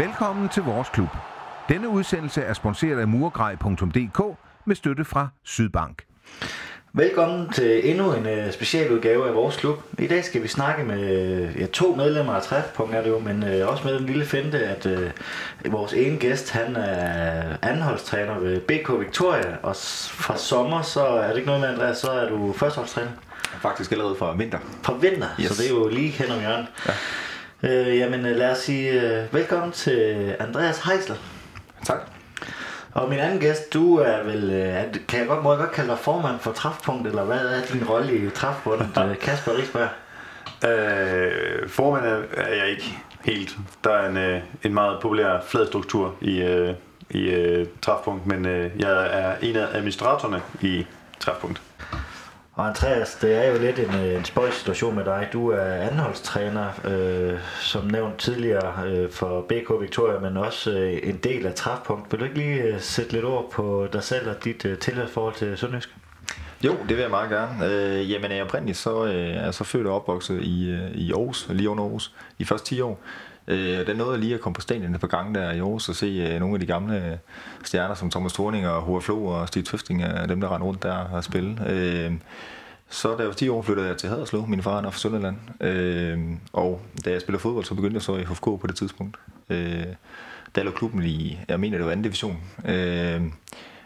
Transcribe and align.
Velkommen 0.00 0.48
til 0.48 0.62
vores 0.62 0.88
klub. 0.88 1.08
Denne 1.68 1.88
udsendelse 1.88 2.42
er 2.42 2.52
sponsoreret 2.52 3.00
af 3.00 3.08
murgrej.dk 3.08 4.38
med 4.64 4.76
støtte 4.76 5.04
fra 5.04 5.28
Sydbank. 5.44 6.02
Velkommen 6.92 7.52
til 7.52 7.90
endnu 7.90 8.12
en 8.12 8.26
uh, 8.26 8.52
specialudgave 8.52 9.28
af 9.28 9.34
vores 9.34 9.56
klub. 9.56 9.82
I 9.98 10.06
dag 10.06 10.24
skal 10.24 10.42
vi 10.42 10.48
snakke 10.48 10.84
med 10.84 11.54
ja, 11.54 11.66
to 11.66 11.94
medlemmer 11.94 12.32
af 12.32 12.42
Træfpunkt, 12.42 12.94
er 12.94 13.02
det 13.02 13.10
jo, 13.10 13.18
men 13.18 13.42
uh, 13.42 13.68
også 13.68 13.84
med 13.84 13.94
den 13.94 14.06
lille 14.06 14.24
finte, 14.24 14.58
at 14.58 14.86
uh, 14.86 15.72
vores 15.72 15.92
ene 15.92 16.18
gæst, 16.18 16.50
han 16.50 16.76
er 16.76 17.56
andenholdstræner 17.62 18.38
ved 18.38 18.60
BK 18.60 19.00
Victoria, 19.00 19.56
og 19.62 19.76
fra 20.10 20.36
sommer, 20.36 20.82
så 20.82 21.06
er 21.06 21.28
det 21.28 21.36
ikke 21.36 21.46
noget 21.46 21.60
med, 21.60 21.68
Andreas, 21.68 21.98
så 21.98 22.10
er 22.10 22.28
du 22.28 22.52
førsteholdstræner. 22.52 23.10
Faktisk 23.62 23.92
allerede 23.92 24.16
fra 24.18 24.36
vinter. 24.36 24.58
Fra 24.82 24.94
vinter, 24.94 25.26
yes. 25.40 25.48
så 25.48 25.62
det 25.62 25.70
er 25.70 25.74
jo 25.74 25.88
lige 25.88 26.08
hen 26.08 26.30
om 26.30 26.40
hjørnet. 26.40 26.66
Ja. 26.86 26.92
Uh, 27.62 27.98
jamen 27.98 28.22
lad 28.22 28.50
os 28.50 28.58
sige 28.58 28.96
uh, 28.96 29.34
velkommen 29.34 29.72
til 29.72 30.34
Andreas 30.38 30.78
Heisler. 30.78 31.16
Tak. 31.84 31.98
Og 32.92 33.08
min 33.08 33.18
anden 33.18 33.40
gæst, 33.40 33.74
du 33.74 33.96
er 33.96 34.22
vel, 34.22 34.50
kan 35.08 35.20
jeg 35.20 35.28
godt, 35.28 35.42
må 35.42 35.52
jeg 35.52 35.58
godt 35.58 35.72
kalde 35.72 35.90
dig 35.90 35.98
formand 35.98 36.38
for 36.38 36.52
Træfpunkt, 36.52 37.08
eller 37.08 37.24
hvad 37.24 37.38
er 37.38 37.62
din 37.72 37.84
rolle 37.88 38.16
i 38.16 38.30
Træfpunkt, 38.30 38.98
Kasper 39.22 39.52
Risberg? 39.58 39.88
Øh, 40.68 41.68
formand 41.68 42.04
er, 42.06 42.22
er 42.36 42.54
jeg 42.54 42.70
ikke 42.70 42.98
helt. 43.24 43.56
Der 43.84 43.90
er 43.90 44.08
en, 44.08 44.42
en 44.62 44.74
meget 44.74 44.98
populær 45.02 45.40
flad 45.46 45.66
struktur 45.66 46.14
i, 46.20 46.40
i 47.10 47.34
uh, 47.60 47.66
Træfpunkt, 47.82 48.26
men 48.26 48.44
uh, 48.44 48.80
jeg 48.80 49.22
er 49.22 49.34
en 49.42 49.56
af 49.56 49.66
administratorerne 49.72 50.42
i 50.60 50.86
Træfpunkt. 51.20 51.62
Og 52.60 52.66
Andreas, 52.66 53.14
det 53.14 53.34
er 53.34 53.52
jo 53.52 53.58
lidt 53.58 53.78
en, 53.78 53.94
øh, 53.94 54.18
en 54.18 54.24
spøjs 54.24 54.54
situation 54.54 54.94
med 54.94 55.04
dig. 55.04 55.28
Du 55.32 55.48
er 55.48 55.64
anholdstræner, 55.64 56.68
øh, 56.84 57.38
som 57.60 57.84
nævnt 57.86 58.18
tidligere, 58.18 58.86
øh, 58.86 59.10
for 59.10 59.40
BK 59.40 59.80
Victoria, 59.80 60.18
men 60.18 60.36
også 60.36 60.70
øh, 60.70 60.98
en 61.02 61.16
del 61.16 61.46
af 61.46 61.54
Træfpunkt. 61.54 62.12
Vil 62.12 62.20
du 62.20 62.24
ikke 62.24 62.38
lige 62.38 62.62
øh, 62.62 62.80
sætte 62.80 63.12
lidt 63.12 63.24
ord 63.24 63.50
på 63.50 63.88
dig 63.92 64.02
selv 64.02 64.30
og 64.30 64.44
dit 64.44 64.64
øh, 64.64 64.78
tilhørsforhold 64.78 65.34
til 65.34 65.58
Sønderjysk? 65.58 65.96
Jo, 66.64 66.76
det 66.88 66.96
vil 66.96 66.98
jeg 66.98 67.10
meget 67.10 67.30
gerne. 67.30 67.66
Øh, 67.66 68.10
jamen, 68.10 68.30
jeg 68.30 68.42
oprindeligt 68.42 68.78
så, 68.78 69.04
øh, 69.04 69.36
er 69.36 69.50
så 69.50 69.64
født 69.64 69.86
og 69.86 69.94
opvokset 69.94 70.42
i, 70.42 70.70
øh, 70.70 70.90
i 70.90 71.12
Aarhus, 71.12 71.46
lige 71.50 71.70
under 71.70 71.84
Aarhus, 71.84 72.14
de 72.38 72.44
første 72.44 72.66
10 72.66 72.80
år. 72.80 73.00
Øh, 73.50 73.86
den 73.86 73.96
nåede 73.96 74.20
lige 74.20 74.34
at 74.34 74.40
komme 74.40 74.54
på 74.54 74.60
stadion 74.60 74.94
et 74.94 75.00
par 75.00 75.08
gange 75.08 75.34
der 75.34 75.52
i 75.52 75.58
Aarhus 75.58 75.88
og 75.88 75.94
se 75.94 76.06
øh, 76.06 76.40
nogle 76.40 76.54
af 76.54 76.60
de 76.60 76.66
gamle 76.66 77.18
stjerner 77.64 77.94
som 77.94 78.10
Thomas 78.10 78.32
Thorning 78.32 78.68
og 78.68 78.82
Hoa 78.82 79.00
Flo 79.00 79.26
og 79.26 79.48
Stig 79.48 79.64
Tøfting, 79.64 80.02
dem 80.28 80.40
der 80.40 80.54
rendte 80.54 80.66
rundt 80.66 80.82
der 80.82 80.94
og 80.94 81.24
spille. 81.24 81.58
Øh, 81.68 82.12
så 82.90 83.08
da 83.08 83.18
jeg 83.18 83.26
var 83.26 83.34
10 83.34 83.48
år, 83.48 83.62
flyttede 83.62 83.88
jeg 83.88 83.96
til 83.96 84.08
Haderslev. 84.08 84.46
Min 84.46 84.62
far 84.62 84.82
er 84.82 84.90
fra 84.90 84.98
Sønderland. 84.98 85.36
Øh, 85.60 86.18
og 86.52 86.80
da 87.04 87.10
jeg 87.10 87.20
spillede 87.20 87.42
fodbold, 87.42 87.64
så 87.64 87.74
begyndte 87.74 87.94
jeg 87.94 88.02
så 88.02 88.16
i 88.16 88.24
HFK 88.24 88.44
på 88.44 88.66
det 88.66 88.76
tidspunkt. 88.76 89.16
Øh, 89.50 89.84
der 90.54 90.62
lå 90.62 90.70
klubben 90.70 91.04
i, 91.04 91.38
jeg 91.48 91.60
mener 91.60 91.76
det 91.76 91.86
var 91.86 91.92
anden 91.92 92.02
division. 92.02 92.36
Øh, 92.64 93.22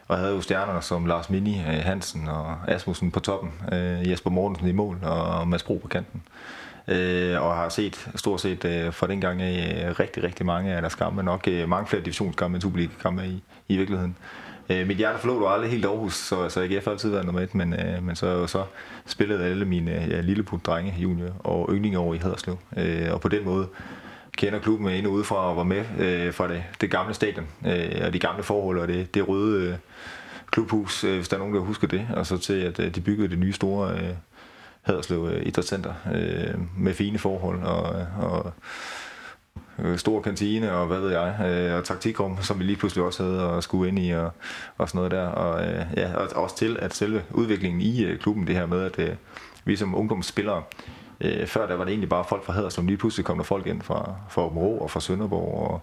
og 0.09 0.19
havde 0.19 0.35
jo 0.35 0.41
stjerner 0.41 0.81
som 0.81 1.07
Lars 1.07 1.31
Mini, 1.31 1.59
øh, 1.59 1.85
Hansen 1.85 2.29
og 2.29 2.57
Asmussen 2.69 3.11
på 3.11 3.21
toppen. 3.21 3.53
Øh, 3.73 4.11
Jesper 4.11 4.31
Mortensen 4.31 4.69
i 4.69 4.73
mål 4.73 4.99
og 5.03 5.49
Mads 5.49 5.63
Bro 5.63 5.79
på 5.83 5.89
kanten. 5.89 6.23
Øh, 6.27 6.64
øh, 6.89 7.43
og 7.43 7.57
har 7.57 7.69
set 7.69 8.09
stort 8.15 8.41
set 8.41 8.65
øh, 8.65 8.93
fra 8.93 9.07
dengang 9.07 9.41
øh, 9.41 10.01
rigtig, 10.01 10.23
rigtig 10.23 10.47
mange 10.47 10.73
af 10.73 10.83
deres 10.83 10.95
kampe. 10.95 11.23
Nok 11.23 11.49
øh, 11.49 11.69
mange 11.69 11.87
flere 11.87 12.03
divisionskampe 12.03 12.55
end 12.55 12.63
Superliga-kampe 12.63 13.27
i, 13.27 13.43
i 13.69 13.77
virkeligheden. 13.77 14.17
Øh, 14.71 14.87
mit 14.87 14.97
hjerte 14.97 15.19
forlod 15.19 15.41
du 15.41 15.47
aldrig 15.47 15.71
helt 15.71 15.85
Aarhus, 15.85 16.15
så, 16.15 16.49
så 16.49 16.61
jeg 16.61 16.81
har 16.85 16.91
altid 16.91 17.11
været 17.11 17.25
nummer 17.25 17.41
et, 17.41 17.55
men, 17.55 17.73
øh, 17.75 18.03
men 18.03 18.17
så 18.17 18.27
har 18.27 18.35
jeg 18.35 18.49
så 18.49 18.65
spillet 19.07 19.41
alle 19.41 19.65
mine 19.65 20.05
øh, 20.05 20.11
ja, 20.11 20.21
lilleput-drenge, 20.21 20.95
junior 20.99 21.31
og 21.39 21.69
yndlinge 21.73 21.99
over 21.99 22.15
i 22.15 22.19
Haderslev. 22.19 22.59
Øh, 22.77 23.13
og 23.13 23.21
på 23.21 23.29
den 23.29 23.45
måde 23.45 23.67
kender 24.37 24.59
klubben 24.59 24.89
ind 24.89 25.07
og 25.07 25.13
udefra 25.13 25.51
og 25.51 25.57
var 25.57 25.65
med 25.65 25.85
øh, 25.99 26.33
fra 26.33 26.49
det, 26.49 26.65
det 26.81 26.91
gamle 26.91 27.15
stadion 27.15 27.47
øh, 27.67 28.07
og 28.07 28.13
de 28.13 28.19
gamle 28.19 28.43
forhold 28.43 28.79
og 28.79 28.89
det, 28.89 29.15
det 29.15 29.29
røde 29.29 29.69
øh, 29.69 29.75
klubhus, 30.51 31.05
øh, 31.05 31.17
hvis 31.17 31.29
der 31.29 31.37
er 31.37 31.39
nogen, 31.39 31.55
der 31.55 31.61
husker 31.61 31.89
det, 31.89 32.07
og 32.17 32.27
så 32.27 32.39
til 32.39 32.61
at 32.61 32.81
øh, 32.81 32.95
de 32.95 33.01
byggede 33.01 33.29
det 33.29 33.39
nye 33.39 33.53
store 33.53 33.93
øh, 33.93 34.15
Haderslev 34.85 35.29
øh, 35.33 35.47
Idrætscenter 35.47 35.95
øh, 36.15 36.55
med 36.79 36.95
fine 36.95 37.19
forhold 37.19 37.63
og, 37.63 38.07
og 38.21 38.53
øh, 39.79 39.99
stor 39.99 40.21
kantine 40.21 40.73
og 40.73 40.87
hvad 40.87 41.01
ved 41.01 41.11
jeg, 41.11 41.47
øh, 41.47 41.79
og 41.79 41.85
taktikrum, 41.85 42.39
som 42.43 42.59
vi 42.59 42.65
lige 42.65 42.77
pludselig 42.77 43.05
også 43.05 43.23
havde 43.23 43.51
og 43.51 43.63
skulle 43.63 43.89
ind 43.89 43.99
i 43.99 44.11
og, 44.11 44.31
og 44.79 44.89
sådan 44.89 44.99
noget 44.99 45.11
der. 45.11 45.27
Og, 45.27 45.67
øh, 45.67 45.85
ja, 45.97 46.15
og 46.15 46.43
også 46.43 46.57
til, 46.57 46.77
at 46.81 46.95
selve 46.95 47.23
udviklingen 47.31 47.81
i 47.81 48.05
øh, 48.05 48.19
klubben, 48.19 48.47
det 48.47 48.55
her 48.55 48.67
med, 48.67 48.83
at 48.83 48.99
øh, 48.99 49.17
vi 49.65 49.77
som 49.77 49.95
ungdomsspillere, 49.95 50.63
øh, 51.21 51.47
før 51.47 51.67
der 51.67 51.75
var 51.75 51.85
det 51.85 51.91
egentlig 51.91 52.09
bare 52.09 52.25
folk 52.29 52.45
fra 52.45 52.53
Haderslev, 52.53 52.87
lige 52.87 52.97
pludselig 52.97 53.25
kom 53.25 53.37
der 53.37 53.45
folk 53.45 53.67
ind 53.67 53.83
fra, 53.83 54.15
fra 54.31 54.43
Åben 54.47 54.59
og 54.81 54.91
fra 54.91 55.01
Sønderborg 55.01 55.71
og, 55.71 55.81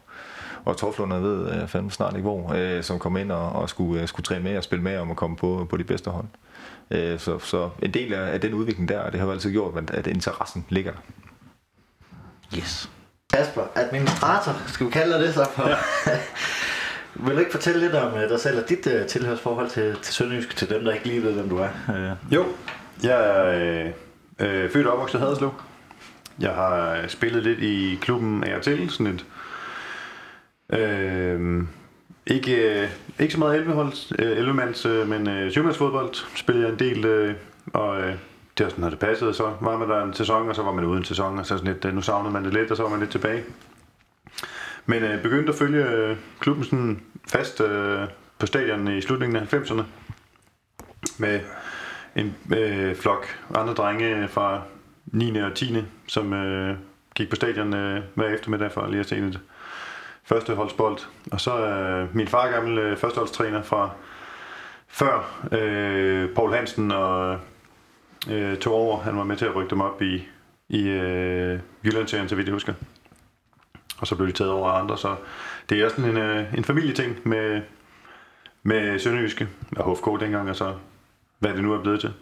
og 0.66 0.78
Torflund, 0.78 1.14
jeg 1.14 1.24
ved 1.24 1.62
øh, 1.62 1.68
fandme 1.68 1.92
snart 1.92 2.16
ikke 2.16 2.30
hvor, 2.30 2.54
øh, 2.54 2.84
som 2.84 3.00
kom 3.00 3.18
ind 3.18 3.32
og, 3.32 3.50
og 3.50 3.70
skulle, 3.70 4.02
øh, 4.02 4.08
skulle 4.08 4.24
træne 4.24 4.44
med 4.44 4.58
og 4.58 4.64
spille 4.64 4.84
med 4.84 4.98
om 4.98 5.12
at 5.12 5.18
komme 5.18 5.36
på, 5.36 5.68
på 5.70 5.78
de 5.78 5.84
bedste 5.84 6.10
hold. 6.10 6.26
Øh, 6.92 7.20
så, 7.20 7.40
så 7.40 7.70
en 7.82 7.94
del 7.94 8.14
af, 8.14 8.34
af 8.34 8.42
den 8.42 8.54
udvikling 8.54 8.90
der, 8.90 9.10
det 9.10 9.20
har 9.20 9.28
jo 9.28 9.34
altid 9.34 9.52
gjort, 9.52 9.92
at 9.92 10.08
interessen 10.08 10.66
ligger 10.70 10.92
der. 10.92 11.00
Yes. 12.58 12.90
Kasper, 13.34 13.62
administrator, 13.76 14.62
skal 14.68 14.86
vi 14.86 14.92
kalde 14.92 15.26
det 15.26 15.34
så 15.34 15.48
for? 15.56 15.70
Ja. 15.70 15.78
Vil 17.26 17.36
du 17.36 17.40
ikke 17.40 17.52
fortælle 17.52 17.80
lidt 17.80 17.96
om 17.96 18.18
øh, 18.18 18.30
dig 18.30 18.40
selv 18.40 18.64
og 18.64 18.70
dit 18.70 18.88
uh, 18.88 19.06
tilhørsforhold 19.08 19.70
til, 19.70 19.98
til 20.02 20.14
Sønderjysk, 20.14 20.56
til 20.56 20.70
dem, 20.70 20.84
der 20.84 20.92
ikke 20.92 21.08
lige 21.08 21.24
ved, 21.24 21.34
hvem 21.34 21.50
du 21.50 21.58
er? 21.58 21.70
Uh. 21.90 22.34
Jo, 22.34 22.46
jeg 23.04 23.30
er 23.30 23.92
øh, 24.40 24.72
født 24.72 24.88
og 24.88 24.94
opvokset 24.94 25.20
i 25.20 25.22
Haderslev. 25.22 25.54
Jeg 26.40 26.52
har 26.52 27.06
spillet 27.08 27.44
lidt 27.44 27.60
i 27.60 28.00
klubben 28.02 28.44
af 28.44 28.56
og 28.56 28.62
til, 28.62 28.90
sådan 28.90 29.08
et... 29.08 29.26
Øh, 30.80 31.64
ikke, 32.28 32.82
øh, 32.82 32.90
ikke 33.20 33.34
så 33.34 33.40
meget 33.40 33.56
11 33.56 33.74
holds, 33.74 34.14
øh, 34.20 34.38
11 34.38 34.74
øh, 34.86 35.10
men 35.10 35.30
øh, 35.30 35.52
7 35.52 35.74
fodbold 35.74 36.14
spillede 36.36 36.66
jeg 36.66 36.74
en 36.74 36.80
del, 36.80 37.06
øh, 37.06 37.36
og 37.74 38.02
øh, 38.02 38.14
det 38.58 38.64
var 38.64 38.70
sådan, 38.70 38.82
når 38.82 38.90
det 38.90 39.00
passede, 39.00 39.34
så 39.34 39.54
var 39.62 39.78
man 39.78 39.90
der 39.90 40.04
en 40.04 40.14
sæson, 40.14 40.50
og 40.50 40.56
så 40.56 40.64
var 40.64 40.72
man 40.72 40.86
uden 40.86 41.04
sæson, 41.04 41.40
og 41.40 41.46
så 41.46 41.58
sådan 41.58 41.74
lidt, 41.74 41.86
øh, 41.86 41.94
nu 41.94 42.02
savnede 42.02 42.34
man 42.34 42.46
det 42.46 42.54
lidt, 42.54 42.72
og 42.72 42.78
så 42.78 42.84
var 42.84 42.90
man 42.90 43.00
lidt 43.00 43.12
tilbage. 43.12 43.44
Men 44.86 45.04
øh, 45.04 45.22
begyndte 45.22 45.52
at 45.52 45.58
følge 45.58 45.90
øh, 45.90 46.18
klubben 46.40 46.64
sådan 46.64 47.02
fast 47.32 47.62
øh, 47.62 48.08
på 48.40 48.46
stadion 48.46 48.88
i 48.88 49.02
slutningen 49.02 49.36
af 49.36 49.54
90'erne, 49.54 49.84
med 51.18 51.40
en 52.16 52.36
øh, 52.58 52.96
flok 52.96 53.26
andre 53.56 53.74
drenge 53.74 54.28
fra 54.28 54.62
9. 55.06 55.38
og 55.38 55.54
10. 55.56 55.78
som 56.08 56.34
øh, 56.34 56.78
gik 57.16 57.30
på 57.30 57.36
stadion 57.36 57.76
øh, 57.76 58.04
hver 58.16 58.28
eftermiddag 58.28 58.72
for 58.72 58.88
lige 58.88 59.00
at 59.00 59.10
se 59.10 59.16
lidt 59.16 59.40
førsteholdsbold. 60.24 60.98
Og 61.32 61.42
så 61.42 61.52
er 61.52 62.02
øh, 62.02 62.16
min 62.16 62.28
far 62.28 62.52
gammel 62.52 62.78
øh, 62.78 62.98
førsteholdstræner 62.98 63.62
fra 63.62 63.90
før 64.88 65.48
øh, 65.52 66.30
Paul 66.36 66.54
Hansen 66.54 66.92
og 66.92 67.40
øh, 68.30 68.58
tog 68.58 68.74
over. 68.74 69.00
Han 69.00 69.18
var 69.18 69.24
med 69.24 69.38
til 69.38 69.46
at 69.46 69.56
rykke 69.56 69.70
dem 69.70 69.82
op 69.82 70.02
i, 70.02 70.28
i 70.70 70.88
øh, 70.88 71.60
Jyllandsserien, 71.86 72.30
så 72.30 72.36
vidt 72.36 72.48
jeg 72.48 72.54
husker. 72.54 72.74
Og 74.00 74.08
så 74.08 74.16
blev 74.16 74.28
de 74.28 74.34
taget 74.34 74.52
over 74.52 74.70
af 74.70 74.82
andre, 74.82 74.98
så 74.98 75.16
det 75.70 75.82
er 75.82 75.90
sådan 75.90 76.06
en, 76.06 76.18
øh, 76.18 76.54
en 76.54 76.64
familieting 76.64 77.18
med, 77.24 77.62
med 78.64 79.00
Sønderjyske 79.00 79.48
og 79.78 79.96
HFK 79.96 80.22
dengang, 80.22 80.50
og 80.50 80.56
så 80.56 80.74
hvad 81.40 81.54
det 81.54 81.64
nu 81.64 81.74
er 81.74 81.82
blevet 81.82 82.00
til. 82.00 82.14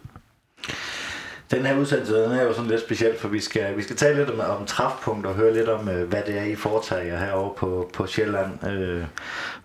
Den 1.52 1.66
her 1.66 1.78
udsendelse 1.78 2.14
den 2.14 2.32
er 2.32 2.44
jo 2.44 2.54
sådan 2.54 2.70
lidt 2.70 2.82
speciel, 2.82 3.18
for 3.20 3.28
vi 3.28 3.40
skal, 3.40 3.78
vi 3.78 3.82
skal 3.82 3.96
tale 3.96 4.18
lidt 4.18 4.30
om, 4.30 4.40
om 4.40 4.66
træfpunkt 4.66 5.26
og 5.26 5.34
høre 5.34 5.54
lidt 5.54 5.70
om, 5.70 5.90
øh, 5.90 6.10
hvad 6.10 6.22
det 6.28 6.38
er, 6.38 6.44
I 6.44 6.56
foretager 6.56 7.18
herovre 7.18 7.54
på, 7.58 7.90
på 7.94 8.08
Sjælland. 8.08 8.68
Øh, 8.68 9.04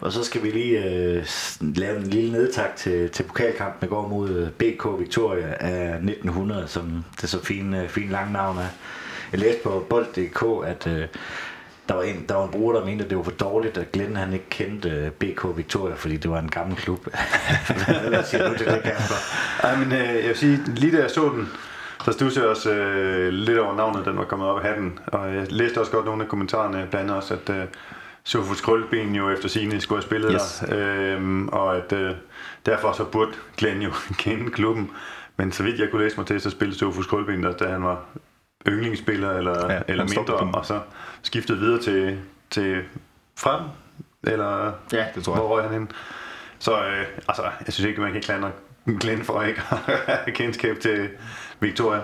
og 0.00 0.12
så 0.12 0.24
skal 0.24 0.42
vi 0.42 0.50
lige 0.50 0.84
øh, 0.84 1.26
lave 1.60 1.96
en 1.96 2.02
lille 2.02 2.32
nedtak 2.32 2.76
til, 2.76 3.10
til 3.10 3.22
pokalkampen, 3.22 3.88
i 3.88 3.90
går 3.90 4.08
mod 4.08 4.30
øh, 4.30 4.50
BK 4.50 4.86
Victoria 4.98 5.56
af 5.60 5.94
1900, 5.94 6.68
som 6.68 7.04
det 7.20 7.28
så 7.28 7.44
fine, 7.44 7.82
øh, 7.82 7.88
fine 7.88 8.12
lange 8.12 8.32
navn 8.32 8.58
er. 8.58 8.68
Jeg 9.32 9.40
læste 9.40 9.62
på 9.62 9.86
bold.dk, 9.90 10.66
at 10.66 10.86
øh, 10.86 11.06
der 11.88 11.94
var, 11.94 12.02
en, 12.02 12.24
der 12.28 12.34
var 12.34 12.44
en 12.44 12.50
bruger, 12.50 12.74
der 12.74 12.84
mente, 12.84 13.04
at 13.04 13.10
det 13.10 13.18
var 13.18 13.24
for 13.24 13.30
dårligt, 13.30 13.78
at 13.78 13.92
Glenn 13.92 14.16
han 14.16 14.32
ikke 14.32 14.50
kendte 14.50 15.12
BK 15.18 15.56
Victoria, 15.56 15.94
fordi 15.94 16.16
det 16.16 16.30
var 16.30 16.38
en 16.38 16.48
gammel 16.48 16.76
klub. 16.76 17.06
Hvad 18.08 18.24
siger 18.24 18.48
du 18.48 18.58
til 18.58 18.66
det, 18.66 18.82
Kasper? 18.82 19.14
Ej, 19.62 19.76
men 19.76 19.92
øh, 19.92 20.14
jeg 20.14 20.28
vil 20.28 20.36
sige, 20.36 20.60
lige 20.66 20.96
da 20.96 21.02
jeg 21.02 21.10
så 21.10 21.28
den, 21.28 21.48
så 22.04 22.12
stod 22.12 22.32
jeg 22.36 22.44
også 22.44 22.72
øh, 22.72 23.28
lidt 23.28 23.58
over 23.58 23.76
navnet, 23.76 24.04
den 24.04 24.18
var 24.18 24.24
kommet 24.24 24.48
op 24.48 24.58
af 24.58 24.64
hatten. 24.64 24.98
Og 25.06 25.34
jeg 25.34 25.52
læste 25.52 25.80
også 25.80 25.92
godt 25.92 26.04
nogle 26.04 26.22
af 26.22 26.28
kommentarerne, 26.28 26.86
blandt 26.90 26.94
andet 26.94 27.16
også, 27.16 27.34
at 27.34 27.50
øh, 27.50 27.64
Sofus 28.24 28.60
Krølben 28.60 29.14
jo 29.14 29.30
efter 29.30 29.48
sine 29.48 29.80
skulle 29.80 29.96
have 29.96 30.06
spillet 30.06 30.30
yes. 30.34 30.64
der. 30.68 31.16
Øh, 31.16 31.46
og 31.46 31.76
at 31.76 31.92
øh, 31.92 32.14
derfor 32.66 32.92
så 32.92 33.04
burde 33.04 33.32
Glenn 33.56 33.82
jo 33.82 33.90
kende 34.18 34.50
klubben. 34.50 34.90
Men 35.36 35.52
så 35.52 35.62
vidt 35.62 35.80
jeg 35.80 35.90
kunne 35.90 36.04
læse 36.04 36.16
mig 36.16 36.26
til, 36.26 36.40
så 36.40 36.50
spillede 36.50 36.78
Sofus 36.78 37.06
Krølben 37.06 37.42
der, 37.42 37.52
da 37.52 37.68
han 37.68 37.84
var 37.84 38.04
yndlingsspiller 38.68 39.30
eller, 39.30 39.72
ja, 39.72 39.80
eller 39.88 40.04
mindre, 40.16 40.34
og 40.34 40.66
så 40.66 40.80
skiftede 41.22 41.58
videre 41.58 41.80
til, 41.80 42.18
til 42.50 42.82
frem, 43.38 43.60
eller 44.22 44.72
ja, 44.92 45.06
det 45.14 45.24
tror 45.24 45.32
jeg. 45.34 45.40
hvor 45.40 45.48
røg 45.48 45.64
han 45.64 45.72
hen. 45.72 45.90
Så 46.58 46.72
øh, 46.72 47.06
altså, 47.28 47.42
jeg 47.66 47.72
synes 47.72 47.88
ikke, 47.88 48.00
man 48.00 48.12
kan 48.12 48.22
klandre 48.22 48.50
Glenn 49.00 49.24
for 49.24 49.42
ikke 49.42 49.62
kendskab 50.38 50.80
til 50.80 51.08
Victoria. 51.60 52.00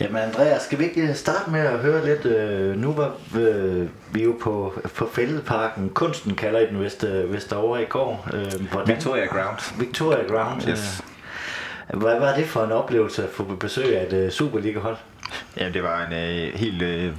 Jamen 0.00 0.22
Andreas, 0.22 0.62
skal 0.62 0.78
vi 0.78 0.84
ikke 0.84 1.14
starte 1.14 1.50
med 1.50 1.60
at 1.60 1.78
høre 1.78 2.06
lidt? 2.06 2.26
Øh, 2.26 2.76
nu 2.76 2.92
var 2.92 3.12
øh, 3.38 3.88
vi 4.12 4.24
jo 4.24 4.36
på, 4.40 4.80
på 4.96 5.08
Fældeparken. 5.12 5.90
Kunsten 5.90 6.34
kalder 6.34 6.60
I 6.60 6.66
den 6.66 6.82
vist, 6.82 7.04
øh, 7.04 7.32
vist 7.32 7.52
over 7.52 7.78
i 7.78 7.84
går. 7.84 8.28
Øh, 8.34 8.70
hvordan, 8.72 8.94
Victoria 8.94 9.26
Ground. 9.26 9.78
Victoria 9.78 10.26
Ground. 10.28 10.68
Yes. 10.68 11.02
Øh, 11.94 12.00
hvad 12.00 12.20
var 12.20 12.34
det 12.34 12.46
for 12.46 12.64
en 12.64 12.72
oplevelse 12.72 13.22
at 13.22 13.30
få 13.30 13.42
besøg 13.44 13.98
af 13.98 14.06
et 14.06 14.24
uh, 14.26 14.30
Superliga-hold? 14.30 14.96
Ja, 15.56 15.68
det 15.68 15.82
var 15.82 16.06
en 16.06 16.12
uh, 16.12 16.60
helt 16.60 16.82
uh, 16.82 17.16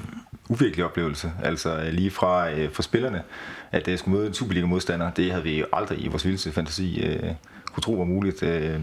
uvirkelig 0.49 0.85
oplevelse. 0.85 1.31
Altså 1.43 1.75
uh, 1.77 1.87
lige 1.87 2.11
fra 2.11 2.51
uh, 2.51 2.71
for 2.71 2.81
spillerne, 2.81 3.23
at 3.71 3.87
jeg 3.87 3.93
uh, 3.93 3.99
skulle 3.99 4.17
møde 4.17 4.27
en 4.27 4.33
Superliga-modstander, 4.33 5.11
det 5.11 5.31
havde 5.31 5.43
vi 5.43 5.59
jo 5.59 5.65
aldrig 5.73 6.05
i 6.05 6.07
vores 6.07 6.25
vildeste 6.25 6.51
fantasi 6.51 7.07
uh, 7.07 7.29
kunne 7.73 7.83
tro 7.83 7.91
var 7.91 8.03
muligt. 8.03 8.43
Øh, 8.43 8.79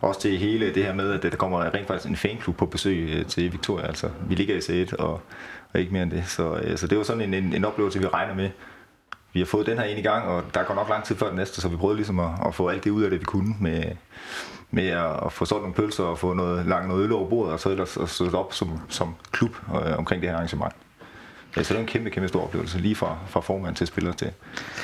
også 0.00 0.20
til 0.20 0.38
hele 0.38 0.74
det 0.74 0.84
her 0.84 0.94
med, 0.94 1.12
at 1.12 1.22
der 1.22 1.36
kommer 1.36 1.74
rent 1.74 1.86
faktisk 1.86 2.10
en 2.10 2.16
fanklub 2.16 2.56
på 2.56 2.66
besøg 2.66 3.10
øh, 3.12 3.26
til 3.26 3.52
Victoria. 3.52 3.86
Altså, 3.86 4.10
vi 4.28 4.34
ligger 4.34 4.54
i 4.54 4.84
C1 4.84 4.96
og, 4.96 5.20
og 5.72 5.80
ikke 5.80 5.92
mere 5.92 6.02
end 6.02 6.10
det. 6.10 6.24
Så, 6.26 6.60
øh, 6.62 6.78
så 6.78 6.86
det 6.86 6.98
var 6.98 7.04
sådan 7.04 7.22
en, 7.22 7.34
en, 7.34 7.54
en 7.54 7.64
oplevelse, 7.64 7.98
vi 7.98 8.06
regner 8.06 8.34
med. 8.34 8.50
Vi 9.32 9.40
har 9.40 9.46
fået 9.46 9.66
den 9.66 9.78
her 9.78 9.84
ind 9.84 9.98
i 9.98 10.02
gang, 10.02 10.24
og 10.28 10.44
der 10.54 10.62
går 10.62 10.74
nok 10.74 10.88
lang 10.88 11.04
tid 11.04 11.16
før 11.16 11.26
den 11.26 11.36
næste, 11.36 11.60
så 11.60 11.68
vi 11.68 11.76
prøvede 11.76 11.96
ligesom 11.96 12.20
at, 12.20 12.30
at 12.46 12.54
få 12.54 12.68
alt 12.68 12.84
det 12.84 12.90
ud 12.90 13.02
af 13.02 13.10
det, 13.10 13.20
vi 13.20 13.24
kunne 13.24 13.54
med, 13.60 13.84
med 14.70 14.86
at, 14.86 15.24
at 15.26 15.32
få 15.32 15.44
solgt 15.44 15.62
nogle 15.62 15.74
pølser 15.74 16.04
og 16.04 16.18
få 16.18 16.34
noget, 16.34 16.66
langt 16.66 16.88
noget 16.88 17.04
øl 17.04 17.12
over 17.12 17.28
bordet, 17.28 17.52
og 17.52 17.60
så 17.60 17.70
ellers 17.70 17.96
at 17.96 18.08
stå 18.08 18.30
op 18.30 18.52
som, 18.52 18.80
som 18.88 19.14
klub 19.30 19.56
øh, 19.74 19.98
omkring 19.98 20.22
det 20.22 20.30
her 20.30 20.36
arrangement. 20.36 20.72
Ja, 21.56 21.62
så 21.62 21.74
det 21.74 21.78
er 21.78 21.82
en 21.82 21.86
kæmpe, 21.86 22.10
kæmpe 22.10 22.28
stor 22.28 22.42
oplevelse, 22.42 22.78
lige 22.78 22.94
fra, 22.94 23.18
fra 23.26 23.40
formand 23.40 23.76
til 23.76 23.86
spiller 23.86 24.12
til 24.12 24.30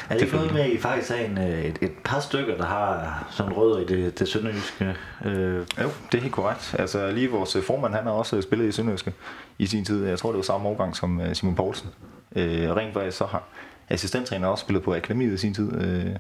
Er 0.08 0.14
det 0.14 0.22
ikke 0.22 0.36
noget 0.36 0.52
med, 0.52 0.60
at 0.60 0.70
I 0.70 0.78
faktisk 0.78 1.10
er 1.10 1.14
en, 1.14 1.38
øh, 1.38 1.64
et, 1.64 1.78
et 1.80 1.92
par 2.04 2.20
stykker, 2.20 2.56
der 2.56 2.66
har 2.66 3.24
sådan 3.30 3.52
rødder 3.52 3.78
i 3.78 3.84
det, 3.84 4.18
det 4.18 4.28
sønderjyske? 4.28 4.94
Øh. 5.24 5.66
Jo, 5.82 5.90
det 6.12 6.18
er 6.18 6.22
helt 6.22 6.34
korrekt. 6.34 6.74
Altså 6.78 7.10
lige 7.10 7.30
vores 7.30 7.56
formand, 7.66 7.94
han 7.94 8.04
har 8.04 8.10
også 8.10 8.42
spillet 8.42 8.68
i 8.68 8.72
sønderjyske 8.72 9.12
i 9.58 9.66
sin 9.66 9.84
tid. 9.84 10.06
Jeg 10.06 10.18
tror, 10.18 10.30
det 10.30 10.36
var 10.36 10.42
samme 10.42 10.68
årgang 10.68 10.96
som 10.96 11.20
øh, 11.20 11.34
Simon 11.34 11.54
Poulsen. 11.54 11.88
Øh, 12.36 12.76
rent 12.76 12.94
faktisk 12.94 13.16
så 13.16 13.26
har 13.26 13.42
assistenttræner 13.88 14.48
også 14.48 14.62
spillet 14.62 14.84
på 14.84 14.94
akademiet 14.94 15.32
i 15.32 15.36
sin 15.36 15.54
tid. 15.54 15.72
Øh, 15.80 16.16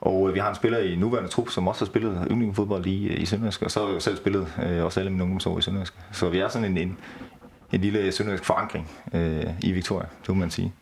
og 0.00 0.34
vi 0.34 0.38
har 0.38 0.48
en 0.48 0.54
spiller 0.54 0.78
i 0.78 0.96
nuværende 0.96 1.30
trup, 1.30 1.50
som 1.50 1.68
også 1.68 1.80
har 1.80 1.86
spillet 1.86 2.26
yndlingsfodbold 2.30 2.86
i, 2.86 3.08
i 3.08 3.26
Sønderjysk, 3.26 3.62
og 3.62 3.70
så 3.70 3.86
har 3.86 3.92
jeg 3.92 4.02
selv 4.02 4.16
spillet 4.16 4.46
øh, 4.66 4.84
også 4.84 5.00
alle 5.00 5.10
mine 5.10 5.22
ungdomsår 5.22 5.58
i 5.58 5.62
Sønderjysk. 5.62 5.94
Så 6.12 6.28
vi 6.28 6.38
er 6.38 6.48
sådan 6.48 6.70
en, 6.70 6.78
en, 6.78 6.98
en 7.72 7.80
lille 7.80 8.12
sønderjysk 8.12 8.44
forankring 8.44 8.90
øh, 9.14 9.44
i 9.60 9.72
Victoria, 9.72 10.06
det 10.20 10.28
må 10.28 10.34
man 10.34 10.50
sige. 10.50 10.72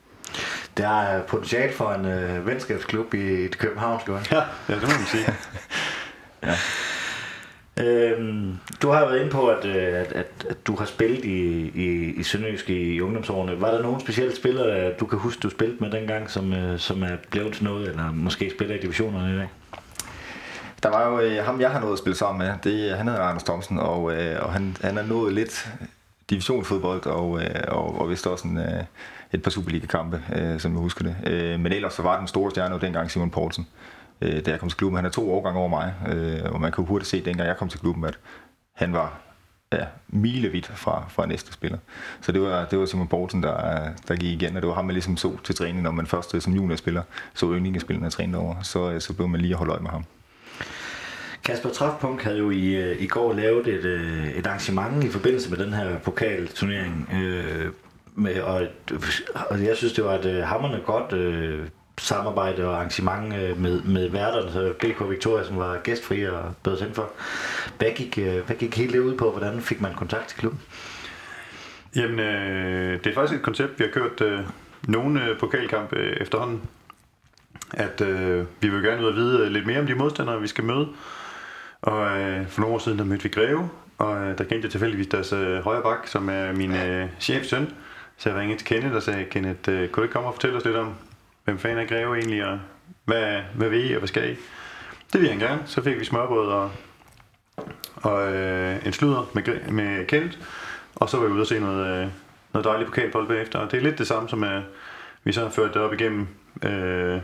Der 0.76 1.00
er 1.00 1.22
potentiale 1.22 1.72
for 1.72 1.92
en 1.92 2.04
øh, 2.04 2.46
venskabsklub 2.46 3.14
i 3.14 3.44
et 3.44 3.58
københavnsk 3.58 4.08
ja, 4.08 4.42
ja, 4.68 4.74
det 4.74 4.82
må 4.82 4.88
man 4.88 5.06
sige. 5.06 5.24
ja. 6.42 6.54
Øhm, 7.80 8.58
du 8.82 8.90
har 8.90 9.00
været 9.00 9.20
inde 9.20 9.30
på, 9.30 9.46
at, 9.46 9.64
øh, 9.64 9.74
at, 9.74 10.12
at, 10.12 10.46
at 10.50 10.66
du 10.66 10.76
har 10.76 10.84
spillet 10.84 11.24
i, 11.24 11.70
i, 11.74 12.14
i 12.16 12.22
Sønderjysk 12.22 12.70
i 12.70 13.00
ungdomsårene. 13.00 13.60
Var 13.60 13.70
der 13.70 13.82
nogen 13.82 14.00
specielle 14.00 14.36
spillere, 14.36 14.92
du 14.92 15.06
kan 15.06 15.18
huske, 15.18 15.40
du 15.40 15.50
spillede 15.50 15.78
med 15.80 15.90
dengang, 15.90 16.30
som, 16.30 16.52
øh, 16.52 16.78
som 16.78 17.02
er 17.02 17.16
blevet 17.30 17.54
til 17.54 17.64
noget, 17.64 17.88
eller 17.88 18.12
måske 18.12 18.50
spiller 18.50 18.74
i 18.74 18.78
divisionerne 18.78 19.34
i 19.34 19.38
dag? 19.38 19.48
Der 20.82 20.88
var 20.88 21.08
jo 21.08 21.20
øh, 21.20 21.44
ham, 21.44 21.60
jeg 21.60 21.70
har 21.70 21.80
nået 21.80 21.92
at 21.92 21.98
spille 21.98 22.16
sammen 22.16 22.46
med. 22.46 22.54
Det, 22.64 22.96
han 22.96 23.08
hedder 23.08 23.22
Anders 23.22 23.42
Thomsen, 23.42 23.78
og, 23.78 24.12
øh, 24.12 24.42
og 24.42 24.52
han, 24.52 24.76
han 24.80 24.98
er 24.98 25.06
nået 25.06 25.32
lidt 25.32 25.68
divisionsfodbold, 26.30 27.06
og, 27.06 27.42
øh, 27.42 27.64
og, 27.68 28.00
og 28.00 28.10
vist 28.10 28.26
også 28.26 28.48
en, 28.48 28.58
øh, 28.58 28.84
et 29.32 29.42
par 29.42 29.50
Superliga-kampe, 29.50 30.22
øh, 30.36 30.60
som 30.60 30.72
jeg 30.72 30.80
husker 30.80 31.04
det. 31.04 31.16
Øh, 31.26 31.60
men 31.60 31.72
ellers 31.72 31.92
så 31.92 32.02
var 32.02 32.18
den 32.18 32.28
store 32.28 32.50
stjerne 32.50 32.74
jo 32.74 32.80
dengang 32.80 33.10
Simon 33.10 33.30
Poulsen, 33.30 33.66
øh, 34.20 34.46
da 34.46 34.50
jeg 34.50 34.60
kom 34.60 34.68
til 34.68 34.78
klubben. 34.78 34.96
Han 34.96 35.04
er 35.04 35.10
to 35.10 35.32
årgange 35.32 35.58
over 35.58 35.68
mig, 35.68 35.94
øh, 36.08 36.52
og 36.52 36.60
man 36.60 36.72
kunne 36.72 36.86
hurtigt 36.86 37.10
se, 37.10 37.24
dengang 37.24 37.48
jeg 37.48 37.56
kom 37.56 37.68
til 37.68 37.80
klubben, 37.80 38.04
at 38.04 38.18
han 38.74 38.92
var 38.92 39.20
ja, 39.72 39.86
milevidt 40.08 40.66
fra, 40.66 41.04
fra 41.08 41.26
næste 41.26 41.52
spiller. 41.52 41.78
Så 42.20 42.32
det 42.32 42.42
var, 42.42 42.64
det 42.64 42.78
var 42.78 42.86
Simon 42.86 43.08
Poulsen, 43.08 43.42
der, 43.42 43.88
der 44.08 44.16
gik 44.16 44.42
igen, 44.42 44.56
og 44.56 44.62
det 44.62 44.68
var 44.68 44.74
ham, 44.74 44.84
man 44.84 44.94
ligesom 44.94 45.16
så 45.16 45.36
til 45.44 45.54
træning, 45.54 45.82
når 45.82 45.90
man 45.90 46.06
først 46.06 46.42
som 46.42 46.52
juniorspiller 46.52 47.02
så 47.34 47.52
yndlingsspillerne 47.52 48.10
træne 48.10 48.38
over, 48.38 48.62
så, 48.62 48.90
øh, 48.90 49.00
så 49.00 49.12
blev 49.12 49.28
man 49.28 49.40
lige 49.40 49.52
at 49.52 49.58
holde 49.58 49.72
øje 49.72 49.82
med 49.82 49.90
ham. 49.90 50.04
Kasper 51.46 51.70
Trafpunk 51.70 52.22
havde 52.22 52.38
jo 52.38 52.50
i, 52.50 52.74
øh, 52.74 53.02
i 53.02 53.06
går 53.06 53.32
lavet 53.32 53.66
et, 53.66 53.84
øh, 53.84 54.28
et 54.28 54.46
arrangement 54.46 55.04
i 55.04 55.08
forbindelse 55.08 55.50
med 55.50 55.58
den 55.58 55.72
her 55.72 55.98
pokalturnering. 55.98 57.08
Øh, 57.22 57.66
med, 58.14 58.40
og, 58.40 58.66
og 59.50 59.64
jeg 59.64 59.76
synes, 59.76 59.92
det 59.92 60.04
var 60.04 60.14
et 60.14 60.24
øh, 60.24 60.42
hammerne 60.42 60.80
godt 60.86 61.12
øh, 61.12 61.66
samarbejde 61.98 62.64
og 62.64 62.76
arrangement 62.76 63.34
øh, 63.34 63.60
med, 63.60 63.82
med 63.82 64.08
værterne, 64.08 64.52
så 64.52 64.72
BK 64.78 65.10
Victoria, 65.10 65.44
som 65.44 65.56
var 65.56 65.80
gæstfri 65.82 66.24
og 66.26 66.54
bød 66.62 66.80
ind 66.80 66.94
for. 66.94 67.10
Hvad 67.78 67.90
gik, 67.96 68.18
øh, 68.18 68.46
hvad 68.46 68.56
gik 68.56 68.76
helt 68.76 68.92
det 68.92 68.98
ud 68.98 69.16
på? 69.16 69.30
Hvordan 69.30 69.60
fik 69.60 69.80
man 69.80 69.94
kontakt 69.94 70.28
til 70.28 70.38
klubben? 70.38 70.60
Jamen, 71.96 72.20
øh, 72.20 73.04
det 73.04 73.10
er 73.10 73.14
faktisk 73.14 73.38
et 73.38 73.44
koncept, 73.44 73.78
vi 73.78 73.84
har 73.84 73.90
kørt 73.90 74.20
øh, 74.20 74.40
nogle 74.88 75.24
øh, 75.24 75.38
pokalkampe 75.38 75.96
efterhånden. 76.20 76.62
At 77.72 78.00
øh, 78.00 78.44
vi 78.60 78.68
vil 78.68 78.82
gerne 78.82 79.02
ud 79.02 79.06
og 79.06 79.14
vide 79.14 79.40
øh, 79.40 79.50
lidt 79.50 79.66
mere 79.66 79.80
om 79.80 79.86
de 79.86 79.94
modstandere, 79.94 80.40
vi 80.40 80.46
skal 80.46 80.64
møde. 80.64 80.88
Og 81.82 82.20
øh, 82.20 82.48
for 82.48 82.60
nogle 82.60 82.74
år 82.74 82.78
siden, 82.78 82.98
der 82.98 83.04
mødte 83.04 83.22
vi 83.22 83.28
Greve, 83.28 83.68
og 83.98 84.16
øh, 84.16 84.38
der 84.38 84.44
kendte 84.44 84.64
jeg 84.64 84.70
tilfældigvis 84.70 85.06
deres 85.06 85.32
øh, 85.32 85.58
højre 85.58 85.82
bak, 85.82 86.06
som 86.06 86.28
er 86.28 86.52
min 86.52 86.74
øh, 86.74 87.08
chefs 87.20 87.48
søn. 87.48 87.72
Så 88.16 88.28
jeg 88.28 88.38
ringede 88.38 88.58
til 88.58 88.66
Kenneth 88.66 88.94
og 88.94 89.02
sagde, 89.02 89.24
Kenneth, 89.24 89.68
øh, 89.68 89.88
kunne 89.88 90.00
du 90.00 90.02
ikke 90.02 90.12
komme 90.12 90.28
og 90.28 90.34
fortælle 90.34 90.56
os 90.56 90.64
lidt 90.64 90.76
om, 90.76 90.94
hvem 91.44 91.58
fanden 91.58 91.78
er 91.78 91.86
Greve 91.88 92.16
egentlig, 92.16 92.44
og 92.44 92.58
hvad, 93.04 93.40
hvad 93.54 93.68
vil 93.68 93.90
I, 93.90 93.92
og 93.92 93.98
hvad 93.98 94.08
skal 94.08 94.30
I? 94.30 94.36
Det 95.12 95.20
vil 95.20 95.30
han 95.30 95.38
gerne. 95.38 95.62
Så 95.66 95.82
fik 95.82 95.98
vi 95.98 96.04
smørbrød 96.04 96.48
og, 96.48 96.70
og 97.94 98.32
øh, 98.34 98.86
en 98.86 98.92
sludder 98.92 99.30
med, 99.32 99.70
med 99.70 100.06
Kenneth, 100.06 100.38
og 100.94 101.08
så 101.08 101.16
var 101.16 101.26
vi 101.26 101.32
ude 101.32 101.40
og 101.40 101.46
se 101.46 101.60
noget, 101.60 102.02
øh, 102.02 102.08
noget 102.52 102.64
dejligt 102.64 102.88
pokalbold 102.88 103.28
bagefter. 103.28 103.58
Og 103.58 103.70
det 103.70 103.76
er 103.76 103.82
lidt 103.82 103.98
det 103.98 104.06
samme, 104.06 104.28
som 104.28 104.44
øh, 104.44 104.62
vi 105.24 105.32
så 105.32 105.42
har 105.42 105.50
ført 105.50 105.74
det 105.74 105.82
op 105.82 105.92
igennem 105.92 106.26
øh, 106.62 107.20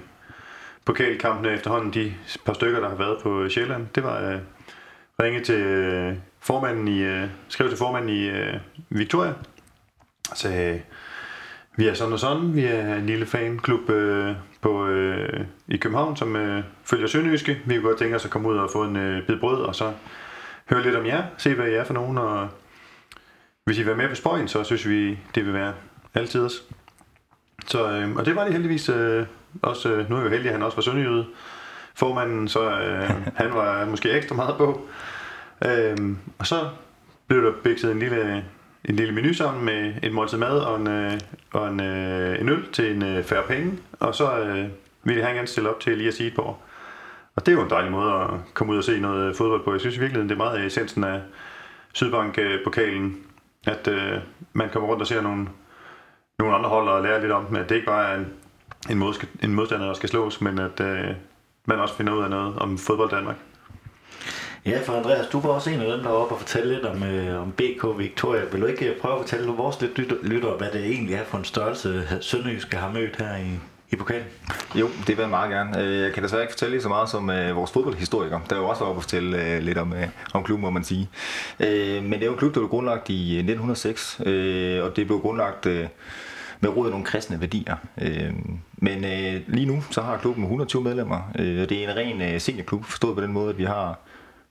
pokalkampene 0.85 1.55
efterhånden, 1.55 1.95
de 1.95 2.15
par 2.45 2.53
stykker, 2.53 2.81
der 2.81 2.89
har 2.89 2.97
været 2.97 3.23
på 3.23 3.43
øh, 3.43 3.51
Sjælland. 3.51 3.87
Det 3.95 4.03
var 4.03 4.31
øh, 4.31 4.39
ringe 5.23 5.41
til 5.41 5.61
øh, 5.61 6.15
formanden 6.41 6.89
i, 6.89 7.03
øh, 7.03 7.29
skrev 7.49 7.69
til 7.69 7.79
formanden 7.79 8.11
i 8.11 8.29
øh, 8.29 8.55
Victoria, 8.89 9.33
og 10.31 10.37
sagde, 10.37 10.83
vi 11.77 11.89
er 11.89 11.95
sådan 11.95 12.13
og 12.13 12.19
sådan, 12.19 12.55
vi 12.55 12.65
er 12.65 12.95
en 12.95 13.07
lille 13.07 13.27
fanklub 13.27 13.91
øh, 13.91 14.35
på, 14.61 14.87
øh, 14.87 15.45
i 15.69 15.77
København, 15.77 16.17
som 16.17 16.37
øh, 16.37 16.65
følger 16.85 17.07
Sønderjyske. 17.07 17.61
Vi 17.67 17.75
kunne 17.75 17.89
godt 17.89 17.99
tænke 17.99 18.17
os 18.17 18.25
at 18.25 18.31
komme 18.31 18.49
ud 18.49 18.57
og 18.57 18.71
få 18.73 18.85
en 18.85 18.97
øh, 18.97 19.27
bid 19.27 19.37
brød, 19.37 19.63
og 19.63 19.75
så 19.75 19.93
høre 20.71 20.83
lidt 20.83 20.97
om 20.97 21.07
jer, 21.07 21.25
se 21.39 21.55
hvad 21.55 21.69
I 21.69 21.73
er 21.73 21.85
for 21.85 21.95
nogen, 21.95 22.19
og 22.19 22.49
hvis 23.65 23.79
I 23.79 23.81
vil 23.81 23.87
være 23.87 23.97
med 23.97 24.09
på 24.09 24.15
spøjen, 24.15 24.49
så 24.49 24.65
synes 24.65 24.89
vi, 24.89 25.19
det 25.35 25.47
vil 25.47 25.53
være 25.53 25.75
altid 26.15 26.45
os. 26.45 26.65
Så, 27.67 27.91
øh, 27.91 28.17
og 28.17 28.27
det 28.27 28.37
var 28.37 28.45
det 28.45 28.53
heldigvis 28.53 28.89
øh, 28.89 29.27
også, 29.63 29.93
øh, 29.93 30.11
nu 30.11 30.17
er 30.17 30.21
jeg 30.21 30.27
jo 30.27 30.31
heldig, 30.31 30.49
at 30.49 30.53
han 30.53 30.63
også 30.63 30.77
var 30.77 30.83
sønderjyde. 30.83 31.27
Formanden, 31.95 32.49
så 32.49 32.71
øh, 32.71 33.11
han 33.41 33.55
var 33.55 33.85
måske 33.85 34.11
ekstra 34.11 34.35
meget 34.35 34.57
på. 34.57 34.89
Øh, 35.65 35.97
og 36.39 36.47
så 36.47 36.69
blev 37.27 37.43
der 37.43 37.53
bækset 37.65 37.93
en 37.93 37.99
lille, 37.99 38.45
en 38.85 38.97
lille 38.97 39.15
menu 39.15 39.33
sammen 39.33 39.65
med 39.65 39.95
et 40.03 40.13
måltid 40.13 40.39
mad 40.39 40.59
og 40.59 40.81
en, 40.81 40.87
øh, 40.87 41.13
og 41.53 41.69
en, 41.69 41.81
øh, 41.81 42.41
en 42.41 42.49
øl 42.49 42.73
til 42.73 42.95
en 42.95 43.03
øh, 43.03 43.25
færre 43.25 43.43
penge. 43.49 43.79
Og 44.01 44.15
så 44.15 44.39
øh, 44.39 44.69
ville 45.05 45.25
han 45.25 45.35
gerne 45.35 45.47
stille 45.47 45.71
op 45.71 45.81
til 45.81 45.97
lige 45.97 46.09
at 46.09 46.15
sige 46.15 46.29
et 46.29 46.35
par 46.35 46.43
Og 47.37 47.47
det 47.47 47.49
er 47.49 47.53
jo 47.53 47.63
en 47.63 47.71
dejlig 47.71 47.93
måde 47.93 48.13
at 48.13 48.31
komme 48.55 48.73
ud 48.73 48.79
og 48.79 48.85
se 48.85 49.01
noget 49.01 49.37
fodbold 49.37 49.65
på. 49.65 49.73
Jeg 49.73 49.81
synes 49.81 49.97
i 49.97 50.01
virkeligheden, 50.01 50.29
det 50.29 50.35
er 50.35 50.45
meget 50.45 50.67
essensen 50.67 51.05
af 51.05 51.21
Sydbank-pokalen, 51.93 53.17
at 53.67 53.89
øh, 53.89 54.19
man 54.53 54.69
kommer 54.73 54.89
rundt 54.89 55.01
og 55.01 55.07
ser 55.07 55.21
nogle, 55.23 55.47
nogle 56.39 56.55
andre 56.55 56.69
hold 56.69 56.89
og 56.89 57.03
lærer 57.03 57.21
lidt 57.21 57.33
om 57.33 57.47
dem, 57.47 57.57
at 57.57 57.69
det 57.69 57.75
ikke 57.75 57.87
bare 57.87 58.09
er 58.09 58.19
en 58.19 58.27
en, 58.91 58.99
mod, 58.99 59.27
en 59.43 59.55
modstander, 59.55 59.87
der 59.87 59.95
skal 59.95 60.09
slås, 60.09 60.41
men 60.41 60.59
at 60.59 60.81
øh, 60.81 61.09
man 61.65 61.79
også 61.79 61.95
finder 61.95 62.13
ud 62.13 62.23
af 62.23 62.31
noget 62.31 62.59
om 62.59 62.79
fodbold 62.79 63.11
Danmark. 63.11 63.37
Ja, 64.67 64.81
for 64.87 64.93
Andreas, 64.93 65.27
du 65.27 65.41
var 65.41 65.49
også 65.49 65.71
en 65.71 65.81
af 65.81 65.97
dem, 65.97 66.03
der 66.03 66.11
var 66.11 66.17
oppe 66.17 66.35
og 66.35 66.41
fortælle 66.41 66.75
lidt 66.75 66.85
om, 66.85 67.03
øh, 67.03 67.43
om 67.43 67.53
BK 67.53 67.99
Victoria. 67.99 68.45
Vil 68.53 68.61
du 68.61 68.67
ikke 68.67 68.91
øh, 68.91 69.01
prøve 69.01 69.15
at 69.15 69.21
fortælle 69.21 69.47
vores 69.47 69.81
lidt 69.81 70.25
lytter, 70.25 70.57
hvad 70.57 70.71
det 70.73 70.85
egentlig 70.85 71.15
er 71.15 71.25
for 71.25 71.39
en 71.39 71.45
størrelse, 71.45 72.09
Sønderjyske 72.21 72.77
har 72.77 72.93
mødt 72.93 73.17
her 73.17 73.37
i, 73.37 73.59
i 73.91 73.97
pokalen? 73.97 74.27
Jo, 74.75 74.89
det 75.07 75.09
vil 75.09 75.19
jeg 75.19 75.31
meget 75.31 75.51
gerne. 75.51 75.83
Øh, 75.83 76.01
jeg 76.01 76.13
kan 76.13 76.23
desværre 76.23 76.43
ikke 76.43 76.53
fortælle 76.53 76.75
lige 76.75 76.83
så 76.83 76.89
meget 76.89 77.09
som 77.09 77.29
uh, 77.29 77.57
vores 77.57 77.71
fodboldhistoriker, 77.71 78.41
der 78.51 78.57
er 78.57 78.61
jo 78.61 78.69
også 78.69 78.85
oppe 78.85 78.99
at 78.99 79.03
fortælle 79.03 79.57
uh, 79.57 79.63
lidt 79.63 79.79
om, 79.79 79.93
uh, 79.93 80.09
om 80.35 80.45
klubben, 80.45 80.63
må 80.63 80.71
man 80.71 80.85
sige. 80.85 81.09
Uh, 81.61 81.67
men 82.05 82.13
det 82.13 82.23
er 82.23 82.27
jo 82.27 82.33
en 82.33 82.39
klub, 82.39 82.55
der 82.55 82.61
blev 82.61 82.69
grundlagt 82.69 83.09
i 83.09 83.39
1906, 83.39 84.17
uh, 84.21 84.27
og 84.85 84.97
det 84.97 85.07
blev 85.07 85.21
grundlagt... 85.21 85.67
Uh, 85.67 85.87
med 86.63 86.71
råd 86.71 86.91
nogle 86.91 87.05
kristne 87.05 87.41
værdier. 87.41 87.77
Øh, 88.01 88.33
men 88.77 89.05
øh, 89.05 89.41
lige 89.47 89.67
nu 89.67 89.83
så 89.91 90.03
har 90.03 90.17
klubben 90.17 90.45
120 90.45 90.83
medlemmer, 90.83 91.33
øh, 91.39 91.69
det 91.69 91.73
er 91.73 91.91
en 91.91 91.97
ren 91.97 92.23
øh, 92.23 92.41
seniorklub, 92.41 92.85
forstået 92.85 93.17
på 93.17 93.23
den 93.23 93.33
måde, 93.33 93.51
at 93.51 93.59
vi 93.59 93.65
har 93.65 93.99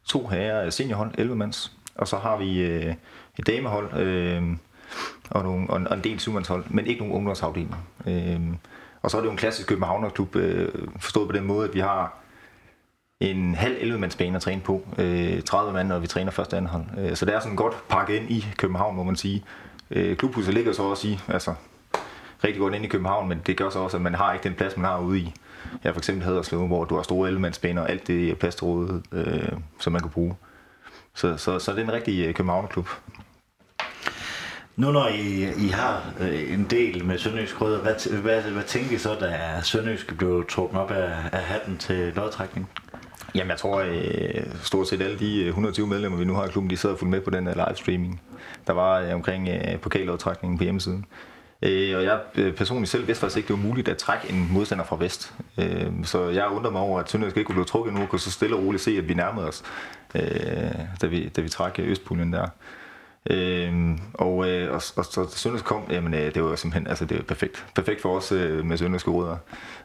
to 0.05 0.27
herrer 0.27 0.69
seniorhold, 0.69 1.11
11 1.17 1.35
mands, 1.35 1.71
og 1.95 2.07
så 2.07 2.17
har 2.17 2.37
vi 2.37 2.61
øh, 2.61 2.95
et 3.39 3.47
damehold 3.47 3.97
øh, 3.97 4.43
og, 5.29 5.43
nogle, 5.43 5.69
og, 5.69 5.77
en, 5.77 5.87
og 5.87 5.97
en 5.97 6.03
del 6.03 6.19
syvmandshold, 6.19 6.65
men 6.69 6.87
ikke 6.87 6.99
nogen 6.99 7.15
ungdomsafdelinger. 7.15 7.77
Øh, 8.07 8.39
og 9.01 9.11
så 9.11 9.17
er 9.17 9.21
det 9.21 9.27
jo 9.27 9.31
en 9.31 9.37
klassisk 9.37 9.67
københavnerklub, 9.67 10.35
øh, 10.35 10.69
forstået 10.99 11.29
på 11.29 11.35
den 11.35 11.43
måde, 11.43 11.67
at 11.67 11.73
vi 11.73 11.79
har 11.79 12.17
en 13.19 13.55
halv 13.55 13.75
11-mandsbane 13.75 14.35
at 14.35 14.41
træne 14.41 14.61
på. 14.61 14.81
Øh, 14.97 15.41
30 15.41 15.73
mand, 15.73 15.91
og 15.91 16.01
vi 16.01 16.07
træner 16.07 16.31
første 16.31 16.57
anden 16.57 16.71
hold. 16.71 16.83
Øh, 16.97 17.15
så 17.15 17.25
det 17.25 17.35
er 17.35 17.39
sådan 17.39 17.55
godt 17.55 17.87
pakket 17.89 18.15
ind 18.15 18.31
i 18.31 18.45
København, 18.57 18.95
må 18.95 19.03
man 19.03 19.15
sige. 19.15 19.43
Øh, 19.91 20.17
klubhuset 20.17 20.53
ligger 20.53 20.73
så 20.73 20.83
også 20.83 21.07
i, 21.07 21.19
altså 21.27 21.53
rigtig 22.43 22.60
godt 22.60 22.74
ind 22.74 22.86
i 22.86 22.88
København, 22.88 23.29
men 23.29 23.41
det 23.48 23.57
gør 23.57 23.69
så 23.69 23.79
også, 23.79 23.98
at 23.98 24.03
man 24.03 24.15
har 24.15 24.33
ikke 24.33 24.43
den 24.43 24.53
plads, 24.53 24.77
man 24.77 24.86
har 24.86 25.00
ude 25.00 25.19
i. 25.19 25.33
Ja, 25.83 25.91
for 25.91 25.98
eksempel 25.98 26.25
Haderslev, 26.25 26.67
hvor 26.67 26.86
du 26.86 26.95
har 26.95 27.03
store 27.03 27.27
11 27.27 27.41
mands 27.41 27.60
baner, 27.60 27.81
og 27.81 27.89
alt 27.89 28.07
det 28.07 28.38
plads 28.38 28.55
til 28.55 28.65
rådighed, 28.65 29.01
øh, 29.12 29.51
som 29.79 29.93
man 29.93 30.01
kan 30.01 30.12
bruge. 30.12 30.36
Så, 31.13 31.38
så, 31.38 31.60
så 31.60 31.71
det 31.71 31.79
er 31.79 31.83
en 31.83 31.93
rigtig 31.93 32.25
øh, 32.25 32.33
København-klub. 32.33 32.89
Nu 34.75 34.91
når 34.91 35.07
I, 35.07 35.53
I 35.57 35.67
har 35.67 36.13
øh, 36.19 36.53
en 36.53 36.67
del 36.69 37.05
med 37.05 37.17
Sønderjysk 37.17 37.62
Rødder, 37.62 37.79
hvad, 37.79 38.21
hvad, 38.21 38.41
hvad 38.41 38.63
tænker 38.63 38.95
I 38.95 38.98
så, 38.98 39.15
da 39.15 39.62
Sønderjysk 39.63 40.17
blev 40.17 40.45
trukket 40.50 40.79
op 40.79 40.91
af, 40.91 41.13
af 41.31 41.39
hatten 41.39 41.77
til 41.77 42.13
lodtrækning? 42.15 42.69
Jamen, 43.36 43.50
jeg 43.50 43.57
tror 43.57 43.79
øh, 43.79 44.43
stort 44.63 44.88
set 44.88 45.01
alle 45.01 45.19
de 45.19 45.41
øh, 45.41 45.48
120 45.48 45.88
medlemmer, 45.88 46.17
vi 46.17 46.25
nu 46.25 46.33
har 46.33 46.45
i 46.45 46.50
klubben, 46.50 46.69
de 46.69 46.77
sidder 46.77 46.95
fuldt 46.95 47.12
med 47.12 47.21
på 47.21 47.29
den 47.29 47.48
her 47.48 47.65
livestreaming. 47.67 48.21
Der 48.67 48.74
var 48.74 49.00
øh, 49.00 49.13
omkring 49.13 49.50
øh, 49.50 49.79
pokallodtrækningen 49.79 50.57
på 50.57 50.63
hjemmesiden. 50.63 51.05
Øh, 51.61 51.97
og 51.97 52.03
jeg 52.03 52.19
øh, 52.35 52.53
personligt 52.53 52.91
selv 52.91 53.07
vidste 53.07 53.19
faktisk 53.19 53.37
ikke, 53.37 53.47
det 53.47 53.55
var 53.55 53.67
muligt 53.67 53.87
at 53.87 53.97
trække 53.97 54.29
en 54.29 54.47
modstander 54.51 54.85
fra 54.85 54.95
vest. 54.95 55.33
Øh, 55.57 55.91
så 56.03 56.29
jeg 56.29 56.47
undrer 56.47 56.71
mig 56.71 56.81
over, 56.81 56.99
at 56.99 57.09
Sønderjysk 57.09 57.37
ikke 57.37 57.47
kunne 57.47 57.55
blive 57.55 57.65
trukket 57.65 57.93
nu, 57.93 58.01
og 58.01 58.09
kunne 58.09 58.19
så 58.19 58.31
stille 58.31 58.55
og 58.55 58.63
roligt 58.63 58.83
se, 58.83 58.97
at 58.97 59.09
vi 59.09 59.13
nærmede 59.13 59.47
os, 59.47 59.63
øh, 60.15 60.21
da, 61.01 61.07
vi, 61.07 61.29
da 61.29 61.41
vi 61.41 61.49
trak 61.49 61.79
øh, 61.79 61.87
Østpuljen 61.89 62.33
der. 62.33 62.47
Øhm, 63.29 63.99
og, 64.13 64.49
øh, 64.49 64.69
og, 64.69 64.81
og 64.95 65.05
så 65.05 65.27
Sønderjysk 65.35 65.65
kom, 65.65 65.83
jamen 65.89 66.13
øh, 66.13 66.33
det 66.33 66.43
var 66.43 66.55
simpelthen, 66.55 66.87
altså 66.87 67.05
det 67.05 67.17
var 67.17 67.23
perfekt. 67.23 67.65
Perfekt 67.75 68.01
for 68.01 68.17
os 68.17 68.31
øh, 68.31 68.65
med 68.65 68.77
Sønderjyske 68.77 69.11
rødder. 69.11 69.37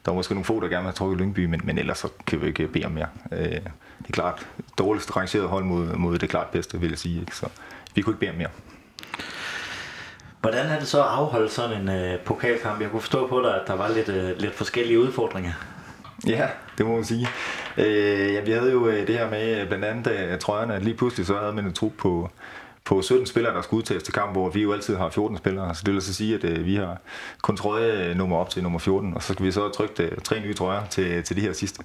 Der 0.04 0.10
var 0.10 0.14
måske 0.14 0.34
nogle 0.34 0.44
få, 0.44 0.60
der 0.60 0.68
gerne 0.68 0.84
ville 0.84 0.96
trukket 0.96 1.18
Lyngby, 1.18 1.44
men, 1.44 1.60
men 1.64 1.78
ellers 1.78 1.98
så 1.98 2.08
kan 2.26 2.42
vi 2.42 2.46
ikke 2.46 2.68
bede 2.68 2.84
om 2.84 2.92
mere. 2.92 3.08
Øh, 3.32 3.38
det 3.38 4.08
er 4.08 4.12
klart, 4.12 4.46
dårligst 4.78 5.16
rangeret 5.16 5.48
hold 5.48 5.64
mod, 5.64 5.86
mod 5.86 6.18
det 6.18 6.30
klart 6.30 6.46
bedste, 6.46 6.80
vil 6.80 6.88
jeg 6.88 6.98
sige. 6.98 7.20
Ikke? 7.20 7.36
Så 7.36 7.48
vi 7.94 8.02
kunne 8.02 8.12
ikke 8.12 8.20
bede 8.20 8.30
om 8.30 8.36
mere. 8.36 8.50
Hvordan 10.40 10.66
er 10.66 10.78
det 10.78 10.88
så 10.88 11.00
at 11.00 11.08
afholde 11.08 11.48
sådan 11.48 11.80
en 11.80 11.88
øh, 11.88 12.18
pokalkamp? 12.20 12.80
Jeg 12.80 12.90
kunne 12.90 13.00
forstå 13.00 13.26
på 13.26 13.40
dig, 13.40 13.54
at 13.54 13.62
der 13.66 13.74
var 13.74 13.88
lidt, 13.88 14.08
øh, 14.08 14.38
lidt 14.38 14.54
forskellige 14.54 15.00
udfordringer. 15.00 15.52
Ja, 16.26 16.48
det 16.78 16.86
må 16.86 16.94
man 16.94 17.04
sige. 17.04 17.28
Øh, 17.78 18.34
ja, 18.34 18.40
vi 18.40 18.50
havde 18.50 18.72
jo 18.72 18.88
øh, 18.88 19.06
det 19.06 19.18
her 19.18 19.30
med, 19.30 19.60
øh, 19.60 19.68
blandt 19.68 19.84
andet 19.84 20.12
øh, 20.12 20.38
trøjerne, 20.38 20.74
at 20.74 20.82
lige 20.82 20.96
pludselig 20.96 21.26
så 21.26 21.36
havde 21.36 21.52
man 21.52 21.64
en 21.64 21.72
trup 21.72 21.92
på, 21.98 22.30
på 22.84 23.02
17 23.02 23.26
spillere, 23.26 23.54
der 23.54 23.62
skulle 23.62 23.78
udtages 23.78 24.02
til 24.02 24.14
kamp, 24.14 24.32
hvor 24.32 24.50
vi 24.50 24.62
jo 24.62 24.72
altid 24.72 24.96
har 24.96 25.10
14 25.10 25.38
spillere. 25.38 25.74
Så 25.74 25.82
det 25.86 25.94
vil 25.94 26.02
så 26.02 26.14
sige, 26.14 26.34
at 26.34 26.44
øh, 26.44 26.64
vi 26.64 26.76
har 26.76 26.96
kun 27.42 27.56
trøje 27.56 27.92
øh, 27.92 28.16
nummer 28.16 28.36
op 28.36 28.50
til 28.50 28.62
nummer 28.62 28.78
14, 28.78 29.14
og 29.14 29.22
så 29.22 29.32
skal 29.32 29.46
vi 29.46 29.52
så 29.52 29.68
trykke 29.68 30.02
øh, 30.02 30.18
tre 30.24 30.40
nye 30.40 30.54
trøjer 30.54 30.86
til, 30.86 31.22
til 31.22 31.36
de 31.36 31.40
her 31.40 31.52
sidste. 31.52 31.82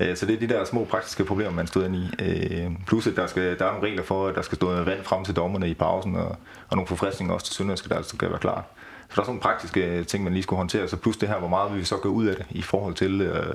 Øh, 0.00 0.16
så 0.16 0.26
det 0.26 0.34
er 0.34 0.40
de 0.40 0.54
der 0.54 0.64
små 0.64 0.84
praktiske 0.84 1.24
problemer, 1.24 1.50
man 1.50 1.66
stod 1.66 1.84
ind 1.84 1.96
i. 1.96 2.10
Øh, 2.18 2.70
plus 2.86 3.06
at 3.06 3.16
der, 3.16 3.26
skal, 3.26 3.58
der 3.58 3.64
er 3.64 3.72
nogle 3.72 3.88
regler 3.88 4.02
for, 4.02 4.28
at 4.28 4.34
der 4.34 4.42
skal 4.42 4.56
stå 4.56 4.82
vand 4.82 5.02
frem 5.02 5.24
til 5.24 5.36
dommerne 5.36 5.70
i 5.70 5.74
pausen, 5.74 6.16
og, 6.16 6.36
og 6.68 6.76
nogle 6.76 6.86
forfriskninger 6.86 7.34
også 7.34 7.46
til 7.46 7.54
Sønderjyske, 7.54 7.88
der 7.88 7.96
altså 7.96 8.16
skal 8.16 8.30
være 8.30 8.38
klar. 8.38 8.64
Så 9.08 9.14
der 9.14 9.20
er 9.20 9.24
sådan 9.24 9.30
nogle 9.30 9.40
praktiske 9.40 9.84
øh, 9.86 10.06
ting, 10.06 10.24
man 10.24 10.32
lige 10.32 10.42
skulle 10.42 10.58
håndtere. 10.58 10.88
Så 10.88 10.96
plus 10.96 11.16
det 11.16 11.28
her, 11.28 11.38
hvor 11.38 11.48
meget 11.48 11.72
vil 11.72 11.80
vi 11.80 11.84
så 11.84 11.96
gå 11.96 12.08
ud 12.08 12.26
af 12.26 12.36
det 12.36 12.46
i 12.50 12.62
forhold 12.62 12.94
til 12.94 13.20
øh, 13.20 13.54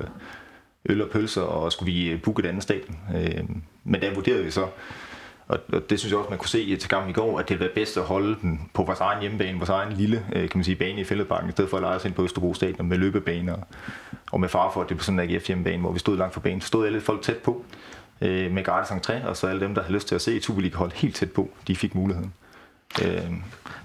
øl 0.88 1.02
og 1.02 1.10
pølser, 1.10 1.42
og 1.42 1.72
skulle 1.72 1.92
vi 1.92 2.16
booke 2.16 2.40
et 2.40 2.46
andet 2.46 2.62
stadion. 2.62 2.98
Øh, 3.16 3.44
men 3.84 4.00
der 4.00 4.14
vurderede 4.14 4.44
vi 4.44 4.50
så, 4.50 4.66
og, 5.48 5.58
og 5.72 5.90
det 5.90 6.00
synes 6.00 6.10
jeg 6.12 6.18
også, 6.18 6.30
man 6.30 6.38
kunne 6.38 6.48
se 6.48 6.76
til 6.76 6.88
kampen 6.88 7.10
i 7.10 7.12
går, 7.12 7.38
at 7.38 7.48
det 7.48 7.60
var 7.60 7.68
bedst 7.74 7.96
at 7.96 8.02
holde 8.02 8.36
den 8.42 8.70
på 8.74 8.82
vores 8.82 9.00
egen 9.00 9.20
hjemmebane, 9.20 9.58
vores 9.58 9.70
egen 9.70 9.92
lille 9.92 10.26
øh, 10.32 10.48
kan 10.48 10.58
man 10.58 10.64
sige, 10.64 10.76
bane 10.76 11.00
i 11.00 11.04
Fælledparken, 11.04 11.48
i 11.48 11.52
stedet 11.52 11.70
for 11.70 11.76
at 11.76 11.82
lege 11.82 11.96
os 11.96 12.04
ind 12.04 12.14
på 12.14 12.24
Østerbro 12.24 12.54
Stadion 12.54 12.88
med 12.88 12.98
løbebaner, 12.98 13.56
og 14.32 14.40
med 14.40 14.48
far 14.48 14.70
for, 14.72 14.82
at 14.82 14.88
det 14.88 14.96
blev 14.96 15.04
sådan 15.04 15.20
en 15.20 15.30
AGF 15.30 15.46
hjemmebane, 15.46 15.80
hvor 15.80 15.92
vi 15.92 15.98
stod 15.98 16.16
langt 16.16 16.34
fra 16.34 16.40
banen. 16.40 16.60
Så 16.60 16.66
stod 16.66 16.86
alle 16.86 17.00
folk 17.00 17.22
tæt 17.22 17.36
på 17.36 17.64
øh, 18.20 18.52
med 18.52 18.64
gratis 18.64 18.90
entré, 18.90 19.26
og 19.26 19.36
så 19.36 19.46
alle 19.46 19.60
dem, 19.60 19.74
der 19.74 19.82
havde 19.82 19.94
lyst 19.94 20.08
til 20.08 20.14
at 20.14 20.22
se 20.22 20.42
Superliga 20.42 20.76
hold 20.76 20.92
helt 20.94 21.16
tæt 21.16 21.30
på, 21.30 21.50
de 21.66 21.76
fik 21.76 21.94
muligheden. 21.94 22.32
Øh. 23.02 23.32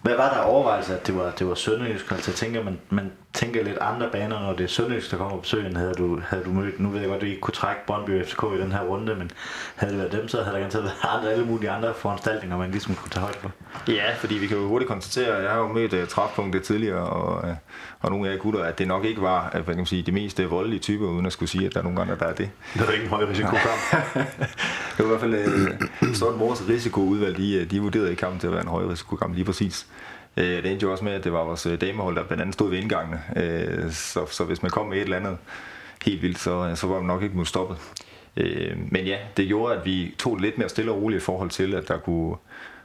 Hvad 0.01 0.15
var 0.15 0.29
der 0.29 0.39
overvejelse, 0.39 0.99
at 0.99 1.07
det 1.07 1.15
var, 1.15 1.31
det 1.31 1.47
var 1.47 1.55
Sønderjysk? 1.55 2.11
Altså 2.11 2.31
jeg 2.31 2.35
tænker, 2.35 2.63
man, 2.63 2.79
man 2.89 3.11
tænker 3.33 3.63
lidt 3.63 3.77
andre 3.81 4.09
baner, 4.11 4.39
når 4.39 4.53
det 4.53 4.63
er 4.63 4.67
Sønderjysk, 4.67 5.11
der 5.11 5.17
kommer 5.17 5.35
på 5.35 5.41
besøg, 5.41 5.77
havde 5.77 5.93
du, 5.93 6.21
havde 6.27 6.43
du 6.43 6.49
mødt. 6.49 6.79
Nu 6.79 6.89
ved 6.89 6.99
jeg 6.99 7.07
godt, 7.07 7.15
at 7.15 7.21
du 7.21 7.25
ikke 7.25 7.41
kunne 7.41 7.53
trække 7.53 7.81
Brøndby 7.87 8.25
FCK 8.25 8.43
i 8.57 8.61
den 8.61 8.71
her 8.71 8.81
runde, 8.81 9.15
men 9.15 9.31
havde 9.75 9.91
det 9.93 9.99
været 9.99 10.11
dem, 10.11 10.27
så 10.27 10.37
havde 10.37 10.53
der 10.53 10.57
garanteret 10.57 10.83
været 10.83 10.95
andre, 11.17 11.31
alle 11.31 11.45
mulige 11.45 11.69
andre 11.69 11.93
foranstaltninger, 11.93 12.57
man 12.57 12.71
ligesom 12.71 12.95
kunne 12.95 13.09
tage 13.09 13.21
højde 13.21 13.37
for. 13.41 13.51
Ja, 13.87 14.13
fordi 14.17 14.35
vi 14.35 14.47
kan 14.47 14.57
jo 14.57 14.67
hurtigt 14.67 14.89
konstatere, 14.89 15.37
at 15.37 15.43
jeg 15.43 15.51
har 15.51 15.59
jo 15.59 15.67
mødt 15.67 15.93
uh, 15.93 16.07
træfpunktet 16.07 16.63
tidligere, 16.63 17.09
og, 17.09 17.49
uh, 17.49 17.55
og 18.01 18.11
nogle 18.11 18.29
af 18.29 18.33
jer 18.33 18.39
gutter, 18.39 18.63
at 18.63 18.79
det 18.79 18.87
nok 18.87 19.05
ikke 19.05 19.21
var 19.21 19.45
uh, 19.45 19.51
hvad 19.51 19.63
kan 19.63 19.77
man 19.77 19.85
sige, 19.85 20.03
de 20.03 20.11
mest 20.11 20.41
voldelige 20.49 20.79
typer, 20.79 21.07
uden 21.07 21.25
at 21.25 21.33
skulle 21.33 21.49
sige, 21.49 21.65
at 21.65 21.73
der 21.73 21.79
er 21.79 21.83
nogle 21.83 22.01
andre, 22.01 22.15
der 22.19 22.25
er 22.25 22.33
det. 22.33 22.49
Det 22.73 22.81
er 22.81 22.91
ikke 22.91 23.03
en 23.03 23.09
høj 23.09 23.25
risikokamp. 23.25 23.79
det 25.01 25.09
var 25.09 25.15
i 25.15 25.19
hvert 25.19 25.45
fald 25.45 25.79
øh, 26.01 26.09
uh, 26.09 26.15
stort 26.15 26.39
vores 26.39 26.69
risikoudvalg, 26.69 27.37
de, 27.37 27.53
øh, 27.53 27.71
de 27.71 27.81
vurderede 27.81 28.11
i 28.11 28.15
kampen 28.15 28.39
til 28.39 28.47
at 28.47 28.53
være 28.53 28.61
en 28.61 28.67
høj 28.67 28.83
risikokamp 28.83 29.35
lige 29.35 29.45
præcis. 29.45 29.87
Øh, 30.37 30.63
det 30.63 30.71
endte 30.71 30.83
jo 30.83 30.91
også 30.91 31.03
med, 31.03 31.11
at 31.13 31.23
det 31.23 31.33
var 31.33 31.43
vores 31.43 31.67
damehold, 31.81 32.15
der 32.15 32.23
blandt 32.23 32.41
andet 32.41 32.53
stod 32.53 32.69
ved 32.69 32.77
indgangene. 32.77 33.21
Så, 33.91 34.25
så 34.31 34.43
hvis 34.43 34.61
man 34.61 34.71
kom 34.71 34.87
med 34.87 34.97
et 34.97 35.03
eller 35.03 35.17
andet 35.17 35.37
helt 36.05 36.21
vildt, 36.21 36.39
så, 36.39 36.71
så 36.75 36.87
var 36.87 36.95
man 36.95 37.05
nok 37.05 37.23
ikke 37.23 37.37
mod 37.37 37.45
stoppet. 37.45 37.77
Men 38.91 39.05
ja, 39.05 39.17
det 39.37 39.47
gjorde, 39.47 39.75
at 39.75 39.85
vi 39.85 40.15
tog 40.19 40.37
lidt 40.37 40.57
mere 40.57 40.69
stille 40.69 40.91
og 40.91 41.01
roligt 41.01 41.21
i 41.21 41.25
forhold 41.25 41.49
til, 41.49 41.73
at 41.73 41.87
der 41.87 41.97
kunne 41.97 42.35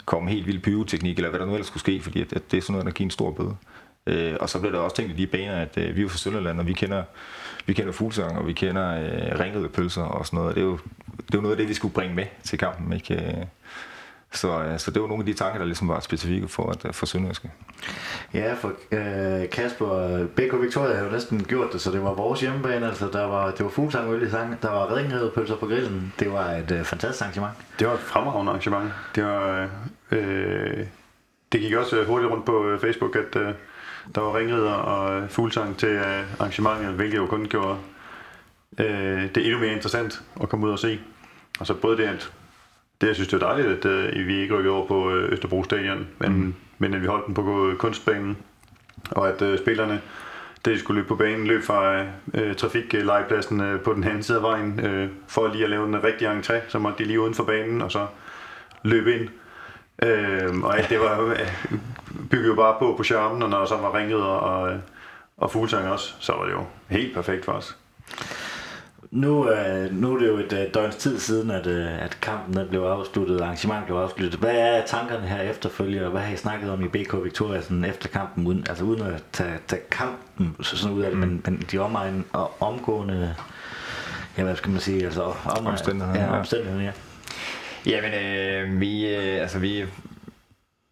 komme 0.05 0.31
helt 0.31 0.47
vild 0.47 0.59
pyroteknik, 0.59 1.17
eller 1.17 1.31
hvad 1.31 1.41
der 1.41 1.47
nu 1.47 1.53
ellers 1.53 1.67
skulle 1.67 1.81
ske, 1.81 2.01
fordi 2.01 2.21
at, 2.21 2.31
det 2.31 2.57
er 2.57 2.61
sådan 2.61 2.73
noget, 2.73 2.87
der 2.87 2.93
giver 2.93 3.07
en 3.07 3.11
stor 3.11 3.31
bøde. 3.31 4.37
og 4.41 4.49
så 4.49 4.61
blev 4.61 4.73
der 4.73 4.79
også 4.79 4.97
tænkt 4.97 5.13
i 5.13 5.17
de 5.17 5.27
baner, 5.27 5.55
at 5.61 5.97
vi 5.97 6.03
er 6.03 6.09
fra 6.09 6.19
Sønderland, 6.19 6.61
og 6.61 6.67
vi 6.67 6.73
kender, 6.73 7.03
vi 7.67 7.73
kender 7.73 7.93
fuglsang, 7.93 8.39
og 8.39 8.47
vi 8.47 8.53
kender 8.53 9.01
øh, 9.01 9.41
ringede 9.41 9.69
pølser 9.69 10.03
og 10.03 10.27
sådan 10.27 10.39
noget. 10.39 10.55
Det 10.55 10.61
er, 10.61 10.67
jo, 10.67 10.79
det 11.17 11.35
er 11.35 11.39
jo 11.39 11.41
noget 11.41 11.55
af 11.55 11.59
det, 11.59 11.69
vi 11.69 11.75
skulle 11.75 11.95
bringe 11.95 12.15
med 12.15 12.27
til 12.45 12.59
kampen. 12.59 12.93
Ikke? 12.93 13.47
Så, 14.33 14.63
øh, 14.63 14.79
så 14.79 14.91
det 14.91 15.03
var 15.03 15.09
nogle 15.09 15.23
af 15.23 15.27
de 15.27 15.33
tanker, 15.33 15.59
der 15.59 15.65
ligesom 15.65 15.89
var 15.89 16.01
specifikke 16.01 16.49
for, 16.49 16.71
at, 16.71 16.95
for 16.95 17.07
Sønderjyske. 17.07 17.51
Ja, 18.35 18.55
for 18.55 18.73
øh, 18.93 19.51
Kasper, 19.51 20.25
BK 20.27 20.63
Victoria 20.63 20.97
har 20.97 21.05
jo 21.05 21.11
næsten 21.11 21.45
gjort 21.45 21.73
det, 21.73 21.81
så 21.81 21.91
det 21.91 22.03
var 22.03 22.15
vores 22.15 22.41
hjemmebane, 22.41 22.87
altså 22.87 23.09
der 23.13 23.25
var, 23.25 23.51
det 23.51 23.65
var 23.65 23.71
fuglsang, 23.71 24.13
øl 24.13 24.27
i 24.27 24.31
sang, 24.31 24.63
der 24.63 24.71
var 24.71 24.97
ringede 24.97 25.33
pølser 25.35 25.57
på 25.57 25.67
grillen. 25.67 26.13
Det 26.19 26.33
var 26.33 26.51
et 26.51 26.71
øh, 26.71 26.85
fantastisk 26.85 27.23
arrangement. 27.23 27.55
Det 27.79 27.87
var 27.87 27.95
et 27.95 28.01
fremragende 28.01 28.51
arrangement. 28.51 28.93
Det 29.15 29.25
var, 29.25 29.69
øh, 30.11 30.87
det 31.53 31.61
gik 31.61 31.75
også 31.75 32.05
hurtigt 32.05 32.33
rundt 32.33 32.45
på 32.45 32.79
Facebook, 32.81 33.17
at 33.17 33.37
øh, 33.37 33.55
der 34.15 34.21
var 34.21 34.39
ringrider 34.39 34.73
og 34.73 35.31
fuglsang 35.31 35.77
til 35.77 35.89
øh, 35.89 36.41
arrangementet, 36.41 36.95
hvilket 36.95 37.17
jo 37.17 37.27
kun 37.27 37.47
gjorde 37.47 37.79
øh, 38.79 39.35
det 39.35 39.47
endnu 39.47 39.59
mere 39.59 39.73
interessant 39.73 40.23
at 40.43 40.49
komme 40.49 40.67
ud 40.67 40.73
og 40.73 40.79
se. 40.79 41.01
Og 41.61 41.67
så 41.67 41.75
både 41.75 41.97
det, 41.97 42.03
at 42.03 42.33
det, 43.01 43.07
jeg 43.07 43.15
synes, 43.15 43.29
det 43.29 43.43
er 43.43 43.47
dejligt, 43.47 43.69
at 43.69 43.85
øh, 43.85 44.27
vi 44.27 44.37
ikke 44.37 44.55
rykker 44.55 44.71
over 44.71 44.87
på 44.87 45.11
øh, 45.11 45.33
Østerbro 45.33 45.65
Stadion, 45.65 46.07
men, 46.19 46.33
mm. 46.33 46.55
men 46.79 46.95
at 46.95 47.03
vi 47.03 47.07
holdt 47.07 47.27
den 47.27 47.35
på 47.35 47.73
kunstbanen, 47.79 48.37
og 49.11 49.29
at 49.29 49.43
øh, 49.43 49.59
spillerne, 49.59 50.01
det 50.65 50.75
de 50.75 50.79
skulle 50.79 50.99
løbe 50.99 51.09
på 51.09 51.15
banen, 51.15 51.47
løb 51.47 51.63
fra 51.63 52.05
øh, 52.35 52.55
trafiklejepladsen 52.55 53.61
øh, 53.61 53.81
på 53.81 53.93
den 53.93 54.05
anden 54.05 54.23
side 54.23 54.39
af 54.39 54.43
vejen, 54.43 54.81
øh, 54.81 55.09
for 55.29 55.49
lige 55.49 55.65
at 55.65 55.71
lave 55.71 55.87
en 55.87 56.05
rigtig 56.05 56.29
entré, 56.29 56.55
så 56.69 56.79
måtte 56.79 56.99
de 56.99 57.05
lige 57.05 57.21
uden 57.21 57.35
for 57.35 57.45
banen, 57.45 57.83
og 57.83 57.93
så 57.93 58.07
løbe 58.83 59.15
ind. 59.15 59.29
Øh, 60.03 60.59
og 60.59 60.79
alt 60.79 60.89
det 60.91 61.01
var 61.01 61.21
øh, 61.21 61.49
bygget 62.31 62.49
jo 62.49 62.55
bare 62.55 62.77
på 62.79 62.95
på 62.97 63.05
charmen, 63.05 63.43
og 63.43 63.51
når 63.51 63.59
der 63.59 63.67
så 63.67 63.77
var 63.77 63.99
ringet 63.99 64.23
og, 64.23 64.79
og 65.37 65.51
fuglsang 65.51 65.89
også, 65.89 66.15
så 66.21 66.33
var 66.33 66.45
det 66.45 66.53
jo 66.53 66.65
helt 66.89 67.15
perfekt 67.15 67.45
for 67.45 67.53
os. 67.53 67.77
Nu, 69.11 69.51
øh, 69.51 69.93
nu 69.93 70.15
er 70.15 70.19
det 70.19 70.29
jo 70.29 70.37
et 70.37 70.53
øh, 70.53 70.75
døgns 70.75 70.97
tid 70.97 71.19
siden, 71.19 71.51
at, 71.51 71.67
øh, 71.67 72.05
at 72.05 72.19
kampen 72.23 72.57
den 72.57 72.69
blev 72.69 72.81
afsluttet, 72.81 73.41
arrangementet 73.41 73.87
blev 73.87 73.97
afsluttet. 73.97 74.41
Hvad 74.41 74.55
er 74.55 74.87
tankerne 74.87 75.27
her 75.27 75.43
efterfølgende, 75.43 76.05
og 76.05 76.11
hvad 76.11 76.21
har 76.21 76.35
I 76.35 76.37
snakket 76.37 76.71
om 76.71 76.85
i 76.85 76.89
BK 76.89 77.15
Victoria 77.25 77.61
sådan 77.61 77.85
efter 77.85 78.09
kampen, 78.09 78.47
uden, 78.47 78.67
altså 78.69 78.85
uden 78.85 79.03
at 79.03 79.23
tage, 79.33 79.59
tage 79.69 79.83
kampen 79.91 80.57
sådan 80.61 80.97
ud 80.97 81.03
af 81.03 81.11
det, 81.11 81.19
mm. 81.19 81.27
men, 81.29 81.43
men 81.45 81.65
de 81.73 81.79
omegn 81.79 82.25
og 82.33 82.63
omgående, 82.63 83.35
ja 84.39 84.43
hvad 84.43 84.57
skal 84.57 84.71
man 84.71 84.81
sige, 84.81 85.05
altså 85.05 85.23
omegn, 85.23 85.67
omstændigheder, 85.67 86.25
ja, 86.25 86.39
omstændigheder, 86.39 86.85
ja. 86.85 86.93
Jamen, 87.87 88.15
øh, 88.15 88.81
vi, 88.81 89.15
øh, 89.17 89.41
altså, 89.41 89.59
vi, 89.59 89.85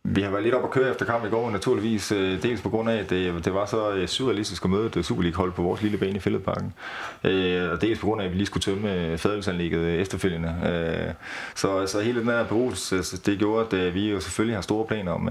vi 0.05 0.23
har 0.23 0.31
været 0.31 0.43
lidt 0.43 0.55
op 0.55 0.65
at 0.65 0.71
køre 0.71 0.91
efter 0.91 1.07
kampen 1.07 1.29
i 1.29 1.31
går, 1.31 1.51
naturligvis. 1.51 2.13
Øh, 2.13 2.43
dels 2.43 2.61
på 2.61 2.69
grund 2.69 2.91
af, 2.91 2.97
at 2.97 3.11
det, 3.11 3.45
det 3.45 3.55
var 3.55 3.67
så 3.67 3.93
øh, 3.93 4.09
surrealistisk 4.09 4.65
at 4.65 4.71
møde 4.71 4.91
et 4.97 5.05
Superliga-hold 5.05 5.53
på 5.53 5.63
vores 5.63 5.83
lille 5.83 5.99
bane 5.99 6.17
i 6.17 6.21
Fælledparken. 6.21 6.75
Øh, 7.25 7.73
og 7.73 7.81
dels 7.81 7.99
på 8.01 8.07
grund 8.07 8.21
af, 8.21 8.25
at 8.25 8.31
vi 8.31 8.37
lige 8.37 8.47
skulle 8.47 8.63
tømme 8.63 8.95
øh, 8.95 9.19
fadelsanlægget 9.19 9.81
øh, 9.81 9.95
efterfølgende. 9.95 10.57
Øh, 10.65 11.15
så, 11.55 11.87
så 11.87 12.01
hele 12.01 12.21
den 12.21 12.29
her 12.29 12.45
berus, 12.45 12.93
altså, 12.93 13.23
det 13.27 13.39
gjorde, 13.39 13.87
at 13.87 13.95
vi 13.95 14.11
jo 14.11 14.21
selvfølgelig 14.21 14.57
har 14.57 14.63
store 14.63 14.87
planer 14.87 15.13
om, 15.13 15.29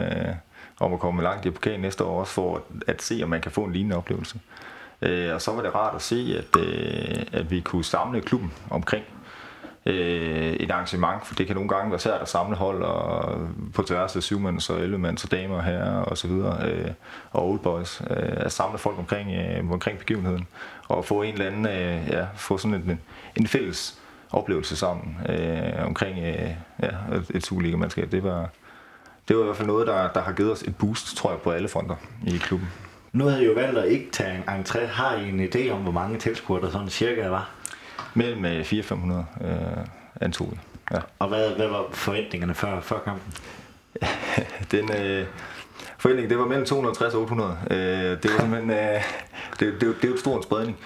om 0.80 0.94
at 0.94 1.00
komme 1.00 1.24
langt 1.24 1.46
i 1.46 1.50
pokalen 1.50 1.82
næste 1.82 2.04
år, 2.04 2.20
også 2.20 2.34
for 2.34 2.56
at, 2.56 2.62
at 2.88 3.02
se, 3.02 3.20
om 3.24 3.30
man 3.30 3.42
kan 3.42 3.52
få 3.52 3.64
en 3.64 3.74
lignende 3.74 3.98
oplevelse. 3.98 4.40
Og 5.34 5.42
så 5.42 5.52
var 5.56 5.62
det 5.62 5.76
rart 5.76 5.96
at 5.96 6.02
se, 6.02 6.36
at, 6.38 6.62
at 7.34 7.52
vi 7.52 7.60
kunne 7.60 7.84
samle 7.84 8.22
klubben 8.22 8.52
omkring 8.70 9.06
øh, 9.86 10.54
et 10.54 10.72
arrangement, 10.72 11.28
for 11.28 11.36
det 11.36 11.48
kan 11.48 11.56
nogle 11.56 11.70
gange 11.70 11.92
være 11.92 12.00
svært 12.00 12.22
at 12.22 12.30
samle 12.30 12.56
hold 12.56 12.84
og 12.84 13.40
på 13.74 13.84
tværs 13.84 14.16
af 14.16 14.24
syvmands 14.24 14.70
og 14.70 14.80
11 14.80 15.08
og 15.08 15.32
damer 15.32 16.02
og 16.06 16.14
og 16.14 16.18
så 16.18 16.28
videre, 16.28 16.70
øh, 16.70 16.92
og 17.32 17.50
old 17.50 17.60
boys, 17.60 18.02
øh, 18.10 18.34
at 18.36 18.52
samle 18.52 18.78
folk 18.78 18.98
omkring, 18.98 19.32
øh, 19.32 19.72
omkring 19.72 20.00
begivenheden 20.00 20.48
og 20.88 21.06
få 21.06 21.22
en 21.22 21.34
eller 21.34 21.46
anden, 21.46 21.66
øh, 21.66 22.10
ja, 22.10 22.26
få 22.36 22.58
sådan 22.58 22.76
en, 22.76 23.00
en 23.36 23.48
fælles 23.48 24.00
oplevelse 24.32 24.76
sammen 24.76 25.18
øh, 25.30 25.86
omkring 25.86 26.18
øh, 26.20 26.50
ja, 26.82 27.16
et, 27.16 27.32
et 27.36 27.46
Superliga-mandskab. 27.46 28.12
Det 28.12 28.24
var, 28.24 28.50
det 29.28 29.36
var 29.36 29.42
i 29.42 29.46
hvert 29.46 29.58
fald 29.58 29.68
noget, 29.68 29.88
der, 29.88 30.10
der 30.14 30.22
har 30.22 30.32
givet 30.32 30.52
os 30.52 30.62
et 30.62 30.76
boost, 30.76 31.18
tror 31.18 31.32
jeg, 31.32 31.40
på 31.40 31.52
alle 31.52 31.68
fronter 31.68 31.96
i 32.28 32.38
klubben. 32.38 32.70
Nu 33.12 33.26
havde 33.26 33.44
I 33.44 33.48
jo 33.48 33.54
valgt 33.54 33.78
at 33.78 33.88
ikke 33.88 34.12
tage 34.12 34.36
en 34.36 34.44
entré. 34.44 34.86
Har 34.86 35.16
I 35.16 35.30
en 35.30 35.40
idé 35.40 35.70
om, 35.70 35.82
hvor 35.82 35.92
mange 35.92 36.18
tilskuere 36.18 36.62
der 36.62 36.70
sådan 36.70 36.90
cirka 36.90 37.28
var? 37.28 37.50
Mellem 38.14 38.46
400-500 38.46 39.46
øh, 39.46 39.86
antog 40.22 40.52
vi. 40.52 40.58
Ja. 40.92 41.00
Og 41.20 41.28
hvad, 41.28 41.56
hvad 41.56 41.68
var 41.68 41.86
forventningerne 41.92 42.54
før, 42.54 42.82
før 42.82 43.00
kampen? 43.00 43.34
Den 44.72 44.92
øh, 44.92 45.26
forventning, 45.98 46.30
det 46.30 46.38
var 46.38 46.46
mellem 46.46 46.66
260 46.66 47.14
og 47.14 47.22
800. 47.22 47.58
Øh, 47.72 47.78
det 47.78 48.32
var 48.32 48.40
simpelthen, 48.40 48.70
øh, 48.70 48.78
det, 48.78 49.04
det, 49.60 49.82
det, 49.82 49.82
det 49.82 50.04
er 50.04 50.08
jo 50.08 50.14
et 50.14 50.20
stort 50.20 50.44
spredning. 50.44 50.78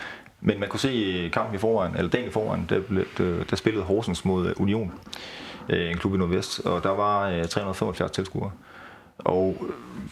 Men 0.42 0.60
man 0.60 0.70
kunne 0.70 0.80
se 0.80 1.30
kampen 1.34 1.56
i 1.56 1.58
forvejen, 1.58 1.96
eller 1.96 2.10
dagen 2.10 2.28
i 2.30 2.32
forvejen, 2.32 2.66
der, 2.70 2.80
blev, 2.80 3.06
der 3.50 3.56
spillede 3.56 3.84
Horsens 3.84 4.26
mod 4.26 4.54
Union, 4.58 4.92
øh, 5.70 5.92
en 5.92 5.98
klub 5.98 6.14
i 6.14 6.18
Nordvest, 6.18 6.60
og 6.60 6.84
der 6.84 6.90
var 6.90 7.30
øh, 7.30 7.48
375 7.48 8.12
tilskuere. 8.12 8.52
Og 9.18 9.58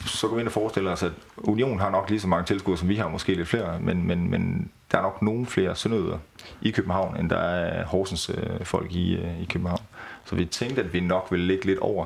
så 0.05 0.27
kan 0.27 0.35
vi 0.35 0.41
ind 0.41 0.47
og 0.47 0.53
forestille 0.53 0.89
os, 0.89 1.03
at 1.03 1.11
Union 1.37 1.79
har 1.79 1.89
nok 1.89 2.09
lige 2.09 2.19
så 2.19 2.27
mange 2.27 2.45
tilskuere, 2.45 2.77
som 2.77 2.89
vi 2.89 2.95
har, 2.95 3.09
måske 3.09 3.33
lidt 3.33 3.47
flere, 3.47 3.79
men, 3.79 4.07
men, 4.07 4.29
men 4.29 4.71
der 4.91 4.97
er 4.97 5.01
nok 5.01 5.21
nogen 5.21 5.45
flere 5.45 5.75
sønderøder 5.75 6.17
i 6.61 6.71
København, 6.71 7.17
end 7.17 7.29
der 7.29 7.37
er 7.37 7.85
Horsens 7.85 8.29
øh, 8.29 8.65
folk 8.65 8.91
i, 8.91 9.15
øh, 9.15 9.41
i 9.41 9.45
København. 9.45 9.81
Så 10.25 10.35
vi 10.35 10.45
tænkte, 10.45 10.81
at 10.81 10.93
vi 10.93 10.99
nok 10.99 11.27
ville 11.31 11.47
ligge 11.47 11.65
lidt 11.65 11.79
over, 11.79 12.05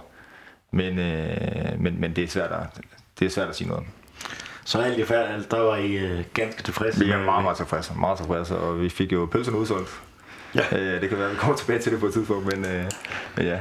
men, 0.71 0.99
øh, 0.99 1.79
men, 1.79 2.01
men 2.01 2.15
det, 2.15 2.23
er 2.23 2.27
svært 2.27 2.51
at, 2.51 2.81
det 3.19 3.25
er 3.25 3.29
svært 3.29 3.49
at 3.49 3.55
sige 3.55 3.67
noget 3.67 3.79
om. 3.79 3.87
Så 4.65 4.79
alt 4.79 4.97
i 4.97 5.05
fald, 5.05 5.45
der 5.51 5.59
var 5.59 5.75
I 5.75 5.97
øh, 5.97 6.23
ganske 6.33 6.63
tilfredse? 6.63 7.05
Vi 7.05 7.11
er 7.11 7.25
meget, 7.25 7.43
meget 7.43 7.57
tilfredse, 7.57 7.93
meget 7.99 8.17
tilfredse, 8.17 8.57
og 8.57 8.81
vi 8.81 8.89
fik 8.89 9.11
jo 9.11 9.27
pølserne 9.31 9.57
udsolgt. 9.57 10.01
Ja. 10.55 10.77
Øh, 10.77 11.01
det 11.01 11.09
kan 11.09 11.17
være, 11.17 11.27
at 11.27 11.33
vi 11.33 11.37
kommer 11.37 11.57
tilbage 11.57 11.79
til 11.79 11.91
det 11.91 11.99
på 11.99 12.05
et 12.05 12.13
tidspunkt, 12.13 12.45
men, 12.45 12.65
øh, 12.65 12.85
men 13.35 13.45
ja. 13.45 13.59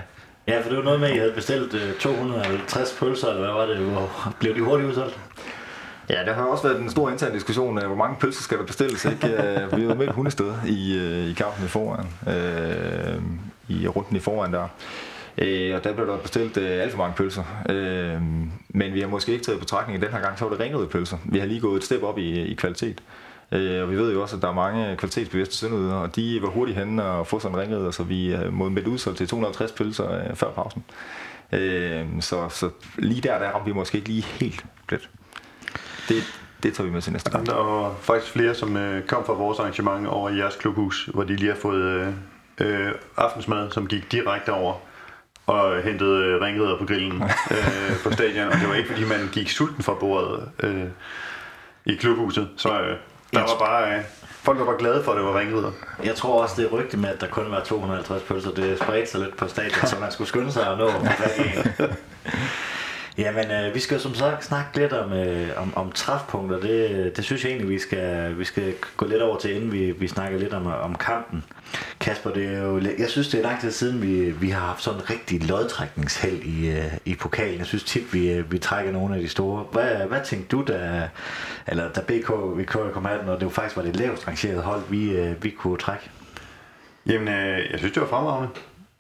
Ja, 0.49 0.61
for 0.61 0.69
det 0.69 0.79
var 0.79 0.85
noget 0.85 1.01
med, 1.01 1.09
at 1.09 1.15
I 1.15 1.19
havde 1.19 1.33
bestilt 1.33 1.75
øh, 1.75 1.95
250 1.95 2.97
pølser, 2.99 3.29
eller 3.29 3.41
hvad 3.41 3.53
var 3.53 3.67
det? 3.67 4.09
Blev 4.39 4.55
de 4.55 4.61
hurtigt 4.61 4.89
udsolgt? 4.89 5.21
Ja, 6.11 6.25
der 6.25 6.33
har 6.33 6.43
også 6.43 6.69
været 6.69 6.81
en 6.81 6.91
stor 6.91 7.11
intern 7.11 7.33
diskussion 7.33 7.79
af, 7.79 7.87
hvor 7.87 7.97
mange 7.97 8.17
pølser 8.21 8.43
skal 8.43 8.59
der 8.59 8.65
bestilles. 8.65 9.05
Ikke? 9.05 9.29
Øh, 9.39 9.77
vi 9.77 9.89
var 9.89 9.95
med 9.95 10.09
et 10.09 10.15
hundested 10.15 10.55
i, 10.67 10.99
øh, 10.99 11.31
i 11.31 11.33
kampen 11.33 11.65
i 11.65 11.69
foran, 11.69 12.07
øh, 12.29 13.23
i 13.69 13.89
runden 13.89 14.17
i 14.17 14.21
foran 14.21 14.53
der. 14.53 14.69
Øh, 15.39 15.75
og 15.77 15.85
der 15.85 15.95
blev 15.95 16.07
der 16.07 16.17
bestilt 16.17 16.57
øh, 16.57 16.83
alt 16.83 16.91
for 16.91 16.99
mange 16.99 17.15
pølser. 17.17 17.45
Øh, 17.69 18.23
men 18.69 18.95
vi 18.95 19.01
har 19.01 19.09
måske 19.09 19.33
ikke 19.33 19.45
taget 19.45 19.61
betragtning 19.61 20.03
i 20.03 20.05
den 20.05 20.13
her 20.13 20.21
gang, 20.21 20.39
så 20.39 20.45
var 20.45 20.51
det 20.51 20.61
ringede 20.61 20.87
pølser. 20.87 21.17
Vi 21.25 21.39
har 21.39 21.47
lige 21.47 21.61
gået 21.61 21.77
et 21.77 21.85
step 21.85 22.03
op 22.03 22.19
i, 22.19 22.43
i 22.43 22.55
kvalitet. 22.55 23.01
Øh, 23.53 23.83
og 23.83 23.91
vi 23.91 23.97
ved 23.97 24.13
jo 24.13 24.23
også, 24.23 24.37
at 24.37 24.43
der 24.43 24.49
er 24.49 24.55
mange 24.55 24.97
kvalitetsbevidste 24.97 25.57
sønderydere, 25.57 26.03
og 26.03 26.17
de 26.17 26.39
var 26.43 26.49
hurtigt 26.49 26.79
henne 26.79 27.05
og 27.05 27.27
få 27.27 27.39
sådan 27.39 27.73
en 27.73 27.93
så 27.93 28.03
vi 28.03 28.35
øh, 28.35 28.53
måtte 28.53 28.75
med 28.75 28.87
udsolgt 28.87 29.19
til 29.19 29.29
250 29.29 29.73
pølser 29.73 30.11
øh, 30.13 30.35
før 30.37 30.51
pausen. 30.51 30.85
Øh, 31.53 32.07
så, 32.21 32.49
så 32.49 32.71
lige 32.99 33.21
der, 33.21 33.39
der 33.39 33.49
ramte 33.49 33.67
vi 33.67 33.73
måske 33.73 33.99
ikke 33.99 34.09
lige 34.09 34.23
helt 34.23 34.65
plet. 34.87 35.09
Det, 36.09 36.25
det 36.63 36.75
tager 36.75 36.87
vi 36.87 36.93
med 36.93 37.03
til 37.03 37.13
næste 37.13 37.31
gang. 37.31 37.47
Der 37.47 37.55
var 37.55 37.95
faktisk 38.01 38.33
flere, 38.33 38.55
som 38.55 38.77
øh, 38.77 39.07
kom 39.07 39.25
fra 39.25 39.33
vores 39.33 39.59
arrangement 39.59 40.07
over 40.07 40.31
i 40.31 40.37
jeres 40.37 40.57
klubhus, 40.57 41.09
hvor 41.15 41.25
de 41.25 41.37
lige 41.37 41.51
har 41.51 41.59
fået 41.59 41.83
øh, 41.83 42.13
øh, 42.61 42.93
aftensmad, 43.17 43.71
som 43.71 43.87
gik 43.87 44.13
direkte 44.13 44.53
over 44.53 44.75
og 45.47 45.83
hentede 45.83 46.25
øh, 46.25 46.41
ringrider 46.41 46.79
på 46.79 46.85
grillen 46.85 47.23
øh, 47.51 47.97
på 48.05 48.13
stadion. 48.13 48.49
Og 48.49 48.55
det 48.55 48.69
var 48.69 48.75
ikke, 48.75 48.89
fordi 48.89 49.05
man 49.05 49.29
gik 49.33 49.49
sulten 49.49 49.83
fra 49.83 49.95
bordet 49.95 50.49
øh, 50.61 50.85
i 51.85 51.95
klubhuset. 51.95 52.49
Så 52.57 52.81
øh, 52.81 52.97
der 53.33 53.41
var 53.41 53.59
bare... 53.59 53.95
Øh, 53.95 54.05
folk 54.43 54.59
var 54.59 54.65
bare 54.65 54.79
glade 54.79 55.05
for, 55.05 55.13
at 55.13 55.19
det 55.19 55.25
var 55.25 55.39
ringrider. 55.39 55.73
Jeg 56.05 56.15
tror 56.15 56.43
også, 56.43 56.55
det 56.57 56.65
er 56.65 56.71
rygte 56.71 56.97
med, 56.97 57.09
at 57.09 57.21
der 57.21 57.27
kun 57.27 57.51
var 57.51 57.65
250 57.65 58.23
pølser. 58.23 58.51
Det 58.51 58.79
spredte 58.79 59.11
sig 59.11 59.21
lidt 59.21 59.37
på 59.37 59.49
stadion, 59.49 59.87
så 59.87 59.97
man 60.01 60.13
skulle 60.13 60.29
skynde 60.29 60.53
sig 60.53 60.67
at 60.67 60.79
nå. 60.79 60.91
Jamen, 63.19 63.51
øh, 63.51 63.75
vi 63.75 63.81
skal 63.81 64.01
som 64.01 64.15
sagt 64.15 64.45
snakke 64.45 64.79
lidt 64.79 64.93
om, 64.93 65.13
øh, 65.13 65.49
om, 65.57 65.73
om 65.77 65.93
træfpunkter. 65.93 66.61
Det, 66.61 67.17
det 67.17 67.25
synes 67.25 67.45
jeg 67.45 67.51
egentlig, 67.51 67.71
vi 67.71 67.79
skal, 67.79 68.39
vi 68.39 68.45
skal 68.45 68.75
gå 68.97 69.07
lidt 69.07 69.23
over 69.23 69.39
til, 69.39 69.57
inden 69.57 69.73
vi, 69.73 69.91
vi 69.91 70.09
snakker 70.09 70.39
lidt 70.39 70.55
om, 70.55 70.67
om 70.67 70.95
kampen. 70.95 71.45
Kasper, 72.01 72.31
det 72.31 72.47
er 72.47 72.63
jo, 72.63 72.81
jeg 72.99 73.09
synes, 73.09 73.29
det 73.29 73.39
er 73.39 73.43
lang 73.43 73.61
tid 73.61 73.71
siden, 73.71 74.03
vi, 74.03 74.31
vi 74.31 74.51
har 74.51 74.61
haft 74.61 74.83
sådan 74.83 75.01
en 75.01 75.11
rigtig 75.11 75.49
lodtrækningsheld 75.49 76.43
i, 76.43 76.71
øh, 76.71 76.93
i 77.05 77.15
pokalen. 77.15 77.59
Jeg 77.59 77.67
synes 77.67 77.85
tit, 77.85 78.15
vi, 78.15 78.33
øh, 78.33 78.53
vi 78.53 78.59
trækker 78.59 78.93
nogle 78.93 79.15
af 79.15 79.21
de 79.21 79.29
store. 79.29 79.65
Hvad, 79.73 79.97
hvad 80.09 80.21
tænkte 80.25 80.57
du, 80.57 80.65
da, 80.69 81.09
eller 81.67 81.93
da 81.93 82.01
BK 82.01 82.33
BK 82.59 82.93
kom 82.93 83.07
af 83.07 83.19
den, 83.19 83.29
og 83.29 83.37
det 83.37 83.43
jo 83.43 83.51
faktisk 83.51 83.77
var 83.77 83.83
det 83.83 83.97
lavest 83.97 84.29
rangerede 84.29 84.63
hold, 84.63 84.83
vi, 84.89 85.11
øh, 85.11 85.45
vi 85.45 85.51
kunne 85.51 85.79
trække? 85.79 86.11
Jamen, 87.07 87.29
øh, 87.29 87.71
jeg 87.71 87.79
synes, 87.79 87.93
det 87.93 88.03
var 88.03 88.09
fremragende. 88.09 88.49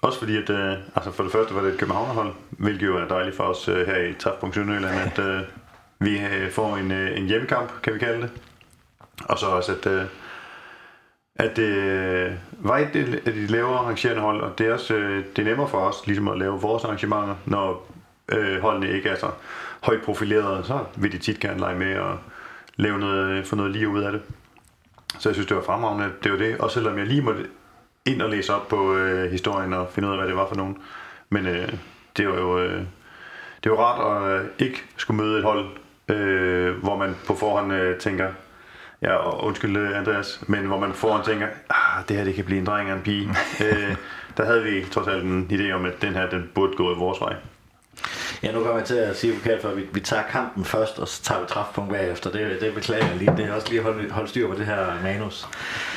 Også 0.02 0.18
fordi, 0.18 0.36
at 0.36 0.50
øh, 0.50 0.72
altså 0.94 1.10
for 1.10 1.22
det 1.22 1.32
første 1.32 1.54
var 1.54 1.62
det 1.62 1.72
et 1.72 1.78
Københavnerhold, 1.78 2.34
hvilket 2.50 2.86
jo 2.86 2.96
er 2.96 3.08
dejligt 3.08 3.36
for 3.36 3.44
os 3.44 3.68
øh, 3.68 3.86
her 3.86 3.96
i 3.96 4.14
Træfpunkt 4.14 4.54
Sønderjylland, 4.54 5.00
at 5.00 5.18
øh, 5.18 5.40
vi 5.98 6.18
øh, 6.20 6.50
får 6.50 6.76
en, 6.76 6.92
øh, 6.92 7.18
en 7.18 7.26
hjemmekamp, 7.26 7.82
kan 7.82 7.94
vi 7.94 7.98
kalde 7.98 8.22
det. 8.22 8.30
Og 9.24 9.38
så 9.38 9.46
også, 9.46 9.72
at, 9.72 9.86
øh, 9.86 10.04
at 11.36 11.58
øh, 11.58 11.64
det 11.64 11.76
øh, 12.26 12.32
var 12.58 12.78
et 12.78 13.20
af 13.26 13.32
de 13.32 13.46
lavere 13.46 13.78
arrangerende 13.78 14.22
hold, 14.22 14.40
og 14.40 14.58
det 14.58 14.66
er 14.66 14.72
også 14.72 14.94
øh, 14.94 15.24
det 15.36 15.42
er 15.42 15.48
nemmere 15.48 15.68
for 15.68 15.78
os 15.78 16.06
ligesom 16.06 16.28
at 16.28 16.38
lave 16.38 16.60
vores 16.60 16.84
arrangementer, 16.84 17.34
når 17.46 17.92
øh, 18.28 18.60
holdene 18.60 18.92
ikke 18.92 19.08
er 19.08 19.16
så 19.16 19.30
højt 19.80 20.02
profilerede, 20.02 20.64
så 20.64 20.84
vil 20.96 21.12
de 21.12 21.18
tit 21.18 21.40
gerne 21.40 21.60
lege 21.60 21.78
med 21.78 21.98
og 21.98 22.18
lave 22.76 22.98
noget, 22.98 23.46
få 23.46 23.56
noget 23.56 23.72
lige 23.72 23.88
ud 23.88 24.02
af 24.02 24.12
det. 24.12 24.22
Så 25.18 25.28
jeg 25.28 25.34
synes, 25.34 25.48
det 25.48 25.56
var 25.56 25.62
fremragende. 25.62 26.12
Det 26.24 26.32
var 26.32 26.38
det, 26.38 26.58
også 26.58 26.74
selvom 26.74 26.98
jeg 26.98 27.06
lige 27.06 27.22
måtte 27.22 27.46
ind 28.08 28.22
og 28.22 28.30
læse 28.30 28.54
op 28.54 28.68
på 28.68 28.96
øh, 28.96 29.30
historien 29.30 29.72
og 29.72 29.88
finde 29.92 30.08
ud 30.08 30.12
af, 30.12 30.18
hvad 30.18 30.28
det 30.28 30.36
var 30.36 30.48
for 30.48 30.56
nogen. 30.56 30.76
Men 31.30 31.46
øh, 31.46 31.72
det 32.16 32.28
var 32.28 32.34
jo 32.34 32.58
øh, 32.58 32.82
det 33.64 33.72
var 33.72 33.78
rart 33.78 34.24
at 34.24 34.40
øh, 34.40 34.46
ikke 34.58 34.84
skulle 34.96 35.22
møde 35.22 35.38
et 35.38 35.44
hold, 35.44 35.66
øh, 36.08 36.76
hvor 36.76 36.96
man 36.96 37.16
på 37.26 37.34
forhånd 37.34 37.72
øh, 37.72 37.98
tænker, 37.98 38.28
ja, 39.02 39.14
og 39.14 39.44
undskyld 39.44 39.76
øh, 39.76 39.98
Andreas, 39.98 40.40
men 40.46 40.64
hvor 40.64 40.78
man 40.78 40.90
på 40.90 40.96
forhånd 40.96 41.24
tænker, 41.24 41.46
ah, 41.70 42.04
det 42.08 42.16
her 42.16 42.24
det 42.24 42.34
kan 42.34 42.44
blive 42.44 42.58
en 42.58 42.66
dreng 42.66 42.90
og 42.90 42.96
en 42.96 43.02
pige. 43.02 43.28
øh, 43.64 43.96
der 44.36 44.44
havde 44.44 44.62
vi 44.62 44.84
trods 44.90 45.08
alt 45.08 45.24
en 45.24 45.48
idé 45.52 45.72
om, 45.72 45.84
at 45.84 46.02
den 46.02 46.14
her 46.14 46.30
den 46.30 46.50
burde 46.54 46.76
gå 46.76 46.94
i 46.94 46.98
vores 46.98 47.20
vej. 47.20 47.34
Ja, 48.42 48.52
nu 48.52 48.58
kommer 48.58 48.78
jeg 48.78 48.86
til 48.86 48.94
at 48.94 49.16
sige 49.16 49.34
forkert, 49.34 49.62
for 49.62 49.68
vi, 49.68 49.82
vi 49.92 50.00
tager 50.00 50.22
kampen 50.22 50.64
først, 50.64 50.98
og 50.98 51.08
så 51.08 51.22
tager 51.22 51.40
vi 51.40 51.46
træfpunkt 51.48 51.90
bagefter. 51.90 52.30
Det, 52.30 52.60
det 52.60 52.74
beklager 52.74 53.06
jeg 53.06 53.16
lige. 53.16 53.34
Det 53.36 53.44
er 53.44 53.52
også 53.52 53.68
lige 53.68 53.78
at 53.78 53.84
holde, 53.84 54.10
holde 54.10 54.28
styr 54.28 54.48
på 54.48 54.54
det 54.54 54.66
her 54.66 55.02
manus. 55.02 55.48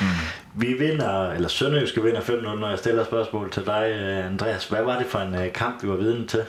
Mm. 0.02 0.06
Vi 0.54 0.74
vinder, 0.74 1.32
eller 1.32 1.50
Sønderjyske 1.50 2.04
vinder 2.04 2.22
5-0, 2.22 2.42
når 2.42 2.70
jeg 2.70 2.80
stiller 2.80 3.06
spørgsmål 3.06 3.52
til 3.52 3.66
dig, 3.66 3.98
øh, 4.02 4.26
Andreas. 4.26 4.66
Hvad 4.66 4.84
var 4.84 4.98
det 4.98 5.08
for 5.08 5.20
en 5.20 5.36
øh, 5.36 5.54
kamp, 5.54 5.84
vi 5.84 5.90
var 5.90 5.96
vidne 5.96 6.28
til? 6.28 6.44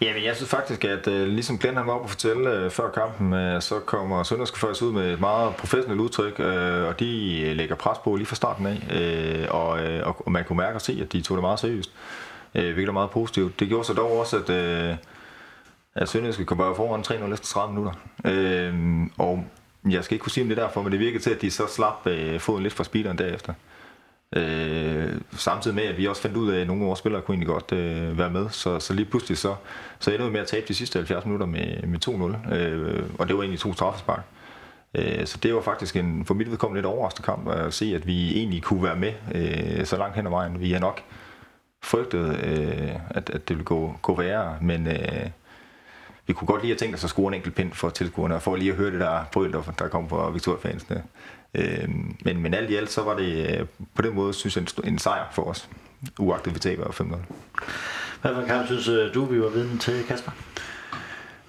Jamen, 0.00 0.24
jeg 0.24 0.36
synes 0.36 0.50
faktisk, 0.50 0.84
at 0.84 1.08
øh, 1.08 1.28
ligesom 1.28 1.58
Glenn 1.58 1.76
han 1.76 1.86
var 1.86 1.92
oppe 1.92 2.04
og 2.04 2.10
fortælle 2.10 2.70
før 2.70 2.90
kampen, 2.90 3.60
så 3.60 3.78
kommer 3.78 4.22
Sønderjyske 4.22 4.58
faktisk 4.58 4.82
ud 4.82 4.92
med 4.92 5.12
et 5.12 5.20
meget 5.20 5.56
professionelt 5.56 6.00
udtryk, 6.00 6.40
og 6.88 7.00
de 7.00 7.54
lægger 7.54 7.74
pres 7.74 7.98
på 8.04 8.16
lige 8.16 8.26
fra 8.26 8.36
starten 8.36 8.66
af, 8.66 9.46
og, 9.50 9.80
og 10.26 10.32
man 10.32 10.44
kunne 10.44 10.56
mærke 10.56 10.74
og 10.74 10.80
se, 10.80 10.98
at 11.02 11.12
de 11.12 11.20
tog 11.20 11.36
det 11.36 11.42
meget 11.42 11.60
seriøst 11.60 11.90
hvilket 12.52 12.88
er 12.88 12.92
meget 12.92 13.10
positivt. 13.10 13.60
Det 13.60 13.68
gjorde 13.68 13.84
så 13.84 13.92
dog 13.92 14.18
også, 14.18 14.36
at, 14.36 14.50
at 15.94 16.08
Sønderjyske 16.08 16.44
kom 16.44 16.58
bare 16.58 16.74
foran 16.74 17.00
3-0 17.00 17.32
efter 17.32 17.46
30 17.46 17.74
minutter. 17.74 18.00
Øh, 18.24 18.74
og 19.18 19.44
jeg 19.92 20.04
skal 20.04 20.14
ikke 20.14 20.22
kunne 20.22 20.32
sige, 20.32 20.42
om 20.42 20.48
det 20.48 20.58
er 20.58 20.62
derfor, 20.62 20.82
men 20.82 20.92
det 20.92 21.00
virkede 21.00 21.22
til, 21.22 21.30
at 21.30 21.42
de 21.42 21.50
så 21.50 21.66
slap 21.66 22.06
øh, 22.06 22.40
foden 22.40 22.62
lidt 22.62 22.74
fra 22.74 22.84
speederen 22.84 23.18
derefter. 23.18 23.54
Øh, 24.36 25.20
samtidig 25.32 25.74
med, 25.74 25.84
at 25.84 25.98
vi 25.98 26.06
også 26.06 26.22
fandt 26.22 26.36
ud 26.36 26.50
af, 26.50 26.60
at 26.60 26.66
nogle 26.66 26.82
af 26.82 26.86
vores 26.86 26.98
spillere 26.98 27.22
kunne 27.22 27.34
egentlig 27.34 27.48
godt 27.48 27.72
øh, 27.72 28.18
være 28.18 28.30
med. 28.30 28.48
Så, 28.50 28.80
så 28.80 28.94
lige 28.94 29.06
pludselig 29.06 29.38
så, 29.38 29.54
så 29.98 30.10
endte 30.10 30.24
vi 30.24 30.30
med 30.30 30.40
at 30.40 30.46
tabe 30.46 30.66
de 30.68 30.74
sidste 30.74 30.98
70 30.98 31.24
minutter 31.24 31.46
med, 31.46 31.82
med 31.82 32.08
2-0. 32.48 32.54
Øh, 32.54 33.02
og 33.18 33.28
det 33.28 33.36
var 33.36 33.42
egentlig 33.42 33.60
to 33.60 33.72
straffespark. 33.72 34.22
Øh, 34.94 35.26
så 35.26 35.38
det 35.42 35.54
var 35.54 35.60
faktisk 35.60 35.96
en, 35.96 36.24
for 36.24 36.34
mit 36.34 36.50
vedkommende 36.50 36.78
lidt 36.78 36.86
overraskende 36.86 37.26
kamp 37.26 37.48
at 37.48 37.74
se, 37.74 37.94
at 37.94 38.06
vi 38.06 38.36
egentlig 38.36 38.62
kunne 38.62 38.82
være 38.82 38.96
med 38.96 39.12
øh, 39.34 39.86
så 39.86 39.96
langt 39.96 40.16
hen 40.16 40.26
ad 40.26 40.30
vejen. 40.30 40.60
Vi 40.60 40.72
er 40.72 40.78
nok 40.78 41.02
frygtede, 41.82 42.36
øh, 42.44 43.00
at, 43.10 43.30
at 43.30 43.48
det 43.48 43.56
ville 43.56 43.64
gå, 43.64 43.94
gå 44.02 44.16
værre, 44.16 44.56
men 44.60 44.86
øh, 44.86 45.26
vi 46.28 46.32
kunne 46.32 46.46
godt 46.46 46.62
lige 46.62 46.72
have 46.72 46.78
tænkt 46.78 46.96
os 46.96 47.04
at 47.04 47.10
score 47.10 47.28
en 47.28 47.34
enkelt 47.34 47.54
pind 47.54 47.72
for 47.72 47.88
tilskuerne, 47.88 48.34
og 48.34 48.42
for 48.42 48.56
lige 48.56 48.70
at 48.70 48.76
høre 48.76 48.90
det 48.90 49.00
der 49.00 49.24
brøl, 49.32 49.52
der, 49.52 49.62
der 49.78 49.88
kom 49.88 50.08
fra 50.08 50.30
Victoria-fansene. 50.30 51.02
Øh, 51.54 51.88
men, 52.24 52.42
men 52.42 52.54
alt 52.54 52.70
i 52.70 52.74
alt, 52.74 52.90
så 52.90 53.02
var 53.02 53.16
det 53.16 53.58
øh, 53.60 53.66
på 53.94 54.02
den 54.02 54.14
måde, 54.14 54.34
synes 54.34 54.56
jeg, 54.56 54.64
en, 54.84 54.92
en 54.92 54.98
sejr 54.98 55.24
for 55.32 55.42
os, 55.42 55.68
uagtet 56.18 56.54
vi 56.54 56.58
taber 56.58 56.84
5-0. 56.84 57.04
Hvad 58.22 58.34
for 58.34 58.40
en 58.40 58.46
kamp 58.46 58.66
synes 58.66 58.88
øh, 58.88 59.14
du, 59.14 59.24
vi 59.24 59.40
var 59.40 59.48
vidne 59.48 59.78
til, 59.78 60.04
Kasper? 60.08 60.32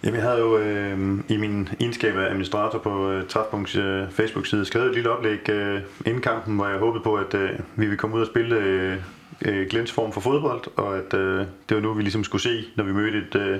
Jamen, 0.03 0.15
jeg 0.15 0.23
havde 0.23 0.39
jo 0.39 0.57
øh, 0.57 1.19
i 1.27 1.37
min 1.37 1.69
egenskab 1.79 2.17
af 2.17 2.25
administrator 2.25 2.79
på 2.79 3.11
øh, 3.11 3.27
Træfpunkts 3.27 3.75
øh, 3.75 4.11
Facebook-side 4.11 4.65
skrevet 4.65 4.87
et 4.87 4.95
lille 4.95 5.09
oplæg 5.09 5.49
øh, 5.49 5.81
inden 6.05 6.21
kampen, 6.21 6.55
hvor 6.55 6.67
jeg 6.67 6.79
håbede 6.79 7.03
på, 7.03 7.15
at 7.15 7.33
øh, 7.33 7.49
vi 7.75 7.85
ville 7.85 7.97
komme 7.97 8.15
ud 8.15 8.21
og 8.21 8.27
spille 8.27 8.55
øh, 8.55 8.97
øh, 9.45 9.67
Glens 9.69 9.91
form 9.91 10.11
for 10.11 10.21
fodbold, 10.21 10.61
og 10.75 10.97
at 10.97 11.13
øh, 11.13 11.45
det 11.69 11.75
var 11.75 11.79
nu, 11.79 11.93
vi 11.93 12.01
ligesom 12.01 12.23
skulle 12.23 12.41
se, 12.41 12.65
når 12.75 12.83
vi 12.83 12.93
mødte 12.93 13.17
et, 13.17 13.35
øh, 13.35 13.59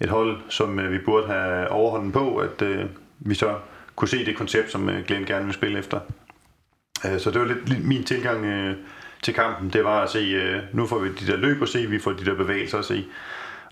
et 0.00 0.08
hold, 0.08 0.36
som 0.48 0.78
øh, 0.78 0.92
vi 0.92 0.98
burde 0.98 1.26
have 1.26 1.68
overhånden 1.68 2.12
på, 2.12 2.36
at 2.36 2.62
øh, 2.62 2.84
vi 3.18 3.34
så 3.34 3.54
kunne 3.96 4.08
se 4.08 4.24
det 4.24 4.36
koncept, 4.36 4.70
som 4.70 4.88
øh, 4.88 5.04
Glenn 5.06 5.24
gerne 5.24 5.44
vil 5.44 5.54
spille 5.54 5.78
efter. 5.78 6.00
Øh, 7.06 7.18
så 7.18 7.30
det 7.30 7.40
var 7.40 7.46
lidt 7.46 7.86
min 7.86 8.04
tilgang 8.04 8.44
øh, 8.44 8.76
til 9.22 9.34
kampen, 9.34 9.70
det 9.70 9.84
var 9.84 10.02
at 10.02 10.10
se, 10.10 10.18
øh, 10.18 10.62
nu 10.72 10.86
får 10.86 10.98
vi 10.98 11.08
de 11.08 11.26
der 11.26 11.36
løb 11.36 11.62
at 11.62 11.68
se, 11.68 11.86
vi 11.86 11.98
får 11.98 12.12
de 12.12 12.24
der 12.24 12.34
bevægelser 12.34 12.78
at 12.78 12.84
se. 12.84 13.04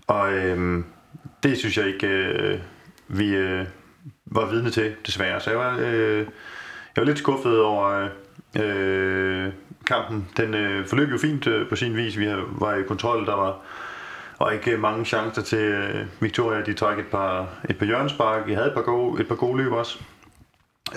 Og 0.07 0.33
øh, 0.33 0.83
det 1.43 1.57
synes 1.57 1.77
jeg 1.77 1.87
ikke, 1.87 2.07
øh, 2.07 2.59
vi 3.07 3.35
øh, 3.35 3.65
var 4.25 4.49
vidne 4.49 4.69
til, 4.69 4.95
desværre. 5.05 5.39
Så 5.39 5.49
jeg 5.49 5.59
var, 5.59 5.77
øh, 5.79 6.17
jeg 6.95 7.01
var 7.01 7.03
lidt 7.03 7.17
skuffet 7.17 7.61
over 7.61 8.09
øh, 8.59 9.51
kampen. 9.85 10.27
Den 10.37 10.53
øh, 10.53 10.85
forløb 10.85 11.11
jo 11.11 11.17
fint 11.17 11.47
øh, 11.47 11.69
på 11.69 11.75
sin 11.75 11.95
vis. 11.95 12.17
Vi 12.17 12.27
var 12.51 12.75
i 12.75 12.83
kontrol, 12.83 13.25
der 13.25 13.35
var 13.35 13.59
og 14.43 14.53
ikke 14.53 14.77
mange 14.77 15.05
chancer 15.05 15.41
til 15.41 15.59
øh, 15.59 16.05
Victoria. 16.19 16.61
De 16.61 16.73
trak 16.73 16.99
et 16.99 17.07
par, 17.07 17.49
et 17.69 17.77
par 17.77 17.85
hjørnespark. 17.85 18.47
Vi 18.47 18.53
havde 18.53 18.67
et 18.67 18.73
par 18.73 18.81
gode, 18.81 19.21
et 19.21 19.27
par 19.27 19.35
gode 19.35 19.57
løb 19.57 19.71
også. 19.71 19.99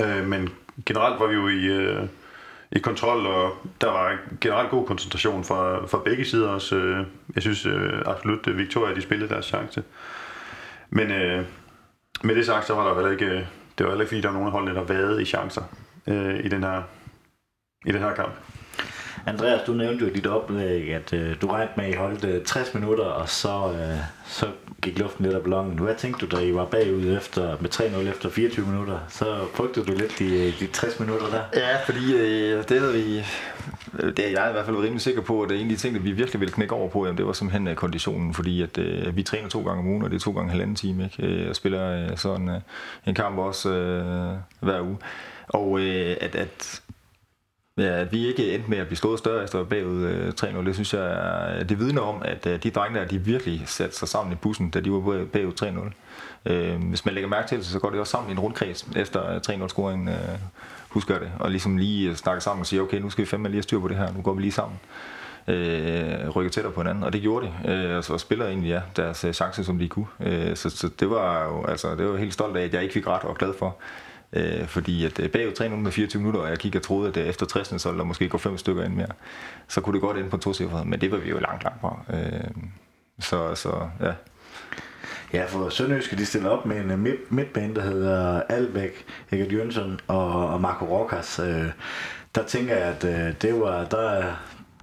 Øh, 0.05 0.25
men 0.25 0.49
generelt 0.87 1.21
var 1.21 1.27
vi 1.27 1.35
jo 1.35 1.49
i, 1.49 1.65
øh, 1.65 2.09
i 2.73 2.79
kontrol, 2.79 3.27
og 3.27 3.53
der 3.81 3.87
var 3.87 4.19
generelt 4.41 4.71
god 4.71 4.87
koncentration 4.87 5.45
fra, 5.45 5.87
fra 5.87 6.03
begge 6.05 6.25
sider 6.25 6.49
også. 6.49 6.77
Øh, 6.77 7.07
jeg 7.35 7.43
synes 7.43 7.67
øh, 7.67 8.03
absolut, 8.07 8.47
at 8.47 8.59
Victoria 8.59 8.95
de 8.95 9.03
spillede 9.03 9.31
deres 9.31 9.47
chance. 9.47 9.83
Men 10.91 11.11
øh, 11.11 11.45
med 12.25 12.35
det 12.35 12.47
sagt, 12.47 12.67
så 12.67 12.75
var 12.75 12.89
der 12.89 12.95
heller 12.95 13.11
ikke, 13.11 13.25
øh, 13.25 13.47
det 13.79 13.87
var 13.87 13.89
heller 13.89 14.03
ikke 14.03 14.09
fordi, 14.09 14.21
der 14.21 14.29
var 14.29 14.35
nogen 14.35 14.47
af 14.47 14.53
holdene, 14.53 14.75
der 14.75 14.85
vade 14.85 15.23
i 15.23 15.25
chancer 15.25 15.63
øh, 16.07 16.45
i, 16.45 16.49
den 16.49 16.63
her, 16.63 16.83
i 17.87 17.93
den 17.93 18.01
her 18.01 18.15
kamp. 18.15 18.33
Andreas, 19.27 19.61
du 19.67 19.73
nævnte 19.73 20.05
jo 20.05 20.11
i 20.11 20.15
dit 20.15 20.27
oplæg, 20.27 20.95
at 20.95 21.13
øh, 21.13 21.37
du 21.41 21.47
regnede 21.47 21.73
med, 21.77 21.85
at 21.85 21.91
I 21.91 21.95
holdt 21.95 22.25
øh, 22.25 22.45
60 22.45 22.75
minutter, 22.75 23.05
og 23.05 23.29
så, 23.29 23.73
øh, 23.73 23.99
så 24.27 24.47
gik 24.83 24.99
luften 24.99 25.25
lidt 25.25 25.37
af 25.37 25.43
ballonen. 25.43 25.79
Hvad 25.79 25.95
tænkte 25.95 26.27
du, 26.27 26.37
da 26.37 26.43
I 26.43 26.55
var 26.55 26.65
bagud 26.65 27.17
efter, 27.17 27.57
med 27.61 27.75
3-0 27.75 28.11
efter 28.11 28.31
24 28.31 28.67
minutter? 28.67 28.99
Så 29.09 29.39
frygtede 29.55 29.87
du 29.87 29.93
lidt 29.93 30.19
de, 30.19 30.47
øh, 30.47 30.61
de 30.61 30.67
60 30.67 31.01
minutter 31.01 31.27
der? 31.27 31.43
Ja, 31.55 31.83
fordi 31.85 32.15
øh, 32.15 32.69
det 32.69 32.81
havde 32.81 32.93
vi... 32.93 33.19
Øh, 33.99 34.17
det 34.17 34.19
er 34.19 34.31
jeg 34.31 34.49
i 34.51 34.53
hvert 34.53 34.65
fald 34.65 34.77
rimelig 34.77 35.01
sikker 35.01 35.23
på, 35.23 35.43
at 35.43 35.49
det 35.49 35.57
er 35.57 35.61
en 35.61 35.67
af 35.67 35.77
de 35.77 35.81
ting, 35.81 36.05
vi 36.05 36.13
virkelig 36.13 36.41
ville 36.41 36.53
knække 36.53 36.75
over 36.75 36.89
på, 36.89 37.05
jamen, 37.05 37.19
det 37.19 37.27
var 37.27 37.33
simpelthen 37.33 37.69
øh, 37.69 37.75
konditionen, 37.75 38.35
fordi 38.35 38.63
at, 38.63 38.79
øh, 38.79 39.17
vi 39.17 39.23
træner 39.23 39.49
to 39.49 39.63
gange 39.63 39.79
om 39.79 39.87
ugen, 39.87 40.03
og 40.03 40.11
det 40.11 40.17
er 40.17 40.21
to 40.21 40.33
gange 40.33 40.51
halvanden 40.51 40.77
time, 40.77 41.05
ikke? 41.05 41.27
Øh, 41.27 41.49
og 41.49 41.57
spiller 41.57 42.11
øh, 42.11 42.17
sådan 42.17 42.49
øh, 42.49 42.61
en 43.07 43.15
kamp 43.15 43.39
også 43.39 43.71
øh, 43.71 44.37
hver 44.61 44.81
uge. 44.81 44.97
Og 45.49 45.81
øh, 45.81 46.17
at, 46.21 46.35
at 46.35 46.81
Ja, 47.79 48.01
at 48.01 48.13
vi 48.13 48.27
ikke 48.27 48.55
endte 48.55 48.71
med 48.71 48.79
at 48.79 48.87
blive 48.87 48.97
slået 48.97 49.19
større 49.19 49.45
efter 49.45 49.65
bagud 49.65 50.03
øh, 50.03 50.33
3-0, 50.41 50.67
det 50.67 50.75
synes 50.75 50.95
jeg, 50.95 51.03
er, 51.03 51.65
det 51.65 51.79
vidner 51.79 52.03
om, 52.03 52.23
at 52.25 52.47
øh, 52.47 52.63
de 52.63 52.71
drenge 52.71 52.99
der, 52.99 53.07
de 53.07 53.19
virkelig 53.19 53.63
satte 53.67 53.97
sig 53.97 54.09
sammen 54.09 54.33
i 54.33 54.37
bussen, 54.37 54.71
da 54.71 54.81
de 54.81 54.93
var 54.93 55.27
bagud 55.33 55.53
3-0. 56.47 56.53
Øh, 56.53 56.83
hvis 56.83 57.05
man 57.05 57.15
lægger 57.15 57.31
mærke 57.31 57.49
til 57.49 57.59
det, 57.59 57.67
så 57.67 57.79
går 57.79 57.91
det 57.91 58.01
også 58.01 58.11
sammen 58.11 58.31
i 58.31 58.33
en 58.33 58.41
rundkreds 58.41 58.89
efter 58.97 59.31
øh, 59.31 59.41
3-0-scoringen, 59.49 60.09
øh, 60.09 60.39
husker 60.89 61.19
det, 61.19 61.31
og 61.41 61.51
ligesom 61.51 61.77
lige 61.77 62.11
øh, 62.11 62.17
snakke 62.17 62.41
sammen 62.41 62.61
og 62.61 62.67
sige, 62.67 62.83
okay, 62.83 63.01
nu 63.01 63.11
skal 63.11 63.25
vi 63.25 63.29
fandme 63.29 63.49
lige 63.49 63.57
have 63.57 63.63
styr 63.63 63.81
på 63.81 63.89
det 63.89 63.97
her, 63.97 64.13
nu 64.13 64.23
går 64.23 64.35
vi 64.35 64.43
lige 64.43 64.53
sammen 64.53 64.79
øh, 65.49 66.29
rykke 66.29 66.51
tættere 66.51 66.73
på 66.73 66.81
hinanden, 66.81 67.05
og 67.05 67.13
det 67.13 67.23
gjorde 67.23 67.47
de, 67.65 67.73
øh, 67.73 68.03
og 68.11 68.21
spiller 68.21 68.47
egentlig 68.47 68.69
ja, 68.69 68.81
deres 68.97 69.25
øh, 69.25 69.33
chance, 69.33 69.65
som 69.65 69.79
de 69.79 69.89
kunne. 69.89 70.07
Øh, 70.21 70.57
så, 70.57 70.71
så 70.71 70.91
det 71.01 71.11
var 71.11 71.45
jo, 71.45 71.65
altså, 71.65 71.95
det 71.97 72.07
var 72.07 72.17
helt 72.17 72.35
stolt 72.35 72.57
af, 72.57 72.65
at 72.65 72.75
jeg 72.75 72.83
ikke 72.83 72.93
fik 72.93 73.07
ret 73.07 73.23
og 73.23 73.37
glad 73.37 73.53
for, 73.59 73.77
Øh, 74.33 74.67
fordi 74.67 75.05
at 75.05 75.21
øh, 75.21 75.31
bagud 75.31 75.53
3 75.53 75.69
med 75.69 75.93
24 75.93 76.21
minutter, 76.21 76.41
og 76.41 76.49
jeg 76.51 76.59
kiggede 76.59 76.81
og 76.81 76.87
troede, 76.87 77.09
at 77.09 77.17
øh, 77.17 77.27
efter 77.27 77.47
60. 77.47 77.83
så 77.83 77.93
der 77.93 78.05
måske 78.05 78.29
gå 78.29 78.39
fem 78.39 78.59
stykker 78.59 78.85
ind 78.85 78.95
mere, 78.95 79.09
så 79.69 79.81
kunne 79.81 79.95
det 79.95 80.01
godt 80.01 80.17
ende 80.17 80.31
på 80.31 80.37
to 80.37 80.55
cifre, 80.55 80.85
men 80.85 81.01
det 81.01 81.11
var 81.11 81.19
vi 81.19 81.31
jo 81.31 81.39
langt, 81.39 81.65
langt 81.65 81.81
fra. 81.81 82.01
Øh, 82.11 82.51
så, 83.21 83.55
så 83.55 83.89
ja. 84.01 84.13
Ja, 85.33 85.45
for 85.45 85.69
Sønderjyske, 85.69 86.17
de 86.17 86.27
stiller 86.27 86.51
op 86.51 86.67
med 86.67 86.81
en 86.81 86.91
øh, 86.91 86.99
midtbane, 87.31 87.75
der 87.75 87.83
hedder 87.83 88.43
Albæk, 88.43 89.05
Egert 89.33 89.53
Jønsson 89.53 90.01
og, 90.07 90.49
og 90.49 90.61
Marco 90.61 90.85
Rokas. 90.85 91.39
Øh, 91.39 91.67
der 92.35 92.43
tænker 92.43 92.77
jeg, 92.77 92.85
at 92.85 93.05
øh, 93.05 93.35
det 93.43 93.61
var, 93.61 93.85
der, 93.85 94.25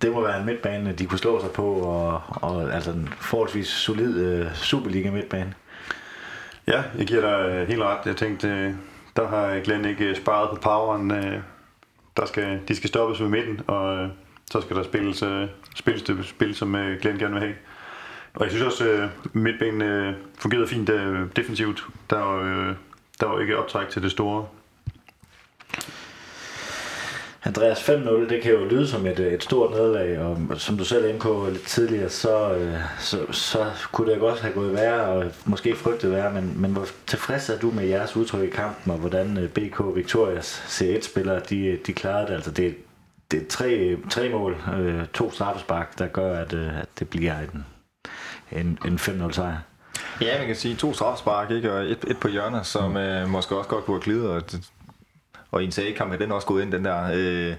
det 0.02 0.12
må 0.12 0.22
være 0.22 0.40
en 0.40 0.46
midtbane, 0.46 0.92
de 0.92 1.06
kunne 1.06 1.20
slå 1.20 1.42
sig 1.42 1.52
på, 1.52 1.74
og, 1.74 2.22
og 2.28 2.74
altså 2.74 2.92
en 2.92 3.14
forholdsvis 3.20 3.68
solid 3.68 4.18
øh, 4.18 4.56
Superliga 4.56 5.12
midtbane. 5.12 5.54
Ja, 6.68 6.84
jeg 6.98 7.08
giver 7.08 7.22
dig 7.22 7.68
helt 7.68 7.82
ret. 7.82 8.00
Jeg 8.06 8.16
tænkte, 8.16 8.76
der 9.16 9.28
har 9.28 9.60
Glenn 9.60 9.86
ikke 9.86 10.06
øh, 10.06 10.16
sparet 10.16 10.50
på 10.50 10.56
poweren. 10.56 11.12
Øh. 11.12 11.40
Der 12.18 12.26
skal, 12.26 12.60
de 12.68 12.76
skal 12.76 12.88
stoppes 12.88 13.22
ved 13.22 13.30
midten, 13.30 13.62
og 13.68 13.98
øh, 13.98 14.10
så 14.52 14.62
skal 14.62 14.76
der 14.76 14.84
spilles, 14.84 15.24
spilles 15.76 16.04
det 16.04 16.26
spil, 16.26 16.56
som 16.56 16.72
Glenn 17.02 17.20
gerne 17.20 17.34
vil 17.34 17.42
have. 17.42 17.56
Og 18.34 18.44
jeg 18.44 18.52
synes 18.52 18.66
også, 18.66 18.90
at 18.90 19.10
midtbanen 19.36 20.16
fungerede 20.40 20.68
fint 20.68 20.88
defensivt. 21.36 21.88
Der 22.10 22.18
var, 22.20 22.76
der 23.20 23.26
var 23.26 23.40
ikke 23.40 23.58
optræk 23.58 23.90
til 23.90 24.04
det 24.04 24.12
store. 24.12 24.48
Andreas 27.46 27.90
5-0, 27.90 28.30
det 28.30 28.42
kan 28.42 28.52
jo 28.52 28.66
lyde 28.66 28.88
som 28.88 29.06
et, 29.06 29.20
et 29.20 29.44
stort 29.44 29.72
nederlag, 29.72 30.20
og 30.20 30.62
som 30.62 30.78
du 30.78 30.86
selv 30.86 31.06
indkå 31.06 31.50
lidt 31.50 31.66
tidligere, 31.66 32.10
så, 32.10 32.54
øh, 32.54 32.80
så, 33.00 33.32
så 33.32 33.72
kunne 33.92 34.12
det 34.12 34.20
godt 34.20 34.40
have 34.40 34.54
gået 34.54 34.74
værre, 34.74 35.02
og 35.02 35.32
måske 35.46 35.76
frygtet 35.76 36.12
værre, 36.12 36.34
men, 36.34 36.62
men 36.62 36.72
hvor 36.72 36.86
tilfreds 37.08 37.50
er 37.50 37.60
du 37.60 37.72
med 37.72 37.86
jeres 37.86 38.16
udtryk 38.16 38.44
i 38.44 38.50
kampen, 38.50 38.92
og 38.92 38.98
hvordan 38.98 39.38
øh, 39.38 39.50
BK 39.50 39.82
Victorias 39.96 40.64
C1-spillere, 40.68 41.42
de, 41.50 41.80
de 41.88 41.94
klarede 41.94 42.28
det? 42.28 42.34
Altså 42.34 42.52
det, 42.52 42.76
det 43.32 43.42
er 43.42 43.46
tre, 43.50 43.98
tre 44.10 44.30
mål, 44.30 44.58
øh, 44.80 45.08
to 45.14 45.32
straffespark, 45.32 46.00
der 46.00 46.08
gør, 46.08 46.40
at, 46.40 46.54
at 46.54 46.88
det 47.00 47.10
bliver 47.10 47.36
en, 47.40 47.66
en, 48.52 48.80
en 48.86 48.96
5-0 48.96 49.32
sejr. 49.32 49.58
Ja, 50.22 50.38
man 50.38 50.48
kan 50.48 50.56
sige 50.56 50.76
to 50.76 50.94
straffespark, 50.94 51.52
ikke? 51.52 51.74
og 51.74 51.84
et, 51.84 52.06
et 52.08 52.18
på 52.18 52.28
hjørnet, 52.28 52.66
som 52.66 52.92
mm. 52.92 52.98
øh, 52.98 53.30
måske 53.30 53.58
også 53.58 53.70
godt 53.70 53.86
kunne 53.86 53.96
have 53.96 54.04
glidet, 54.04 54.30
og 54.30 54.52
det, 54.52 54.70
og 55.54 55.62
i 55.62 55.66
en 55.66 55.72
sagekamp 55.72 56.14
er 56.14 56.18
den 56.18 56.32
også 56.32 56.48
gået 56.48 56.62
ind, 56.62 56.72
den 56.72 56.86
der. 56.86 57.10
Øh, 57.14 57.56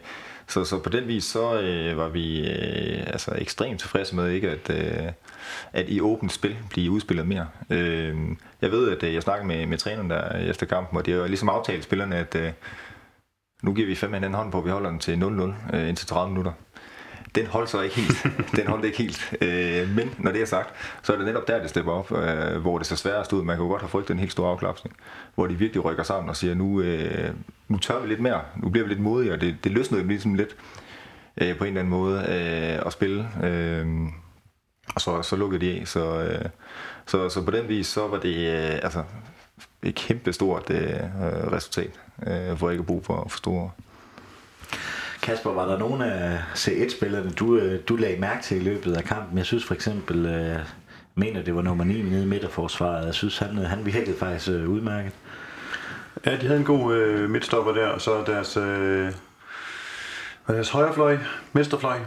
så, 0.49 0.65
så 0.65 0.79
på 0.79 0.89
den 0.89 1.09
vis, 1.09 1.25
så 1.25 1.61
øh, 1.61 1.97
var 1.97 2.09
vi 2.09 2.51
øh, 2.51 3.03
altså 3.07 3.35
ekstremt 3.39 3.81
tilfredse 3.81 4.17
med 4.17 4.31
ikke 4.31 4.51
at, 4.51 4.71
øh, 4.71 5.13
at 5.73 5.89
i 5.89 6.01
åbent 6.01 6.33
spil 6.33 6.57
blive 6.71 6.91
udspillet 6.91 7.27
mere. 7.27 7.49
Øh, 7.71 8.17
jeg 8.63 8.71
ved, 8.71 8.97
at 8.97 9.03
øh, 9.03 9.15
jeg 9.15 9.23
snakkede 9.23 9.49
med, 9.49 9.67
med 9.67 9.79
træneren 9.79 10.11
der 10.11 10.31
efter 10.31 10.67
kampen, 10.67 10.99
og 10.99 11.07
det 11.07 11.15
er 11.15 11.27
ligesom 11.27 11.49
aftalt 11.49 11.85
spillerne, 11.85 12.17
at 12.17 12.35
øh, 12.35 12.53
nu 13.63 13.73
giver 13.73 13.87
vi 13.87 13.95
fem 13.95 14.15
en 14.15 14.35
hånd 14.35 14.53
på, 14.53 14.59
at 14.59 14.65
vi 14.65 14.71
holder 14.71 14.91
den 14.91 14.99
til 14.99 15.17
0-0 15.73 15.77
øh, 15.77 15.89
indtil 15.89 16.07
30 16.07 16.31
minutter 16.31 16.53
den 17.35 17.47
holdt 17.47 17.71
så 17.71 17.81
ikke 17.81 17.97
helt. 17.97 18.27
den 18.57 18.67
holdt 18.67 18.85
ikke 18.85 18.99
helt. 18.99 19.35
Øh, 19.41 19.89
men 19.97 20.15
når 20.19 20.33
det 20.33 20.43
er 20.43 20.47
sagt, 20.47 20.75
så 21.03 21.13
er 21.13 21.17
det 21.17 21.27
netop 21.27 21.49
der, 21.49 21.61
det 21.61 21.71
stepper 21.71 21.93
op, 21.93 22.13
øh, 22.13 22.61
hvor 22.61 22.79
det 22.79 22.87
så 22.87 22.97
sværest 22.97 23.33
ud. 23.33 23.43
Man 23.43 23.57
kan 23.57 23.65
jo 23.65 23.71
godt 23.71 23.83
have 23.83 23.89
frygtet 23.89 24.15
en 24.15 24.21
helt 24.21 24.33
stor 24.33 24.51
afklapsning, 24.51 24.97
hvor 25.35 25.47
de 25.47 25.55
virkelig 25.55 25.85
rykker 25.85 26.03
sammen 26.03 26.29
og 26.29 26.37
siger, 26.37 26.55
nu, 26.55 26.81
øh, 26.81 27.31
nu 27.69 27.79
tør 27.79 28.01
vi 28.01 28.09
lidt 28.09 28.21
mere, 28.21 28.41
nu 28.57 28.69
bliver 28.69 28.87
vi 28.87 28.91
lidt 28.91 29.03
modigere. 29.03 29.37
Det, 29.37 29.57
det 29.65 29.73
løsnede 29.73 30.03
jo 30.03 30.09
ligesom 30.09 30.35
lidt 30.35 30.57
øh, 31.41 31.59
på 31.59 31.65
en 31.65 31.69
eller 31.69 31.81
anden 31.81 31.91
måde 31.91 32.19
øh, 32.19 32.87
at 32.87 32.93
spille. 32.93 33.29
Øh, 33.43 33.87
og 34.95 35.01
så, 35.01 35.23
så 35.23 35.37
lukkede 35.37 35.67
de 35.67 35.81
af. 35.81 35.89
Så, 35.89 36.23
øh, 36.23 36.45
så, 37.07 37.29
så 37.29 37.45
på 37.45 37.51
den 37.51 37.69
vis, 37.69 37.87
så 37.87 38.09
var 38.09 38.19
det 38.19 38.37
øh, 38.37 38.79
altså, 38.83 39.03
et 39.83 39.95
kæmpe 39.95 40.33
stort 40.33 40.71
øh, 40.71 41.01
resultat, 41.53 42.01
øh, 42.27 42.53
hvor 42.59 42.69
jeg 42.69 42.73
ikke 42.73 42.85
brug 42.85 43.05
for, 43.05 43.27
for 43.29 43.39
store 43.39 43.71
Kasper, 45.25 45.51
var 45.51 45.67
der 45.67 45.79
nogen 45.79 46.03
af 46.03 46.39
C1-spillerne, 46.55 47.31
du, 47.31 47.57
øh, 47.57 47.81
du 47.89 47.97
lagde 47.97 48.21
mærke 48.21 48.43
til 48.43 48.57
i 48.57 48.65
løbet 48.65 48.97
af 48.97 49.05
kampen? 49.05 49.39
Jeg 49.39 49.47
synes 49.47 49.65
for 49.65 49.75
eksempel, 49.75 50.27
øh, 50.27 50.59
mener 51.15 51.43
det 51.43 51.55
var 51.55 51.63
nummer 51.63 51.85
9 51.85 52.03
nede 52.03 52.23
i 52.23 52.27
midterforsvaret. 52.27 53.07
Jeg 53.07 53.15
synes, 53.15 53.39
han, 53.39 53.57
han 53.57 53.87
virkede 53.87 54.17
faktisk 54.19 54.51
øh, 54.51 54.69
udmærket. 54.69 55.13
Ja, 56.27 56.37
de 56.37 56.47
havde 56.47 56.59
en 56.59 56.65
god 56.65 56.95
øh, 56.95 57.31
midtstopper 57.31 57.73
der, 57.73 57.89
og 57.89 58.01
så 58.01 58.25
deres, 58.27 58.57
øh, 58.57 59.13
deres 60.47 60.71
højrefløj, 60.71 61.19
mesterfløj, 61.53 61.99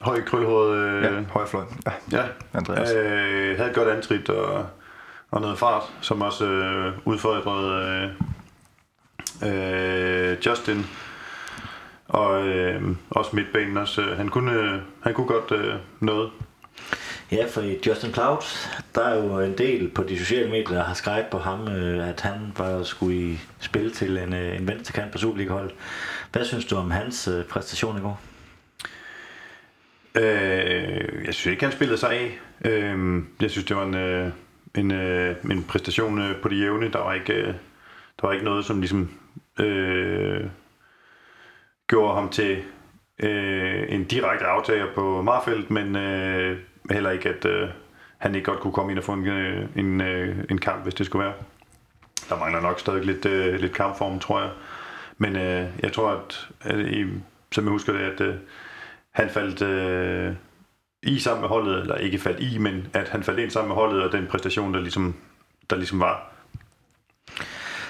høj 0.00 0.22
krølhåret. 0.22 0.76
Øh, 0.76 1.04
ja, 1.04 1.22
højrefløj. 1.30 1.64
Ja, 1.86 2.18
ja 2.18 2.24
Andreas. 2.54 2.90
Øh, 2.92 3.56
havde 3.56 3.70
et 3.70 3.76
godt 3.76 3.88
antrit 3.88 4.28
og, 4.28 4.66
og 5.30 5.40
noget 5.40 5.58
fart, 5.58 5.82
som 6.00 6.22
også 6.22 6.46
øh, 6.46 6.92
udfordrede 7.04 8.12
øh, 9.42 10.32
øh, 10.32 10.46
Justin 10.46 10.86
og 12.10 12.48
øh, 12.48 12.82
også 13.10 13.36
midtbanen 13.36 13.76
også. 13.76 14.02
Øh, 14.02 14.16
han 14.16 14.28
kunne, 14.28 14.82
han 15.02 15.14
kunne 15.14 15.26
godt 15.26 15.52
øh, 15.52 15.74
noget. 16.00 16.30
Ja, 17.32 17.46
for 17.50 17.60
i 17.60 17.78
Justin 17.86 18.12
Clouds, 18.12 18.68
der 18.94 19.02
er 19.02 19.24
jo 19.24 19.40
en 19.40 19.58
del 19.58 19.88
på 19.88 20.02
de 20.02 20.18
sociale 20.18 20.50
medier, 20.50 20.76
der 20.76 20.84
har 20.84 20.94
skrevet 20.94 21.26
på 21.30 21.38
ham, 21.38 21.68
øh, 21.68 22.08
at 22.08 22.20
han 22.20 22.52
var 22.58 22.82
skulle 22.82 23.16
i 23.16 23.38
spil 23.60 23.92
til 23.92 24.16
en, 24.16 24.34
øh, 24.34 24.56
en 24.56 24.68
venstrekant 24.68 25.12
på 25.12 25.18
Superliga-hold. 25.18 25.70
Hvad 26.32 26.44
synes 26.44 26.64
du 26.64 26.76
om 26.76 26.90
hans 26.90 27.28
øh, 27.28 27.44
præstation 27.44 27.98
i 27.98 28.00
går? 28.00 28.20
Øh, 30.14 31.24
jeg 31.26 31.34
synes 31.34 31.46
ikke, 31.46 31.64
han 31.64 31.72
spillede 31.72 31.98
sig 31.98 32.10
af. 32.10 32.38
Øh, 32.64 33.22
jeg 33.40 33.50
synes, 33.50 33.66
det 33.66 33.76
var 33.76 33.84
en, 33.84 33.94
øh, 33.94 34.30
en, 34.74 34.90
øh, 34.90 35.36
en 35.50 35.64
præstation 35.64 36.18
øh, 36.18 36.40
på 36.42 36.48
det 36.48 36.60
jævne. 36.60 36.92
Der 36.92 36.98
var 36.98 37.14
ikke, 37.14 37.32
øh, 37.32 37.46
der 38.20 38.26
var 38.26 38.32
ikke 38.32 38.44
noget, 38.44 38.64
som 38.64 38.80
ligesom... 38.80 39.10
Øh, 39.60 40.44
gjorde 41.90 42.14
ham 42.14 42.28
til 42.28 42.62
øh, 43.22 43.84
en 43.88 44.04
direkte 44.04 44.46
aftager 44.46 44.86
på 44.94 45.22
Marfeldt, 45.22 45.70
men 45.70 45.96
øh, 45.96 46.58
heller 46.90 47.10
ikke, 47.10 47.28
at 47.28 47.44
øh, 47.44 47.68
han 48.18 48.34
ikke 48.34 48.44
godt 48.44 48.60
kunne 48.60 48.72
komme 48.72 48.92
ind 48.92 48.98
og 48.98 49.04
få 49.04 49.12
en, 49.12 49.26
øh, 49.26 49.68
en, 49.76 50.00
øh, 50.00 50.44
en 50.50 50.58
kamp, 50.58 50.82
hvis 50.82 50.94
det 50.94 51.06
skulle 51.06 51.24
være. 51.24 51.34
Der 52.28 52.38
mangler 52.38 52.60
nok 52.60 52.80
stadig 52.80 53.04
lidt, 53.04 53.26
øh, 53.26 53.60
lidt 53.60 53.72
kampform, 53.72 54.20
tror 54.20 54.40
jeg. 54.40 54.50
Men 55.18 55.36
øh, 55.36 55.66
jeg 55.82 55.92
tror, 55.92 56.10
at, 56.10 56.48
at 56.60 56.78
i, 56.78 57.04
som 57.52 57.64
jeg 57.64 57.70
husker 57.70 57.92
det, 57.92 58.00
at 58.00 58.20
øh, 58.20 58.34
han 59.12 59.30
faldt 59.30 59.62
øh, 59.62 60.34
i 61.02 61.18
sammen 61.18 61.40
med 61.40 61.48
holdet, 61.48 61.80
eller 61.80 61.94
ikke 61.94 62.18
faldt 62.18 62.40
i, 62.40 62.58
men 62.58 62.86
at 62.92 63.08
han 63.08 63.22
faldt 63.22 63.40
ind 63.40 63.50
sammen 63.50 63.68
med 63.68 63.76
holdet, 63.76 64.02
og 64.02 64.12
den 64.12 64.26
præstation, 64.26 64.74
der 64.74 64.80
ligesom, 64.80 65.14
der 65.70 65.76
ligesom 65.76 66.00
var. 66.00 66.32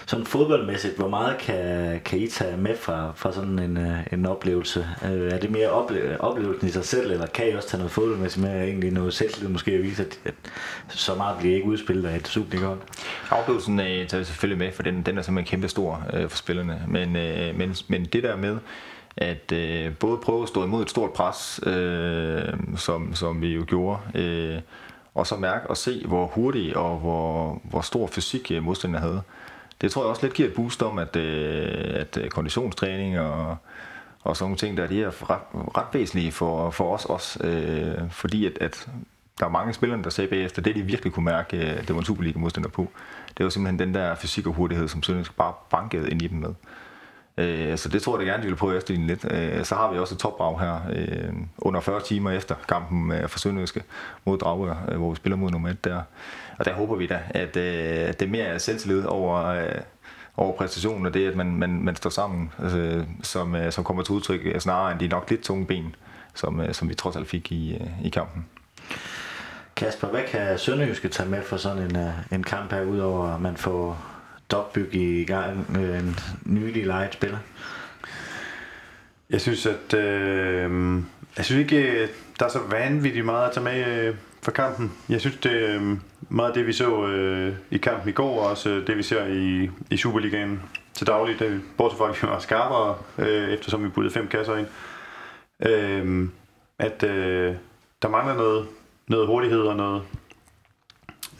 Sådan 0.06 0.24
fodboldmæssigt, 0.26 0.96
hvor 0.96 1.08
meget 1.08 1.38
kan, 1.38 2.00
kan 2.04 2.18
I 2.18 2.28
tage 2.28 2.56
med 2.56 2.76
fra, 2.76 3.12
fra 3.16 3.32
sådan 3.32 3.58
en, 3.58 3.76
øh, 3.76 3.98
en 4.12 4.26
oplevelse? 4.26 4.86
Øh, 5.04 5.32
er 5.32 5.38
det 5.38 5.50
mere 5.50 5.68
ople- 5.68 6.20
oplevelsen 6.20 6.68
i 6.68 6.70
sig 6.70 6.84
selv, 6.84 7.10
eller 7.10 7.26
kan 7.26 7.48
I 7.48 7.52
også 7.52 7.68
tage 7.68 7.78
noget 7.78 7.92
fodboldmæssigt 7.92 8.46
med, 8.46 8.62
egentlig 8.62 8.90
noget 8.92 9.14
selvtillid 9.14 9.48
måske 9.48 9.72
at 9.72 9.82
vise, 9.82 10.02
at, 10.02 10.18
at 10.24 10.34
så 10.88 11.14
meget 11.14 11.38
bliver 11.38 11.54
ikke 11.54 11.66
udspillet 11.66 12.08
af 12.08 12.16
et 12.16 12.28
Superliga-hold? 12.28 12.78
Oplevelsen 13.30 13.80
øh, 13.80 13.86
tager 13.86 14.18
vi 14.18 14.24
selvfølgelig 14.24 14.58
med, 14.58 14.72
for 14.72 14.82
den, 14.82 15.02
den 15.02 15.18
er 15.18 15.22
simpelthen 15.22 15.50
kæmpe 15.50 15.68
stor 15.68 16.02
øh, 16.12 16.28
for 16.28 16.36
spillerne. 16.36 16.82
Men, 16.88 17.16
øh, 17.16 17.58
men, 17.58 17.76
men 17.88 18.04
det 18.04 18.22
der 18.22 18.36
med, 18.36 18.58
at 19.16 19.52
øh, 19.52 19.94
både 19.94 20.16
prøve 20.16 20.42
at 20.42 20.48
stå 20.48 20.64
imod 20.64 20.82
et 20.82 20.90
stort 20.90 21.12
pres, 21.12 21.60
øh, 21.66 22.42
som, 22.76 23.14
som 23.14 23.42
vi 23.42 23.54
jo 23.54 23.64
gjorde, 23.68 23.98
øh, 24.14 24.60
og 25.14 25.26
så 25.26 25.36
mærke 25.36 25.70
og 25.70 25.76
se, 25.76 26.04
hvor 26.06 26.26
hurtig 26.26 26.76
og 26.76 26.98
hvor, 26.98 27.60
hvor 27.64 27.80
stor 27.80 28.06
fysik 28.06 28.50
øh, 28.54 28.62
modstanderne 28.62 29.06
havde. 29.06 29.22
Det 29.80 29.92
tror 29.92 30.02
jeg 30.02 30.10
også 30.10 30.22
lidt 30.22 30.34
giver 30.34 30.48
et 30.48 30.54
boost 30.54 30.82
om, 30.82 30.98
at, 30.98 31.16
øh, 31.16 31.94
at 31.94 32.16
øh, 32.16 32.30
konditionstræning 32.30 33.20
og, 33.20 33.56
og 34.22 34.36
sådan 34.36 34.44
nogle 34.44 34.56
ting, 34.56 34.76
der 34.76 34.86
de 34.86 35.02
er 35.02 35.30
ret, 35.30 35.40
ret 35.76 35.86
væsentlige 35.92 36.32
for, 36.32 36.70
for 36.70 36.94
os 36.94 37.04
også, 37.04 37.46
øh, 37.46 38.10
fordi 38.10 38.46
at, 38.46 38.58
at 38.60 38.88
der 39.40 39.46
er 39.46 39.50
mange 39.50 39.72
spillere, 39.72 40.02
der 40.02 40.10
sagde 40.10 40.30
bagefter, 40.30 40.62
det 40.62 40.74
de 40.74 40.82
virkelig 40.82 41.12
kunne 41.12 41.24
mærke, 41.24 41.56
øh, 41.56 41.80
det 41.80 41.94
var 41.94 41.98
en 41.98 42.04
Superliga-modstander 42.04 42.70
på, 42.70 42.90
det 43.38 43.44
var 43.44 43.50
simpelthen 43.50 43.78
den 43.78 43.94
der 43.94 44.14
fysik 44.14 44.46
og 44.46 44.52
hurtighed, 44.52 44.88
som 44.88 45.02
Sønderjysk 45.02 45.36
bare 45.36 45.52
bankede 45.70 46.10
ind 46.10 46.22
i 46.22 46.26
dem 46.26 46.38
med. 46.38 46.54
Øh, 47.38 47.78
så 47.78 47.88
det 47.88 48.02
tror 48.02 48.18
jeg 48.18 48.26
da 48.26 48.32
gerne, 48.32 48.42
de 48.42 48.48
vil 48.48 48.56
prøve 48.56 48.76
efter 48.76 48.94
lidt. 48.94 49.26
Øh, 49.30 49.64
så 49.64 49.74
har 49.74 49.92
vi 49.92 49.98
også 49.98 50.14
et 50.14 50.18
topbrag 50.18 50.60
her 50.60 50.80
øh, 50.92 51.32
under 51.58 51.80
40 51.80 52.00
timer 52.00 52.30
efter 52.30 52.54
kampen 52.68 53.12
øh, 53.12 53.28
for 53.28 53.38
Sønderjyske 53.38 53.82
mod 54.24 54.38
Dragør, 54.38 54.74
øh, 54.88 54.96
hvor 54.98 55.10
vi 55.10 55.16
spiller 55.16 55.36
mod 55.36 55.50
nummer 55.50 55.68
1 55.68 55.84
der. 55.84 56.02
Og 56.60 56.66
der 56.66 56.72
håber 56.72 56.96
vi 56.96 57.06
da, 57.06 57.20
at 57.30 57.56
øh, 57.56 58.12
det 58.20 58.30
mere 58.30 58.44
er 58.44 58.58
selvtillid 58.58 59.04
over, 59.04 59.46
øh, 59.46 59.80
over 60.36 60.56
præstationen, 60.56 61.06
og 61.06 61.14
det, 61.14 61.28
at 61.28 61.36
man, 61.36 61.56
man, 61.56 61.82
man 61.82 61.96
står 61.96 62.10
sammen, 62.10 62.52
altså, 62.62 63.04
som, 63.22 63.54
øh, 63.54 63.72
som 63.72 63.84
kommer 63.84 64.02
til 64.02 64.12
udtryk, 64.12 64.60
snarere 64.60 64.92
end 64.92 65.00
de 65.00 65.08
nok 65.08 65.30
lidt 65.30 65.42
tunge 65.42 65.66
ben, 65.66 65.94
som, 66.34 66.60
øh, 66.60 66.74
som 66.74 66.88
vi 66.88 66.94
trods 66.94 67.16
alt 67.16 67.28
fik 67.28 67.52
i, 67.52 67.74
øh, 67.74 68.06
i 68.06 68.08
kampen. 68.08 68.46
Kasper, 69.76 70.08
hvad 70.08 70.22
kan 70.28 70.58
Sønderjyske 70.58 71.08
tage 71.08 71.28
med 71.28 71.42
for 71.42 71.56
sådan 71.56 71.82
en, 71.82 71.96
øh, 71.96 72.12
en 72.32 72.42
kamp 72.42 72.72
her, 72.72 72.82
udover 72.82 73.34
at 73.34 73.40
man 73.40 73.56
får 73.56 74.06
Dogbyg 74.50 74.94
i 74.94 75.24
gang 75.24 75.72
med 75.72 76.00
en 76.00 76.18
nylig 76.44 76.86
lejet 76.86 77.12
spiller? 77.12 77.38
Jeg 79.30 79.40
synes, 79.40 79.66
at 79.66 79.94
øh, 79.94 80.94
jeg 81.36 81.44
synes 81.44 81.60
ikke, 81.60 82.08
der 82.38 82.44
er 82.44 82.50
så 82.50 82.60
vanvittigt 82.70 83.24
meget 83.24 83.46
at 83.46 83.52
tage 83.52 83.64
med 83.64 83.86
øh, 83.86 84.14
for 84.42 84.50
kampen. 84.50 84.92
Jeg 85.08 85.20
synes, 85.20 85.36
det 85.36 85.70
er 85.70 85.96
meget 86.28 86.48
af 86.48 86.54
det, 86.54 86.66
vi 86.66 86.72
så 86.72 87.06
øh, 87.06 87.54
i 87.70 87.78
kampen 87.78 88.08
i 88.08 88.12
går, 88.12 88.40
og 88.40 88.50
også 88.50 88.70
øh, 88.70 88.86
det, 88.86 88.96
vi 88.96 89.02
ser 89.02 89.26
i, 89.26 89.70
i 89.90 89.96
Superligaen 89.96 90.62
til 90.94 91.06
daglig. 91.06 91.38
Det, 91.38 91.62
bortset 91.76 91.98
fra, 91.98 92.08
at 92.08 92.22
vi 92.22 92.28
var 92.28 92.38
skarpere, 92.38 92.98
øh, 93.18 93.48
eftersom 93.48 93.84
vi 93.84 93.88
puttede 93.88 94.14
fem 94.14 94.28
kasser 94.28 94.56
ind. 94.56 94.66
Øh, 95.66 96.28
at 96.78 97.02
øh, 97.02 97.54
der 98.02 98.08
mangler 98.08 98.34
noget, 98.34 98.66
noget 99.08 99.26
hurtighed 99.26 99.60
og 99.60 99.76
noget, 99.76 100.02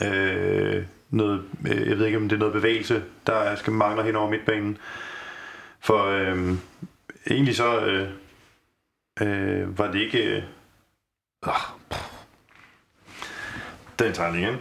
øh, 0.03 0.85
noget, 1.11 1.43
øh, 1.71 1.89
jeg 1.89 1.99
ved 1.99 2.07
ikke 2.07 2.19
om 2.19 2.29
det 2.29 2.37
er 2.37 2.41
noget 2.41 2.55
bevægelse, 2.55 3.03
der 3.27 3.55
skal 3.55 3.73
mangle 3.73 4.03
hen 4.03 4.17
over 4.17 4.31
midtbanen. 4.31 4.79
For 5.81 6.05
øh, 6.05 6.55
egentlig 7.31 7.57
så 7.57 7.81
øh, 7.81 8.09
øh, 9.21 9.79
var 9.79 9.93
det 9.93 10.01
ikke... 10.01 10.37
Øh, 10.37 10.43
den 14.05 14.13
tegning, 14.13 14.47
ikke? 14.47 14.59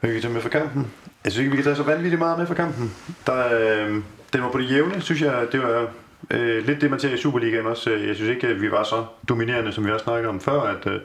Hvad 0.00 0.10
kan 0.10 0.16
vi 0.16 0.20
tage 0.20 0.34
med 0.34 0.40
for 0.40 0.48
kampen? 0.48 0.92
Jeg 1.24 1.32
synes 1.32 1.44
ikke, 1.44 1.50
vi 1.50 1.56
kan 1.56 1.64
tage 1.64 1.76
så 1.76 1.82
vanvittigt 1.82 2.18
meget 2.18 2.38
med 2.38 2.46
for 2.46 2.54
kampen. 2.54 2.94
Der, 3.26 3.46
øh, 3.60 3.94
den 4.32 4.42
var 4.42 4.50
på 4.50 4.58
det 4.58 4.70
jævne, 4.70 5.00
synes 5.00 5.22
jeg. 5.22 5.46
Det 5.52 5.62
var 5.62 5.88
øh, 6.30 6.66
lidt 6.66 6.80
det, 6.80 6.90
man 6.90 7.00
ser 7.00 7.14
i 7.14 7.16
Superligaen 7.16 7.66
også. 7.66 7.90
Jeg 7.90 8.16
synes 8.16 8.30
ikke, 8.30 8.46
at 8.46 8.60
vi 8.60 8.70
var 8.70 8.82
så 8.82 9.04
dominerende, 9.28 9.72
som 9.72 9.86
vi 9.86 9.90
også 9.90 10.04
snakkede 10.04 10.28
om 10.28 10.40
før, 10.40 10.60
at 10.60 10.86
øh, 10.86 11.00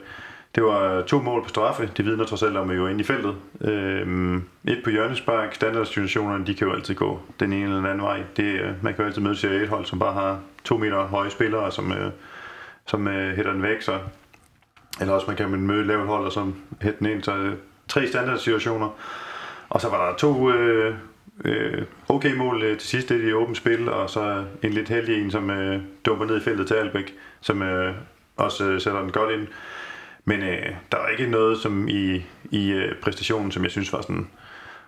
det 0.55 0.63
var 0.63 1.01
to 1.01 1.21
mål 1.21 1.43
på 1.43 1.49
straffe. 1.49 1.89
Det 1.97 2.05
vidner 2.05 2.25
trods 2.25 2.43
alt 2.43 2.57
om, 2.57 2.69
at 2.69 2.75
vi 2.75 2.81
var 2.81 2.89
inde 2.89 3.01
i 3.01 3.03
feltet. 3.03 3.35
Øh, 3.61 4.37
et 4.67 4.81
på 4.83 4.89
hjørnespark. 4.89 5.55
Standardsituationerne, 5.55 6.45
de 6.45 6.53
kan 6.53 6.67
jo 6.67 6.73
altid 6.73 6.95
gå 6.95 7.19
den 7.39 7.53
ene 7.53 7.63
eller 7.63 7.75
den 7.75 7.85
anden 7.85 8.01
vej. 8.01 8.23
Det, 8.37 8.43
øh, 8.43 8.83
man 8.83 8.93
kan 8.93 9.03
jo 9.03 9.07
altid 9.07 9.21
møde 9.21 9.35
til 9.35 9.51
et 9.51 9.69
hold, 9.69 9.85
som 9.85 9.99
bare 9.99 10.13
har 10.13 10.39
to 10.63 10.77
meter 10.77 11.07
høje 11.07 11.29
spillere, 11.29 11.71
som, 11.71 11.91
øh, 11.91 12.11
som 12.87 13.07
øh, 13.07 13.35
hætter 13.35 13.51
den 13.51 13.63
væk. 13.63 13.81
Så. 13.81 13.99
Eller 15.01 15.13
også 15.13 15.27
man 15.27 15.35
kan 15.35 15.49
møde 15.49 15.81
et 15.81 15.87
lavt 15.87 16.07
hold, 16.07 16.25
og 16.25 16.31
så 16.31 16.51
hætte 16.81 16.99
den 16.99 17.07
ind. 17.07 17.23
Så 17.23 17.35
øh, 17.35 17.55
tre 17.87 18.07
standardsituationer. 18.07 18.89
Og 19.69 19.81
så 19.81 19.89
var 19.89 20.09
der 20.09 20.17
to 20.17 20.51
øh, 20.51 20.95
øh, 21.45 21.83
okay 22.09 22.35
mål 22.35 22.63
øh, 22.63 22.77
til 22.77 22.89
sidst, 22.89 23.09
det 23.09 23.29
i 23.29 23.33
åbent 23.33 23.57
spil, 23.57 23.89
og 23.89 24.09
så 24.09 24.43
en 24.63 24.73
lidt 24.73 24.89
heldig 24.89 25.21
en, 25.21 25.31
som 25.31 25.49
øh, 25.49 25.81
dumper 26.05 26.25
ned 26.25 26.37
i 26.37 26.43
feltet 26.43 26.67
til 26.67 26.73
Albæk, 26.73 27.13
som 27.41 27.61
øh, 27.61 27.95
også 28.37 28.65
øh, 28.65 28.81
sætter 28.81 29.01
den 29.01 29.11
godt 29.11 29.31
ind. 29.31 29.47
Men 30.25 30.41
øh, 30.41 30.65
der 30.91 30.97
var 30.97 31.07
ikke 31.07 31.27
noget 31.27 31.57
som 31.57 31.87
i, 31.87 32.25
i 32.51 32.71
øh, 32.71 32.95
præstationen, 33.01 33.51
som 33.51 33.63
jeg 33.63 33.71
synes 33.71 33.93
var 33.93 34.01
sådan, 34.01 34.27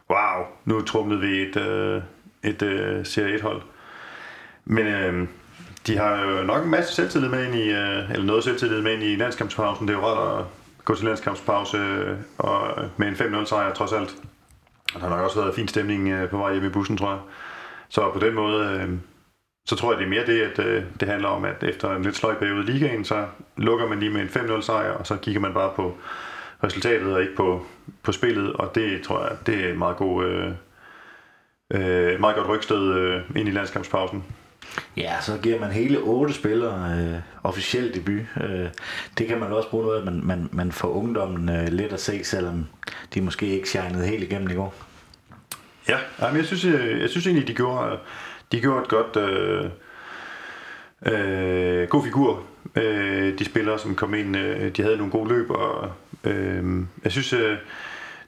wow, 0.10 0.46
nu 0.66 0.82
trumlede 0.82 1.22
vi 1.22 1.42
et, 1.42 1.58
øh, 1.58 2.02
et 2.44 2.62
øh, 2.62 3.06
Serie 3.06 3.36
1-hold. 3.36 3.62
Men 4.66 4.88
øh, 4.88 5.28
de 5.88 5.98
har 5.98 6.22
jo 6.22 6.44
nok 6.44 6.64
en 6.64 6.72
masse 6.72 6.96
selvtillid 6.96 7.30
med 7.30 7.46
ind 7.46 7.56
i, 7.56 7.70
øh, 7.70 8.12
eller 8.12 8.26
noget 8.26 8.44
selvtillid 8.44 8.82
med 8.82 8.94
ind 8.94 9.04
i 9.04 9.16
landskampspausen. 9.16 9.88
Det 9.88 9.94
er 9.94 9.98
jo 9.98 10.06
rart 10.06 10.40
at 10.40 10.46
gå 10.86 10.96
til 10.96 11.06
landskampspause 11.06 11.78
øh, 11.78 12.18
og 12.38 12.90
med 12.98 13.08
en 13.08 13.14
5-0 13.14 13.46
sejr 13.46 13.74
trods 13.74 13.94
alt. 13.94 14.16
Og 14.96 15.02
der 15.02 15.08
har 15.08 15.16
nok 15.16 15.26
også 15.26 15.42
været 15.42 15.56
fin 15.56 15.68
stemning 15.68 16.10
øh, 16.10 16.30
på 16.30 16.38
vej 16.38 16.54
hjem 16.54 16.66
i 16.66 16.70
bussen, 16.70 16.98
tror 16.98 17.10
jeg. 17.10 17.20
Så 17.90 18.12
på 18.14 18.20
den 18.20 18.34
måde, 18.34 18.88
så 19.66 19.76
tror 19.76 19.92
jeg, 19.92 20.00
det 20.00 20.06
er 20.06 20.10
mere 20.10 20.26
det, 20.26 20.42
at 20.42 20.84
det 21.00 21.08
handler 21.08 21.28
om, 21.28 21.46
at 21.46 21.64
efter 21.64 21.96
en 21.96 22.04
lidt 22.04 22.16
sløj 22.16 22.36
periode 22.36 22.62
i 22.62 22.66
ligaen, 22.66 23.06
så 23.06 23.26
lukker 23.58 23.88
man 23.88 24.00
lige 24.00 24.12
med 24.12 24.22
en 24.22 24.28
5-0 24.28 24.62
sejr, 24.62 24.92
og 24.92 25.08
så 25.08 25.16
kigger 25.16 25.42
man 25.42 25.54
bare 25.54 25.72
på 25.76 25.98
resultatet 26.64 27.14
og 27.14 27.22
ikke 27.22 27.36
på, 27.36 27.66
på 28.04 28.12
spillet, 28.12 28.54
og 28.54 28.76
det 28.76 29.02
tror 29.02 29.22
jeg, 29.22 29.38
det 29.46 29.70
er 29.70 29.76
meget, 29.76 29.98
god, 29.98 30.26
øh, 31.74 32.20
meget 32.20 32.36
godt 32.36 32.50
rygstød 32.50 32.94
øh, 32.94 33.22
ind 33.36 33.48
i 33.50 33.52
landskampspausen. 33.52 34.24
Ja, 34.98 35.22
så 35.22 35.38
giver 35.44 35.60
man 35.60 35.72
hele 35.72 36.00
otte 36.00 36.34
spillere 36.34 36.98
øh, 37.00 37.20
officiel 37.44 37.94
debut. 37.94 38.44
Øh, 38.44 38.68
det 39.18 39.28
kan 39.28 39.40
man 39.40 39.52
også 39.52 39.70
bruge 39.70 39.86
noget, 39.86 40.00
at 40.00 40.06
man, 40.06 40.22
man, 40.24 40.50
man 40.52 40.72
får 40.72 40.88
ungdommen 40.88 41.50
øh, 41.50 41.68
lidt 41.68 41.94
at 41.94 42.00
se, 42.00 42.24
selvom 42.24 42.68
de 43.14 43.22
måske 43.22 43.46
ikke 43.46 43.70
shinede 43.70 44.08
helt 44.08 44.24
igennem 44.24 44.50
i 44.50 44.54
går. 44.54 44.76
Ja, 45.90 45.98
men 46.20 46.38
jeg 46.38 46.46
synes, 46.46 46.66
jeg, 46.66 47.02
jeg 47.02 47.10
synes 47.10 47.28
egentlig, 47.28 47.48
de 47.48 47.54
gjorde, 47.54 47.98
de 48.52 48.62
gjorde 48.62 48.82
et 48.82 48.90
godt... 48.90 49.18
Øh, 49.18 49.70
øh, 51.06 51.88
god 51.88 52.04
figur. 52.04 52.44
Øh, 52.76 53.40
de 53.40 53.46
spillere, 53.46 53.80
som 53.80 53.96
kom 53.96 54.14
ind, 54.14 54.38
øh, 54.38 54.76
de 54.76 54.82
havde 54.82 54.98
nogle 54.98 55.12
gode 55.12 55.30
løb, 55.30 55.50
og 55.52 55.92
øh, 56.24 56.64
jeg 57.04 57.12
synes, 57.12 57.34
øh, 57.34 57.58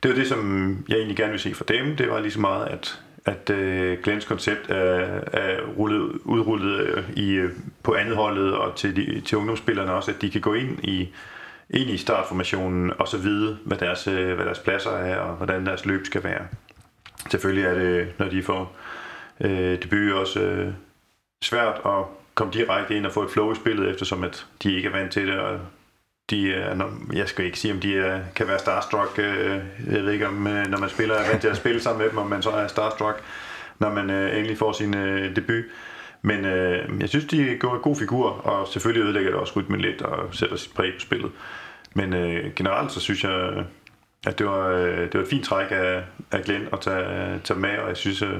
det 0.03 0.11
var 0.11 0.17
det, 0.17 0.27
som 0.27 0.77
jeg 0.89 0.95
egentlig 0.95 1.17
gerne 1.17 1.31
ville 1.31 1.43
se 1.43 1.53
for 1.53 1.63
dem. 1.63 1.95
Det 1.95 2.09
var 2.09 2.19
lige 2.19 2.31
så 2.31 2.39
meget, 2.39 2.67
at, 2.67 3.01
at 3.25 3.49
øh, 3.49 3.99
Glens 4.03 4.25
koncept 4.25 4.69
er, 4.69 5.21
er 5.33 5.61
rullet, 5.77 6.19
udrullet 6.25 6.79
øh, 6.79 7.09
i, 7.15 7.31
øh, 7.31 7.51
på 7.83 7.93
andet 7.93 8.15
holdet 8.15 8.53
og 8.53 8.75
til, 8.75 8.95
de, 8.95 9.21
til 9.21 9.37
ungdomsspillerne 9.37 9.93
også, 9.93 10.11
at 10.11 10.21
de 10.21 10.31
kan 10.31 10.41
gå 10.41 10.53
ind 10.53 10.79
i, 10.83 11.09
ind 11.69 11.89
i 11.89 11.97
startformationen 11.97 12.93
og 12.99 13.07
så 13.07 13.17
vide, 13.17 13.57
hvad 13.65 13.77
deres, 13.77 14.07
øh, 14.07 14.35
hvad 14.35 14.45
deres 14.45 14.59
pladser 14.59 14.91
er 14.91 15.17
og 15.17 15.35
hvordan 15.35 15.65
deres 15.65 15.85
løb 15.85 16.05
skal 16.05 16.23
være. 16.23 16.47
Selvfølgelig 17.29 17.65
er 17.65 17.73
det, 17.73 18.13
når 18.17 18.29
de 18.29 18.43
får 18.43 18.75
øh, 19.41 19.81
debut, 19.81 20.13
også 20.13 20.39
øh, 20.39 20.73
svært 21.43 21.81
at 21.85 22.05
komme 22.35 22.53
direkte 22.53 22.95
ind 22.95 23.05
og 23.05 23.11
få 23.11 23.23
et 23.23 23.29
flow 23.29 23.51
i 23.51 23.55
spillet, 23.55 23.89
eftersom 23.89 24.23
at 24.23 24.45
de 24.63 24.75
ikke 24.75 24.87
er 24.87 24.91
vant 24.91 25.11
til 25.11 25.27
det, 25.27 25.39
og 25.39 25.59
de 26.31 26.53
er, 26.53 26.91
jeg 27.13 27.27
skal 27.27 27.45
ikke 27.45 27.59
sige, 27.59 27.73
om 27.73 27.79
de 27.79 27.97
er, 27.97 28.21
kan 28.35 28.47
være 28.47 28.59
starstruck. 28.59 29.19
Øh, 29.19 29.59
jeg 29.91 30.03
ved 30.03 30.11
ikke, 30.11 30.27
om 30.27 30.47
øh, 30.47 30.67
når 30.67 30.77
man 30.77 30.89
spiller 30.89 31.15
er 31.15 31.29
vant 31.29 31.41
til 31.41 31.47
at 31.47 31.57
spille 31.57 31.81
sammen 31.81 32.01
med 32.01 32.09
dem, 32.09 32.17
om 32.17 32.27
man 32.27 32.41
så 32.41 32.49
er 32.49 32.67
starstruck, 32.67 33.23
når 33.79 33.93
man 33.93 34.09
øh, 34.09 34.37
endelig 34.37 34.57
får 34.57 34.71
sin 34.71 34.97
øh, 34.97 35.35
debut. 35.35 35.63
Men 36.21 36.45
øh, 36.45 37.01
jeg 37.01 37.09
synes, 37.09 37.25
de 37.25 37.57
går 37.59 37.75
en 37.75 37.81
god 37.81 37.95
figur, 37.95 38.29
og 38.29 38.67
selvfølgelig 38.67 39.03
ødelægger 39.03 39.31
det 39.31 39.39
også 39.39 39.53
rytmen 39.59 39.81
lidt 39.81 40.01
og 40.01 40.35
sætter 40.35 40.55
sit 40.55 40.73
præg 40.73 40.93
på 40.93 40.99
spillet. 40.99 41.31
Men 41.93 42.13
øh, 42.13 42.53
generelt 42.55 42.91
så 42.91 42.99
synes 42.99 43.23
jeg, 43.23 43.65
at 44.27 44.39
det 44.39 44.45
var, 44.45 44.69
øh, 44.69 44.97
det 44.99 45.13
var 45.13 45.21
et 45.21 45.27
fint 45.27 45.45
træk 45.45 45.67
af, 45.69 46.03
af 46.31 46.43
Glenn 46.43 46.67
at 46.73 46.79
tage, 46.79 47.39
tage 47.43 47.59
med, 47.59 47.77
og 47.77 47.89
jeg 47.89 47.97
synes, 47.97 48.21
øh, 48.21 48.39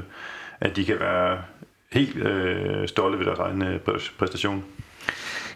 at 0.61 0.75
de 0.75 0.85
kan 0.85 0.99
være 0.99 1.41
helt 1.91 2.15
øh, 2.15 2.87
stolte 2.87 3.19
ved 3.19 3.25
deres 3.25 3.39
egen 3.39 3.61
øh, 3.61 3.79
præstation. 4.19 4.63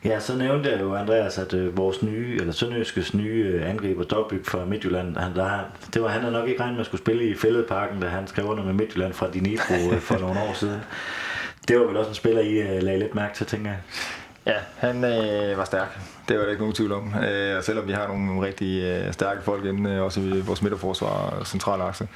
Ja, 0.05 0.19
så 0.19 0.35
nævnte 0.35 0.71
jeg 0.71 0.81
jo, 0.81 0.95
Andreas, 0.95 1.37
at 1.37 1.53
øh, 1.53 1.77
vores 1.77 2.03
nye, 2.03 2.37
eller 2.39 2.53
Sønderjyskes 2.53 3.13
nye 3.13 3.51
øh, 3.53 3.69
angriber, 3.69 4.03
Dobbyk 4.03 4.45
fra 4.45 4.65
Midtjylland, 4.65 5.17
han, 5.17 5.35
der, 5.35 5.59
det 5.93 6.01
var 6.01 6.07
han 6.07 6.23
der 6.23 6.29
nok 6.29 6.47
ikke 6.47 6.59
regnet 6.59 6.75
med 6.75 6.79
at 6.79 6.85
skulle 6.85 7.01
spille 7.01 7.29
i 7.29 7.35
Fælledparken, 7.35 8.01
da 8.01 8.07
han 8.07 8.27
skrev 8.27 8.45
under 8.45 8.63
med 8.63 8.73
Midtjylland 8.73 9.13
fra 9.13 9.31
Dinipro 9.31 9.73
øh, 9.91 9.99
for 10.07 10.17
nogle 10.17 10.39
år 10.39 10.53
siden. 10.53 10.81
Det 11.67 11.79
var 11.79 11.85
vel 11.85 11.97
også 11.97 12.09
en 12.09 12.15
spiller, 12.15 12.41
I 12.41 12.53
øh, 12.53 12.83
lagde 12.83 12.99
lidt 12.99 13.15
mærke 13.15 13.35
til, 13.35 13.45
tænker 13.45 13.69
jeg. 13.69 13.79
Ja, 14.45 14.55
han 14.77 15.03
øh, 15.03 15.57
var 15.57 15.65
stærk. 15.65 15.99
Det 16.27 16.37
var 16.37 16.43
der 16.43 16.49
ikke 16.49 16.61
nogen 16.61 16.75
tvivl 16.75 16.91
om. 16.91 17.13
Øh, 17.23 17.57
og 17.57 17.63
selvom 17.63 17.87
vi 17.87 17.93
har 17.93 18.07
nogle 18.07 18.47
rigtig 18.47 18.83
øh, 18.83 19.13
stærke 19.13 19.41
folk 19.43 19.65
inde, 19.65 19.91
øh, 19.91 20.01
også 20.01 20.19
i 20.19 20.39
vores 20.39 20.61
midterforsvar 20.61 21.07
og 21.39 21.47
centralakse, 21.47 22.07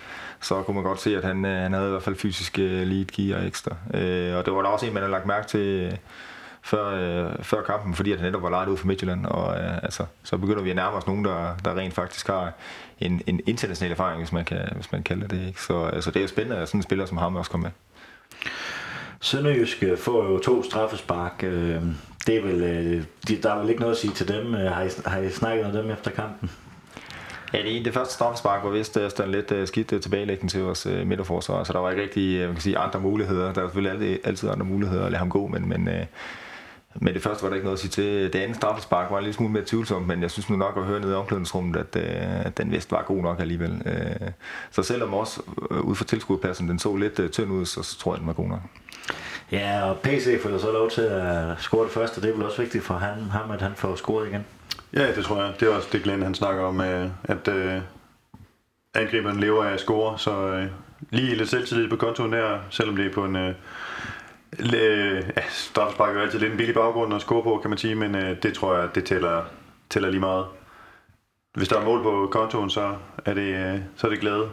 så 0.41 0.61
kunne 0.61 0.75
man 0.75 0.83
godt 0.83 1.01
se, 1.01 1.17
at 1.17 1.23
han, 1.23 1.45
øh, 1.45 1.61
han 1.61 1.73
havde 1.73 1.87
i 1.87 1.91
hvert 1.91 2.03
fald 2.03 2.15
fysisk 2.15 2.59
øh, 2.59 2.87
lige 2.87 3.01
et 3.01 3.11
gear 3.11 3.45
ekstra. 3.45 3.75
Øh, 3.93 4.35
og 4.35 4.45
det 4.45 4.53
var 4.53 4.61
der 4.61 4.69
også 4.69 4.85
en, 4.85 4.93
man 4.93 5.03
havde 5.03 5.11
lagt 5.11 5.25
mærke 5.25 5.47
til 5.47 5.59
øh, 5.59 5.91
før, 6.61 6.85
øh, 6.89 7.43
før 7.43 7.63
kampen, 7.63 7.93
fordi 7.95 8.11
at 8.11 8.19
han 8.19 8.27
netop 8.27 8.41
var 8.41 8.49
lejet 8.49 8.67
ud 8.67 8.77
for 8.77 8.87
Midtjylland. 8.87 9.25
Og 9.25 9.57
øh, 9.57 9.77
altså, 9.83 10.05
så 10.23 10.37
begynder 10.37 10.61
vi 10.61 10.69
at 10.69 10.75
nærme 10.75 10.97
os 10.97 11.07
nogen, 11.07 11.25
der, 11.25 11.55
der 11.65 11.75
rent 11.75 11.93
faktisk 11.93 12.27
har 12.27 12.53
en, 12.99 13.21
en 13.27 13.41
international 13.45 13.91
erfaring, 13.91 14.19
hvis 14.21 14.31
man 14.31 14.45
kan, 14.45 14.69
hvis 14.75 14.91
man 14.91 15.03
kalder 15.03 15.27
det. 15.27 15.47
Ikke? 15.47 15.61
Så 15.61 15.83
altså, 15.83 16.11
det 16.11 16.17
er 16.17 16.21
jo 16.21 16.27
spændende, 16.27 16.57
at 16.57 16.67
sådan 16.67 16.79
en 16.79 16.83
spiller 16.83 17.05
som 17.05 17.17
ham 17.17 17.35
også 17.35 17.51
kommer 17.51 17.67
med. 17.67 17.71
Sønderjysk 19.21 19.83
får 19.97 20.31
jo 20.31 20.39
to 20.39 20.63
straffespark. 20.63 21.43
Øh, 21.43 21.81
det 22.27 22.37
er 22.37 22.41
vel, 22.41 22.63
øh, 22.63 23.03
de, 23.27 23.41
der 23.43 23.53
er 23.53 23.59
vel 23.59 23.69
ikke 23.69 23.81
noget 23.81 23.93
at 23.93 23.99
sige 23.99 24.13
til 24.13 24.27
dem. 24.27 24.55
Øh, 24.55 24.71
har 24.71 24.83
I, 24.83 24.89
har 25.05 25.19
I 25.19 25.29
snakket 25.29 25.65
med 25.65 25.83
dem 25.83 25.91
efter 25.91 26.11
kampen? 26.11 26.51
Ja, 27.53 27.61
det, 27.63 27.85
det 27.85 27.93
første 27.93 28.13
straffespark 28.13 28.63
var 28.63 28.69
vist 28.69 28.97
efter 28.97 29.23
en 29.23 29.31
lidt 29.31 29.51
uh, 29.51 29.67
skidt 29.67 29.91
uh, 29.91 29.99
tilbagelægning 29.99 30.49
til 30.49 30.61
vores 30.61 30.85
uh, 30.85 31.07
midterforsvar, 31.07 31.63
så 31.63 31.73
der 31.73 31.79
var 31.79 31.89
ikke 31.89 32.03
rigtig 32.03 32.39
uh, 32.39 32.45
man 32.45 32.55
kan 32.55 32.61
sige, 32.61 32.77
andre 32.77 32.99
muligheder. 32.99 33.53
Der 33.53 33.61
er 33.61 33.67
selvfølgelig 33.67 33.91
altid, 33.91 34.19
altid 34.23 34.49
andre 34.49 34.65
muligheder 34.65 35.05
at 35.05 35.11
lade 35.11 35.19
ham 35.19 35.29
gå, 35.29 35.47
men, 35.47 35.69
men, 35.69 35.87
uh, 35.87 35.93
men 36.95 37.13
det 37.13 37.23
første 37.23 37.43
var 37.43 37.49
der 37.49 37.55
ikke 37.55 37.65
noget 37.65 37.77
at 37.77 37.81
sige 37.81 37.91
til. 37.91 38.33
Det 38.33 38.39
andet 38.39 38.55
straffespark 38.55 39.11
var 39.11 39.17
en 39.17 39.23
lille 39.23 39.33
smule 39.33 39.53
mere 39.53 39.63
tvivlsomt, 39.65 40.07
men 40.07 40.21
jeg 40.21 40.31
synes 40.31 40.49
nu 40.49 40.55
nok 40.55 40.77
at 40.77 40.83
høre 40.83 40.99
ned 40.99 41.11
i 41.11 41.13
omklædningsrummet, 41.13 41.77
at, 41.77 41.95
at 41.95 42.57
den 42.57 42.71
vist 42.71 42.91
var 42.91 43.03
god 43.03 43.21
nok 43.21 43.39
alligevel. 43.39 43.71
Uh, 43.71 44.27
så 44.71 44.83
selvom 44.83 45.13
også 45.13 45.41
uh, 45.71 45.79
ud 45.79 45.95
fra 45.95 46.05
tilskuerpladsen 46.05 46.69
den 46.69 46.79
så 46.79 46.95
lidt 46.95 47.19
uh, 47.19 47.29
tynd 47.29 47.51
ud, 47.51 47.65
så, 47.65 47.83
så 47.83 47.99
tror 47.99 48.13
jeg, 48.13 48.19
den 48.19 48.27
var 48.27 48.33
god 48.33 48.47
nok. 48.47 48.59
Ja, 49.51 49.89
og 49.89 49.97
PC 49.97 50.41
får 50.41 50.57
så 50.57 50.71
lov 50.71 50.89
til 50.89 51.01
at 51.01 51.59
score 51.59 51.83
det 51.83 51.91
første. 51.91 52.21
Det 52.21 52.29
er 52.29 52.33
vel 52.33 52.45
også 52.45 52.61
vigtigt 52.61 52.83
for 52.83 52.93
han, 52.93 53.23
ham, 53.23 53.51
at 53.51 53.61
han 53.61 53.71
får 53.75 53.95
scoret 53.95 54.27
igen. 54.27 54.45
Ja, 54.93 55.15
det 55.15 55.25
tror 55.25 55.43
jeg. 55.43 55.53
Det 55.59 55.67
er 55.67 55.75
også 55.75 55.87
det, 55.91 56.03
Glenn 56.03 56.23
han 56.23 56.35
snakker 56.35 56.63
om, 56.63 56.79
at 57.23 57.47
øh, 57.47 57.81
angriberen 58.93 59.39
lever 59.39 59.63
af 59.63 59.73
at 59.73 59.79
score, 59.79 60.19
så 60.19 60.47
øh, 60.47 60.67
lige 61.09 61.35
lidt 61.35 61.49
selvtillid 61.49 61.89
på 61.89 61.95
kontoen 61.95 62.33
der, 62.33 62.59
selvom 62.69 62.95
det 62.95 63.05
er 63.05 63.13
på 63.13 63.25
en... 63.25 63.35
Øh, 63.35 63.53
øh, 64.59 65.23
ja, 65.37 65.41
straffespark 65.49 66.09
er 66.09 66.13
jo 66.13 66.19
altid 66.19 66.39
lidt 66.39 66.51
en 66.51 66.57
billig 66.57 66.75
baggrund 66.75 67.13
at 67.13 67.21
score 67.21 67.43
på, 67.43 67.57
kan 67.61 67.69
man 67.69 67.77
sige, 67.77 67.95
men 67.95 68.15
øh, 68.15 68.43
det 68.43 68.53
tror 68.53 68.77
jeg, 68.77 68.89
det 68.95 69.05
tæller, 69.05 69.43
tæller 69.89 70.09
lige 70.09 70.19
meget. 70.19 70.45
Hvis 71.53 71.67
der 71.67 71.79
er 71.79 71.85
mål 71.85 72.03
på 72.03 72.29
kontoen, 72.31 72.69
så 72.69 72.95
er 73.25 73.33
det, 73.33 73.73
øh, 73.73 73.79
så 73.95 74.07
er 74.07 74.11
det 74.11 74.19
glæde, 74.19 74.49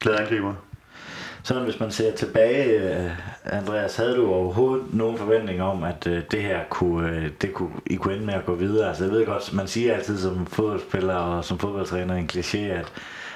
glæde 0.00 0.20
angriber. 0.20 0.54
Sådan 1.44 1.64
hvis 1.64 1.80
man 1.80 1.90
ser 1.90 2.16
tilbage, 2.16 2.80
øh, 2.80 3.10
Andreas, 3.44 3.96
havde 3.96 4.16
du 4.16 4.32
overhovedet 4.32 4.94
nogen 4.94 5.18
forventning 5.18 5.62
om, 5.62 5.84
at 5.84 6.06
øh, 6.06 6.22
det 6.30 6.42
her 6.42 6.60
kunne, 6.70 7.08
øh, 7.08 7.30
det 7.42 7.54
kunne, 7.54 7.72
I 7.86 7.96
kunne 7.96 8.14
ende 8.14 8.26
med 8.26 8.34
at 8.34 8.46
gå 8.46 8.54
videre? 8.54 8.88
Altså 8.88 9.04
jeg 9.04 9.12
ved 9.12 9.26
godt, 9.26 9.52
man 9.52 9.66
siger 9.66 9.94
altid 9.94 10.18
som 10.18 10.46
fodboldspiller 10.46 11.14
og 11.14 11.44
som 11.44 11.58
fodboldtræner 11.58 12.14
en 12.14 12.30
kliché, 12.32 12.58
at, 12.58 12.92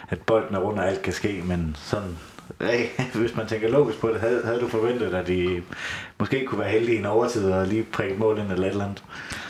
at 0.08 0.20
bolden 0.20 0.54
er 0.54 0.58
rundt 0.58 0.78
og 0.78 0.88
alt 0.88 1.02
kan 1.02 1.12
ske, 1.12 1.42
men 1.44 1.76
sådan 1.78 2.18
hvis 3.20 3.36
man 3.36 3.46
tænker 3.46 3.68
logisk 3.68 4.00
på 4.00 4.08
det, 4.08 4.20
havde, 4.20 4.42
havde 4.44 4.60
du 4.60 4.68
forventet, 4.68 5.14
at 5.14 5.26
de 5.26 5.62
måske 6.18 6.46
kunne 6.46 6.60
være 6.60 6.70
heldige 6.70 6.96
i 6.96 6.98
en 6.98 7.06
overtid 7.06 7.50
og 7.50 7.66
lige 7.66 7.82
prikke 7.82 8.14
mål 8.14 8.38
ind 8.38 8.52
eller 8.52 8.66
et 8.66 8.70
eller 8.70 8.84
andet? 8.84 9.04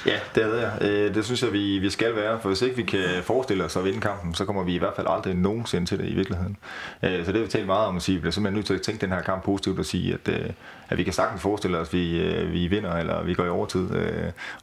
Ja, 0.07 0.19
det 0.35 0.45
havde 0.45 0.61
jeg. 0.61 0.91
Øh, 0.91 1.15
det 1.15 1.25
synes 1.25 1.43
jeg, 1.43 1.53
vi, 1.53 1.79
vi 1.79 1.91
skal 1.91 2.17
være, 2.17 2.41
for 2.41 2.49
hvis 2.49 2.63
ikke 2.63 2.77
vi 2.77 2.83
kan 2.83 3.23
forestille 3.23 3.65
os 3.65 3.77
at 3.77 3.85
vinde 3.85 4.01
kampen, 4.01 4.35
så 4.35 4.45
kommer 4.45 4.63
vi 4.63 4.75
i 4.75 4.79
hvert 4.79 4.97
fald 4.97 5.07
aldrig 5.11 5.35
nogensinde 5.35 5.87
til 5.87 5.99
det 5.99 6.09
i 6.09 6.15
virkeligheden. 6.15 6.57
Øh, 7.03 7.25
så 7.25 7.33
det 7.33 7.41
har 7.41 7.45
vi 7.45 7.51
talt 7.51 7.67
meget 7.67 7.87
om 7.87 7.97
at 7.97 8.03
sige, 8.03 8.15
vi 8.15 8.21
bliver 8.21 8.33
simpelthen 8.33 8.57
nødt 8.57 8.67
til 8.67 8.75
at 8.75 8.83
tænke 8.83 9.01
den 9.01 9.13
her 9.13 9.23
kamp 9.23 9.45
positivt 9.45 9.79
og 9.79 9.85
sige, 9.85 10.15
at, 10.15 10.29
øh, 10.29 10.51
at 10.89 10.99
vi 10.99 11.05
kan 11.05 11.13
sagtens 11.13 11.43
forestille 11.43 11.79
os, 11.79 11.89
at 11.89 11.95
vi, 11.95 12.19
vi 12.45 12.67
vinder 12.67 12.97
eller 12.97 13.23
vi 13.23 13.35
går 13.35 13.45
i 13.45 13.49
overtid 13.49 13.89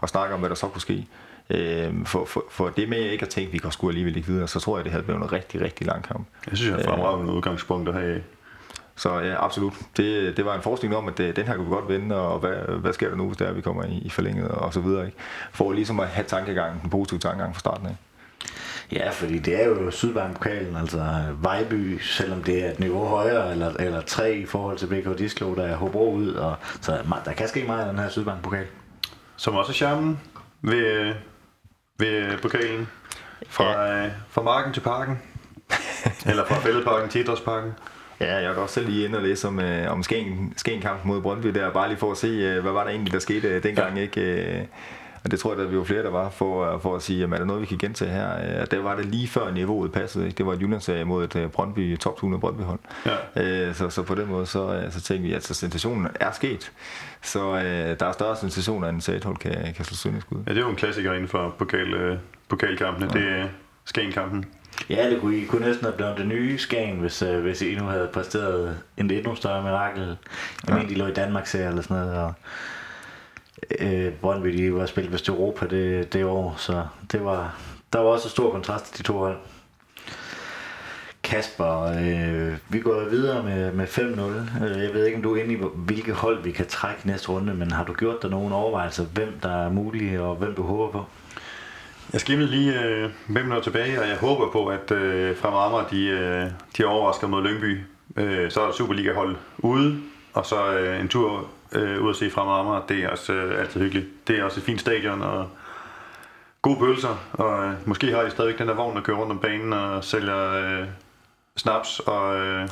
og 0.01 0.09
snakke 0.09 0.33
om, 0.33 0.39
hvad 0.39 0.49
der 0.49 0.55
så 0.55 0.67
kunne 0.67 0.81
ske. 0.81 1.07
For, 2.05 2.25
for, 2.25 2.43
for 2.49 2.69
det 2.69 2.89
med 2.89 2.97
ikke 2.97 3.23
at 3.23 3.29
tænke, 3.29 3.47
at 3.47 3.53
vi 3.53 3.57
kan 3.57 3.71
sgu 3.71 3.87
alligevel 3.87 4.15
ikke 4.15 4.27
videre, 4.27 4.47
så 4.47 4.59
tror 4.59 4.77
jeg, 4.77 4.83
det 4.83 4.91
havde 4.91 5.03
blevet 5.03 5.21
en 5.21 5.31
rigtig, 5.31 5.61
rigtig 5.61 5.87
lang 5.87 6.03
kamp. 6.03 6.27
Jeg 6.49 6.57
synes, 6.57 6.71
jeg 6.71 6.85
har 6.85 6.95
fremragende 6.95 7.33
udgangspunkt 7.33 7.89
at 7.89 7.95
have 7.95 8.21
så 8.95 9.19
ja, 9.19 9.45
absolut. 9.45 9.73
Det, 9.97 10.37
det 10.37 10.45
var 10.45 10.55
en 10.55 10.61
forestilling 10.61 10.97
om, 10.97 11.07
at 11.07 11.17
det, 11.17 11.35
den 11.35 11.45
her 11.45 11.55
kunne 11.55 11.65
vi 11.65 11.73
godt 11.73 11.89
vinde, 11.89 12.15
og 12.15 12.39
hvad, 12.39 12.55
hvad 12.79 12.93
sker 12.93 13.09
der 13.09 13.15
nu, 13.15 13.27
hvis 13.27 13.37
der 13.37 13.51
vi 13.51 13.61
kommer 13.61 13.83
i, 13.83 13.97
i 13.97 14.09
forlænget 14.09 14.47
og 14.47 14.73
så 14.73 14.79
videre. 14.79 15.05
Ikke? 15.05 15.17
For 15.51 15.71
ligesom 15.71 15.99
at 15.99 16.07
have 16.07 16.25
tankegangen, 16.27 16.81
den 16.81 16.89
positive 16.89 17.19
tankegang 17.19 17.55
fra 17.55 17.59
starten 17.59 17.87
af. 17.87 17.95
Ja, 18.91 19.09
fordi 19.09 19.39
det 19.39 19.63
er 19.63 19.67
jo 19.67 19.91
Sydbank-pokalen, 19.91 20.75
altså 20.75 21.23
Vejby, 21.41 21.99
selvom 21.99 22.43
det 22.43 22.65
er 22.65 22.71
et 22.71 22.79
niveau 22.79 23.05
højere, 23.05 23.51
eller, 23.51 23.73
eller 23.79 24.01
tre 24.01 24.35
i 24.35 24.45
forhold 24.45 24.77
til 24.77 24.87
BK 24.87 25.17
Disco, 25.17 25.55
der 25.55 25.63
er 25.63 25.75
Hobro 25.75 26.13
ud, 26.13 26.33
og, 26.33 26.55
så 26.81 26.97
der 27.25 27.33
kan 27.33 27.47
ske 27.47 27.63
meget 27.67 27.85
i 27.85 27.89
den 27.89 27.99
her 27.99 28.09
Sydbank-pokal. 28.09 28.65
Som 29.35 29.55
også 29.55 29.71
er 29.71 29.73
charmen 29.73 30.19
ved, 30.61 31.13
ved 31.99 32.37
pokalen. 32.37 32.87
Fra, 33.47 33.85
ja. 33.85 34.09
fra 34.29 34.41
marken 34.41 34.73
til 34.73 34.81
parken. 34.81 35.21
eller 36.29 36.45
fra 36.45 36.59
fældeparken 36.59 37.09
til 37.09 37.21
idrætsparken. 37.21 37.71
Ja, 38.19 38.35
jeg 38.35 38.55
var 38.55 38.61
også 38.61 38.73
selv 38.73 38.89
lige 38.89 39.05
inde 39.05 39.17
og 39.17 39.23
læse 39.23 39.47
om, 39.47 39.59
øh, 39.59 39.91
om 39.91 40.03
Skagen-kampen 40.03 41.07
mod 41.11 41.21
Brøndby 41.21 41.47
der, 41.47 41.71
bare 41.71 41.87
lige 41.87 41.97
for 41.97 42.11
at 42.11 42.17
se, 42.17 42.27
øh, 42.27 42.61
hvad 42.61 42.71
var 42.71 42.83
der 42.83 42.89
egentlig, 42.89 43.13
der 43.13 43.19
skete 43.19 43.47
øh, 43.47 43.63
dengang, 43.63 43.95
ja. 43.95 44.01
ikke? 44.01 44.21
Øh, 44.21 44.65
og 45.23 45.31
det 45.31 45.39
tror 45.39 45.53
jeg, 45.53 45.61
at 45.61 45.71
vi 45.71 45.77
var 45.77 45.83
flere, 45.83 46.03
der 46.03 46.09
var, 46.09 46.29
for, 46.29 46.79
for 46.79 46.95
at 46.95 47.01
sige, 47.01 47.19
jamen, 47.19 47.33
er 47.33 47.37
der 47.37 47.45
noget, 47.45 47.61
vi 47.61 47.65
kan 47.65 47.77
gentage 47.77 48.11
her? 48.11 48.59
Øh, 48.61 48.67
der 48.71 48.79
var 48.79 48.95
det 48.95 49.05
lige 49.05 49.27
før 49.27 49.51
niveauet 49.51 49.91
passede. 49.91 50.25
Ikke? 50.25 50.37
Det 50.37 50.45
var 50.45 50.53
et 50.53 50.61
Jyllandsserie 50.61 51.03
mod 51.05 51.35
et 51.35 51.51
Brøndby, 51.51 51.97
top 51.97 52.17
200 52.17 52.41
Brøndby-hold. 52.41 52.79
Ja. 53.05 53.67
Øh, 53.67 53.75
så, 53.75 53.89
så 53.89 54.03
på 54.03 54.15
den 54.15 54.27
måde, 54.27 54.45
så, 54.45 54.87
så 54.91 55.01
tænkte 55.01 55.27
vi, 55.27 55.33
at 55.33 55.43
så 55.43 55.53
sensationen 55.53 56.07
er 56.19 56.31
sket. 56.31 56.71
Så 57.21 57.55
øh, 57.55 57.99
der 57.99 58.05
er 58.05 58.11
større 58.11 58.35
sensationer, 58.35 58.89
end 58.89 59.09
et 59.09 59.23
hold 59.23 59.37
kan, 59.37 59.73
kan 59.75 59.85
slå 59.85 59.95
søndersk 59.95 60.31
ud. 60.31 60.37
Ja, 60.47 60.51
det 60.51 60.57
er 60.57 60.61
jo 60.61 60.69
en 60.69 60.75
klassiker 60.75 61.13
inden 61.13 61.27
for 61.27 61.55
pokal, 61.57 61.93
øh, 61.93 62.17
pokalkampene. 62.49 63.09
Ja. 63.13 63.19
Det 63.19 63.39
er 63.39 63.47
Skagen-kampen. 63.85 64.45
Ja, 64.89 65.09
det 65.09 65.21
kunne, 65.21 65.37
I 65.37 65.45
kunne 65.45 65.65
næsten 65.65 65.85
have 65.85 65.95
blevet 65.95 66.17
det 66.17 66.27
nye 66.27 66.57
Skagen, 66.57 66.99
hvis, 66.99 67.23
uh, 67.23 67.39
hvis 67.39 67.61
I 67.61 67.75
nu 67.75 67.85
havde 67.85 68.09
præsteret 68.13 68.77
en 68.97 69.11
endnu 69.11 69.35
større 69.35 69.63
mirakel. 69.63 70.07
Jeg 70.07 70.17
ja. 70.67 70.73
mener, 70.73 70.89
de 70.89 70.95
lå 70.95 71.07
i 71.07 71.13
Danmark 71.13 71.47
serie 71.47 71.67
eller 71.67 71.81
sådan 71.81 71.97
noget, 71.97 72.17
og 72.17 72.33
øh, 73.79 74.13
Brøndby, 74.13 74.47
de 74.47 74.73
var 74.73 74.85
spillet 74.85 75.13
vest 75.13 75.29
Europa 75.29 75.67
det, 75.67 76.13
det 76.13 76.25
år, 76.25 76.55
så 76.57 76.85
det 77.11 77.25
var, 77.25 77.55
der 77.93 77.99
var 77.99 78.09
også 78.09 78.29
stor 78.29 78.51
kontrast 78.51 78.85
til 78.85 78.97
de 78.97 79.03
to 79.07 79.17
hold. 79.17 79.37
Kasper, 81.23 81.81
øh, 81.81 82.57
vi 82.69 82.79
går 82.79 83.09
videre 83.09 83.43
med, 83.43 83.71
med 83.71 83.87
5-0. 83.87 84.63
Øh, 84.63 84.83
jeg 84.83 84.93
ved 84.93 85.05
ikke, 85.05 85.15
om 85.15 85.23
du 85.23 85.35
er 85.35 85.43
inde 85.43 85.53
i, 85.53 85.57
hvilke 85.75 86.13
hold 86.13 86.43
vi 86.43 86.51
kan 86.51 86.65
trække 86.65 87.07
næste 87.07 87.29
runde, 87.29 87.53
men 87.53 87.71
har 87.71 87.83
du 87.83 87.93
gjort 87.93 88.21
dig 88.21 88.29
nogle 88.29 88.55
overvejelser, 88.55 89.05
hvem 89.05 89.33
der 89.43 89.65
er 89.65 89.69
mulige, 89.69 90.21
og 90.21 90.35
hvem 90.35 90.55
du 90.55 90.63
håber 90.63 90.91
på? 90.91 91.05
Jeg 92.13 92.21
skimmede 92.21 92.49
lige 92.49 92.83
øh, 92.83 93.09
5 93.27 93.33
minutter 93.33 93.61
tilbage, 93.61 94.01
og 94.01 94.07
jeg 94.07 94.17
håber 94.17 94.51
på, 94.51 94.67
at 94.67 94.91
øh, 94.91 95.37
Fremad 95.37 95.59
Amager, 95.59 95.87
de, 95.87 96.05
øh, 96.05 96.51
de 96.77 96.85
overrasker 96.85 97.27
mod 97.27 97.43
Lyngby. 97.43 97.79
Øh, 98.17 98.51
så 98.51 98.61
er 98.61 98.65
der 98.65 98.73
Superliga-hold 98.73 99.35
ude, 99.57 99.99
og 100.33 100.45
så 100.45 100.73
øh, 100.73 100.99
en 100.99 101.07
tur 101.07 101.47
øh, 101.73 102.01
ud 102.01 102.09
at 102.09 102.15
se 102.15 102.29
Fremad 102.29 102.59
Amager. 102.59 102.85
Det 102.85 103.03
er 103.03 103.09
også 103.09 103.33
øh, 103.33 103.59
altid 103.59 103.81
hyggeligt. 103.81 104.27
Det 104.27 104.39
er 104.39 104.43
også 104.43 104.59
et 104.59 104.63
fint 104.63 104.81
stadion, 104.81 105.21
og 105.21 105.49
gode 106.61 106.79
pølser, 106.79 107.17
og 107.33 107.65
øh, 107.65 107.73
måske 107.85 108.11
har 108.11 108.21
de 108.21 108.31
stadigvæk 108.31 108.59
den 108.59 108.67
der 108.67 108.73
vogn, 108.73 108.95
der 108.95 109.01
kører 109.01 109.17
rundt 109.17 109.31
om 109.31 109.39
banen 109.39 109.73
og 109.73 110.03
sælger 110.03 110.51
øh, 110.51 110.87
snaps 111.57 111.99
og, 111.99 112.35
øh, 112.35 112.69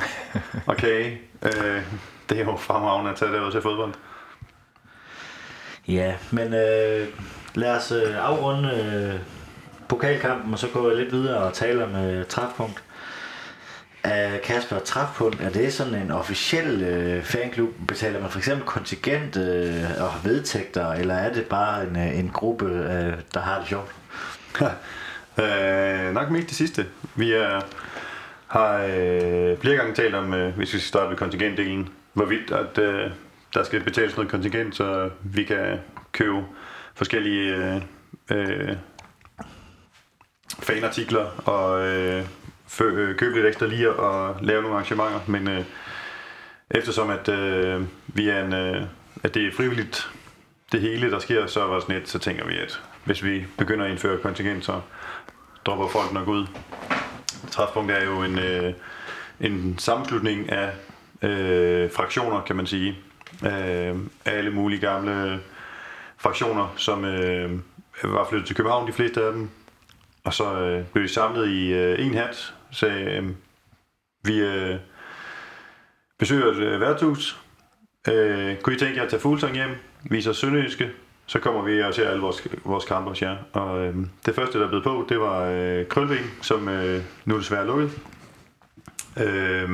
og 0.67 0.77
kage. 0.77 1.21
Øh, 1.45 1.81
det 2.29 2.39
er 2.39 2.45
jo 2.45 2.55
fremragende 2.55 3.11
at 3.11 3.17
tage 3.17 3.31
derud 3.31 3.51
til 3.51 3.61
fodbold. 3.61 3.93
Ja, 5.87 6.15
men 6.31 6.53
øh, 6.53 7.07
lad 7.55 7.77
os 7.77 7.91
øh, 7.91 8.27
afrunde 8.27 8.69
øh, 8.69 9.19
pokalkampen, 9.87 10.53
og 10.53 10.59
så 10.59 10.67
gå 10.73 10.89
lidt 10.89 11.11
videre 11.11 11.37
og 11.37 11.53
tale 11.53 11.83
om 11.83 11.95
øh, 11.95 12.25
træfpunkt. 12.25 12.83
Uh, 14.05 14.41
Kasper, 14.43 14.79
træfpunkt, 14.79 15.41
er 15.41 15.49
det 15.49 15.73
sådan 15.73 15.95
en 15.95 16.11
officiel 16.11 16.83
øh, 16.83 17.23
fanklub? 17.23 17.69
Betaler 17.87 18.21
man 18.21 18.29
for 18.29 18.37
eksempel 18.37 18.65
kontingent 18.65 19.37
øh, 19.37 19.83
og 19.99 20.11
vedtægter, 20.23 20.91
eller 20.91 21.15
er 21.15 21.33
det 21.33 21.45
bare 21.45 21.87
en, 21.87 21.95
øh, 21.95 22.19
en 22.19 22.29
gruppe, 22.29 22.65
øh, 22.65 23.13
der 23.33 23.39
har 23.39 23.59
det 23.59 23.67
sjovt? 23.67 23.95
øh, 25.41 26.13
nok 26.13 26.31
mest 26.31 26.47
det 26.47 26.57
sidste. 26.57 26.85
Vi 27.15 27.31
er, 27.31 27.61
har 28.47 28.77
øh, 28.77 29.57
flere 29.57 29.75
gange 29.75 29.93
talt 29.93 30.15
om, 30.15 30.33
øh, 30.33 30.55
hvis 30.55 30.73
vi 30.73 30.79
skal 30.79 30.87
starte 30.87 31.09
med 31.09 31.17
kontingentdelen, 31.17 31.89
hvorvidt 32.13 32.51
at, 32.51 32.77
øh, 32.77 33.11
der 33.53 33.63
skal 33.63 33.83
betales 33.83 34.15
noget 34.15 34.31
kontingent, 34.31 34.75
så 34.75 35.09
vi 35.23 35.43
kan 35.43 35.79
købe 36.11 36.43
forskellige 36.95 37.55
øh, 37.55 37.81
øh, 38.31 38.75
fanartikler 40.59 41.49
og 41.49 41.87
øh, 41.87 42.25
fø, 42.71 42.83
øh, 42.83 43.15
købe 43.15 43.35
lidt 43.35 43.45
ekstra 43.45 43.65
lige 43.65 43.93
og 43.93 44.37
lave 44.41 44.61
nogle 44.61 44.75
arrangementer, 44.75 45.19
men 45.27 45.47
øh, 45.47 45.63
eftersom 46.71 47.09
at 47.09 47.29
øh, 47.29 47.81
vi 48.07 48.29
er 48.29 48.43
en, 48.43 48.53
øh, 48.53 48.83
at 49.23 49.33
det 49.33 49.47
er 49.47 49.51
frivilligt 49.51 50.09
det 50.71 50.81
hele 50.81 51.11
der 51.11 51.19
sker, 51.19 51.47
så 51.47 51.65
var 51.65 51.79
sådan 51.79 51.95
et, 51.95 52.09
så 52.09 52.19
tænker 52.19 52.45
vi 52.45 52.57
at 52.57 52.81
hvis 53.03 53.23
vi 53.23 53.45
begynder 53.57 53.85
at 53.85 53.91
indføre 53.91 54.17
kontingent, 54.17 54.65
så 54.65 54.81
dropper 55.65 55.87
folk 55.87 56.13
nok 56.13 56.27
ud. 56.27 56.47
Træfpunkt 57.51 57.91
er 57.91 58.05
jo 58.05 58.23
en, 58.23 58.39
øh, 58.39 58.73
en 59.39 59.75
sammenslutning 59.77 60.51
af 60.51 60.73
øh, 61.21 61.91
fraktioner, 61.91 62.41
kan 62.41 62.55
man 62.55 62.67
sige. 62.67 62.97
Øh, 63.45 63.95
alle 64.25 64.51
mulige 64.51 64.79
gamle 64.79 65.39
fraktioner, 66.17 66.73
som 66.77 67.05
øh, 67.05 67.51
var 68.03 68.27
flyttet 68.29 68.47
til 68.47 68.55
København, 68.55 68.87
de 68.87 68.93
fleste 68.93 69.25
af 69.25 69.31
dem. 69.31 69.49
Og 70.23 70.33
så 70.33 70.53
øh, 70.53 70.85
blev 70.85 71.03
de 71.03 71.13
samlet 71.13 71.47
i 71.47 71.73
øh, 71.73 72.05
en 72.05 72.13
hat, 72.13 72.53
så 72.71 72.87
øh, 72.87 73.29
vi 74.23 74.39
øh, 74.39 74.75
besøger 76.19 76.51
et 76.51 76.57
øh, 76.57 76.81
værtshus. 76.81 77.39
Øh, 78.07 78.57
kunne 78.57 78.75
I 78.75 78.79
tænke 78.79 78.97
jer 78.97 79.03
at 79.03 79.09
tage 79.09 79.21
fuglsang 79.21 79.53
hjem, 79.53 79.75
viser 80.03 80.33
Sønderjyske, 80.33 80.91
så 81.25 81.39
kommer 81.39 81.61
vi 81.61 81.81
og 81.81 81.93
ser 81.93 82.09
alle 82.09 82.21
vores, 82.21 82.47
vores 82.65 82.85
kampe 82.85 83.09
hos 83.09 83.21
jer. 83.21 83.37
Og 83.53 83.85
øh, 83.85 83.95
det 84.25 84.35
første, 84.35 84.59
der 84.59 84.69
blev 84.69 84.83
på, 84.83 85.05
det 85.09 85.19
var 85.19 85.45
øh, 85.45 85.87
Krølving, 85.87 86.25
som 86.41 86.69
øh, 86.69 87.01
nu 87.25 87.33
er 87.33 87.39
desværre 87.39 87.67
lukket. 87.67 87.99
Øh, 89.19 89.69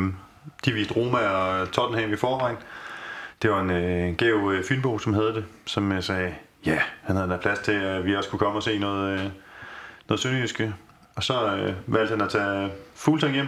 de 0.65 0.71
viste 0.71 0.93
Roma 0.93 1.17
og 1.17 1.71
Tottenham 1.71 2.13
i 2.13 2.15
forvejen. 2.15 2.57
Det 3.41 3.51
var 3.51 3.61
en 3.61 3.69
øh, 3.69 4.15
gave 4.15 4.57
øh, 4.57 4.63
Fynbo, 4.63 4.99
som 4.99 5.13
havde 5.13 5.33
det, 5.33 5.45
som 5.65 5.91
øh, 5.91 6.03
sagde, 6.03 6.35
ja, 6.65 6.79
han 7.03 7.15
havde 7.15 7.29
da 7.29 7.37
plads 7.37 7.59
til, 7.59 7.71
at 7.71 8.05
vi 8.05 8.15
også 8.15 8.29
kunne 8.29 8.39
komme 8.39 8.59
og 8.59 8.63
se 8.63 8.79
noget, 8.79 9.19
øh, 9.19 9.25
noget 10.09 10.19
sønderjyske. 10.19 10.73
Og 11.17 11.23
så 11.23 11.55
øh, 11.55 11.73
valgte 11.87 12.11
han 12.11 12.21
at 12.21 12.29
tage 12.29 12.71
Fuglsang 12.95 13.33
hjem 13.33 13.47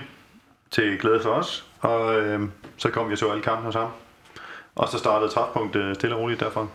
til 0.72 1.00
glæde 1.00 1.20
for 1.22 1.30
os, 1.30 1.66
og 1.80 2.20
øh, 2.20 2.42
så 2.78 2.90
kom 2.90 3.08
vi 3.08 3.14
og 3.14 3.18
så 3.18 3.30
alle 3.30 3.44
kampene 3.44 3.66
hos 3.66 3.76
ham. 3.76 3.90
Og 4.76 4.88
så 4.88 4.98
startede 4.98 5.32
træfpunktet 5.32 5.96
stille 5.96 6.16
og 6.16 6.22
roligt 6.22 6.40
derfra. 6.40 6.68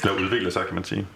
Eller 0.00 0.14
udviklet 0.14 0.52
sig, 0.52 0.66
kan 0.66 0.74
man 0.74 0.84
sige. 0.84 1.06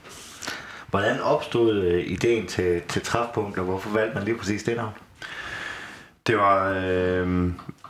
Hvordan 0.91 1.21
opstod 1.21 1.75
øh, 1.75 2.05
ideen 2.07 2.47
til, 2.47 2.83
til 2.89 3.03
træfpunkt, 3.03 3.59
og 3.59 3.65
hvorfor 3.65 3.91
valgte 3.91 4.15
man 4.15 4.25
lige 4.25 4.39
præcis 4.39 4.63
det 4.63 4.77
navn? 4.77 4.93
Det 6.27 6.37
var 6.37 6.69
øh, 6.69 7.27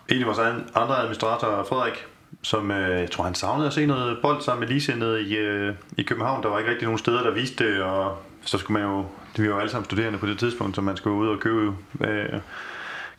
en 0.09 0.21
af 0.21 0.27
vores 0.27 0.39
andre 0.75 0.99
administratorer, 0.99 1.65
Frederik, 1.65 2.07
som 2.43 2.71
øh, 2.71 3.01
jeg 3.01 3.11
tror, 3.11 3.25
han 3.25 3.35
savnede 3.35 3.67
at 3.67 3.73
se 3.73 3.87
noget 3.87 4.19
bold 4.23 4.43
sammen 4.43 4.61
med 4.61 4.69
ligesindede 4.69 5.23
i, 5.23 5.37
øh, 5.37 5.75
i 5.97 6.03
København. 6.03 6.43
Der 6.43 6.49
var 6.49 6.59
ikke 6.59 6.71
rigtig 6.71 6.87
nogen 6.87 6.99
steder, 6.99 7.23
der 7.23 7.31
viste 7.31 7.65
det, 7.65 7.83
og 7.83 8.19
så 8.41 8.59
skulle 8.59 8.81
man 8.81 8.91
jo, 8.91 9.07
vi 9.37 9.49
var 9.49 9.55
jo 9.55 9.61
alle 9.61 9.71
sammen 9.71 9.85
studerende 9.85 10.19
på 10.19 10.27
det 10.27 10.39
tidspunkt, 10.39 10.77
så 10.77 10.83
man 10.83 10.97
skulle 10.97 11.17
ud 11.17 11.29
og 11.29 11.41
købe 11.41 11.75
øh, 12.01 12.41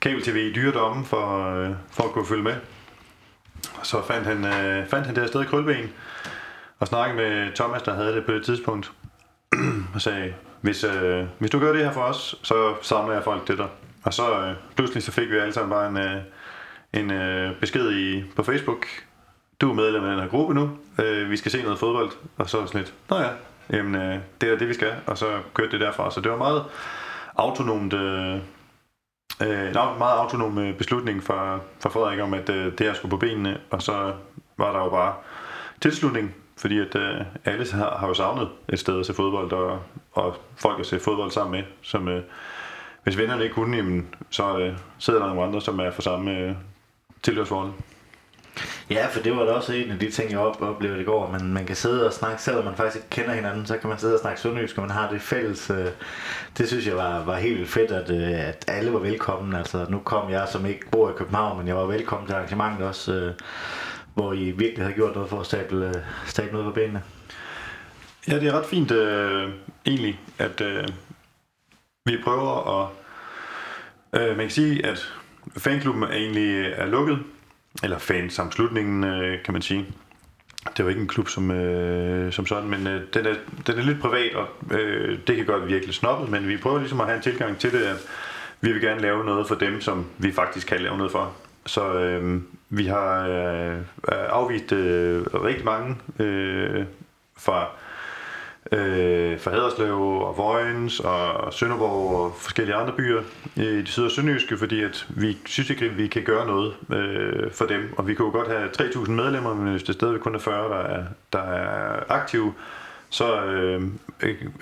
kabel-tv 0.01 0.35
i 0.35 0.53
dyredommen 0.53 1.05
for, 1.05 1.55
øh, 1.55 1.71
for 1.91 2.03
at 2.03 2.11
kunne 2.11 2.25
følge 2.25 2.43
med. 2.43 2.55
Så 3.83 4.01
fandt 4.07 4.27
han, 4.27 4.45
øh, 4.45 4.87
fandt 4.87 5.05
han 5.05 5.15
det 5.15 5.23
her 5.23 5.27
sted 5.27 5.41
i 5.41 5.45
Krølben, 5.45 5.93
og 6.79 6.87
snakkede 6.87 7.17
med 7.17 7.55
Thomas, 7.55 7.81
der 7.81 7.93
havde 7.93 8.15
det 8.15 8.25
på 8.25 8.31
det 8.31 8.45
tidspunkt, 8.45 8.91
og 9.95 10.01
sagde, 10.01 10.33
hvis, 10.61 10.83
øh, 10.83 11.25
hvis 11.39 11.51
du 11.51 11.59
gør 11.59 11.73
det 11.73 11.85
her 11.85 11.91
for 11.91 12.01
os, 12.01 12.35
så 12.43 12.75
samler 12.81 13.13
jeg 13.13 13.23
folk 13.23 13.45
til 13.45 13.57
dig. 13.57 13.67
Og 14.03 14.13
så 14.13 14.41
øh, 14.41 14.53
pludselig 14.75 15.03
så 15.03 15.11
fik 15.11 15.29
vi 15.29 15.37
alle 15.37 15.53
sammen 15.53 15.69
bare 15.69 15.87
en, 15.89 15.97
øh, 15.97 16.21
en 16.93 17.11
øh, 17.11 17.59
besked 17.59 17.91
i, 17.91 18.23
på 18.35 18.43
Facebook. 18.43 18.85
Du 19.61 19.69
er 19.69 19.73
medlem 19.73 20.03
af 20.03 20.11
den 20.11 20.19
her 20.19 20.27
gruppe 20.27 20.53
nu. 20.53 20.77
Øh, 21.03 21.29
vi 21.29 21.37
skal 21.37 21.51
se 21.51 21.63
noget 21.63 21.79
fodbold. 21.79 22.11
Og 22.37 22.49
så 22.49 22.65
sådan 22.65 22.81
lidt, 22.81 22.93
nå 23.09 23.17
ja, 23.17 23.29
jamen, 23.69 23.95
øh, 23.95 24.19
det 24.41 24.49
er 24.49 24.57
det, 24.57 24.67
vi 24.67 24.73
skal. 24.73 24.93
Og 25.05 25.17
så 25.17 25.39
kørte 25.53 25.71
det 25.71 25.79
derfra. 25.79 26.11
Så 26.11 26.21
det 26.21 26.31
var 26.31 26.37
meget 26.37 26.63
autonomt, 27.35 27.93
øh, 27.93 28.35
øh, 29.41 29.73
meget 29.73 30.19
autonom 30.19 30.57
øh, 30.57 30.77
beslutning 30.77 31.23
fra, 31.23 31.59
fra 31.79 31.89
Frederik 31.89 32.19
om, 32.19 32.33
at 32.33 32.49
øh, 32.49 32.65
det 32.65 32.79
her 32.79 32.93
skulle 32.93 33.09
på 33.09 33.17
benene. 33.17 33.57
Og 33.71 33.81
så 33.81 34.13
var 34.57 34.71
der 34.71 34.83
jo 34.83 34.89
bare 34.89 35.13
tilslutning 35.81 36.35
fordi 36.57 36.79
at 36.79 36.95
øh, 36.95 37.21
alle 37.45 37.71
har, 37.71 37.97
har 37.97 38.07
jo 38.07 38.13
savnet 38.13 38.49
et 38.69 38.79
sted 38.79 38.99
at 38.99 39.05
se 39.05 39.13
fodbold, 39.13 39.51
og, 39.51 39.81
og 40.11 40.35
folk 40.55 40.79
at 40.79 40.85
se 40.85 40.99
fodbold 40.99 41.31
sammen 41.31 41.51
med, 41.51 41.63
som 41.81 42.07
øh, 42.07 42.23
hvis 43.03 43.17
vennerne 43.17 43.43
ikke 43.43 43.55
kunne, 43.55 43.77
jamen, 43.77 44.15
så 44.29 44.57
øh, 44.57 44.77
sidder 44.99 45.19
der 45.19 45.27
nogle 45.27 45.43
andre, 45.43 45.61
som 45.61 45.79
er 45.79 45.91
for 45.91 46.01
samme 46.01 46.31
øh, 46.31 46.55
tilhørsforhold. 47.23 47.71
Ja, 48.89 49.07
for 49.07 49.19
det 49.19 49.35
var 49.35 49.43
da 49.43 49.51
også 49.51 49.73
en 49.73 49.91
af 49.91 49.99
de 49.99 50.11
ting, 50.11 50.31
jeg 50.31 50.39
op 50.39 50.61
oplevede 50.61 51.01
i 51.01 51.03
går. 51.03 51.31
Man, 51.31 51.53
man 51.53 51.65
kan 51.65 51.75
sidde 51.75 52.07
og 52.07 52.13
snakke, 52.13 52.41
selvom 52.41 52.65
man 52.65 52.75
faktisk 52.75 52.95
ikke 52.95 53.09
kender 53.09 53.33
hinanden, 53.33 53.65
så 53.65 53.77
kan 53.77 53.89
man 53.89 53.99
sidde 53.99 54.13
og 54.13 54.19
snakke 54.19 54.41
sønderjysk, 54.41 54.77
og 54.77 54.81
man 54.81 54.91
har 54.91 55.11
det 55.11 55.21
fælles. 55.21 55.69
Øh, 55.69 55.87
det 56.57 56.67
synes 56.67 56.87
jeg 56.87 56.95
var, 56.95 57.23
var 57.23 57.37
helt 57.37 57.69
fedt, 57.69 57.91
at, 57.91 58.09
øh, 58.09 58.47
at 58.47 58.65
alle 58.67 58.93
var 58.93 58.99
velkommen. 58.99 59.55
Altså, 59.55 59.85
nu 59.89 59.99
kom 59.99 60.29
jeg, 60.29 60.47
som 60.51 60.65
ikke 60.65 60.89
bor 60.91 61.09
i 61.09 61.13
København, 61.17 61.57
men 61.57 61.67
jeg 61.67 61.75
var 61.75 61.85
velkommen 61.85 62.27
til 62.27 62.33
arrangementet 62.33 62.87
også, 62.87 63.13
øh, 63.13 63.33
hvor 64.13 64.33
I 64.33 64.51
virkelig 64.51 64.83
havde 64.83 64.95
gjort 64.95 65.15
noget 65.15 65.29
for 65.29 65.39
at 65.39 65.45
stable, 65.45 65.87
øh, 65.87 65.95
stable 66.25 66.51
noget 66.51 66.65
på 66.65 66.71
benene. 66.71 67.01
Ja, 68.27 68.39
det 68.39 68.47
er 68.47 68.57
ret 68.57 68.65
fint 68.65 68.91
øh, 68.91 69.49
egentlig, 69.85 70.19
at 70.39 70.61
øh, 70.61 70.87
vi 72.05 72.17
prøver 72.23 72.81
at... 72.81 72.89
Øh, 74.21 74.27
man 74.27 74.45
kan 74.45 74.49
sige, 74.49 74.85
at 74.85 75.13
fanklubben 75.57 76.03
er 76.03 76.11
egentlig 76.11 76.47
øh, 76.47 76.73
er 76.75 76.85
lukket, 76.85 77.19
eller 77.83 77.97
fansamslutningen, 77.97 79.03
øh, 79.03 79.43
kan 79.43 79.53
man 79.53 79.61
sige. 79.61 79.85
Det 80.69 80.79
er 80.79 80.83
jo 80.83 80.89
ikke 80.89 81.01
en 81.01 81.07
klub 81.07 81.29
som, 81.29 81.51
øh, 81.51 82.33
som 82.33 82.45
sådan, 82.45 82.69
men 82.69 82.87
øh, 82.87 83.01
den, 83.13 83.25
er, 83.25 83.33
den 83.67 83.79
er 83.79 83.83
lidt 83.83 83.99
privat, 83.99 84.35
og 84.35 84.47
øh, 84.71 85.19
det 85.27 85.35
kan 85.35 85.45
godt 85.45 85.67
virkelig 85.67 85.95
snobbet, 85.95 86.29
men 86.29 86.47
vi 86.47 86.57
prøver 86.57 86.79
ligesom 86.79 87.01
at 87.01 87.07
have 87.07 87.17
en 87.17 87.23
tilgang 87.23 87.57
til 87.57 87.71
det, 87.71 87.83
at 87.83 87.95
vi 88.61 88.71
vil 88.71 88.81
gerne 88.81 89.01
lave 89.01 89.25
noget 89.25 89.47
for 89.47 89.55
dem, 89.55 89.81
som 89.81 90.05
vi 90.17 90.31
faktisk 90.31 90.67
kan 90.67 90.81
lave 90.81 90.97
noget 90.97 91.11
for. 91.11 91.33
Så 91.65 91.93
øh, 91.93 92.41
vi 92.69 92.85
har 92.85 93.27
øh, 93.27 93.79
afvist 94.09 94.71
øh, 94.71 95.23
rigtig 95.25 95.65
mange 95.65 95.95
øh, 96.19 96.85
fra 97.37 97.69
øh, 98.71 99.39
fra 99.39 99.51
Haderslev 99.51 100.01
og 100.01 100.37
Vojens 100.37 100.99
og 100.99 101.53
Sønderborg 101.53 102.15
og 102.19 102.35
forskellige 102.39 102.75
andre 102.75 102.93
byer 102.93 103.21
i 103.55 103.61
det 103.61 103.87
syd- 103.87 104.05
og 104.05 104.11
sønderjyske, 104.11 104.57
fordi 104.57 104.83
at 104.83 105.07
vi 105.09 105.37
synes 105.45 105.69
ikke, 105.69 105.85
at 105.85 105.97
vi 105.97 106.07
kan 106.07 106.23
gøre 106.23 106.47
noget 106.47 106.73
øh, 106.93 107.51
for 107.51 107.65
dem. 107.65 107.93
Og 107.97 108.07
vi 108.07 108.13
kunne 108.13 108.31
godt 108.31 108.47
have 108.47 108.69
3.000 108.69 109.11
medlemmer, 109.11 109.53
men 109.53 109.71
hvis 109.71 109.83
det 109.83 109.95
stadigvæk 109.95 110.21
kun 110.21 110.35
er 110.35 110.39
40, 110.39 110.69
der 110.69 110.77
er, 110.77 111.03
der 111.33 111.39
er 111.39 112.03
aktive, 112.09 112.53
så 113.09 113.45
øh, 113.45 113.83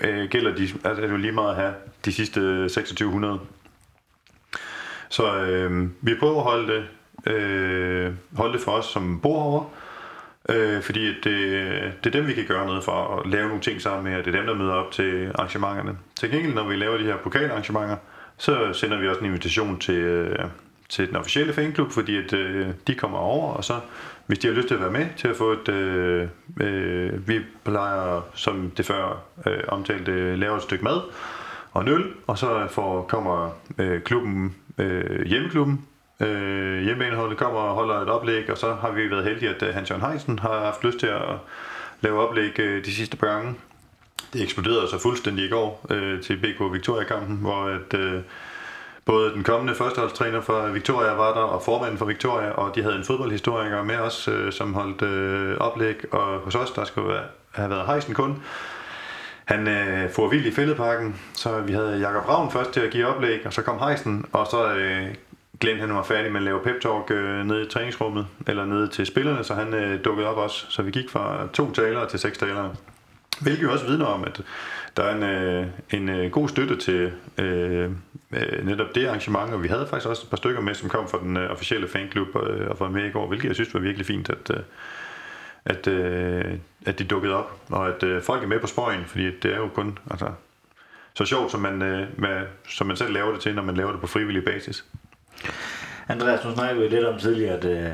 øh, 0.00 0.28
gælder 0.28 0.54
de, 0.54 0.62
altså, 0.62 0.88
er 0.88 1.06
det 1.06 1.10
jo 1.10 1.16
lige 1.16 1.32
meget 1.32 1.50
at 1.50 1.56
have 1.56 1.74
de 2.04 2.12
sidste 2.12 2.40
2600. 2.40 3.38
Så 5.08 5.36
øh, 5.36 5.88
vi 6.00 6.14
prøver 6.20 6.36
at 6.36 6.42
holde 6.42 6.72
det, 6.72 6.84
øh, 7.32 8.12
holde 8.36 8.52
det 8.52 8.60
for 8.60 8.72
os, 8.72 8.86
som 8.86 9.20
bor 9.20 9.42
herovre, 9.42 9.66
Øh, 10.48 10.82
fordi 10.82 11.06
det, 11.06 11.24
det 12.04 12.06
er 12.06 12.10
dem, 12.10 12.26
vi 12.26 12.32
kan 12.32 12.44
gøre 12.46 12.66
noget 12.66 12.84
for 12.84 13.16
at 13.16 13.30
lave 13.30 13.46
nogle 13.46 13.62
ting 13.62 13.82
sammen 13.82 14.04
med, 14.04 14.18
og 14.18 14.24
det 14.24 14.34
er 14.34 14.38
dem, 14.38 14.46
der 14.46 14.54
møder 14.54 14.72
op 14.72 14.92
til 14.92 15.30
arrangementerne. 15.34 15.98
Til 16.16 16.30
gengæld, 16.30 16.54
når 16.54 16.68
vi 16.68 16.76
laver 16.76 16.98
de 16.98 17.04
her 17.04 17.16
pokalarrangementer, 17.16 17.96
så 18.36 18.72
sender 18.72 19.00
vi 19.00 19.08
også 19.08 19.20
en 19.20 19.26
invitation 19.26 19.78
til, 19.78 19.94
øh, 19.94 20.38
til 20.88 21.08
den 21.08 21.16
officielle 21.16 21.52
fanklub, 21.52 21.90
fordi 21.92 22.16
at, 22.16 22.32
øh, 22.32 22.68
de 22.86 22.94
kommer 22.94 23.18
over, 23.18 23.52
og 23.52 23.64
så 23.64 23.80
hvis 24.26 24.38
de 24.38 24.46
har 24.46 24.54
lyst 24.54 24.68
til 24.68 24.74
at 24.74 24.80
være 24.80 24.90
med 24.90 25.06
til 25.16 25.28
at 25.28 25.36
få 25.36 25.52
et... 25.52 25.68
Øh, 25.68 26.28
øh, 26.60 27.28
vi 27.28 27.40
plejer, 27.64 28.20
som 28.34 28.72
det 28.76 28.86
før 28.86 29.22
øh, 29.46 29.58
omtalte, 29.68 30.36
lave 30.36 30.56
et 30.56 30.62
stykke 30.62 30.84
mad 30.84 31.00
og 31.72 31.82
en 31.82 31.88
øl, 31.88 32.04
og 32.26 32.38
så 32.38 32.66
får, 32.70 33.02
kommer 33.02 33.50
øh, 33.78 34.02
klubben, 34.02 34.54
øh, 34.78 35.26
hjemmeklubben 35.26 35.86
Øh, 36.20 36.82
hjemmebaneholdet 36.82 37.38
kommer 37.38 37.60
og 37.60 37.74
holder 37.74 37.94
et 37.94 38.08
oplæg, 38.08 38.50
og 38.50 38.58
så 38.58 38.74
har 38.74 38.90
vi 38.90 39.10
været 39.10 39.24
heldige, 39.24 39.54
at 39.54 39.62
øh, 39.62 39.74
Hans 39.74 39.90
Jørgen 39.90 40.06
Heisen 40.06 40.38
har 40.38 40.64
haft 40.64 40.84
lyst 40.84 40.98
til 40.98 41.06
at 41.06 41.22
lave 42.00 42.28
oplæg 42.28 42.60
øh, 42.60 42.84
de 42.84 42.94
sidste 42.94 43.16
par 43.16 43.26
gange. 43.26 43.54
Det 44.32 44.42
eksploderede 44.42 44.88
så 44.88 44.98
fuldstændig 44.98 45.44
i 45.44 45.48
går 45.48 45.86
øh, 45.90 46.22
til 46.22 46.36
BK 46.36 46.72
Victoria-kampen, 46.72 47.36
hvor 47.36 47.64
at, 47.64 48.00
øh, 48.00 48.20
både 49.04 49.32
den 49.32 49.42
kommende 49.42 49.74
førsteholdstræner 49.74 50.40
for 50.40 50.66
Victoria 50.66 51.12
var 51.12 51.34
der, 51.34 51.40
og 51.40 51.62
formanden 51.62 51.98
for 51.98 52.04
Victoria, 52.04 52.50
og 52.50 52.74
de 52.74 52.82
havde 52.82 52.96
en 52.96 53.04
fodboldhistoriker 53.04 53.82
med 53.82 53.96
os, 53.96 54.28
øh, 54.28 54.52
som 54.52 54.74
holdt 54.74 55.02
øh, 55.02 55.56
oplæg, 55.58 56.14
og 56.14 56.40
hos 56.40 56.54
os, 56.54 56.70
der 56.70 56.84
skulle 56.84 57.08
være, 57.08 57.24
have 57.52 57.70
været 57.70 57.86
Heisen 57.86 58.14
kun. 58.14 58.42
Han 59.44 59.68
øh, 59.68 60.10
får 60.10 60.28
vild 60.28 60.46
i 60.46 60.50
fældeparken, 60.50 61.20
så 61.34 61.60
vi 61.60 61.72
havde 61.72 61.98
Jakob 61.98 62.28
Ravn 62.28 62.50
først 62.50 62.70
til 62.70 62.80
at 62.80 62.90
give 62.90 63.06
oplæg, 63.06 63.46
og 63.46 63.52
så 63.52 63.62
kom 63.62 63.78
Heisen, 63.78 64.24
og 64.32 64.46
så 64.46 64.74
øh, 64.74 65.06
Glenn 65.60 65.80
han 65.80 65.94
var 65.94 66.02
færdig 66.02 66.32
med 66.32 66.40
at 66.40 66.44
lave 66.44 66.60
pep 66.60 66.80
talk 66.82 67.10
øh, 67.10 67.46
nede 67.46 67.62
i 67.62 67.68
træningsrummet, 67.68 68.26
eller 68.46 68.64
nede 68.64 68.88
til 68.88 69.06
spillerne, 69.06 69.44
så 69.44 69.54
han 69.54 69.74
øh, 69.74 70.04
dukkede 70.04 70.28
op 70.28 70.36
også. 70.36 70.66
Så 70.68 70.82
vi 70.82 70.90
gik 70.90 71.10
fra 71.10 71.48
to 71.52 71.72
talere 71.72 72.08
til 72.08 72.18
seks 72.18 72.38
talere. 72.38 72.74
Hvilket 73.40 73.62
jo 73.62 73.72
også 73.72 73.86
vidner 73.86 74.06
om, 74.06 74.24
at 74.24 74.42
der 74.96 75.02
er 75.02 75.14
en, 75.14 75.22
øh, 75.22 75.66
en 75.90 76.08
øh, 76.08 76.30
god 76.30 76.48
støtte 76.48 76.76
til 76.76 77.12
øh, 77.38 77.90
øh, 78.32 78.66
netop 78.66 78.94
det 78.94 79.06
arrangement, 79.06 79.52
og 79.52 79.62
vi 79.62 79.68
havde 79.68 79.86
faktisk 79.90 80.08
også 80.08 80.22
et 80.24 80.30
par 80.30 80.36
stykker 80.36 80.60
med, 80.60 80.74
som 80.74 80.88
kom 80.88 81.08
fra 81.08 81.18
den 81.18 81.36
øh, 81.36 81.50
officielle 81.50 81.88
fanklub 81.88 82.28
øh, 82.36 82.70
og 82.70 82.76
var 82.80 82.88
med 82.88 83.04
i 83.04 83.10
går, 83.10 83.28
hvilket 83.28 83.48
jeg 83.48 83.54
synes 83.54 83.74
var 83.74 83.80
virkelig 83.80 84.06
fint, 84.06 84.30
at, 84.30 84.50
øh, 84.50 84.62
at, 85.64 85.86
øh, 85.86 86.58
at 86.86 86.98
de 86.98 87.04
dukkede 87.04 87.34
op, 87.34 87.60
og 87.68 87.88
at 87.88 88.02
øh, 88.02 88.22
folk 88.22 88.42
er 88.42 88.46
med 88.46 88.60
på 88.60 88.66
spøjen, 88.66 89.04
fordi 89.04 89.24
det 89.24 89.52
er 89.52 89.56
jo 89.56 89.68
kun 89.68 89.98
altså, 90.10 90.26
så 91.14 91.24
sjovt, 91.24 91.50
som 91.50 91.60
man, 91.60 91.82
øh, 91.82 92.08
med, 92.18 92.46
som 92.68 92.86
man 92.86 92.96
selv 92.96 93.12
laver 93.12 93.32
det 93.32 93.40
til, 93.40 93.54
når 93.54 93.62
man 93.62 93.74
laver 93.74 93.92
det 93.92 94.00
på 94.00 94.06
frivillig 94.06 94.44
basis. 94.44 94.84
Andreas, 96.08 96.44
nu 96.44 96.54
snakkede 96.54 96.80
vi 96.80 96.96
lidt 96.96 97.04
om 97.04 97.18
tidligere, 97.18 97.56
at, 97.56 97.64
øh, 97.64 97.90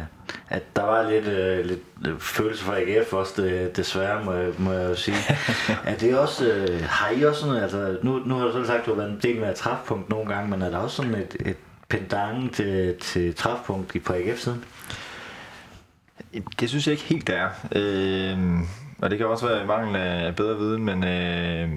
at 0.48 0.76
der 0.76 0.82
var 0.82 1.10
lidt, 1.10 1.26
uh, 1.26 1.66
lidt 1.66 2.22
følelse 2.22 2.64
for 2.64 2.72
AGF 2.72 3.12
også, 3.12 3.42
det, 3.42 3.76
desværre 3.76 4.24
må, 4.24 4.32
må 4.58 4.72
jeg 4.72 4.88
jo 4.88 4.94
sige. 4.94 5.16
er 5.84 5.96
det 5.96 6.18
også, 6.18 6.44
uh, 6.44 6.84
har 6.84 7.10
I 7.10 7.22
også 7.22 7.40
sådan, 7.40 7.62
altså 7.62 7.98
nu, 8.02 8.18
nu 8.26 8.34
har 8.34 8.46
du 8.46 8.52
selv 8.52 8.66
sagt, 8.66 8.80
at 8.80 8.86
du 8.86 8.90
har 8.90 9.00
været 9.02 9.10
en 9.10 9.20
del 9.22 9.40
med 9.40 9.48
at 9.48 9.54
træfpunkt 9.54 10.08
nogle 10.08 10.34
gange, 10.34 10.50
men 10.50 10.62
er 10.62 10.70
der 10.70 10.78
også 10.78 10.96
sådan 10.96 11.14
et, 11.14 11.36
et 11.46 11.56
pendant 11.88 12.54
til, 12.54 12.96
til 13.00 13.34
træfpunkt 13.34 14.04
på 14.04 14.12
AGF-siden? 14.12 14.64
Det 16.60 16.68
synes 16.68 16.86
jeg 16.86 16.92
ikke 16.92 17.04
helt, 17.04 17.26
der 17.26 17.34
er. 17.34 17.48
Øh, 17.72 18.38
og 19.02 19.10
det 19.10 19.18
kan 19.18 19.26
også 19.26 19.46
være 19.46 19.62
i 19.62 19.66
mangel 19.66 19.96
af 19.96 20.36
bedre 20.36 20.58
viden, 20.58 20.84
men 20.84 21.04
øh, 21.04 21.68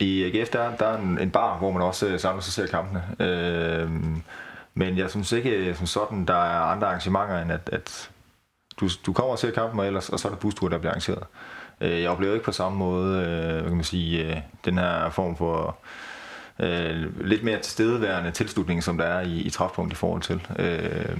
i 0.00 0.24
AGF 0.24 0.48
der, 0.48 0.76
der 0.76 0.86
er 0.86 0.98
en, 0.98 1.18
en 1.18 1.30
bar, 1.30 1.58
hvor 1.58 1.72
man 1.72 1.82
også 1.82 2.06
øh, 2.06 2.20
samler 2.20 2.42
sig 2.42 2.52
ser 2.52 2.66
kampene. 2.66 3.02
Øh, 3.20 3.90
men 4.74 4.98
jeg 4.98 5.10
synes 5.10 5.32
ikke 5.32 5.50
øh, 5.50 5.76
som 5.76 5.86
sådan, 5.86 6.24
der 6.26 6.34
er 6.34 6.60
andre 6.60 6.86
arrangementer, 6.86 7.42
end 7.42 7.52
at, 7.52 7.70
at 7.72 8.10
du, 8.80 8.88
du 9.06 9.12
kommer 9.12 9.32
og 9.32 9.38
ser 9.38 9.50
kampen, 9.50 9.80
og, 9.80 9.86
ellers, 9.86 10.08
og 10.08 10.20
så 10.20 10.28
er 10.28 10.32
der 10.32 10.38
bustur, 10.38 10.68
der 10.68 10.78
bliver 10.78 10.90
arrangeret. 10.90 11.22
Øh, 11.80 12.02
jeg 12.02 12.10
oplever 12.10 12.34
ikke 12.34 12.44
på 12.44 12.52
samme 12.52 12.78
måde, 12.78 13.20
øh, 13.20 13.52
hvad 13.52 13.62
kan 13.62 13.74
man 13.74 13.84
sige, 13.84 14.26
øh, 14.26 14.40
den 14.64 14.78
her 14.78 15.10
form 15.10 15.36
for 15.36 15.76
øh, 16.58 17.26
lidt 17.26 17.42
mere 17.42 17.60
tilstedeværende 17.60 18.30
tilslutning, 18.30 18.82
som 18.82 18.98
der 18.98 19.04
er 19.04 19.20
i, 19.20 19.36
i 19.36 19.50
træfpunkt 19.50 19.92
i 19.92 19.96
forhold 19.96 20.22
til. 20.22 20.46
Øh, 20.58 21.18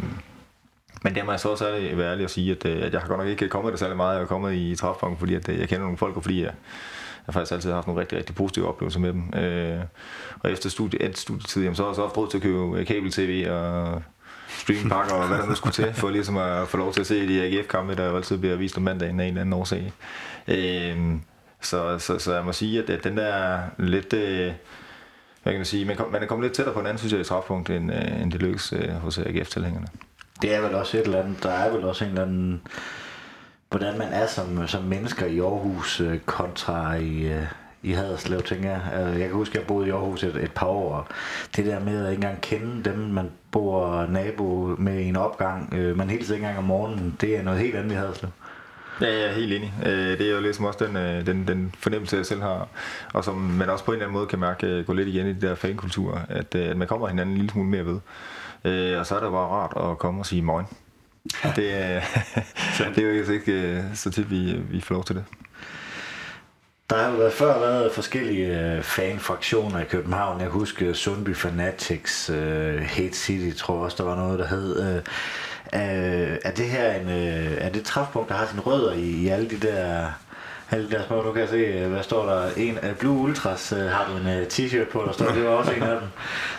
men 1.03 1.15
der 1.15 1.25
må 1.25 1.31
jeg 1.31 1.41
så 1.41 1.49
også 1.49 1.65
være 1.95 2.11
ærlig 2.11 2.25
at 2.25 2.31
sige, 2.31 2.51
at, 2.53 2.67
at 2.67 2.93
jeg 2.93 3.01
har 3.01 3.09
godt 3.09 3.21
nok 3.21 3.29
ikke 3.29 3.49
kommet 3.49 3.73
der 3.73 3.79
særlig 3.79 3.97
meget. 3.97 4.15
Jeg 4.15 4.23
er 4.23 4.27
kommet 4.27 4.55
i 4.55 4.77
træfpunkt, 4.77 5.19
fordi 5.19 5.35
at, 5.35 5.49
jeg 5.49 5.69
kender 5.69 5.83
nogle 5.83 5.99
folk, 5.99 6.17
og 6.17 6.23
fordi 6.23 6.43
jeg 6.43 6.53
har 7.25 7.33
faktisk 7.33 7.53
altid 7.53 7.73
haft 7.73 7.87
nogle 7.87 8.01
rigtig, 8.01 8.19
rigtig 8.19 8.35
positive 8.35 8.69
oplevelser 8.69 9.01
med 9.01 9.13
dem. 9.13 9.35
Øh, 9.35 9.81
og 10.41 10.53
efter 10.53 10.71
studie, 10.71 11.03
et 11.03 11.19
studietid, 11.19 11.63
jamen, 11.63 11.77
så 11.77 11.83
har 11.83 11.91
jeg 11.91 11.97
så 11.97 12.03
haft 12.03 12.17
råd 12.17 12.31
til 12.31 12.39
at 12.39 12.43
købe 12.43 12.85
kabel-tv 12.85 13.47
og 13.51 14.03
streamingpakker 14.49 15.15
og 15.15 15.29
hvad 15.29 15.39
der 15.39 15.47
nu 15.47 15.55
skulle 15.55 15.73
til, 15.73 15.95
for 15.95 16.11
ligesom 16.11 16.37
at 16.37 16.69
få 16.69 16.77
lov 16.77 16.93
til 16.93 17.01
at 17.01 17.07
se 17.07 17.29
de 17.29 17.43
AGF-kampe, 17.43 17.95
der 17.95 18.07
jo 18.07 18.17
altid 18.17 18.39
bliver 18.39 18.57
vist 18.57 18.77
om 18.77 18.83
mandagen 18.83 19.21
af 19.21 19.25
en 19.25 19.29
eller 19.29 19.41
anden 19.41 19.53
årsag. 19.53 19.93
Øh, 20.49 20.97
så, 21.61 21.99
så, 21.99 22.19
så 22.19 22.35
jeg 22.35 22.45
må 22.45 22.53
sige, 22.53 22.83
at, 22.83 22.91
at 22.91 23.05
den 23.05 23.17
der 23.17 23.59
lidt... 23.79 24.13
Øh, 24.13 24.53
hvad 25.43 25.53
kan 25.53 25.59
man 25.59 25.67
sige, 25.67 25.85
man, 25.85 25.97
kom, 25.97 26.13
man 26.13 26.23
er 26.23 26.27
kommet 26.27 26.45
lidt 26.45 26.55
tættere 26.55 26.75
på 26.75 26.81
en 26.81 26.87
anden, 26.87 26.99
synes 26.99 27.13
jeg, 27.13 27.21
i 27.21 27.25
træfpunkt, 27.25 27.71
end, 27.71 27.93
øh, 27.93 28.23
end 28.23 28.33
det 28.33 28.43
lykkes 28.43 28.73
øh, 28.73 28.89
hos 28.89 29.19
AGF-tilhængerne. 29.19 29.87
Det 30.43 30.55
er 30.55 30.61
vel 30.61 30.75
også 30.75 30.99
et 30.99 31.05
eller 31.05 31.23
andet, 31.23 31.43
der 31.43 31.51
er 31.51 31.71
vel 31.71 31.85
også 31.85 32.05
en 32.05 32.11
eller 32.11 32.23
anden, 32.23 32.63
hvordan 33.79 33.99
man 33.99 34.13
er 34.13 34.27
som, 34.27 34.59
øh, 34.59 34.69
som 34.69 34.83
mennesker 34.83 35.27
i 35.27 35.39
Aarhus 35.39 36.01
øh, 36.01 36.19
kontra 36.19 36.95
i, 36.95 37.33
øh, 37.33 37.47
i 37.83 37.93
Haderslev, 37.93 38.43
tænker 38.43 38.71
jeg. 38.71 38.81
Altså, 38.93 39.19
jeg 39.19 39.29
kan 39.29 39.37
huske, 39.37 39.53
at 39.53 39.59
jeg 39.59 39.67
boede 39.67 39.89
i 39.89 39.91
Aarhus 39.91 40.25
et, 40.25 40.37
et 40.37 40.53
par 40.53 40.67
år, 40.67 40.95
og 40.95 41.07
det 41.57 41.67
der 41.67 41.81
med 41.81 42.07
at 42.07 42.13
ikke 42.13 42.21
engang 42.23 42.41
kende 42.41 42.91
dem, 42.91 42.99
man 42.99 43.31
bor 43.51 44.07
nabo 44.07 44.77
med 44.79 44.99
i 44.99 45.05
en 45.05 45.17
opgang, 45.17 45.75
øh, 45.75 45.97
man 45.97 46.11
hilser 46.11 46.35
ikke 46.35 46.45
engang 46.47 46.59
om 46.59 46.65
morgenen, 46.65 47.17
det 47.21 47.39
er 47.39 47.43
noget 47.43 47.61
helt 47.61 47.77
andet 47.77 47.93
i 47.93 47.95
Haderslev. 47.95 48.31
Ja, 49.01 49.07
jeg 49.07 49.29
er 49.29 49.33
helt 49.33 49.53
enig. 49.53 49.75
Øh, 49.87 50.19
det 50.19 50.29
er 50.29 50.35
jo 50.35 50.41
ligesom 50.41 50.65
også 50.65 50.85
den, 50.87 50.97
øh, 50.97 51.27
den, 51.27 51.49
den 51.49 51.75
fornemmelse, 51.79 52.17
jeg 52.17 52.27
selv 52.27 52.43
har, 52.43 52.69
og 53.15 53.25
som 53.25 53.35
man 53.35 53.71
også 53.71 53.85
på 53.85 53.91
en 53.91 53.97
eller 53.97 54.07
anden 54.07 54.19
måde 54.19 54.27
kan 54.27 54.39
mærke 54.39 54.85
gå 54.85 54.93
lidt 54.93 55.09
igen 55.09 55.27
i 55.27 55.33
de 55.33 55.47
der 55.47 55.55
fankultur, 55.55 56.21
at, 56.29 56.55
at 56.55 56.77
man 56.77 56.89
kommer 56.89 57.09
hinanden 57.09 57.33
en 57.33 57.39
lille 57.39 57.53
smule 57.53 57.69
mere 57.69 57.87
ved. 57.87 58.01
Og 58.99 59.07
så 59.07 59.17
er 59.17 59.21
det 59.21 59.31
bare 59.31 59.49
rart 59.49 59.91
at 59.91 59.99
komme 59.99 60.21
og 60.21 60.27
sige 60.27 60.43
morgen. 60.43 60.67
Det, 61.57 61.75
er, 61.75 61.97
øh, 61.97 62.87
det 62.95 63.05
er 63.05 63.09
jo 63.09 63.33
ikke 63.33 63.53
øh, 63.53 63.83
så 63.95 64.11
tit, 64.11 64.31
vi, 64.31 64.53
vi 64.71 64.81
får 64.81 64.95
lov 64.95 65.05
til 65.05 65.17
det. 65.17 65.25
Der 66.91 66.97
har 66.97 67.11
jo 67.11 67.17
været 67.17 67.33
før 67.33 67.59
været 67.59 67.93
forskellige 67.93 68.61
øh, 68.61 68.83
fanfraktioner 68.83 69.81
i 69.81 69.85
København. 69.85 70.41
Jeg 70.41 70.49
husker 70.49 70.93
Sundby 70.93 71.37
Fanatics, 71.37 72.27
Hate 72.83 73.15
City, 73.17 73.59
tror 73.59 73.75
jeg 73.75 73.85
også, 73.85 73.97
der 74.03 74.09
var 74.09 74.17
noget, 74.17 74.39
der 74.39 74.47
hed. 74.47 75.03
Er, 75.73 76.37
er 76.45 76.51
det 76.51 76.67
her 76.67 76.95
en, 76.95 77.09
øh, 77.09 77.53
er 77.59 77.69
det 77.69 77.85
træfpunkt, 77.85 78.29
der 78.29 78.35
har 78.35 78.47
sine 78.47 78.61
rødder 78.61 78.93
i, 78.93 79.03
i 79.03 79.29
alle 79.29 79.51
de 79.51 79.57
der 79.57 80.11
Lad 80.75 81.01
os 81.01 81.07
der 81.09 81.25
nu 81.25 81.33
kan 81.33 81.41
jeg 81.41 81.49
se, 81.49 81.57
øh, 81.57 81.91
hvad 81.91 82.03
står 82.03 82.27
der? 82.27 82.51
En 82.57 82.79
af 82.79 82.97
Blue 82.97 83.19
Ultras 83.19 83.73
øh, 83.73 83.79
har 83.79 84.11
du 84.11 84.17
en 84.17 84.27
øh, 84.27 84.47
t-shirt 84.47 84.91
på, 84.93 85.03
der 85.07 85.13
står, 85.13 85.27
det 85.27 85.45
var 85.45 85.51
også 85.51 85.73
en 85.73 85.83
af 85.83 86.01
dem. 86.01 86.09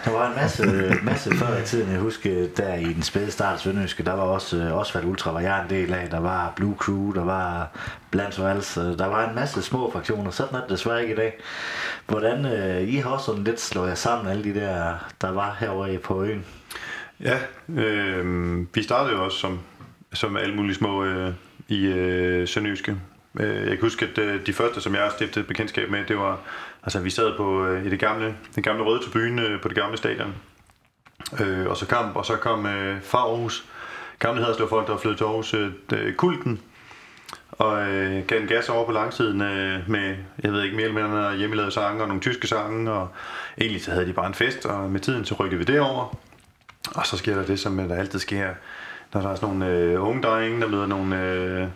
Der 0.05 0.11
var 0.11 0.30
en 0.30 0.36
masse, 0.36 0.63
øh, 0.63 1.05
masse 1.05 1.36
før 1.36 1.57
i 1.57 1.66
tiden, 1.66 1.91
jeg 1.91 1.99
husker, 1.99 2.47
der 2.57 2.76
i 2.76 2.93
den 2.93 3.03
spæde 3.03 3.32
start 3.32 3.53
af 3.53 3.59
Svendøske, 3.59 4.03
der 4.03 4.13
var 4.13 4.24
også 4.24 4.57
øh, 4.57 4.78
Osvald 4.78 5.05
Ultra, 5.05 5.32
var 5.32 5.39
jeg 5.39 5.61
en 5.63 5.70
del 5.70 5.93
af, 5.93 6.09
der 6.09 6.20
var 6.20 6.53
Blue 6.55 6.76
Crew, 6.80 7.11
der 7.11 7.24
var 7.24 7.70
Blands 8.11 8.41
Vals, 8.41 8.78
øh, 8.78 8.84
der 8.84 9.05
var 9.05 9.30
en 9.30 9.36
masse 9.36 9.61
små 9.61 9.91
fraktioner, 9.91 10.32
sådan 10.32 10.55
er 10.55 10.61
det 10.61 10.70
desværre 10.70 11.01
ikke 11.01 11.13
i 11.13 11.18
dag. 11.18 11.39
Hvordan, 12.07 12.45
øh, 12.45 12.93
I 12.93 12.95
har 12.95 13.09
også 13.09 13.26
sådan 13.26 13.43
lidt 13.43 13.61
slået 13.61 13.89
jer 13.89 13.95
sammen, 13.95 14.32
alle 14.32 14.43
de 14.43 14.59
der, 14.59 14.93
der 15.22 15.32
var 15.32 15.57
herovre 15.59 15.97
på 15.97 16.24
øen? 16.24 16.45
Ja, 17.20 17.38
øh, 17.76 18.59
vi 18.74 18.84
startede 18.84 19.16
jo 19.16 19.24
også 19.24 19.38
som, 19.38 19.59
som 20.13 20.38
alle 20.38 20.55
mulige 20.55 20.76
små 20.76 21.03
øh, 21.03 21.34
i 21.68 21.86
øh, 21.86 22.47
Sønderjyske. 22.47 22.95
Øh, 23.39 23.61
jeg 23.61 23.69
kan 23.69 23.81
huske, 23.81 24.05
at 24.05 24.17
øh, 24.17 24.45
de 24.45 24.53
første, 24.53 24.81
som 24.81 24.95
jeg 24.95 25.11
stiftede 25.15 25.45
bekendtskab 25.45 25.89
med, 25.89 26.05
det 26.05 26.17
var, 26.17 26.39
altså 26.83 26.99
vi 26.99 27.09
sad 27.09 27.38
på 27.38 27.65
øh, 27.65 27.86
i 27.86 27.89
det 27.89 27.99
gamle, 27.99 28.36
den 28.55 28.63
gamle 28.63 28.83
røde 28.83 29.03
tribune 29.03 29.59
på 29.61 29.67
det 29.67 29.77
gamle 29.77 29.97
stadion. 29.97 30.36
Øh, 31.39 31.67
og 31.67 31.77
så 31.77 31.88
kamp, 31.88 32.15
og 32.15 32.25
så 32.25 32.36
kom 32.36 32.65
øh, 32.65 33.01
fra 33.03 33.17
Aarhus, 33.17 33.65
gamle 34.19 34.45
folk, 34.69 34.88
der 34.88 34.97
flyttede 34.97 35.19
til 35.19 35.23
Aarhus, 35.23 35.53
øh, 35.93 36.13
kulten, 36.13 36.61
og 37.51 37.88
øh, 37.88 38.25
gav 38.27 38.41
en 38.41 38.47
gas 38.47 38.69
over 38.69 38.86
på 38.86 38.91
langsiden 38.91 39.41
øh, 39.41 39.89
med, 39.89 40.15
jeg 40.43 40.51
ved 40.51 40.63
ikke, 40.63 40.75
mere 40.75 40.86
eller 40.86 41.07
mindre 41.07 41.38
hjemmelavede 41.38 41.71
sange 41.71 42.01
og 42.01 42.07
nogle 42.07 42.21
tyske 42.21 42.47
sange, 42.47 42.91
og 42.91 43.09
egentlig 43.57 43.83
så 43.83 43.91
havde 43.91 44.07
de 44.07 44.13
bare 44.13 44.27
en 44.27 44.33
fest, 44.33 44.65
og 44.65 44.89
med 44.89 44.99
tiden 44.99 45.25
så 45.25 45.36
rykkede 45.36 45.59
vi 45.59 45.63
det 45.73 45.79
over. 45.79 46.17
Og 46.95 47.05
så 47.05 47.17
sker 47.17 47.36
der 47.36 47.45
det, 47.45 47.59
som 47.59 47.77
der 47.77 47.95
altid 47.95 48.19
sker, 48.19 48.49
når 49.13 49.21
der 49.21 49.29
er 49.29 49.36
sådan 49.36 49.49
nogle 49.49 49.73
øh, 49.73 50.03
unge 50.07 50.21
drenge, 50.21 50.61
der 50.61 50.67
møder 50.67 50.86
nogle... 50.88 51.21
Øh, 51.21 51.67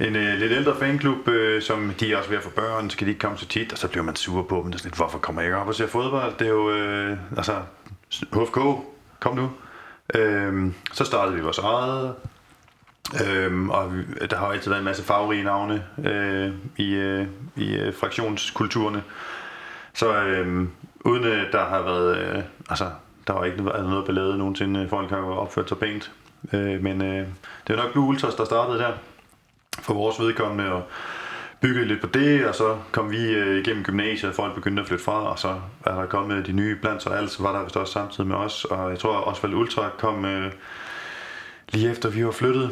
en 0.00 0.16
øh, 0.16 0.38
lidt 0.38 0.52
ældre 0.52 0.76
fanklub, 0.76 1.28
øh, 1.28 1.62
som 1.62 1.92
de 2.00 2.12
er 2.12 2.16
også 2.16 2.30
ved 2.30 2.38
at 2.38 2.44
få 2.44 2.50
børn, 2.50 2.90
så 2.90 2.96
kan 2.96 3.06
de 3.06 3.10
ikke 3.10 3.20
komme 3.20 3.38
så 3.38 3.46
tit, 3.46 3.72
og 3.72 3.78
så 3.78 3.88
bliver 3.88 4.04
man 4.04 4.16
sur 4.16 4.42
på 4.42 4.56
dem. 4.56 4.64
Det 4.64 4.74
er 4.74 4.78
sådan 4.78 4.88
lidt, 4.88 4.96
hvorfor 4.96 5.18
kommer 5.18 5.42
jeg 5.42 5.48
ikke 5.48 5.58
op 5.58 5.68
og 5.68 5.74
ser 5.74 5.86
fodbold? 5.86 6.32
Det 6.38 6.46
er 6.46 6.50
jo, 6.50 6.70
øh, 6.70 7.18
altså, 7.36 7.52
HFK, 8.12 8.58
kom 9.20 9.36
nu. 9.36 9.50
Øh, 10.14 10.72
så 10.92 11.04
startede 11.04 11.36
vi 11.36 11.42
vores 11.42 11.58
eget, 11.58 12.14
øh, 13.26 13.68
og 13.68 13.92
der 14.30 14.36
har 14.36 14.46
altid 14.46 14.70
været 14.70 14.80
en 14.80 14.84
masse 14.84 15.02
farverige 15.02 15.44
navne 15.44 15.84
øh, 16.04 16.52
i, 16.76 16.94
øh, 16.94 17.26
i 17.56 17.74
øh, 17.76 17.94
fraktionskulturerne. 17.94 19.02
Så 19.94 20.16
øhm, 20.16 20.62
øh, 20.62 20.68
uden 21.12 21.24
at 21.24 21.52
der 21.52 21.64
har 21.64 21.82
været, 21.82 22.18
øh, 22.18 22.42
altså 22.70 22.90
der 23.26 23.32
var 23.32 23.44
ikke 23.44 23.56
noget, 23.56 23.72
altså 23.76 23.90
noget 23.90 24.06
ballade 24.06 24.38
nogensinde. 24.38 24.80
Øh, 24.80 24.88
Folk 24.88 25.10
har 25.10 25.16
opført 25.16 25.68
sig 25.68 25.78
pænt. 25.78 26.12
Øh, 26.52 26.82
men 26.82 27.02
øh, 27.02 27.26
det 27.66 27.76
var 27.76 27.82
nok 27.82 27.92
Blue 27.92 28.08
Ultras, 28.08 28.34
der 28.34 28.44
startede 28.44 28.78
der 28.78 28.92
for 29.82 29.94
vores 29.94 30.20
vedkommende, 30.20 30.72
og 30.72 30.82
byggede 31.60 31.84
lidt 31.84 32.00
på 32.00 32.06
det, 32.06 32.46
og 32.46 32.54
så 32.54 32.76
kom 32.92 33.10
vi 33.10 33.30
øh, 33.30 33.58
igennem 33.58 33.84
gymnasiet, 33.84 34.30
og 34.30 34.34
folk 34.34 34.54
begyndte 34.54 34.82
at 34.82 34.88
flytte 34.88 35.04
fra, 35.04 35.30
og 35.30 35.38
så 35.38 35.60
er 35.86 35.94
der 35.94 36.06
kommet 36.06 36.46
de 36.46 36.52
nye 36.52 36.76
blandt, 36.76 37.02
så 37.02 37.10
alt, 37.10 37.30
så 37.30 37.42
var 37.42 37.52
der 37.52 37.64
vist 37.64 37.76
også 37.76 37.92
samtidig 37.92 38.26
med 38.26 38.36
os, 38.36 38.64
og 38.64 38.90
jeg 38.90 38.98
tror 38.98 39.16
også, 39.16 39.46
at 39.46 39.54
Ultra 39.54 39.90
kom 39.98 40.24
øh, 40.24 40.52
lige 41.68 41.90
efter 41.90 42.08
vi 42.08 42.24
var 42.24 42.30
flyttet. 42.30 42.70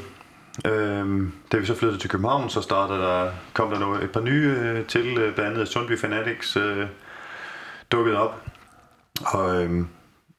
Øh, 0.67 1.23
da 1.53 1.57
vi 1.57 1.67
så 1.67 1.75
flyttede 1.75 2.01
til 2.01 2.11
København, 2.11 2.51
så 2.51 2.61
startede 2.61 2.99
der, 2.99 3.31
kom 3.55 3.71
der 3.71 3.79
noget, 3.79 4.05
et 4.05 4.11
par 4.11 4.21
nye 4.21 4.57
øh, 4.59 4.87
til, 4.87 5.19
øh, 5.19 5.35
blandt 5.35 5.53
andet 5.53 5.69
Sundby 5.69 5.99
Fanatics 5.99 6.57
øh, 6.57 6.87
dukkede 7.93 8.19
op. 8.19 8.43
Og 9.27 9.65
øh, 9.65 9.85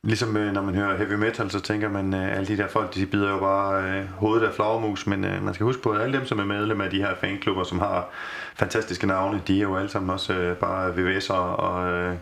Ligesom 0.06 0.38
øh, 0.38 0.54
når 0.54 0.62
man 0.62 0.76
hører 0.76 0.98
heavy 0.98 1.14
metal, 1.14 1.52
så 1.52 1.60
tænker 1.60 1.90
man, 1.90 2.14
at 2.14 2.38
alle 2.38 2.48
de 2.48 2.58
der 2.58 2.68
folk, 2.68 2.96
de 2.96 3.06
bider 3.06 3.30
jo 3.30 3.40
bare 3.40 3.84
øh, 3.84 4.06
hovedet 4.08 4.48
af 4.48 4.54
flagermus, 4.54 5.08
men 5.08 5.26
øh, 5.26 5.44
man 5.44 5.54
skal 5.54 5.64
huske 5.64 5.82
på, 5.82 5.92
at 5.92 6.02
alle 6.02 6.18
dem, 6.18 6.26
som 6.26 6.40
er 6.40 6.46
medlem 6.46 6.82
af 6.82 6.90
de 6.90 6.98
her 6.98 7.16
fanklubber, 7.16 7.64
som 7.64 7.80
har 7.80 8.10
fantastiske 8.56 9.08
navne, 9.08 9.42
de 9.48 9.58
er 9.58 9.62
jo 9.62 9.78
alle 9.78 9.90
sammen 9.90 10.10
også 10.10 10.34
øh, 10.34 10.58
bare 10.58 10.94
VVS'er 10.94 11.34
og, 11.34 11.92
øh, 11.92 12.16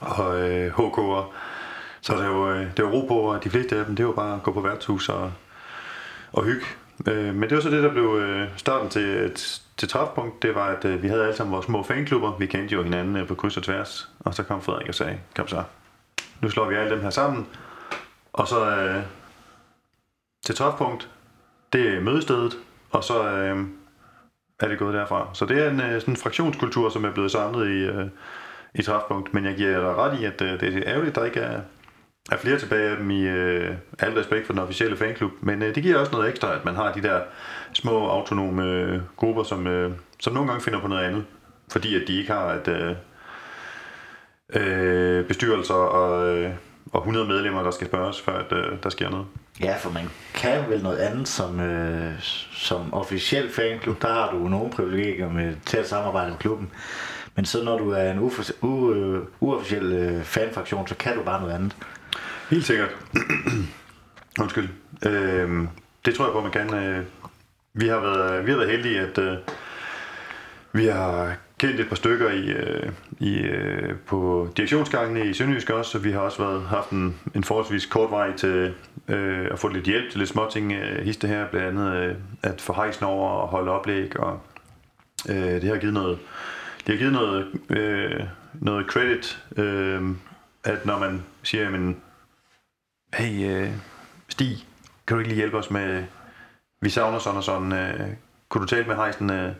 og 0.00 0.40
øh, 0.40 0.72
HK'er. 0.78 1.24
Så 2.00 2.12
det 2.12 2.22
er 2.22 2.28
jo, 2.28 2.50
øh, 2.50 2.60
det 2.60 2.78
er 2.78 2.82
jo 2.82 2.90
ro 2.90 3.06
på, 3.06 3.14
og 3.14 3.44
de 3.44 3.50
fleste 3.50 3.76
af 3.76 3.84
dem, 3.84 3.96
det 3.96 4.02
er 4.02 4.08
jo 4.08 4.12
bare 4.12 4.34
at 4.34 4.42
gå 4.42 4.52
på 4.52 4.60
værtshus 4.60 5.08
og, 5.08 5.32
og 6.32 6.44
hygge. 6.44 6.66
Øh, 7.08 7.34
men 7.34 7.42
det 7.42 7.54
var 7.54 7.60
så 7.60 7.70
det, 7.70 7.82
der 7.82 7.90
blev 7.92 8.18
øh, 8.22 8.48
starten 8.56 8.88
til, 8.88 9.02
et, 9.02 9.62
til 9.76 9.88
træfpunkt. 9.88 10.42
Det 10.42 10.54
var, 10.54 10.66
at 10.66 10.84
øh, 10.84 11.02
vi 11.02 11.08
havde 11.08 11.22
alle 11.22 11.36
sammen 11.36 11.52
vores 11.52 11.66
små 11.66 11.82
fanklubber. 11.82 12.36
Vi 12.38 12.46
kendte 12.46 12.74
jo 12.74 12.82
hinanden 12.82 13.16
øh, 13.16 13.26
på 13.28 13.34
kryds 13.34 13.56
og 13.56 13.62
tværs. 13.62 14.08
Og 14.20 14.34
så 14.34 14.42
kom 14.42 14.62
Frederik 14.62 14.88
og 14.88 14.94
sagde, 14.94 15.18
kom 15.36 15.48
så, 15.48 15.62
nu 16.40 16.50
slår 16.50 16.68
vi 16.68 16.74
alle 16.74 16.90
dem 16.90 17.02
her 17.02 17.10
sammen, 17.10 17.46
og 18.32 18.48
så 18.48 18.70
øh, 18.70 19.02
til 20.44 20.54
toppunkt, 20.54 21.10
det 21.72 21.88
er 21.88 22.00
mødestedet, 22.00 22.58
og 22.90 23.04
så 23.04 23.28
øh, 23.30 23.66
er 24.60 24.68
det 24.68 24.78
gået 24.78 24.94
derfra. 24.94 25.28
Så 25.34 25.46
det 25.46 25.64
er 25.64 25.70
en 25.70 25.80
øh, 25.80 26.00
sådan 26.00 26.16
fraktionskultur, 26.16 26.88
som 26.88 27.04
er 27.04 27.12
blevet 27.12 27.30
samlet 27.30 27.66
i, 27.68 27.78
øh, 27.78 28.06
i 28.74 28.82
træfpunkt, 28.82 29.34
men 29.34 29.44
jeg 29.44 29.54
giver 29.54 29.80
dig 29.80 29.96
ret 29.96 30.20
i, 30.20 30.24
at 30.24 30.42
øh, 30.42 30.60
det 30.60 30.76
er 30.76 30.82
ærgerligt, 30.86 31.10
at 31.10 31.14
der 31.14 31.24
ikke 31.24 31.40
er, 31.40 31.60
er 32.32 32.36
flere 32.36 32.58
tilbage 32.58 32.90
af 32.90 32.96
dem 32.96 33.10
i 33.10 33.22
øh, 33.22 33.74
alt 33.98 34.16
respekt 34.16 34.46
for 34.46 34.52
den 34.52 34.62
officielle 34.62 34.96
fanklub, 34.96 35.32
men 35.40 35.62
øh, 35.62 35.74
det 35.74 35.82
giver 35.82 35.98
også 35.98 36.12
noget 36.12 36.28
ekstra, 36.28 36.54
at 36.54 36.64
man 36.64 36.74
har 36.74 36.92
de 36.92 37.02
der 37.02 37.20
små 37.72 38.08
autonome 38.08 38.64
øh, 38.64 39.00
grupper, 39.16 39.42
som, 39.42 39.66
øh, 39.66 39.92
som 40.20 40.32
nogle 40.32 40.48
gange 40.48 40.64
finder 40.64 40.80
på 40.80 40.88
noget 40.88 41.04
andet, 41.04 41.24
fordi 41.72 42.02
at 42.02 42.08
de 42.08 42.18
ikke 42.18 42.32
har 42.32 42.52
et, 42.52 42.68
øh, 42.68 42.96
øh, 44.52 45.26
bestyrelser 45.26 45.74
og, 45.74 46.36
øh, 46.38 46.50
og 46.92 47.00
100 47.00 47.26
medlemmer, 47.26 47.62
der 47.62 47.70
skal 47.70 47.86
spørges, 47.86 48.20
før 48.20 48.32
at, 48.38 48.52
øh, 48.52 48.78
der 48.82 48.88
sker 48.90 49.10
noget. 49.10 49.26
Ja, 49.60 49.76
for 49.76 49.90
man 49.90 50.10
kan 50.34 50.64
vel 50.68 50.82
noget 50.82 50.98
andet 50.98 51.28
som, 51.28 51.60
øh, 51.60 52.12
som 52.52 52.94
officiel 52.94 53.50
fanklub. 53.50 54.02
Der 54.02 54.12
har 54.12 54.30
du 54.30 54.38
nogle 54.48 54.70
privilegier 54.70 55.30
med 55.30 55.54
til 55.66 55.76
at 55.76 55.88
samarbejde 55.88 56.30
med 56.30 56.38
klubben. 56.38 56.70
Men 57.36 57.44
så 57.44 57.64
når 57.64 57.78
du 57.78 57.90
er 57.90 58.10
en 58.12 58.18
ufo- 58.28 58.52
u- 58.64 58.92
øh, 58.94 59.22
uofficiel 59.40 59.92
øh, 59.92 60.22
fanfraktion, 60.24 60.88
så 60.88 60.94
kan 60.94 61.16
du 61.16 61.22
bare 61.22 61.40
noget 61.40 61.54
andet. 61.54 61.76
Helt 62.50 62.64
sikkert. 62.66 62.96
Undskyld. 64.40 64.68
Øh, 65.06 65.50
det 66.04 66.14
tror 66.14 66.24
jeg 66.24 66.32
på, 66.32 66.40
man 66.40 66.50
kan. 66.50 66.74
Øh, 66.74 67.04
vi 67.74 67.88
har 67.88 68.00
været, 68.00 68.46
vi 68.46 68.50
har 68.50 68.58
været 68.58 68.70
heldige, 68.70 69.00
at 69.00 69.18
øh, 69.18 69.36
vi 70.72 70.86
har 70.86 71.36
kendt 71.58 71.80
et 71.80 71.88
par 71.88 71.96
stykker 71.96 72.30
i, 72.30 72.46
øh, 72.50 72.92
i, 73.18 73.38
øh, 73.38 73.96
på 74.06 74.48
direktionsgangene 74.56 75.26
i 75.26 75.34
Sønderjysk 75.34 75.70
også, 75.70 75.90
så 75.90 75.98
vi 75.98 76.12
har 76.12 76.20
også 76.20 76.42
været, 76.42 76.62
haft 76.62 76.90
en, 76.90 77.20
en 77.34 77.44
forholdsvis 77.44 77.86
kort 77.86 78.10
vej 78.10 78.36
til 78.36 78.74
øh, 79.08 79.48
at 79.50 79.58
få 79.58 79.68
lidt 79.68 79.84
hjælp 79.84 80.10
til 80.10 80.18
lidt 80.18 80.30
småting 80.30 80.72
øh, 80.72 81.04
histe 81.04 81.28
her, 81.28 81.46
blandt 81.48 81.66
andet 81.68 81.94
øh, 81.94 82.14
at 82.42 82.60
få 82.60 82.72
hejsen 82.72 83.04
over 83.04 83.30
og 83.30 83.48
holde 83.48 83.70
oplæg, 83.70 84.20
og 84.20 84.40
øh, 85.28 85.36
det 85.36 85.64
har 85.64 85.76
givet 85.76 85.94
noget, 85.94 86.18
det 86.86 86.94
har 86.94 86.98
givet 86.98 87.12
noget, 87.12 87.46
øh, 87.70 88.20
noget 88.54 88.86
credit, 88.86 89.42
øh, 89.56 90.02
at 90.64 90.86
når 90.86 90.98
man 90.98 91.22
siger, 91.42 91.70
men 91.70 91.96
hey 93.14 93.50
øh, 93.50 93.70
Stig, 94.28 94.66
kan 95.06 95.14
du 95.14 95.18
ikke 95.18 95.28
lige 95.28 95.36
hjælpe 95.36 95.58
os 95.58 95.70
med, 95.70 96.04
vi 96.80 96.90
savner 96.90 97.18
sådan 97.18 97.36
og 97.36 97.44
sådan, 97.44 97.72
øh, 97.72 98.08
kunne 98.48 98.62
du 98.62 98.66
tale 98.66 98.86
med 98.86 98.96
hejsen? 98.96 99.30
Øh, 99.30 99.36
jeg 99.36 99.54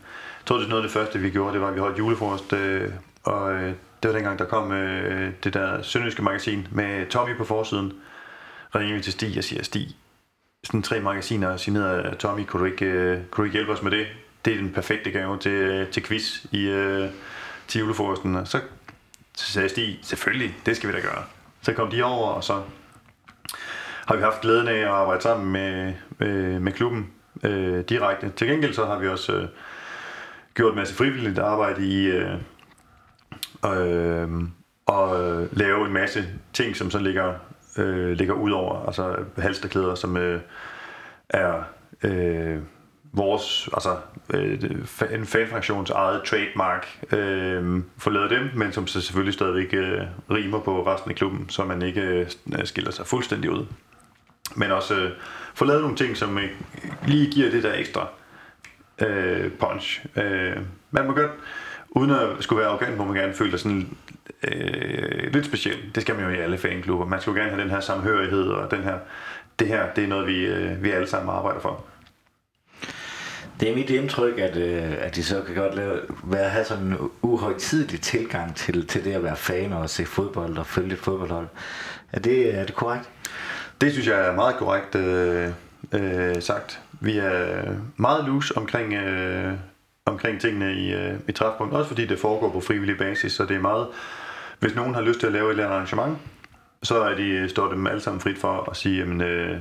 tror, 0.45 0.57
det 0.57 0.65
er 0.65 0.69
noget 0.69 0.83
af 0.83 0.89
det 0.89 0.93
første, 0.93 1.19
vi 1.19 1.29
gjorde, 1.29 1.53
det 1.53 1.61
var, 1.61 1.67
at 1.67 1.75
vi 1.75 1.79
holdt 1.79 1.97
julefrokost, 1.97 2.53
øh, 2.53 2.91
og 3.25 3.53
øh, 3.53 3.73
det 4.03 4.09
var 4.09 4.11
dengang, 4.11 4.39
der 4.39 4.45
kom 4.45 4.71
øh, 4.71 5.33
det 5.43 5.53
der 5.53 5.81
sønderjyske 5.81 6.21
magasin 6.21 6.67
med 6.71 7.09
Tommy 7.09 7.37
på 7.37 7.43
forsiden. 7.43 7.93
Ringer 8.75 8.95
vi 8.95 9.01
til 9.01 9.13
Stig 9.13 9.37
og 9.37 9.43
siger, 9.43 9.63
Stig, 9.63 9.87
sådan 10.63 10.81
tre 10.81 10.99
magasiner 10.99 11.57
signeret 11.57 11.99
af 11.99 12.17
Tommy, 12.17 12.45
kunne 12.45 12.59
du 12.59 12.65
ikke, 12.65 12.85
øh, 12.85 13.17
kunne 13.31 13.41
du 13.41 13.45
ikke 13.45 13.53
hjælpe 13.53 13.71
os 13.71 13.81
med 13.81 13.91
det? 13.91 14.07
Det 14.45 14.53
er 14.53 14.57
den 14.57 14.73
perfekte 14.73 15.11
gave 15.11 15.39
til, 15.39 15.51
øh, 15.51 15.87
til 15.87 16.03
quiz 16.03 16.45
i, 16.51 16.67
øh, 16.67 17.09
til 17.67 17.79
julefrokosten. 17.79 18.35
Og 18.35 18.47
så, 18.47 18.61
så 19.37 19.51
sagde 19.51 19.69
Stig, 19.69 19.99
selvfølgelig, 20.01 20.55
det 20.65 20.75
skal 20.75 20.89
vi 20.89 20.93
da 20.93 20.99
gøre. 20.99 21.23
Så 21.61 21.73
kom 21.73 21.89
de 21.89 22.03
over, 22.03 22.27
og 22.27 22.43
så 22.43 22.61
har 24.05 24.15
vi 24.15 24.21
haft 24.21 24.41
glæden 24.41 24.67
af 24.67 24.77
at 24.77 24.87
arbejde 24.87 25.21
sammen 25.21 25.51
med, 25.51 25.93
med, 26.17 26.59
med 26.59 26.71
klubben 26.71 27.11
øh, 27.43 27.83
direkte. 27.89 28.29
Til 28.35 28.47
gengæld 28.47 28.73
så 28.73 28.85
har 28.85 28.99
vi 28.99 29.07
også 29.07 29.33
øh, 29.33 29.47
gjort 30.53 30.71
en 30.71 30.77
masse 30.77 30.95
frivilligt 30.95 31.39
arbejde 31.39 31.87
i 31.87 32.05
øh, 32.05 32.35
øh, 33.65 34.29
og 34.85 35.17
lave 35.51 35.85
en 35.85 35.93
masse 35.93 36.25
ting, 36.53 36.75
som 36.75 36.91
så 36.91 36.99
ligger, 36.99 37.33
øh, 37.77 38.11
ligger 38.11 38.33
ud 38.33 38.51
over, 38.51 38.85
altså 38.85 39.15
halsterklæder, 39.37 39.95
som 39.95 40.17
øh, 40.17 40.41
er 41.29 41.63
øh, 42.03 42.59
vores, 43.13 43.69
altså 43.73 43.97
øh, 44.33 44.63
en 45.11 45.25
fanfraktions 45.25 45.89
eget 45.89 46.23
trademark, 46.23 46.87
øh, 47.11 47.83
få 47.97 48.09
lavet 48.09 48.29
dem, 48.29 48.49
men 48.55 48.71
som 48.71 48.87
så 48.87 49.01
selvfølgelig 49.01 49.33
stadigvæk 49.33 49.73
øh, 49.73 50.01
rimer 50.31 50.59
på 50.59 50.87
resten 50.87 51.11
af 51.11 51.15
klubben, 51.17 51.49
så 51.49 51.63
man 51.63 51.81
ikke 51.81 52.01
øh, 52.01 52.27
skiller 52.63 52.91
sig 52.91 53.07
fuldstændig 53.07 53.49
ud. 53.49 53.65
Men 54.55 54.71
også 54.71 54.95
øh, 54.95 55.11
få 55.53 55.65
lavet 55.65 55.81
nogle 55.81 55.97
ting, 55.97 56.17
som 56.17 56.37
øh, 56.37 56.49
lige 57.07 57.31
giver 57.31 57.51
det 57.51 57.63
der 57.63 57.73
ekstra 57.73 58.07
øh, 59.01 59.51
punch. 59.51 60.05
Øh, 60.15 60.57
man 60.91 61.07
må 61.07 61.13
godt, 61.13 61.31
uden 61.95 62.11
at 62.11 62.27
skulle 62.39 62.59
være 62.59 62.69
arrogant, 62.69 62.97
må 62.97 63.05
man 63.05 63.15
gerne 63.15 63.33
føle 63.33 63.51
sig 63.51 63.59
sådan 63.59 63.97
øh, 64.43 65.33
lidt 65.33 65.45
speciel. 65.45 65.77
Det 65.95 66.03
skal 66.03 66.15
man 66.15 66.23
jo 66.23 66.29
i 66.29 66.37
alle 66.37 66.57
fanklubber. 66.57 67.05
Man 67.05 67.21
skulle 67.21 67.41
gerne 67.41 67.51
have 67.51 67.63
den 67.63 67.71
her 67.71 67.79
samhørighed, 67.79 68.47
og 68.47 68.71
den 68.71 68.83
her, 68.83 68.97
det 69.59 69.67
her, 69.67 69.93
det 69.95 70.03
er 70.03 70.07
noget, 70.07 70.27
vi, 70.27 70.45
øh, 70.45 70.83
vi 70.83 70.91
alle 70.91 71.07
sammen 71.07 71.35
arbejder 71.35 71.59
for. 71.59 71.85
Det 73.59 73.69
er 73.71 73.75
mit 73.75 73.89
indtryk, 73.89 74.39
at, 74.39 74.57
øh, 74.57 74.93
at 74.99 75.15
de 75.15 75.23
så 75.23 75.41
kan 75.41 75.55
godt 75.55 75.75
lave, 75.75 75.99
være, 76.23 76.49
have 76.49 76.65
sådan 76.65 76.83
en 76.83 76.97
uhøjtidelig 77.21 78.01
tilgang 78.01 78.55
til, 78.55 78.87
til 78.87 79.05
det 79.05 79.13
at 79.13 79.23
være 79.23 79.35
fan 79.35 79.73
og 79.73 79.89
se 79.89 80.05
fodbold 80.05 80.57
og 80.57 80.65
følge 80.65 80.93
et 80.93 80.99
fodboldhold. 80.99 81.47
Er 82.11 82.19
det, 82.19 82.59
er 82.59 82.65
det 82.65 82.75
korrekt? 82.75 83.09
Det 83.81 83.91
synes 83.91 84.07
jeg 84.07 84.27
er 84.27 84.35
meget 84.35 84.55
korrekt 84.55 84.95
øh, 84.95 85.49
øh, 85.91 86.41
sagt. 86.41 86.81
Vi 86.91 87.17
er 87.17 87.63
meget 87.97 88.25
loose 88.25 88.57
omkring, 88.57 88.93
øh, 88.93 89.53
omkring 90.05 90.41
tingene 90.41 90.73
i, 90.73 90.93
øh, 90.93 91.13
i 91.27 91.31
træfpunkt, 91.31 91.73
også 91.73 91.87
fordi 91.87 92.05
det 92.05 92.19
foregår 92.19 92.49
på 92.49 92.59
frivillig 92.59 92.97
basis, 92.97 93.31
så 93.31 93.45
det 93.45 93.55
er 93.55 93.61
meget, 93.61 93.87
hvis 94.59 94.75
nogen 94.75 94.93
har 94.93 95.01
lyst 95.01 95.19
til 95.19 95.27
at 95.27 95.33
lave 95.33 95.45
et 95.45 95.51
eller 95.51 95.63
andet 95.63 95.75
arrangement, 95.75 96.17
så 96.83 97.03
er 97.03 97.15
de, 97.15 97.27
øh, 97.29 97.49
står 97.49 97.69
dem 97.69 97.87
alle 97.87 98.01
sammen 98.01 98.21
frit 98.21 98.37
for 98.37 98.69
at 98.69 98.77
sige, 98.77 98.97
jamen, 98.97 99.21
øh, 99.21 99.57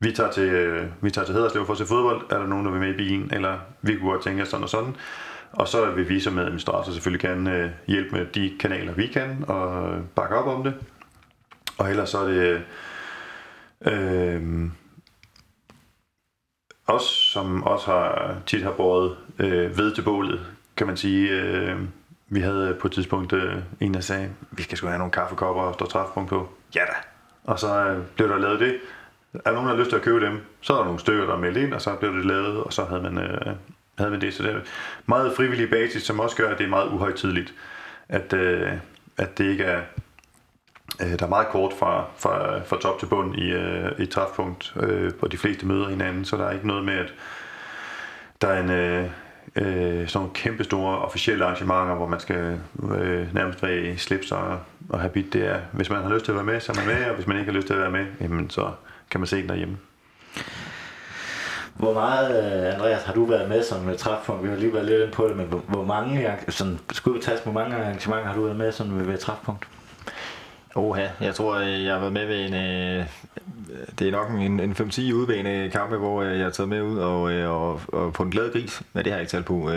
vi 0.00 0.12
tager 0.12 0.30
til, 0.30 0.48
øh, 0.48 0.86
vi 1.00 1.10
tager 1.10 1.24
til 1.24 1.34
Hederslev 1.34 1.66
for 1.66 1.72
at 1.72 1.78
se 1.78 1.86
fodbold, 1.86 2.22
er 2.30 2.38
der 2.38 2.46
nogen, 2.46 2.64
der 2.64 2.72
vil 2.72 2.80
med 2.80 2.94
i 2.94 2.96
bilen, 2.96 3.30
eller 3.34 3.58
vi 3.82 3.96
kunne 3.96 4.10
godt 4.10 4.22
tænke 4.22 4.42
os 4.42 4.48
sådan 4.48 4.64
og 4.64 4.68
sådan. 4.68 4.96
Og 5.52 5.68
så 5.68 5.90
vil 5.90 6.08
vi 6.08 6.20
som 6.20 6.38
administrator 6.38 6.92
selvfølgelig 6.92 7.20
gerne 7.20 7.56
øh, 7.56 7.70
hjælpe 7.86 8.16
med 8.16 8.26
de 8.26 8.52
kanaler, 8.60 8.92
vi 8.92 9.06
kan, 9.06 9.44
og 9.48 9.94
bakke 10.14 10.36
op 10.36 10.46
om 10.46 10.64
det. 10.64 10.74
Og 11.78 11.90
ellers 11.90 12.08
så 12.08 12.18
er 12.18 12.26
det 12.26 12.36
øh, 12.36 12.60
øh 13.86 14.70
os, 16.86 17.02
som 17.32 17.62
også 17.62 17.86
har, 17.86 18.36
tit 18.46 18.62
har 18.62 18.70
båret 18.70 19.16
øh, 19.38 19.78
ved 19.78 19.94
til 19.94 20.02
bålet, 20.02 20.40
kan 20.76 20.86
man 20.86 20.96
sige. 20.96 21.30
Øh, 21.30 21.76
vi 22.28 22.40
havde 22.40 22.76
på 22.80 22.88
et 22.88 22.92
tidspunkt 22.92 23.32
øh, 23.32 23.54
en, 23.80 23.94
der 23.94 24.00
sagde, 24.00 24.30
vi 24.50 24.62
skal 24.62 24.78
sgu 24.78 24.86
have 24.86 24.98
nogle 24.98 25.12
kaffekopper 25.12 25.62
og 25.62 25.74
stå 25.74 25.86
træfpunkt 25.86 26.30
på. 26.30 26.48
Ja 26.74 26.80
da. 26.80 26.94
Og 27.44 27.58
så 27.58 27.84
øh, 27.84 27.98
blev 28.16 28.28
der 28.28 28.38
lavet 28.38 28.60
det. 28.60 28.76
Er 29.44 29.52
nogen, 29.52 29.68
der 29.68 29.74
har 29.74 29.80
lyst 29.80 29.90
til 29.90 29.96
at 29.96 30.02
købe 30.02 30.20
dem, 30.26 30.40
så 30.60 30.72
er 30.72 30.76
der 30.76 30.84
nogle 30.84 31.00
stykker, 31.00 31.26
der 31.26 31.34
er 31.34 31.38
meldt 31.38 31.56
ind, 31.56 31.74
og 31.74 31.82
så 31.82 31.94
blev 31.94 32.16
det 32.16 32.24
lavet, 32.24 32.64
og 32.64 32.72
så 32.72 32.84
havde 32.84 33.02
man, 33.02 33.18
øh, 33.18 33.54
havde 33.98 34.10
man 34.10 34.20
det. 34.20 34.34
Så 34.34 34.42
det 34.42 34.52
er 34.54 34.60
meget 35.06 35.36
frivillig 35.36 35.70
basis, 35.70 36.02
som 36.02 36.20
også 36.20 36.36
gør, 36.36 36.50
at 36.50 36.58
det 36.58 36.64
er 36.64 36.68
meget 36.68 36.88
uhøjtidligt. 36.88 37.54
At, 38.08 38.32
øh, 38.32 38.72
at 39.18 39.38
det 39.38 39.44
ikke 39.44 39.64
er 39.64 39.82
Øh, 41.00 41.18
der 41.18 41.24
er 41.24 41.28
meget 41.28 41.48
kort 41.48 41.72
fra, 41.72 42.04
fra, 42.16 42.60
fra 42.60 42.80
top 42.80 42.98
til 42.98 43.06
bund 43.06 43.34
i, 43.34 43.50
øh, 43.50 43.90
i 43.98 44.06
træfpunkt, 44.06 44.74
øh, 44.76 45.12
hvor 45.18 45.28
de 45.28 45.38
fleste 45.38 45.66
møder 45.66 45.88
hinanden, 45.88 46.24
så 46.24 46.36
der 46.36 46.46
er 46.46 46.52
ikke 46.52 46.66
noget 46.66 46.84
med, 46.84 46.98
at 46.98 47.14
der 48.42 48.48
er 48.48 48.62
en, 48.62 48.70
øh, 48.70 49.10
øh, 49.56 50.08
sådan 50.08 50.08
nogle 50.14 50.30
kæmpe 50.34 50.64
store 50.64 50.98
officielle 50.98 51.44
arrangementer, 51.44 51.94
hvor 51.94 52.06
man 52.06 52.20
skal 52.20 52.58
øh, 52.98 53.34
nærmest 53.34 53.62
være 53.62 53.76
i 53.76 53.96
slips 53.96 54.32
og, 54.32 54.58
og 54.88 55.00
have 55.00 55.10
bit. 55.10 55.32
Det 55.32 55.46
er, 55.46 55.58
hvis 55.72 55.90
man 55.90 56.02
har 56.02 56.10
lyst 56.10 56.24
til 56.24 56.32
at 56.32 56.36
være 56.36 56.44
med, 56.44 56.60
så 56.60 56.72
er 56.72 56.76
man 56.76 56.86
med, 56.86 57.06
og 57.06 57.14
hvis 57.14 57.26
man 57.26 57.38
ikke 57.38 57.52
har 57.52 57.56
lyst 57.56 57.66
til 57.66 57.74
at 57.74 57.80
være 57.80 57.90
med, 57.90 58.06
jamen, 58.20 58.50
så 58.50 58.70
kan 59.10 59.20
man 59.20 59.26
se 59.26 59.36
den 59.36 59.48
derhjemme. 59.48 59.76
Hvor 61.74 61.94
meget, 61.94 62.28
øh, 62.30 62.74
Andreas, 62.74 63.02
har 63.02 63.14
du 63.14 63.24
været 63.24 63.48
med 63.48 63.62
som 63.62 63.80
med 63.80 63.96
træfpunkt? 63.96 64.44
Vi 64.44 64.48
har 64.48 64.56
lige 64.56 64.74
været 64.74 64.86
lidt 64.86 65.00
inde 65.00 65.12
på 65.12 65.28
det, 65.28 65.36
men 65.36 65.46
hvor, 65.46 65.58
hvor 65.58 65.84
mange, 65.84 66.36
sådan, 66.48 66.78
skulle 66.92 67.22
hvor 67.44 67.52
mange 67.52 67.76
arrangementer 67.76 68.26
har 68.26 68.34
du 68.34 68.42
været 68.42 68.56
med 68.56 68.72
som 68.72 69.08
ved 69.08 69.18
træfpunkt? 69.18 69.68
Oha, 70.74 71.06
jeg 71.20 71.34
tror, 71.34 71.54
øh, 71.54 71.84
jeg 71.84 71.92
har 71.92 72.00
været 72.00 72.12
med 72.12 72.26
ved 72.26 72.46
en... 72.46 72.54
Øh, 72.54 73.06
det 73.98 74.08
er 74.08 74.12
nok 74.12 74.30
en, 74.30 74.60
en 74.60 74.72
5-10 74.72 75.12
udbane 75.12 75.70
kampe, 75.70 75.96
hvor 75.96 76.22
øh, 76.22 76.36
jeg 76.36 76.44
har 76.44 76.50
taget 76.50 76.68
med 76.68 76.82
ud 76.82 76.98
og, 76.98 77.22
og, 77.22 77.80
og 77.88 78.12
på 78.12 78.22
en 78.22 78.30
glad 78.30 78.52
gris. 78.52 78.82
Men 78.92 79.04
det 79.04 79.12
har 79.12 79.18
jeg 79.18 79.22
ikke 79.22 79.30
talt 79.30 79.46
på. 79.46 79.70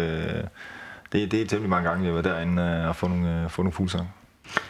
det, 1.12 1.32
det 1.32 1.42
er 1.42 1.48
temmelig 1.48 1.70
mange 1.70 1.90
gange, 1.90 2.06
jeg 2.06 2.16
var 2.16 2.22
derinde 2.22 2.88
og 2.88 2.96
få 2.96 3.08
nogle, 3.08 3.50
få 3.50 3.62
nogle 3.62 3.74
fuldsanger. 3.74 4.08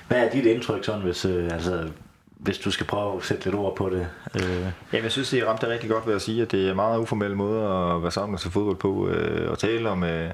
Hvad 0.08 0.18
er 0.18 0.30
dit 0.30 0.46
indtryk 0.46 0.86
sådan, 0.86 1.02
hvis, 1.02 1.26
altså, 1.26 1.90
hvis 2.38 2.58
du 2.58 2.72
skal 2.72 2.86
prøve 2.86 3.18
at 3.18 3.24
sætte 3.24 3.46
lidt 3.46 3.56
ord 3.56 3.76
på 3.76 3.90
det? 3.90 4.08
Øh. 4.36 4.62
Jamen, 4.94 5.04
jeg 5.04 5.12
synes, 5.12 5.30
det 5.30 5.48
ramte 5.48 5.66
det 5.66 5.74
rigtig 5.74 5.90
godt 5.90 6.08
ved 6.08 6.16
at 6.16 6.22
sige, 6.22 6.42
at 6.42 6.52
det 6.52 6.66
er 6.66 6.70
en 6.70 6.76
meget 6.76 7.00
uformel 7.00 7.36
måde 7.36 7.62
at 7.64 8.02
være 8.02 8.12
sammen 8.12 8.34
og 8.34 8.40
se 8.40 8.52
fodbold 8.52 8.76
på, 8.76 9.08
øh, 9.08 9.52
og 9.52 9.60
tale 9.60 9.90
om, 9.90 10.04
øh, 10.04 10.32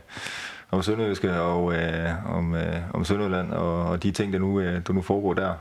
om 0.72 0.84
Sønderjyske 0.84 1.34
og 1.41 1.74
øh, 1.74 2.36
om, 2.36 2.55
øh, 2.55 2.76
om 2.93 3.05
Sønderjylland 3.05 3.51
og, 3.51 3.86
og 3.86 4.03
de 4.03 4.11
ting, 4.11 4.34
der 4.34 4.39
nu, 4.39 4.59
øh, 4.59 4.82
der 4.88 4.93
nu 4.93 5.01
foregår 5.01 5.34
der. 5.34 5.53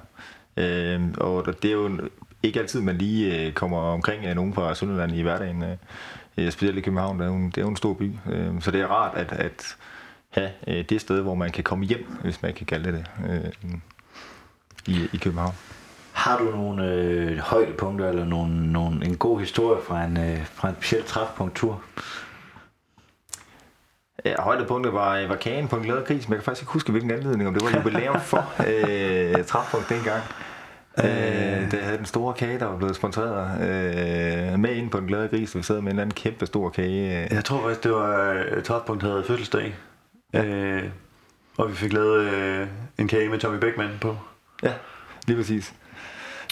Øh, 0.57 1.01
og 1.19 1.63
det 1.63 1.69
er 1.69 1.73
jo 1.73 1.91
ikke 2.43 2.61
altid, 2.61 2.81
man 2.81 2.97
lige 2.97 3.47
øh, 3.47 3.53
kommer 3.53 3.79
omkring 3.79 4.25
øh, 4.25 4.35
nogen 4.35 4.55
fra 4.55 4.75
Sønderjylland 4.75 5.13
i 5.13 5.23
hverdagen. 5.23 5.63
Øh, 5.63 5.77
øh 6.37 6.51
specielt 6.51 6.79
i 6.79 6.81
København, 6.81 7.19
der 7.19 7.25
er 7.25 7.29
jo 7.29 7.37
en, 7.37 7.47
det 7.47 7.59
er 7.59 7.63
jo 7.63 7.69
en 7.69 7.77
stor 7.77 7.95
by. 7.95 8.13
Øh, 8.31 8.61
så 8.61 8.71
det 8.71 8.81
er 8.81 8.87
rart 8.87 9.17
at, 9.17 9.33
at 9.33 9.77
have 10.31 10.51
øh, 10.67 10.85
det 10.89 11.01
sted, 11.01 11.21
hvor 11.21 11.35
man 11.35 11.51
kan 11.51 11.65
komme 11.65 11.85
hjem, 11.85 12.07
hvis 12.23 12.43
man 12.43 12.55
kan 12.55 12.67
kalde 12.67 12.93
det 12.93 13.07
det, 13.23 13.31
øh, 13.31 13.75
i, 14.87 15.09
i 15.13 15.17
København. 15.17 15.55
Har 16.13 16.39
du 16.39 16.45
nogle 16.45 16.85
øh, 16.85 17.39
højdepunkter 17.39 18.09
eller 18.09 18.25
nogle, 18.25 18.73
nogle, 18.73 19.07
en 19.07 19.17
god 19.17 19.41
historie 19.41 19.83
fra 19.83 20.05
en, 20.05 20.17
øh, 20.17 20.47
fra 20.47 20.69
en 20.69 20.75
speciel 20.75 21.05
træfpunktur? 21.05 21.83
Ja, 24.25 24.43
højdepunktet 24.43 24.93
var, 24.93 25.27
var 25.27 25.37
kagen 25.37 25.69
på 25.69 25.77
en 25.77 25.83
glad 25.83 26.05
gris, 26.07 26.29
men 26.29 26.33
jeg 26.33 26.39
kan 26.39 26.45
faktisk 26.45 26.63
ikke 26.63 26.73
huske, 26.73 26.91
hvilken 26.91 27.11
anledning, 27.11 27.49
om 27.49 27.55
det 27.55 27.63
var 27.65 27.79
jubilæum 27.79 28.21
for 28.21 28.53
øh, 28.67 29.45
træfpunkt 29.45 29.89
dengang. 29.89 30.23
Øh, 30.99 31.71
det 31.71 31.79
havde 31.81 31.99
den 31.99 32.07
store 32.07 32.35
kage, 32.35 32.59
der 32.59 32.67
var 32.67 32.77
blevet 32.77 32.97
sponsoreret 32.97 33.61
øh, 33.61 34.59
med 34.59 34.71
ind 34.71 34.91
på 34.91 34.99
en 34.99 35.07
glad 35.07 35.29
gris, 35.29 35.57
vi 35.57 35.63
sad 35.63 35.75
med 35.75 35.83
en 35.83 35.89
eller 35.89 36.03
anden 36.03 36.15
kæmpe 36.15 36.47
stor 36.47 36.69
kage. 36.69 37.29
Jeg 37.31 37.45
tror 37.45 37.63
faktisk, 37.63 37.85
det 37.85 37.93
var 37.93 38.33
øh, 38.33 38.63
Træfpunkt 38.63 39.03
havde 39.03 39.25
fødselsdag. 39.27 39.75
Ja. 40.33 40.45
Øh, 40.45 40.83
og 41.59 41.71
vi 41.71 41.75
fik 41.75 41.93
lavet 41.93 42.25
øh, 42.35 42.67
en 42.99 43.09
kage 43.09 43.29
med 43.29 43.39
Tommy 43.39 43.59
Beckmann 43.59 43.99
på. 44.01 44.17
Ja, 44.63 44.73
lige 45.27 45.37
præcis. 45.37 45.75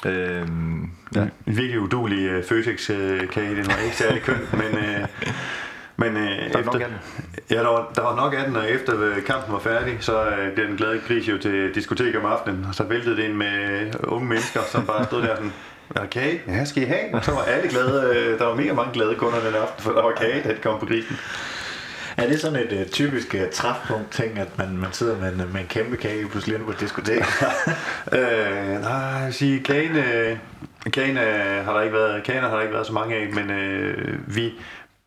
Øhm, 0.07 0.91
ja. 1.15 1.21
En 1.23 1.57
virkelig 1.57 1.81
udulig 1.81 2.39
uh, 2.39 2.45
Føtex-kage, 2.45 3.57
den 3.57 3.67
var 3.67 3.85
ikke 3.85 3.97
særlig 3.97 4.23
køn, 4.23 4.39
men, 4.53 4.79
uh, 4.79 5.09
men 6.01 6.17
uh, 6.17 6.23
der 6.23 6.45
efter, 6.45 6.65
nok 6.65 6.83
ja, 7.51 7.55
der 7.55 7.69
var, 7.69 7.93
der 7.95 8.03
var 8.03 8.17
nok 8.17 8.35
af 8.35 8.45
den, 8.47 8.57
og 8.57 8.71
efter 8.71 8.93
kampen 9.27 9.53
var 9.53 9.59
færdig, 9.59 9.97
så 10.01 10.27
uh, 10.27 10.55
blev 10.55 10.67
den 10.67 10.77
glade 10.77 11.01
gris 11.09 11.29
jo 11.29 11.39
til 11.39 11.75
diskotek 11.75 12.17
om 12.17 12.25
aftenen, 12.25 12.67
og 12.69 12.75
så 12.75 12.85
væltede 12.85 13.17
det 13.17 13.25
ind 13.25 13.35
med 13.35 13.95
unge 14.05 14.29
mennesker, 14.29 14.61
som 14.69 14.87
bare 14.87 15.05
stod 15.05 15.23
der 15.23 15.37
sådan, 15.37 15.53
kage? 16.11 16.41
Ja, 16.49 16.65
skal 16.65 16.83
I 16.83 16.87
have? 16.87 17.15
Og 17.15 17.25
så 17.25 17.31
var 17.31 17.43
alle 17.43 17.69
glade. 17.69 18.15
Øh, 18.17 18.39
der 18.39 18.45
var 18.45 18.55
mega 18.55 18.73
mange 18.73 18.93
glade 18.93 19.15
kunder 19.15 19.41
den 19.41 19.55
aften, 19.55 19.83
for 19.83 19.93
der 19.93 20.03
var 20.03 20.13
kage, 20.13 20.43
da 20.43 20.49
de 20.49 20.59
kom 20.63 20.81
på 20.81 20.87
grisen. 20.87 21.17
Er 22.17 22.29
det 22.29 22.41
sådan 22.41 22.59
et 22.67 22.73
uh, 22.73 22.87
typisk 22.87 23.35
uh, 23.35 23.51
træfpunkt 23.53 24.11
ting, 24.11 24.39
at 24.39 24.59
man, 24.59 24.77
man 24.77 24.93
sidder 24.93 25.19
med 25.19 25.33
en, 25.33 25.37
med 25.53 25.61
en 25.61 25.67
kæmpe 25.67 25.97
kage 25.97 26.29
pludselig 26.29 26.55
inde 26.55 26.65
på 26.65 26.71
et 26.73 26.81
diskotek? 26.81 27.19
øh, 28.13 28.81
nej, 28.81 28.93
jeg 28.93 29.23
vil 29.25 29.35
sige, 29.35 29.61
kagen, 29.61 29.97
øh, 29.97 30.37
kagen, 30.93 31.19
øh, 31.19 31.65
har 31.65 31.75
der 31.75 31.81
ikke 31.81 31.95
været, 31.97 32.25
kagen 32.25 32.43
har 32.43 32.51
der 32.51 32.61
ikke 32.61 32.75
været 32.75 32.87
så 32.87 32.93
mange 32.93 33.17
af, 33.17 33.29
men 33.33 33.51
øh, 33.51 34.19
vi 34.27 34.53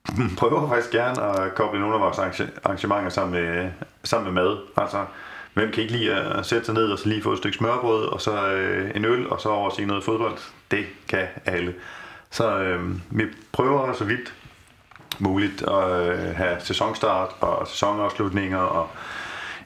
prøver 0.39 0.69
faktisk 0.69 0.91
gerne 0.91 1.21
at 1.21 1.55
koble 1.55 1.79
nogle 1.79 1.95
af 1.95 2.01
vores 2.01 2.19
arrangementer 2.63 3.09
sammen 3.09 3.43
med, 3.43 3.71
sammen 4.03 4.33
med 4.33 4.43
mad. 4.43 4.57
Altså, 4.77 5.05
hvem 5.53 5.71
kan 5.71 5.83
ikke 5.83 5.97
lide 5.97 6.13
at 6.13 6.45
sætte 6.45 6.65
sig 6.65 6.75
ned 6.75 6.91
og 6.91 6.99
så 6.99 7.09
lige 7.09 7.23
få 7.23 7.31
et 7.31 7.37
stykke 7.37 7.57
smørbrød, 7.57 8.05
og 8.05 8.21
så 8.21 8.47
øh, 8.47 8.91
en 8.95 9.05
øl, 9.05 9.29
og 9.29 9.41
så 9.41 9.49
over 9.49 9.69
se 9.69 9.85
noget 9.85 10.03
fodbold? 10.03 10.37
Det 10.71 10.85
kan 11.07 11.27
alle. 11.45 11.73
Så 12.29 12.57
øh, 12.57 12.89
vi 13.09 13.23
prøver 13.51 13.93
så 13.93 14.03
vidt 14.03 14.33
muligt 15.19 15.61
at 15.61 16.09
øh, 16.09 16.35
have 16.35 16.55
sæsonstart 16.59 17.29
og 17.41 17.67
sæsonafslutninger, 17.67 18.57
og 18.57 18.89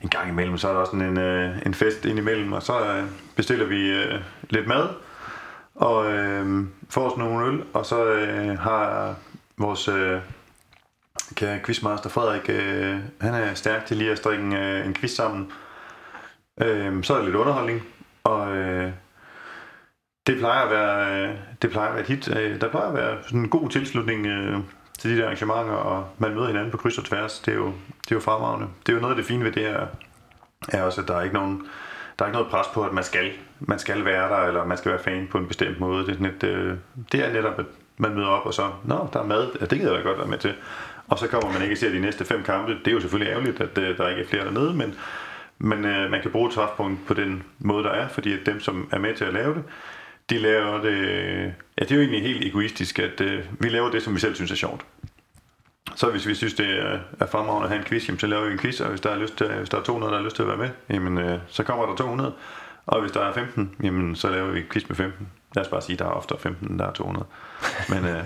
en 0.02 0.10
gang 0.10 0.30
imellem, 0.30 0.58
så 0.58 0.68
er 0.68 0.74
der 0.74 0.80
også 0.80 0.96
en, 0.96 1.18
øh, 1.18 1.58
en 1.66 1.74
fest 1.74 2.06
indimellem, 2.06 2.54
og 2.54 2.64
så 2.64 2.80
øh, 2.80 3.04
bestiller 3.36 3.66
vi 3.66 3.90
øh, 3.90 4.22
lidt 4.50 4.68
mad, 4.68 4.88
og 5.76 6.12
øh, 6.12 6.66
får 6.90 7.10
os 7.12 7.18
nogle 7.18 7.48
øl, 7.48 7.64
og 7.74 7.86
så 7.86 8.06
øh, 8.06 8.60
har 8.60 9.16
vores 9.58 9.88
øh, 9.88 10.22
kære 11.36 11.60
quizmaster 11.66 12.10
Frederik, 12.10 12.50
øh, 12.50 13.00
han 13.22 13.34
er 13.34 13.54
stærk 13.54 13.86
til 13.86 13.98
lige 13.98 14.12
at 14.12 14.18
strikke 14.18 14.44
en, 14.44 14.54
øh, 14.54 14.86
en 14.86 14.94
quiz 14.94 15.12
sammen. 15.12 15.52
Øh, 16.62 17.04
så 17.04 17.14
er 17.14 17.18
der 17.18 17.26
lidt 17.26 17.36
underholdning, 17.36 17.84
og 18.24 18.56
øh, 18.56 18.92
det 20.28 20.38
plejer 20.38 20.62
at 20.62 20.72
være, 20.72 21.24
øh, 21.30 21.36
det 21.62 21.72
plejer 21.72 21.88
at 21.88 21.94
være 21.94 22.04
et 22.04 22.08
hit. 22.08 22.38
Øh, 22.38 22.62
der 22.62 22.70
plejer 22.70 22.88
at 22.88 22.94
være 22.94 23.24
sådan 23.24 23.40
en 23.40 23.50
god 23.50 23.70
tilslutning 23.70 24.26
øh, 24.26 24.60
til 25.00 25.12
de 25.12 25.18
der 25.18 25.26
arrangementer, 25.26 25.74
og 25.74 26.08
man 26.18 26.34
møder 26.34 26.48
hinanden 26.48 26.72
på 26.72 26.78
kryds 26.78 26.98
og 26.98 27.06
tværs. 27.06 27.40
Det 27.40 27.52
er 27.52 27.56
jo, 27.56 27.66
det 28.04 28.12
er 28.12 28.16
jo 28.16 28.20
fremragende. 28.20 28.68
Det 28.86 28.90
er 28.92 28.94
jo 28.94 29.02
noget 29.02 29.14
af 29.14 29.18
det 29.18 29.26
fine 29.26 29.44
ved 29.44 29.52
det 29.52 29.64
her, 29.64 29.88
er 30.70 30.84
også, 30.84 31.02
at 31.02 31.08
der 31.08 31.18
er 31.18 31.22
ikke 31.22 31.36
nogen, 31.36 31.68
der 32.20 32.26
er 32.26 32.30
ikke 32.30 32.38
noget 32.38 32.52
pres 32.52 32.68
på, 32.74 32.84
at 32.84 32.94
man 32.94 33.04
skal, 33.04 33.32
man 33.60 33.80
skal 33.80 34.06
være 34.06 34.30
der, 34.30 34.48
eller 34.48 34.66
man 34.66 34.78
skal 34.78 34.92
være 34.92 35.04
fan 35.04 35.28
på 35.32 35.38
en 35.38 35.48
bestemt 35.48 35.80
måde. 35.80 36.06
Det 36.06 36.10
er, 36.10 36.14
sådan 36.14 36.36
et, 36.36 36.44
øh, 36.44 36.78
det 37.12 37.26
er 37.26 37.34
netop, 37.34 37.60
at 37.60 37.66
man 37.98 38.16
møder 38.16 38.28
op, 38.28 38.46
og 38.46 38.54
så, 38.54 38.72
nå, 38.84 39.10
der 39.14 39.20
er 39.20 39.26
mad, 39.26 39.52
ja, 39.62 39.66
det 39.66 39.80
gider 39.80 39.96
jeg 39.96 40.04
godt 40.04 40.18
være 40.18 40.28
med 40.28 40.38
til. 40.38 40.54
Og 41.08 41.20
så 41.20 41.28
kommer 41.28 41.54
man 41.54 41.62
ikke 41.62 41.74
og 41.74 41.78
ser 41.78 41.90
de 41.90 42.00
næste 42.00 42.26
fem 42.26 42.44
kampe. 42.44 42.72
Det 42.72 42.88
er 42.88 42.92
jo 42.92 43.00
selvfølgelig 43.00 43.32
ærgerligt, 43.32 43.62
at 43.62 43.78
øh, 43.78 43.98
der 43.98 44.10
ikke 44.10 44.22
er 44.22 44.28
flere 44.28 44.46
dernede, 44.46 44.74
men, 44.74 44.96
men 45.58 45.86
øh, 45.86 46.12
man 46.12 46.22
kan 46.22 46.32
bruge 46.32 46.52
træfpunkt 46.52 47.00
på 47.08 47.14
den 47.14 47.44
måde, 47.60 47.84
der 47.84 47.90
er, 47.90 48.08
fordi 48.08 48.34
at 48.34 48.40
dem, 48.46 48.60
som 48.60 48.90
er 48.92 49.00
med 49.00 49.16
til 49.16 49.26
at 49.26 49.34
lave 49.34 49.54
det, 49.54 49.64
de 50.30 50.38
laver 50.38 50.82
det... 50.82 50.98
Ja, 51.78 51.84
det 51.84 51.92
er 51.92 51.96
jo 51.96 52.02
egentlig 52.02 52.22
helt 52.22 52.46
egoistisk, 52.46 53.00
at 53.00 53.22
øh, 53.22 53.44
vi 53.60 53.70
laver 53.70 53.92
det, 53.92 54.04
som 54.04 54.14
vi 54.14 54.20
selv 54.20 54.36
synes 54.36 54.52
er 54.52 54.56
sjovt. 54.56 54.86
Så 55.96 56.10
hvis 56.12 56.28
vi 56.28 56.36
synes, 56.36 56.54
det 56.54 56.80
er, 56.80 57.00
er 57.20 57.26
fremragende 57.26 57.64
at 57.64 57.70
have 57.70 57.80
en 57.80 57.86
quiz, 57.86 58.08
jamen, 58.08 58.20
så 58.20 58.28
laver 58.28 58.46
vi 58.46 58.52
en 58.52 58.60
quiz, 58.60 58.82
og 58.82 58.90
hvis 58.90 59.02
der 59.02 59.10
er, 59.10 59.20
lyst 59.20 59.38
til, 59.38 59.48
hvis 59.48 59.70
der 59.70 59.78
er 59.78 59.84
200, 59.84 60.12
der 60.12 60.18
har 60.18 60.26
lyst 60.26 60.36
til 60.36 60.44
at 60.44 60.48
være 60.48 60.58
med, 60.58 60.70
jamen, 60.90 61.18
øh, 61.18 61.40
så 61.48 61.64
kommer 61.64 61.86
der 61.86 61.96
200. 61.96 62.34
Og 62.86 63.02
hvis 63.02 63.12
der 63.12 63.22
er 63.22 63.34
15, 63.34 63.76
jamen, 63.84 64.16
så 64.16 64.30
laver 64.30 64.52
vi 64.52 64.60
en 64.60 64.66
quiz 64.72 64.88
med 64.88 64.96
15. 64.96 65.28
Lad 65.56 65.66
os 65.66 65.70
bare 65.70 65.82
sige, 65.82 65.98
der 65.98 66.06
er 66.06 66.10
ofte 66.10 66.36
15, 66.40 66.72
end 66.72 66.80
der 66.80 66.86
er 66.86 66.92
200. 66.92 67.26
Men, 67.90 68.06
øh, 68.06 68.24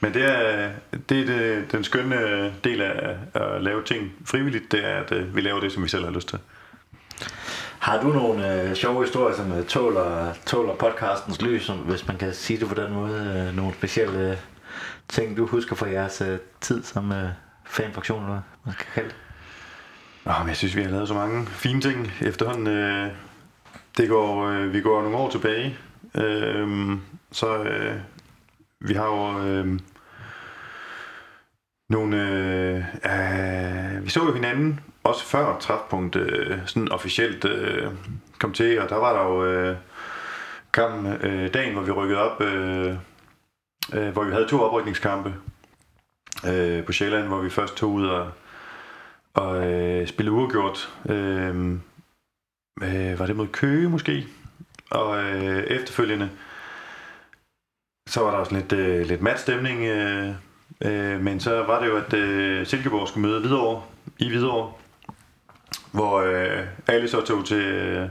men 0.00 0.14
det 0.14 0.24
er, 0.24 0.70
det 1.08 1.20
er 1.20 1.26
det, 1.26 1.72
den 1.72 1.84
skønne 1.84 2.54
del 2.64 2.82
af 2.82 3.16
at 3.34 3.62
lave 3.62 3.82
ting 3.82 4.12
frivilligt, 4.24 4.72
det 4.72 4.84
er, 4.84 4.96
at 4.96 5.12
øh, 5.12 5.36
vi 5.36 5.40
laver 5.40 5.60
det, 5.60 5.72
som 5.72 5.82
vi 5.82 5.88
selv 5.88 6.04
har 6.04 6.12
lyst 6.12 6.28
til. 6.28 6.38
Har 7.78 8.02
du 8.02 8.08
nogle 8.08 8.62
øh, 8.62 8.74
sjove 8.74 9.04
historier, 9.04 9.36
som 9.36 9.52
øh, 9.52 9.64
tåler, 9.64 10.32
tåler 10.46 10.74
podcastens 10.74 11.42
lys, 11.42 11.62
som, 11.62 11.76
hvis 11.76 12.06
man 12.06 12.16
kan 12.16 12.34
sige 12.34 12.60
det 12.60 12.68
på 12.68 12.74
den 12.74 12.92
måde? 12.92 13.46
Øh, 13.48 13.56
nogle 13.56 13.74
specielle 13.74 14.30
øh, 14.30 14.36
ting, 15.08 15.36
du 15.36 15.46
husker 15.46 15.76
fra 15.76 15.88
jeres 15.88 16.20
øh, 16.20 16.38
tid 16.60 16.82
som 16.82 17.12
øh, 17.12 17.28
fanfraktion, 17.64 18.22
eller 18.22 18.32
hvad 18.32 18.42
man 18.64 18.74
skal 18.74 18.86
kalde 18.94 19.08
det? 19.08 19.16
Men 20.38 20.48
jeg 20.48 20.56
synes, 20.56 20.76
vi 20.76 20.82
har 20.82 20.90
lavet 20.90 21.08
så 21.08 21.14
mange 21.14 21.46
fine 21.46 21.80
ting 21.80 22.12
efterhånden. 22.20 22.66
Øh, 22.66 23.10
det 23.96 24.08
går, 24.08 24.46
øh, 24.46 24.72
vi 24.72 24.80
går 24.80 25.02
nogle 25.02 25.16
år 25.16 25.30
tilbage. 25.30 25.78
Øh, 26.16 26.98
så 27.32 27.62
øh, 27.62 27.96
vi 28.80 28.94
har 28.94 29.06
jo 29.06 29.46
øh, 29.46 29.80
nogle... 31.88 32.16
Øh, 32.16 32.76
øh, 32.76 34.04
vi 34.04 34.10
så 34.10 34.24
jo 34.24 34.34
hinanden 34.34 34.80
også 35.04 35.24
før 35.24 35.58
træfpunkt 35.58 36.16
øh, 36.16 36.58
sådan 36.66 36.92
officielt 36.92 37.44
øh, 37.44 37.92
kom 38.38 38.52
til, 38.52 38.80
og 38.80 38.88
der 38.88 38.96
var 38.96 39.12
der 39.12 39.24
jo 39.24 39.44
øh, 39.44 39.76
kampen 40.72 41.12
øh, 41.12 41.54
dagen, 41.54 41.72
hvor 41.72 41.82
vi 41.82 41.90
rykkede 41.90 42.20
op, 42.20 42.42
øh, 42.42 42.96
øh, 43.94 44.08
hvor 44.08 44.24
vi 44.24 44.32
havde 44.32 44.48
to 44.48 44.62
oprykningskampe 44.62 45.34
øh, 46.46 46.84
på 46.84 46.92
Sjælland, 46.92 47.26
hvor 47.26 47.40
vi 47.40 47.50
først 47.50 47.76
tog 47.76 47.92
ud 47.92 48.06
og, 48.06 48.30
og 49.34 49.72
øh, 49.72 50.06
spillede 50.06 50.36
uafgjort. 50.36 50.94
Øh, 51.08 51.72
øh, 52.82 53.18
var 53.18 53.26
det 53.26 53.36
mod 53.36 53.46
Køge 53.46 53.88
måske? 53.88 54.26
Og 54.90 55.18
øh, 55.18 55.62
efterfølgende, 55.62 56.30
så 58.08 58.20
var 58.20 58.30
der 58.30 58.38
også 58.38 58.54
lidt, 58.54 58.72
øh, 58.72 59.06
lidt 59.06 59.22
matstemning, 59.22 59.84
øh, 59.84 60.28
øh, 60.84 61.20
men 61.20 61.40
så 61.40 61.62
var 61.62 61.80
det 61.80 61.86
jo, 61.86 61.96
at 61.96 62.14
øh, 62.14 62.66
Silkeborg 62.66 63.08
skulle 63.08 63.28
møde 63.28 63.40
Hvidovre 63.40 63.82
i 64.18 64.28
Hvidovre, 64.28 64.72
hvor 65.92 66.20
øh, 66.20 66.66
alle 66.86 67.08
så 67.08 67.20
tog 67.20 67.44
til, 67.44 67.62
øh, 67.64 68.08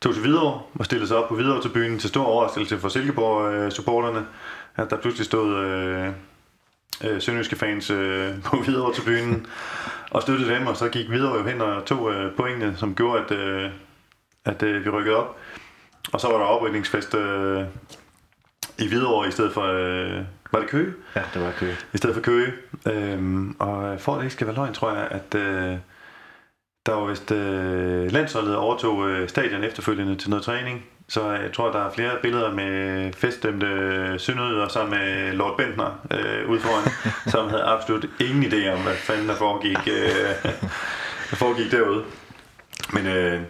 tog 0.00 0.12
til 0.12 0.22
Hvidovre 0.22 0.62
og 0.74 0.84
stillede 0.84 1.08
sig 1.08 1.16
op 1.16 1.28
på 1.28 1.34
Hvidovre 1.34 1.62
til 1.62 1.68
byen 1.68 1.98
til 1.98 2.08
stor 2.08 2.24
overraskelse 2.24 2.78
for 2.78 2.88
Silkeborg-supporterne, 2.88 4.18
øh, 4.18 4.24
at 4.76 4.90
der 4.90 4.96
pludselig 4.96 5.26
stod 5.26 5.56
øh, 5.56 6.08
øh, 7.04 7.20
sønderjyske 7.20 7.56
fans 7.56 7.90
øh, 7.90 8.34
på 8.44 8.56
Hvidovre 8.56 8.94
til 8.94 9.04
byen 9.04 9.46
og 10.10 10.22
støttede 10.22 10.54
dem, 10.54 10.66
og 10.66 10.76
så 10.76 10.88
gik 10.88 11.08
Hvidovre 11.08 11.38
jo 11.38 11.46
hen 11.46 11.60
og 11.60 11.84
tog 11.84 12.12
øh, 12.12 12.36
pointene, 12.36 12.76
som 12.76 12.94
gjorde, 12.94 13.24
at, 13.24 13.30
øh, 13.30 13.70
at 14.44 14.62
øh, 14.62 14.84
vi 14.84 14.90
rykkede 14.90 15.16
op. 15.16 15.38
Og 16.12 16.20
så 16.20 16.28
var 16.28 16.38
der 16.38 16.44
oprykningsfest 16.44 17.14
øh, 17.14 17.64
i 18.78 18.88
Hvidovre 18.88 19.28
i 19.28 19.30
stedet 19.30 19.52
for... 19.52 19.62
Øh, 19.62 20.24
var 20.52 20.60
det 20.60 20.68
Køge? 20.68 20.92
Ja, 21.16 21.22
det 21.34 21.42
var 21.42 21.52
Køge. 21.58 21.76
I 21.94 21.96
stedet 21.96 22.14
for 22.16 22.22
Køge. 22.22 22.52
Øhm, 22.86 23.56
og 23.58 24.00
for 24.00 24.12
at 24.12 24.18
det 24.18 24.24
ikke 24.24 24.34
skal 24.34 24.46
være 24.46 24.56
løgn, 24.56 24.74
tror 24.74 24.92
jeg, 24.92 25.08
at 25.10 25.34
øh, 25.34 25.76
der 26.86 26.92
var 26.92 27.06
vist 27.06 27.30
øh, 27.30 28.12
landsholdet 28.12 28.56
overtog 28.56 29.08
øh, 29.08 29.28
stadion 29.28 29.64
efterfølgende 29.64 30.16
til 30.16 30.30
noget 30.30 30.44
træning. 30.44 30.84
Så 31.08 31.30
jeg 31.30 31.52
tror, 31.52 31.72
der 31.72 31.78
er 31.78 31.92
flere 31.92 32.18
billeder 32.22 32.54
med 32.54 33.12
festdømte 33.12 33.66
sønderjyder 34.18 34.68
sammen 34.68 34.98
med 34.98 35.32
Lord 35.32 35.56
Bentner 35.56 36.06
øh, 36.10 36.50
ude 36.50 36.60
foran, 36.60 36.92
som 37.32 37.48
havde 37.48 37.62
absolut 37.62 38.06
ingen 38.20 38.44
idé 38.44 38.68
om, 38.68 38.78
hvad 38.82 38.94
fanden 38.94 39.28
der 39.28 39.36
foregik, 39.36 39.78
øh, 39.86 40.52
der 41.30 41.36
foregik 41.42 41.72
derude. 41.72 42.04
Men 42.92 43.06
øh, 43.06 43.40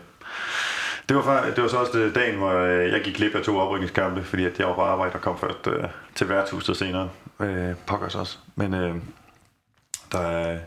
det 1.12 1.26
var, 1.26 1.44
det 1.56 1.62
var 1.62 1.68
så 1.68 1.76
også 1.76 2.10
dagen, 2.14 2.38
hvor 2.38 2.52
øh, 2.52 2.92
jeg 2.92 3.00
gik 3.00 3.14
klip 3.14 3.34
af 3.34 3.42
to 3.42 3.58
oprykningskampe, 3.58 4.22
fordi 4.22 4.44
at 4.44 4.58
jeg 4.58 4.66
var 4.66 4.74
på 4.74 4.80
arbejde 4.80 5.14
og 5.14 5.20
kom 5.20 5.38
først 5.38 5.66
øh, 5.66 5.84
til 6.14 6.28
værtshuset 6.28 6.76
senere. 6.76 7.08
Øh, 7.40 7.74
pokkers 7.86 8.14
også. 8.14 8.38
Men 8.56 8.74
øh, 8.74 8.94
der, 10.12 10.58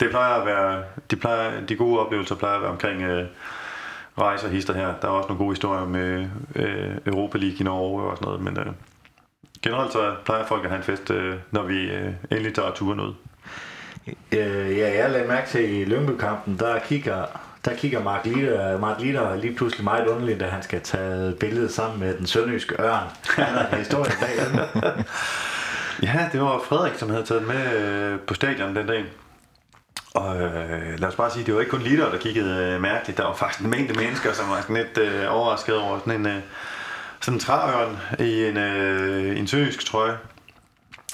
det 0.00 0.10
plejer 0.10 0.34
at 0.34 0.46
være, 0.46 0.82
de, 1.10 1.16
plejer, 1.16 1.66
de 1.66 1.76
gode 1.76 2.00
oplevelser 2.00 2.34
plejer 2.34 2.54
at 2.54 2.62
være 2.62 2.70
omkring 2.70 3.02
øh, 3.02 3.26
rejser 4.18 4.48
hister 4.48 4.74
her. 4.74 4.94
Der 5.02 5.08
er 5.08 5.12
også 5.12 5.28
nogle 5.28 5.44
gode 5.44 5.52
historier 5.52 5.84
med 5.84 6.28
øh, 6.54 6.88
øh, 6.90 6.96
Europa 7.06 7.38
League 7.38 7.56
i 7.60 7.62
Norge 7.62 8.02
og 8.02 8.16
sådan 8.16 8.26
noget, 8.26 8.42
men 8.42 8.58
øh, 8.58 8.66
generelt 9.62 9.92
så 9.92 10.14
plejer 10.24 10.46
folk 10.46 10.64
at 10.64 10.70
have 10.70 10.78
en 10.78 10.84
fest, 10.84 11.10
øh, 11.10 11.36
når 11.50 11.62
vi 11.62 11.90
øh, 11.90 12.12
endelig 12.30 12.54
tager 12.54 12.70
turen 12.70 13.00
ud. 13.00 13.14
Øh, 14.32 14.78
ja, 14.78 15.02
jeg 15.02 15.10
lagde 15.10 15.28
mærke 15.28 15.48
til 15.48 15.80
i 15.80 15.84
Lyngby-kampen, 15.84 16.58
der 16.58 16.78
kigger, 16.78 17.24
der 17.64 17.74
kigger 17.76 18.02
Mark 18.02 18.26
Litter, 18.26 18.78
Mark 18.78 19.00
Litter 19.00 19.36
lige 19.36 19.54
pludselig 19.54 19.84
meget 19.84 20.06
underligt, 20.06 20.42
at 20.42 20.50
han 20.50 20.62
skal 20.62 20.80
tage 20.80 21.32
billedet 21.40 21.72
sammen 21.72 22.00
med 22.00 22.18
den 22.18 22.26
sønderjyske 22.26 22.82
ørn. 22.82 23.08
Er 23.38 23.52
der 23.52 23.70
bag 23.70 24.30
den? 24.50 25.04
ja, 26.08 26.28
det 26.32 26.40
var 26.40 26.62
Frederik, 26.68 26.94
som 26.96 27.10
havde 27.10 27.24
taget 27.24 27.46
med 27.46 27.76
øh, 27.76 28.20
på 28.20 28.34
stadion 28.34 28.76
den 28.76 28.86
dag. 28.86 29.04
Og 30.14 30.40
øh, 30.40 31.00
lad 31.00 31.08
os 31.08 31.14
bare 31.14 31.30
sige, 31.30 31.46
det 31.46 31.54
var 31.54 31.60
ikke 31.60 31.70
kun 31.70 31.82
Litter, 31.82 32.10
der 32.10 32.18
kiggede 32.18 32.64
øh, 32.64 32.80
mærkeligt. 32.80 33.18
Der 33.18 33.24
var 33.24 33.34
faktisk 33.34 33.64
en 33.64 33.70
mængde 33.70 33.94
mennesker, 33.94 34.32
som 34.32 34.50
var 34.50 34.60
sådan 34.60 34.76
lidt 34.76 34.98
øh, 34.98 35.34
overrasket 35.34 35.76
over 35.76 35.98
sådan 35.98 36.20
en, 36.20 36.26
øh, 36.26 36.42
sådan 37.20 37.36
en 37.36 37.40
træørn 37.40 37.98
i 38.18 38.44
en, 38.44 38.56
øh, 38.56 39.38
en 39.38 39.46
sønderjysk 39.46 39.86
trøje. 39.86 40.18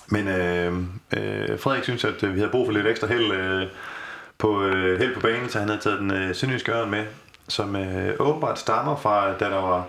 Men 0.06 0.28
øh, 0.28 0.72
øh, 1.16 1.58
Frederik 1.58 1.82
synes, 1.82 2.04
at 2.04 2.22
øh, 2.22 2.34
vi 2.34 2.38
havde 2.38 2.50
brug 2.50 2.66
for 2.66 2.72
lidt 2.72 2.86
ekstra 2.86 3.06
held 3.06 3.32
øh, 3.32 3.66
på, 4.38 4.62
øh, 4.62 4.98
held 4.98 5.14
på 5.14 5.20
banen, 5.20 5.48
så 5.48 5.58
han 5.58 5.68
havde 5.68 5.80
taget 5.80 6.00
den 6.00 6.10
øh, 6.10 6.34
sønderjyske 6.34 6.72
ørn 6.72 6.90
med, 6.90 7.04
som 7.48 7.76
øh, 7.76 8.14
åbenbart 8.18 8.58
stammer 8.58 8.96
fra, 8.96 9.32
da 9.32 9.44
der 9.44 9.62
var, 9.62 9.86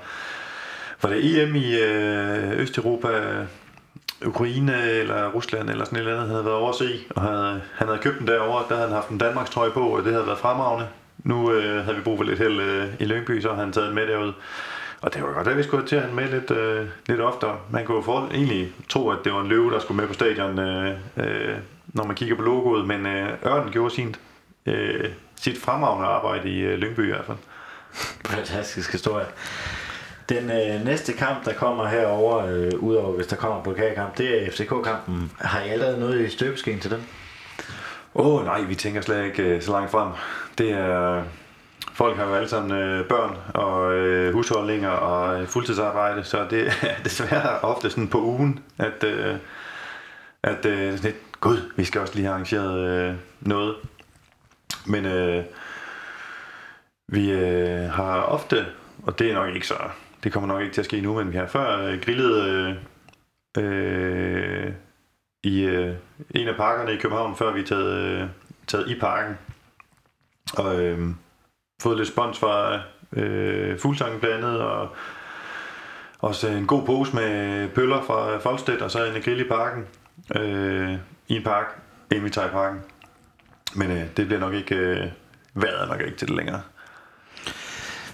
var 1.02 1.10
det 1.10 1.44
EM 1.44 1.56
i 1.56 1.80
øh, 1.80 2.60
Østeuropa 2.60 3.46
Ukraine 4.26 4.90
eller 4.90 5.32
Rusland 5.32 5.70
eller 5.70 5.86
sådan 5.86 5.98
et 5.98 6.00
eller 6.00 6.12
andet, 6.12 6.28
han 6.28 6.36
havde 6.36 6.46
været 6.46 6.58
over 6.58 6.70
at 6.70 6.76
se, 6.76 7.06
og 7.10 7.22
havde, 7.22 7.62
han 7.74 7.88
havde 7.88 8.00
købt 8.00 8.20
den 8.20 8.28
derovre, 8.28 8.66
der 8.70 8.76
havde 8.76 8.88
han 8.88 8.96
haft 8.96 9.10
en 9.10 9.18
Danmarks 9.18 9.50
trøje 9.50 9.72
på, 9.72 9.82
og 9.82 10.04
det 10.04 10.14
havde 10.14 10.28
været 10.28 10.40
fremragende. 10.40 10.88
Nu 11.24 11.52
øh, 11.52 11.84
havde 11.84 11.98
vi 11.98 12.04
brug 12.04 12.18
for 12.18 12.24
lidt 12.24 12.40
held 12.40 12.60
øh, 12.60 12.88
i 13.00 13.06
Lyngby, 13.06 13.42
så 13.42 13.48
havde 13.48 13.64
han 13.64 13.72
taget 13.74 13.88
den 13.88 13.96
med 13.96 14.08
derud. 14.08 14.34
Og 15.02 15.14
det 15.14 15.24
var 15.24 15.34
godt, 15.34 15.48
at 15.48 15.58
vi 15.58 15.64
skulle 15.64 15.88
til 15.88 16.00
han 16.00 16.16
med 16.16 16.30
lidt, 16.32 16.52
øh, 16.52 16.88
lidt 17.08 17.22
oftere. 17.22 17.58
Man 17.70 17.86
kunne 17.86 18.04
for, 18.04 18.30
egentlig 18.32 18.74
tro, 18.90 19.10
at 19.10 19.18
det 19.24 19.34
var 19.34 19.42
en 19.42 19.48
løve, 19.48 19.72
der 19.72 19.80
skulle 19.80 19.98
med 20.02 20.08
på 20.08 20.14
stadion, 20.14 20.60
øh, 20.60 20.92
øh, 21.18 21.56
når 21.88 22.04
man 22.04 22.16
kigger 22.16 22.36
på 22.36 22.42
logoet, 22.42 22.88
men 22.88 23.06
øh, 23.06 23.30
Ørnen 23.46 23.72
gjorde 23.72 23.96
sint 23.96 24.20
øh, 24.66 25.10
sit 25.36 25.58
fremragende 25.58 26.08
arbejde 26.08 26.50
i 26.50 26.60
øh, 26.60 26.78
Lyngby 26.78 27.08
i 27.08 27.10
hvert 27.10 27.26
fald. 27.26 27.38
Fantastisk 28.26 28.92
historie. 28.92 29.26
Den 30.30 30.52
øh, 30.52 30.86
næste 30.86 31.14
kamp, 31.14 31.46
der 31.46 31.54
kommer 31.54 31.88
herover, 31.88 32.46
øh, 32.46 32.72
udover 32.80 33.16
hvis 33.16 33.28
der 33.28 33.36
kommer 33.36 33.64
på 33.64 33.72
pokalkamp, 33.72 34.18
det 34.18 34.44
er 34.44 34.52
FCK-kampen. 34.52 35.32
Har 35.40 35.62
I 35.62 35.70
allerede 35.70 36.00
noget 36.00 36.22
i 36.22 36.30
støbeskeen 36.30 36.80
til 36.80 36.92
den? 36.92 37.08
Åh 38.16 38.28
oh, 38.28 38.46
nej, 38.46 38.62
vi 38.62 38.76
tænker 38.76 39.02
slet 39.02 39.26
ikke 39.26 39.44
øh, 39.44 39.62
så 39.62 39.72
langt 39.72 39.92
frem. 39.92 40.12
Det 40.58 40.72
er... 40.72 41.24
Folk 41.94 42.18
har 42.18 42.26
jo 42.26 42.34
alle 42.34 42.50
sammen 42.50 42.72
øh, 42.72 43.08
børn 43.08 43.38
og 43.54 43.94
øh, 43.94 44.34
husholdninger 44.34 44.90
og 44.90 45.42
øh, 45.42 45.48
fuldtidsarbejde, 45.48 46.24
så 46.24 46.46
det 46.50 46.68
er 46.68 46.72
desværre 47.04 47.60
ofte 47.60 47.90
sådan 47.90 48.08
på 48.08 48.22
ugen, 48.22 48.60
at, 48.78 49.04
øh, 49.04 49.36
at 50.44 50.66
øh, 50.66 50.92
sådan 50.92 51.04
lidt, 51.04 51.42
gud, 51.42 51.58
vi 51.76 51.84
skal 51.84 52.02
også 52.02 52.16
lige 52.16 52.26
have 52.26 52.34
arrangeret 52.34 52.80
øh, 52.80 53.16
noget. 53.42 53.76
Men 54.88 55.06
øh, 55.06 55.44
vi 57.08 57.32
øh, 57.32 57.90
har 57.90 58.22
ofte, 58.22 58.66
og 59.04 59.20
det 59.20 59.32
er 59.32 59.34
nok 59.34 59.56
ikke 59.56 59.68
så, 59.68 59.78
det 60.24 60.34
kommer 60.34 60.48
nok 60.48 60.62
ikke 60.62 60.74
til 60.74 60.82
at 60.82 60.86
ske 60.86 61.02
nu, 61.02 61.14
men 61.14 61.32
vi 61.32 61.38
har 61.38 61.48
før 61.48 61.88
øh, 61.88 62.02
grillet 62.02 62.44
øh, 62.44 62.76
øh, 63.58 64.74
i 65.44 65.62
øh, 65.62 65.96
en 66.30 66.48
af 66.48 66.56
parkerne 66.56 66.94
i 66.94 66.98
København, 66.98 67.36
før 67.36 67.54
vi 67.54 67.62
er 67.62 67.66
taget, 67.66 67.94
øh, 67.94 68.28
taget 68.68 68.90
i 68.90 69.00
parken. 69.00 69.38
Og 70.58 70.82
øh, 70.82 71.10
fået 71.82 71.98
lidt 71.98 72.08
spons 72.08 72.40
fra 72.40 72.82
øh, 73.14 73.80
Fuglsangen 73.80 74.20
blandt 74.20 74.46
andet, 74.46 74.62
og 74.62 74.90
også 76.20 76.48
en 76.48 76.68
god 76.68 76.86
pose 76.86 77.16
med 77.16 77.70
pøller 77.70 78.02
fra 78.02 78.38
Folstedt, 78.38 78.82
og 78.82 78.92
så 78.92 79.06
en 79.06 79.22
grill 79.22 79.42
i 79.42 79.48
parken. 79.48 79.88
Øh, 80.36 80.94
I 81.28 81.36
en 81.36 81.44
park, 81.44 81.82
inden 82.12 82.26
vi 82.26 82.30
tager 82.30 82.48
i 82.48 82.52
parken. 82.52 82.82
Men 83.74 83.92
øh, 83.92 84.04
det 84.18 84.26
bliver 84.28 84.40
nok 84.40 84.54
ikke, 84.54 84.76
øh, 84.76 85.08
vejret 85.54 85.90
nok 85.90 86.02
ikke 86.02 86.18
til 86.18 86.28
det 86.28 86.36
længere. 86.36 86.62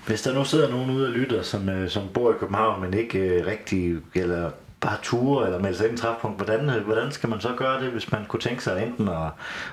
Hvis 0.07 0.21
der 0.21 0.33
nu 0.33 0.45
sidder 0.45 0.69
nogen 0.69 0.89
ude 0.89 1.07
og 1.07 1.11
lytter, 1.11 1.41
som, 1.41 1.69
øh, 1.69 1.89
som 1.89 2.03
bor 2.13 2.31
i 2.31 2.37
København, 2.39 2.81
men 2.81 2.93
ikke 2.93 3.19
øh, 3.19 3.45
rigtig, 3.45 3.97
eller 4.15 4.51
bare 4.81 4.97
ture 5.03 5.45
eller 5.45 5.59
melde 5.59 5.77
sig 5.77 5.87
ind 5.87 5.97
i 5.97 6.01
træfpunkt, 6.01 6.37
hvordan, 6.37 6.69
øh, 6.69 6.85
hvordan 6.85 7.11
skal 7.11 7.29
man 7.29 7.41
så 7.41 7.53
gøre 7.57 7.83
det, 7.83 7.91
hvis 7.91 8.11
man 8.11 8.25
kunne 8.25 8.39
tænke 8.39 8.63
sig 8.63 8.83
enten 8.83 9.07
at, 9.07 9.29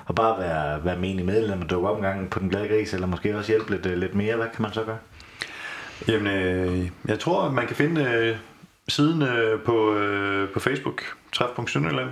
at 0.09 0.15
bare 0.15 0.39
være, 0.39 0.85
være 0.85 0.99
menig 0.99 1.25
medlem 1.25 1.61
og 1.61 1.69
dukke 1.69 1.89
op 1.89 1.97
en 1.97 2.03
gang 2.03 2.29
på 2.29 2.39
den 2.39 2.49
glade 2.49 2.67
gris, 2.67 2.93
eller 2.93 3.07
måske 3.07 3.37
også 3.37 3.51
hjælpe 3.51 3.71
lidt, 3.71 3.85
øh, 3.85 3.97
lidt 3.97 4.15
mere, 4.15 4.35
hvad 4.35 4.47
kan 4.53 4.61
man 4.61 4.73
så 4.73 4.83
gøre? 4.83 4.97
Jamen, 6.07 6.27
øh, 6.27 6.89
jeg 7.07 7.19
tror, 7.19 7.41
at 7.41 7.53
man 7.53 7.67
kan 7.67 7.75
finde 7.75 8.03
øh, 8.03 8.37
siden 8.87 9.21
øh, 9.21 9.61
på, 9.61 9.93
øh, 9.93 10.49
på 10.49 10.59
Facebook, 10.59 11.03
Træfpunkt 11.33 11.71
Sønderland. 11.71 12.09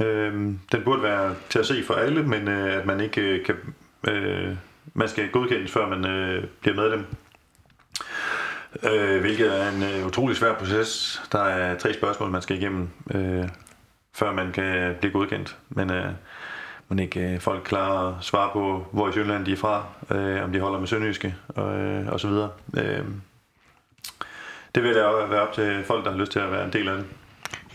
Øh, 0.00 0.32
den 0.72 0.84
burde 0.84 1.02
være 1.02 1.34
til 1.50 1.58
at 1.58 1.66
se 1.66 1.84
for 1.84 1.94
alle, 1.94 2.22
men 2.22 2.48
øh, 2.48 2.76
at 2.76 2.86
man 2.86 3.00
ikke 3.00 3.20
øh, 3.20 3.44
kan... 3.44 3.56
Øh, 4.08 4.56
man 4.94 5.08
skal 5.08 5.30
godkendes, 5.30 5.72
før 5.72 5.88
man 5.88 6.06
øh, 6.06 6.44
bliver 6.60 6.76
medlem. 6.76 7.04
Øh, 8.82 9.20
hvilket 9.20 9.62
er 9.62 9.70
en 9.70 9.82
øh, 9.82 10.06
utrolig 10.06 10.36
svær 10.36 10.54
proces. 10.54 11.22
Der 11.32 11.38
er 11.38 11.78
tre 11.78 11.94
spørgsmål, 11.94 12.30
man 12.30 12.42
skal 12.42 12.56
igennem, 12.56 12.88
øh, 13.14 13.48
før 14.14 14.32
man 14.32 14.52
kan 14.52 14.94
blive 15.00 15.12
godkendt. 15.12 15.56
Men 15.68 15.90
øh, 15.90 16.06
man 16.88 16.98
ikke 16.98 17.20
øh, 17.20 17.40
folk 17.40 17.62
klarer 17.64 18.18
at 18.18 18.24
svare 18.24 18.50
på, 18.52 18.86
hvor 18.92 19.08
i 19.08 19.12
Sjælland 19.12 19.46
de 19.46 19.52
er 19.52 19.56
fra, 19.56 19.84
øh, 20.10 20.44
om 20.44 20.52
de 20.52 20.60
holder 20.60 20.78
med 20.78 20.86
Sønderjyske 20.88 21.34
og, 21.48 21.78
øh, 21.78 22.08
og 22.08 22.20
så 22.20 22.28
videre. 22.28 22.50
Øh, 22.76 23.04
det 24.74 24.82
vil 24.82 24.90
jeg 24.90 25.30
være 25.30 25.40
op 25.40 25.52
til 25.52 25.84
folk, 25.84 26.04
der 26.04 26.10
har 26.10 26.18
lyst 26.18 26.32
til 26.32 26.38
at 26.38 26.52
være 26.52 26.64
en 26.64 26.72
del 26.72 26.88
af 26.88 26.96
det. 26.96 27.06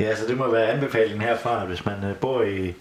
Ja, 0.02 0.16
så 0.16 0.28
det 0.28 0.38
må 0.38 0.52
være 0.52 0.68
anbefalingen 0.68 1.22
herfra, 1.22 1.62
at 1.62 1.68
hvis 1.68 1.86
man 1.86 2.04
øh, 2.04 2.16
bor 2.16 2.42
i 2.42 2.74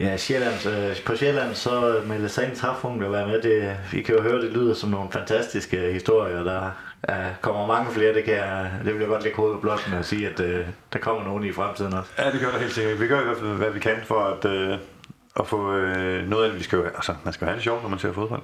ja, 0.00 0.16
Sjælland, 0.16 0.66
øh, 0.66 0.96
på 1.04 1.16
Sjælland, 1.16 1.54
så 1.54 2.02
melde 2.06 2.28
sig 2.28 2.44
ind 2.44 2.52
i 2.52 2.56
træfpunkt 2.56 3.04
og 3.04 3.12
være 3.12 3.26
med. 3.26 3.42
Det, 3.42 3.76
vi 3.92 4.02
kan 4.02 4.14
jo 4.14 4.22
høre, 4.22 4.42
det 4.42 4.52
lyder 4.52 4.74
som 4.74 4.90
nogle 4.90 5.12
fantastiske 5.12 5.92
historier, 5.92 6.44
der 6.44 6.70
ja, 7.08 7.26
kommer 7.40 7.66
mange 7.66 7.92
flere. 7.92 8.14
Det, 8.14 8.24
kan 8.24 8.34
jeg, 8.34 8.70
det 8.84 8.92
vil 8.94 9.00
jeg 9.00 9.08
godt 9.08 9.22
lægge 9.22 9.36
hovedet 9.36 9.56
på 9.56 9.60
blokken 9.60 9.92
og 9.94 10.04
sige, 10.04 10.28
at 10.28 10.40
øh, 10.40 10.66
der 10.92 10.98
kommer 10.98 11.24
nogen 11.24 11.44
i 11.44 11.52
fremtiden 11.52 11.94
også. 11.94 12.10
Ja, 12.18 12.30
det 12.30 12.40
gør 12.40 12.50
der 12.50 12.58
helt 12.58 12.72
sikkert. 12.72 13.00
Vi 13.00 13.06
gør 13.06 13.20
i 13.20 13.24
hvert 13.24 13.38
fald, 13.38 13.50
hvad 13.50 13.70
vi 13.70 13.80
kan 13.80 13.96
for 14.04 14.20
at, 14.20 14.44
øh, 14.44 14.78
at 15.40 15.46
få 15.46 15.72
øh, 15.74 16.28
noget 16.28 16.44
af 16.44 16.50
det. 16.50 16.58
Vi 16.58 16.64
skal 16.64 16.76
jo, 16.76 16.84
altså, 16.84 17.14
man 17.24 17.32
skal 17.32 17.44
jo 17.44 17.46
have 17.46 17.56
det 17.56 17.64
sjovt, 17.64 17.82
når 17.82 17.88
man 17.88 17.98
ser 17.98 18.12
fodbold. 18.12 18.42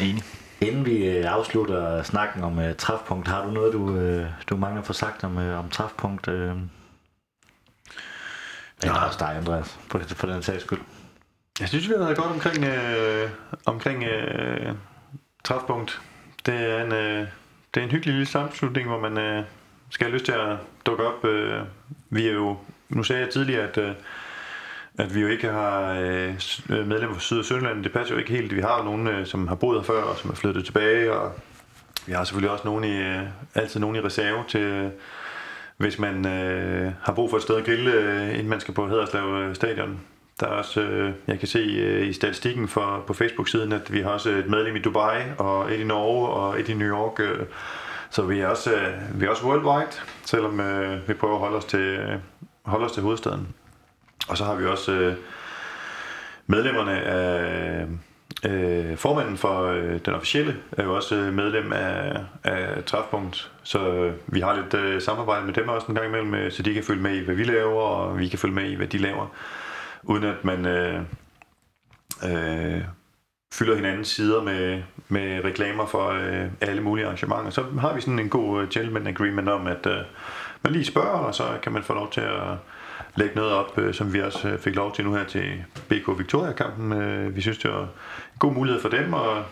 Enig. 0.00 0.24
Inden 0.66 0.86
vi 0.86 1.06
øh, 1.06 1.32
afslutter 1.32 2.02
snakken 2.02 2.44
om 2.44 2.58
uh, 2.58 2.64
træfpunkt, 2.78 3.28
har 3.28 3.44
du 3.44 3.50
noget, 3.50 3.72
du, 3.72 3.78
uh, 3.78 4.26
du 4.50 4.56
mangler 4.56 4.80
at 4.80 4.86
få 4.86 4.92
sagt 4.92 5.24
om, 5.24 5.36
uh, 5.36 5.58
om 5.58 5.70
træfpunkt? 5.70 6.28
Uh, 6.28 6.56
eller 8.82 9.00
også 9.00 9.18
dig, 9.18 9.36
Andreas, 9.36 9.78
for, 9.90 9.98
for 9.98 10.26
den 10.26 10.42
sags 10.42 10.64
skyld. 10.64 10.80
Jeg 11.60 11.68
synes, 11.68 11.88
vi 11.88 11.92
har 11.96 12.04
været 12.04 12.16
godt 12.16 12.32
omkring, 12.32 12.64
øh, 12.64 13.30
omkring 13.66 14.04
øh, 14.04 14.72
træfpunkt. 15.44 16.00
Det 16.46 16.54
er 16.54 16.84
en, 16.84 16.92
øh, 16.92 17.26
det 17.74 17.80
er 17.80 17.84
en 17.84 17.90
hyggelig 17.90 18.14
lille 18.14 18.26
sammenslutning, 18.26 18.88
hvor 18.88 19.00
man 19.00 19.18
øh, 19.18 19.44
skal 19.90 20.06
have 20.06 20.14
lyst 20.14 20.24
til 20.24 20.32
at 20.32 20.56
dukke 20.86 21.04
op. 21.04 21.24
Øh, 21.24 21.62
vi 22.10 22.28
er 22.28 22.32
jo, 22.32 22.56
nu 22.88 23.02
sagde 23.02 23.22
jeg 23.22 23.30
tidligere, 23.30 23.68
at, 23.68 23.78
øh, 23.78 23.94
at 24.98 25.14
vi 25.14 25.20
jo 25.20 25.28
ikke 25.28 25.48
har 25.48 25.92
øh, 25.92 26.34
medlemmer 26.68 27.14
fra 27.14 27.20
Syd- 27.20 27.38
og 27.38 27.44
Sønderland. 27.44 27.84
Det 27.84 27.92
passer 27.92 28.14
jo 28.14 28.18
ikke 28.18 28.32
helt. 28.32 28.56
Vi 28.56 28.60
har 28.60 28.84
nogen, 28.84 29.06
øh, 29.06 29.26
som 29.26 29.48
har 29.48 29.54
boet 29.54 29.78
her 29.78 29.84
før, 29.84 30.02
og 30.02 30.16
som 30.16 30.30
er 30.30 30.34
flyttet 30.34 30.64
tilbage, 30.64 31.12
og 31.12 31.32
vi 32.06 32.12
har 32.12 32.24
selvfølgelig 32.24 32.50
også 32.50 32.64
nogen 32.64 32.84
i, 32.84 32.96
øh, 32.96 33.22
altid 33.54 33.80
nogen 33.80 33.96
i 33.96 34.00
reserve 34.00 34.44
til, 34.48 34.60
øh, 34.60 34.90
hvis 35.76 35.98
man 35.98 36.26
øh, 36.26 36.92
har 37.02 37.12
brug 37.12 37.30
for 37.30 37.36
et 37.36 37.42
sted 37.42 37.56
at 37.56 37.64
grille, 37.64 37.92
øh, 37.92 38.30
inden 38.30 38.48
man 38.48 38.60
skal 38.60 38.74
på 38.74 38.88
Hederslev 38.88 39.22
øh, 39.22 39.54
stadion. 39.54 40.00
Der 40.40 40.46
er 40.46 40.50
også, 40.50 40.80
øh, 40.80 41.12
jeg 41.26 41.38
kan 41.38 41.48
se 41.48 41.58
øh, 41.58 42.08
i 42.08 42.12
statistikken 42.12 42.68
for, 42.68 43.04
på 43.06 43.14
Facebook-siden, 43.14 43.72
at 43.72 43.92
vi 43.92 44.00
har 44.00 44.10
også 44.10 44.30
et 44.30 44.46
medlem 44.46 44.76
i 44.76 44.78
Dubai, 44.78 45.22
og 45.38 45.72
et 45.72 45.80
i 45.80 45.84
Norge, 45.84 46.28
og 46.28 46.60
et 46.60 46.68
i 46.68 46.74
New 46.74 46.88
York. 46.88 47.20
Øh, 47.20 47.46
så 48.10 48.22
vi 48.22 48.40
er 48.40 48.46
også, 48.46 48.74
øh, 48.74 49.20
vi 49.20 49.26
er 49.26 49.30
også 49.30 49.46
worldwide, 49.46 49.92
selvom 50.24 50.60
øh, 50.60 51.08
vi 51.08 51.14
prøver 51.14 51.34
at 51.34 51.40
holde 51.40 51.56
os 51.56 51.64
til, 51.64 51.80
øh, 51.80 52.18
holde 52.64 52.86
os 52.86 52.92
til 52.92 53.02
hovedstaden. 53.02 53.48
Og 54.28 54.36
så 54.36 54.44
har 54.44 54.54
vi 54.54 54.66
også 54.66 54.92
øh, 54.92 55.16
medlemmerne 56.46 57.00
af 57.00 57.86
øh, 58.44 58.96
formanden 58.96 59.36
for 59.36 59.62
øh, 59.62 60.00
den 60.04 60.14
officielle 60.14 60.56
er 60.72 60.84
jo 60.84 60.94
også 60.94 61.14
øh, 61.14 61.34
medlem 61.34 61.72
af, 61.72 62.24
af 62.44 62.84
Træfpunkt, 62.84 63.52
så 63.62 63.88
øh, 63.88 64.14
vi 64.26 64.40
har 64.40 64.56
lidt 64.56 64.74
øh, 64.74 65.02
samarbejde 65.02 65.46
med 65.46 65.54
dem 65.54 65.68
også 65.68 65.86
en 65.86 65.94
gang 65.94 66.06
imellem, 66.06 66.34
øh, 66.34 66.52
så 66.52 66.62
de 66.62 66.74
kan 66.74 66.84
følge 66.84 67.02
med 67.02 67.14
i, 67.16 67.24
hvad 67.24 67.34
vi 67.34 67.44
laver, 67.44 67.82
og 67.82 68.18
vi 68.18 68.28
kan 68.28 68.38
følge 68.38 68.54
med 68.54 68.70
i, 68.70 68.74
hvad 68.74 68.86
de 68.86 68.98
laver 68.98 69.28
uden 70.06 70.24
at 70.24 70.44
man 70.44 70.66
øh, 70.66 71.00
øh, 72.24 72.82
fylder 73.54 73.74
hinandens 73.76 74.08
sider 74.08 74.42
med, 74.42 74.82
med 75.08 75.44
reklamer 75.44 75.86
for 75.86 76.08
øh, 76.08 76.50
alle 76.60 76.82
mulige 76.82 77.04
arrangementer. 77.04 77.50
Så 77.50 77.64
har 77.80 77.94
vi 77.94 78.00
sådan 78.00 78.18
en 78.18 78.28
god 78.28 78.62
øh, 78.62 78.68
gentleman 78.68 79.06
agreement 79.06 79.48
om, 79.48 79.66
at 79.66 79.86
øh, 79.86 79.98
man 80.62 80.72
lige 80.72 80.84
spørger, 80.84 81.18
og 81.18 81.34
så 81.34 81.44
kan 81.62 81.72
man 81.72 81.82
få 81.82 81.94
lov 81.94 82.10
til 82.10 82.20
at 82.20 82.56
lægge 83.16 83.34
noget 83.36 83.52
op, 83.52 83.78
øh, 83.78 83.94
som 83.94 84.12
vi 84.12 84.20
også 84.20 84.48
øh, 84.48 84.58
fik 84.58 84.74
lov 84.74 84.94
til 84.94 85.04
nu 85.04 85.14
her 85.14 85.24
til 85.24 85.64
BK 85.88 86.18
Victoria-kampen. 86.18 86.92
Øh, 86.92 87.36
vi 87.36 87.40
synes, 87.40 87.58
det 87.58 87.70
var 87.70 87.82
en 87.82 87.88
god 88.38 88.52
mulighed 88.52 88.80
for 88.80 88.88
dem 88.88 89.14
at 89.14 89.42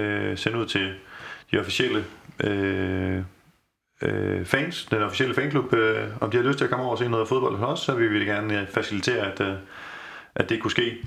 øh, 0.00 0.38
sende 0.38 0.58
ud 0.58 0.66
til 0.66 0.94
de 1.52 1.58
officielle 1.58 2.04
øh, 2.44 3.22
øh, 4.02 4.44
fans, 4.44 4.86
den 4.90 5.02
officielle 5.02 5.34
fanklub, 5.34 5.74
øh, 5.74 6.08
om 6.20 6.30
de 6.30 6.36
har 6.36 6.44
lyst 6.44 6.58
til 6.58 6.64
at 6.64 6.70
komme 6.70 6.84
over 6.84 6.92
og 6.92 6.98
se 6.98 7.08
noget 7.08 7.28
fodbold 7.28 7.56
hos 7.56 7.68
os, 7.68 7.80
så 7.80 7.94
vil 7.94 8.12
vi 8.12 8.24
gerne 8.24 8.60
øh, 8.60 8.68
facilitere, 8.68 9.32
at, 9.32 9.40
øh, 9.40 9.54
at 10.34 10.48
det 10.48 10.62
kunne 10.62 10.70
ske. 10.70 10.98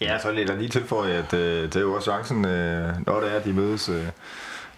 Ja, 0.00 0.18
så 0.18 0.32
lidt 0.32 0.48
der 0.48 0.56
lige 0.56 0.68
tilføje, 0.68 1.12
at 1.12 1.34
øh, 1.34 1.62
det 1.62 1.76
er 1.76 1.80
jo 1.80 1.94
også 1.94 2.10
chancen, 2.10 2.44
øh, 2.44 3.06
når 3.06 3.20
det 3.20 3.32
er, 3.32 3.36
at 3.36 3.44
de 3.44 3.52
mødes, 3.52 3.88
øh, 3.88 4.06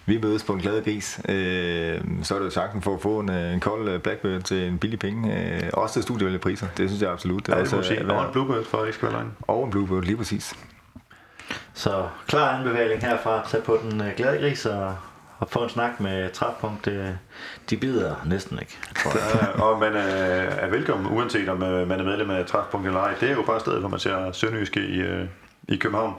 vi 0.07 0.19
mødes 0.21 0.43
på 0.43 0.53
en 0.53 0.59
glad 0.59 0.83
gris, 0.83 1.19
øh, 1.29 2.01
så 2.23 2.35
er 2.35 2.39
det 2.39 2.45
jo 2.45 2.51
chancen 2.51 2.81
for 2.81 2.93
at 2.93 3.01
få 3.01 3.19
en, 3.19 3.29
øh, 3.29 3.53
en 3.53 3.59
kold 3.59 3.89
øh, 3.89 3.99
Blackbird 3.99 4.41
til 4.41 4.67
en 4.67 4.77
billig 4.77 4.99
penge. 4.99 5.39
Øh, 5.39 5.69
også 5.73 5.93
til 5.93 6.03
studievælge 6.03 6.39
priser, 6.39 6.67
det 6.77 6.89
synes 6.89 7.01
jeg 7.01 7.11
absolut. 7.11 7.45
Det 7.45 7.53
er 7.53 7.57
ja, 7.57 7.63
det 7.63 7.73
også, 7.73 7.87
sige. 7.87 8.11
Og 8.11 8.25
en 8.25 8.31
Bluebird 8.31 8.65
for 8.65 8.85
ikke 8.85 8.97
skal 8.97 9.07
være 9.07 9.17
løgn. 9.17 9.31
Og 9.41 9.65
en 9.65 9.71
Bluebird, 9.71 10.03
lige 10.03 10.17
præcis. 10.17 10.53
Så 11.73 12.07
klar 12.27 12.57
anbefaling 12.57 13.01
herfra. 13.01 13.47
Tag 13.47 13.63
på 13.63 13.79
den 13.83 14.01
øh, 14.01 14.07
glade 14.17 14.37
gris 14.37 14.65
og 14.65 14.95
og 15.39 15.49
få 15.49 15.63
en 15.63 15.69
snak 15.69 15.99
med 15.99 16.29
træfpunkt, 16.29 16.85
det, 16.85 17.17
de 17.69 17.77
bider 17.77 18.15
næsten 18.25 18.59
ikke. 18.59 18.77
Tror 18.95 19.11
jeg. 19.11 19.53
Ja, 19.55 19.61
og 19.61 19.79
man 19.79 19.95
er, 19.95 20.01
er 20.01 20.69
velkommen, 20.69 21.17
uanset 21.17 21.49
om 21.49 21.63
øh, 21.63 21.87
man 21.87 21.99
er 21.99 22.03
medlem 22.03 22.29
af 22.29 22.45
træfpunkt 22.45 22.87
eller 22.87 22.99
ej. 22.99 23.13
Det 23.19 23.29
er 23.29 23.33
jo 23.33 23.41
bare 23.41 23.59
stedet, 23.59 23.79
hvor 23.79 23.89
man 23.89 23.99
ser 23.99 24.31
Sønderjyske 24.31 24.87
i, 24.87 24.99
øh, 24.99 25.25
i 25.67 25.75
København. 25.75 26.13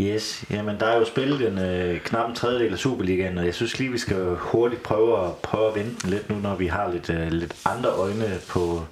Yes, 0.00 0.44
jamen 0.50 0.80
der 0.80 0.86
er 0.86 0.98
jo 0.98 1.04
spillet 1.04 1.48
en 1.48 1.58
øh, 1.58 2.00
knap 2.00 2.28
en 2.28 2.34
tredjedel 2.34 2.72
af 2.72 2.78
Superligaen, 2.78 3.38
og 3.38 3.46
jeg 3.46 3.54
synes 3.54 3.78
lige, 3.78 3.92
vi 3.92 3.98
skal 3.98 4.36
hurtigt 4.38 4.82
prøve 4.82 5.26
at, 5.26 5.32
prøve 5.42 5.68
at 5.68 5.74
vente 5.74 6.02
den 6.02 6.10
lidt 6.10 6.30
nu, 6.30 6.36
når 6.36 6.54
vi 6.54 6.66
har 6.66 6.92
lidt, 6.92 7.10
øh, 7.10 7.32
lidt 7.32 7.54
andre 7.64 7.88
øjne 7.88 8.38
på, 8.48 8.84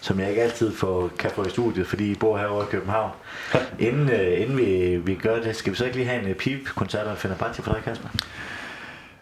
som 0.00 0.20
jeg 0.20 0.30
ikke 0.30 0.42
altid 0.42 0.72
får, 0.74 1.10
kan 1.18 1.30
få 1.30 1.44
i 1.44 1.50
studiet, 1.50 1.86
fordi 1.86 2.10
I 2.10 2.14
bor 2.14 2.38
herovre 2.38 2.64
i 2.64 2.70
København. 2.70 3.10
inden, 3.78 4.10
øh, 4.10 4.40
inden 4.40 4.56
vi, 4.56 4.96
vi 4.96 5.14
gør 5.14 5.42
det, 5.42 5.56
skal 5.56 5.72
vi 5.72 5.76
så 5.76 5.84
ikke 5.84 5.96
lige 5.96 6.08
have 6.08 6.28
en 6.28 6.34
pip-koncert 6.34 7.06
af 7.06 7.18
Fenerbahce 7.18 7.62
for 7.62 7.72
dig, 7.72 7.82
Kasper? 7.84 8.08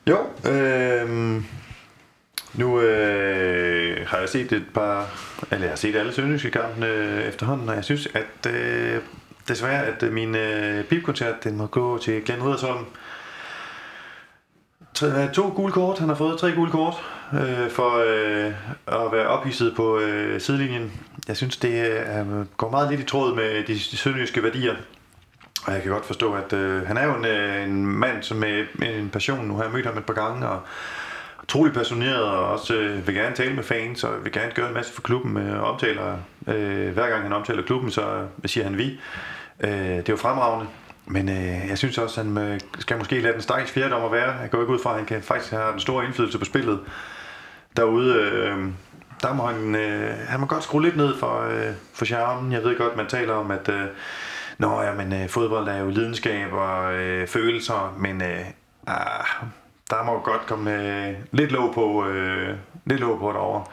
Jo, 0.07 0.18
øh, 0.51 1.43
nu 2.55 2.81
øh, 2.81 4.07
har 4.07 4.18
jeg 4.18 4.28
set 4.28 4.53
et 4.53 4.66
par, 4.74 5.11
eller 5.51 5.64
jeg 5.64 5.70
har 5.70 5.76
set 5.76 5.97
alle 5.97 6.12
sønderjyske 6.12 6.51
kampene 6.51 6.87
øh, 6.87 7.22
efterhånden, 7.22 7.68
og 7.68 7.74
jeg 7.74 7.85
synes, 7.85 8.09
at 8.14 8.53
øh, 8.53 8.99
desværre, 9.51 9.84
at 9.84 10.03
øh, 10.03 10.12
min 10.12 10.34
øh, 10.34 10.84
pipkoncert, 10.84 11.44
den 11.44 11.57
må 11.57 11.66
gå 11.66 11.98
til 11.98 12.24
Glenn 12.24 12.42
Riddersholm. 12.42 12.84
Øh, 15.05 15.32
to 15.32 15.53
gule 15.57 15.72
kort, 15.72 15.98
han 15.98 16.09
har 16.09 16.16
fået 16.16 16.38
tre 16.38 16.53
gule 16.53 16.70
kort 16.70 16.94
øh, 17.32 17.70
for 17.70 17.90
øh, 18.07 18.53
at 18.86 19.12
være 19.12 19.26
ophidset 19.26 19.76
på 19.76 19.98
øh, 19.98 20.40
sidelinjen. 20.40 20.92
Jeg 21.28 21.36
synes, 21.36 21.57
det 21.57 21.90
øh, 21.90 22.46
går 22.57 22.70
meget 22.70 22.90
lidt 22.90 23.01
i 23.01 23.05
tråd 23.05 23.34
med 23.36 23.64
de, 23.64 23.80
sønderjyske 23.80 24.42
værdier. 24.42 24.74
Og 25.66 25.72
jeg 25.72 25.82
kan 25.82 25.92
godt 25.92 26.07
forstå, 26.07 26.34
at 26.34 26.53
øh, 26.53 26.86
han 26.86 26.96
er 26.96 27.05
jo 27.05 27.14
en, 27.14 27.24
øh, 27.24 27.64
en 27.64 27.86
mand 27.86 28.22
som 28.22 28.36
med 28.36 28.66
en 28.82 29.09
passion. 29.09 29.48
Nu 29.48 29.57
har 29.57 29.62
jeg 29.62 29.72
mødt 29.72 29.86
ham 29.86 29.98
et 29.98 30.05
par 30.05 30.14
gange, 30.14 30.48
og 30.48 30.61
utrolig 31.42 31.74
passioneret, 31.74 32.24
og 32.24 32.46
også 32.46 32.74
øh, 32.74 33.07
vil 33.07 33.14
gerne 33.14 33.36
tale 33.36 33.55
med 33.55 33.62
fans, 33.62 34.05
og 34.05 34.24
vil 34.24 34.32
gerne 34.32 34.53
gøre 34.55 34.68
en 34.68 34.74
masse 34.74 34.92
for 34.92 35.03
klubben. 35.03 35.36
Øh, 35.36 35.62
omtaler, 35.62 36.16
øh, 36.46 36.92
hver 36.92 37.09
gang 37.09 37.22
han 37.22 37.32
omtaler 37.32 37.62
klubben, 37.62 37.90
så 37.90 38.03
øh, 38.42 38.48
siger 38.48 38.64
han 38.64 38.78
vi. 38.78 39.01
Øh, 39.61 39.71
det 39.71 40.09
er 40.09 40.13
jo 40.13 40.17
fremragende. 40.17 40.67
Men 41.07 41.29
øh, 41.29 41.69
jeg 41.69 41.79
synes 41.79 41.99
også, 41.99 42.21
at 42.21 42.27
han 42.27 42.39
øh, 42.39 42.61
skal 42.79 42.99
måske 42.99 43.21
lade 43.21 43.33
den 43.33 43.43
stakkels 43.43 43.73
fjerde 43.73 43.95
om 43.95 44.05
at 44.05 44.13
være. 44.13 44.33
Jeg 44.33 44.51
går 44.51 44.61
ikke 44.61 44.73
ud 44.73 44.79
fra, 44.83 44.91
at 44.91 44.97
han 44.97 45.07
kan 45.07 45.23
faktisk 45.23 45.53
have 45.53 45.75
en 45.75 45.81
stor 45.81 46.03
indflydelse 46.03 46.39
på 46.39 46.45
spillet 46.45 46.81
derude. 47.77 48.15
Øh, 48.15 48.59
der 49.23 49.35
må 49.35 49.47
han, 49.47 49.75
øh, 49.75 50.15
han 50.29 50.41
må 50.41 50.47
godt 50.47 50.65
skrue 50.65 50.83
lidt 50.83 50.97
ned 50.97 51.17
for, 51.17 51.41
øh, 51.51 51.73
for 51.95 52.05
charmen. 52.05 52.53
Jeg 52.53 52.65
ved 52.65 52.79
godt, 52.79 52.97
man 52.97 53.07
taler 53.07 53.35
om, 53.35 53.51
at 53.51 53.69
øh, 53.69 53.87
Nå, 54.61 54.83
ja, 54.83 54.95
men 54.95 55.13
øh, 55.13 55.29
fodbold 55.29 55.69
er 55.69 55.79
jo 55.79 55.91
lidenskab 55.91 56.53
og 56.53 56.95
øh, 56.95 57.27
følelser, 57.27 57.97
men 57.99 58.23
øh, 58.23 58.45
ah, 58.87 59.25
der 59.91 60.05
må 60.05 60.21
godt 60.21 60.47
komme 60.47 60.73
øh, 60.73 61.15
lidt 61.33 61.53
låg 61.53 61.75
på, 61.75 62.07
øh, 62.07 62.55
lidt 62.87 63.01
låg 63.01 63.19
på 63.19 63.33
derovre. 63.33 63.65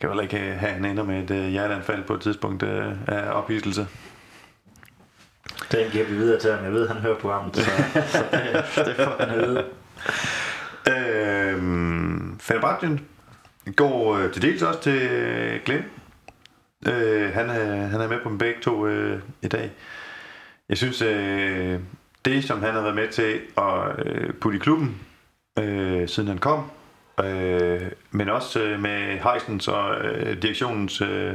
Kan 0.00 0.10
vel 0.10 0.22
ikke 0.22 0.36
have, 0.38 0.72
han 0.72 0.84
ender 0.84 1.04
med 1.04 1.22
et 1.22 1.30
øh, 1.30 1.48
hjerteanfald 1.48 2.04
på 2.04 2.14
et 2.14 2.20
tidspunkt 2.20 2.62
øh, 2.62 2.92
af 3.06 3.32
ophidselse. 3.32 3.86
Den 5.72 5.90
giver 5.90 6.04
vi 6.04 6.14
videre 6.14 6.40
til 6.40 6.52
ham. 6.52 6.64
Jeg 6.64 6.72
ved, 6.72 6.88
han 6.88 6.96
hører 6.96 7.18
programmet, 7.18 7.56
så, 7.56 7.62
så 8.06 8.24
det, 8.32 8.86
det 8.86 8.96
får 8.96 9.16
han 9.20 9.30
at 9.30 9.48
vide. 9.48 9.64
Øhm, 10.90 12.38
Fenerbahce 12.40 13.00
går 13.76 14.16
øh, 14.16 14.32
til 14.32 14.42
dels 14.42 14.62
også 14.62 14.80
til 14.80 15.02
øh, 15.02 15.60
Glenn. 15.64 15.84
Øh, 16.88 17.32
han, 17.32 17.50
er, 17.50 17.86
han 17.86 18.00
er 18.00 18.08
med 18.08 18.20
på 18.22 18.28
dem 18.28 18.38
begge 18.38 18.60
to 18.60 18.86
øh, 18.86 19.20
i 19.42 19.48
dag. 19.48 19.70
Jeg 20.68 20.76
synes, 20.76 21.02
øh, 21.02 21.80
det 22.24 22.44
som 22.44 22.62
han 22.62 22.74
har 22.74 22.80
været 22.80 22.94
med 22.94 23.08
til 23.08 23.40
at 23.58 24.06
øh, 24.06 24.34
putte 24.34 24.56
i 24.56 24.60
klubben, 24.60 25.00
øh, 25.58 26.08
siden 26.08 26.28
han 26.28 26.38
kom, 26.38 26.70
øh, 27.24 27.90
men 28.10 28.28
også 28.28 28.62
øh, 28.62 28.80
med 28.80 29.18
Heisens 29.18 29.68
og 29.68 30.04
øh, 30.04 30.42
direktionens 30.42 31.00
øh, 31.00 31.34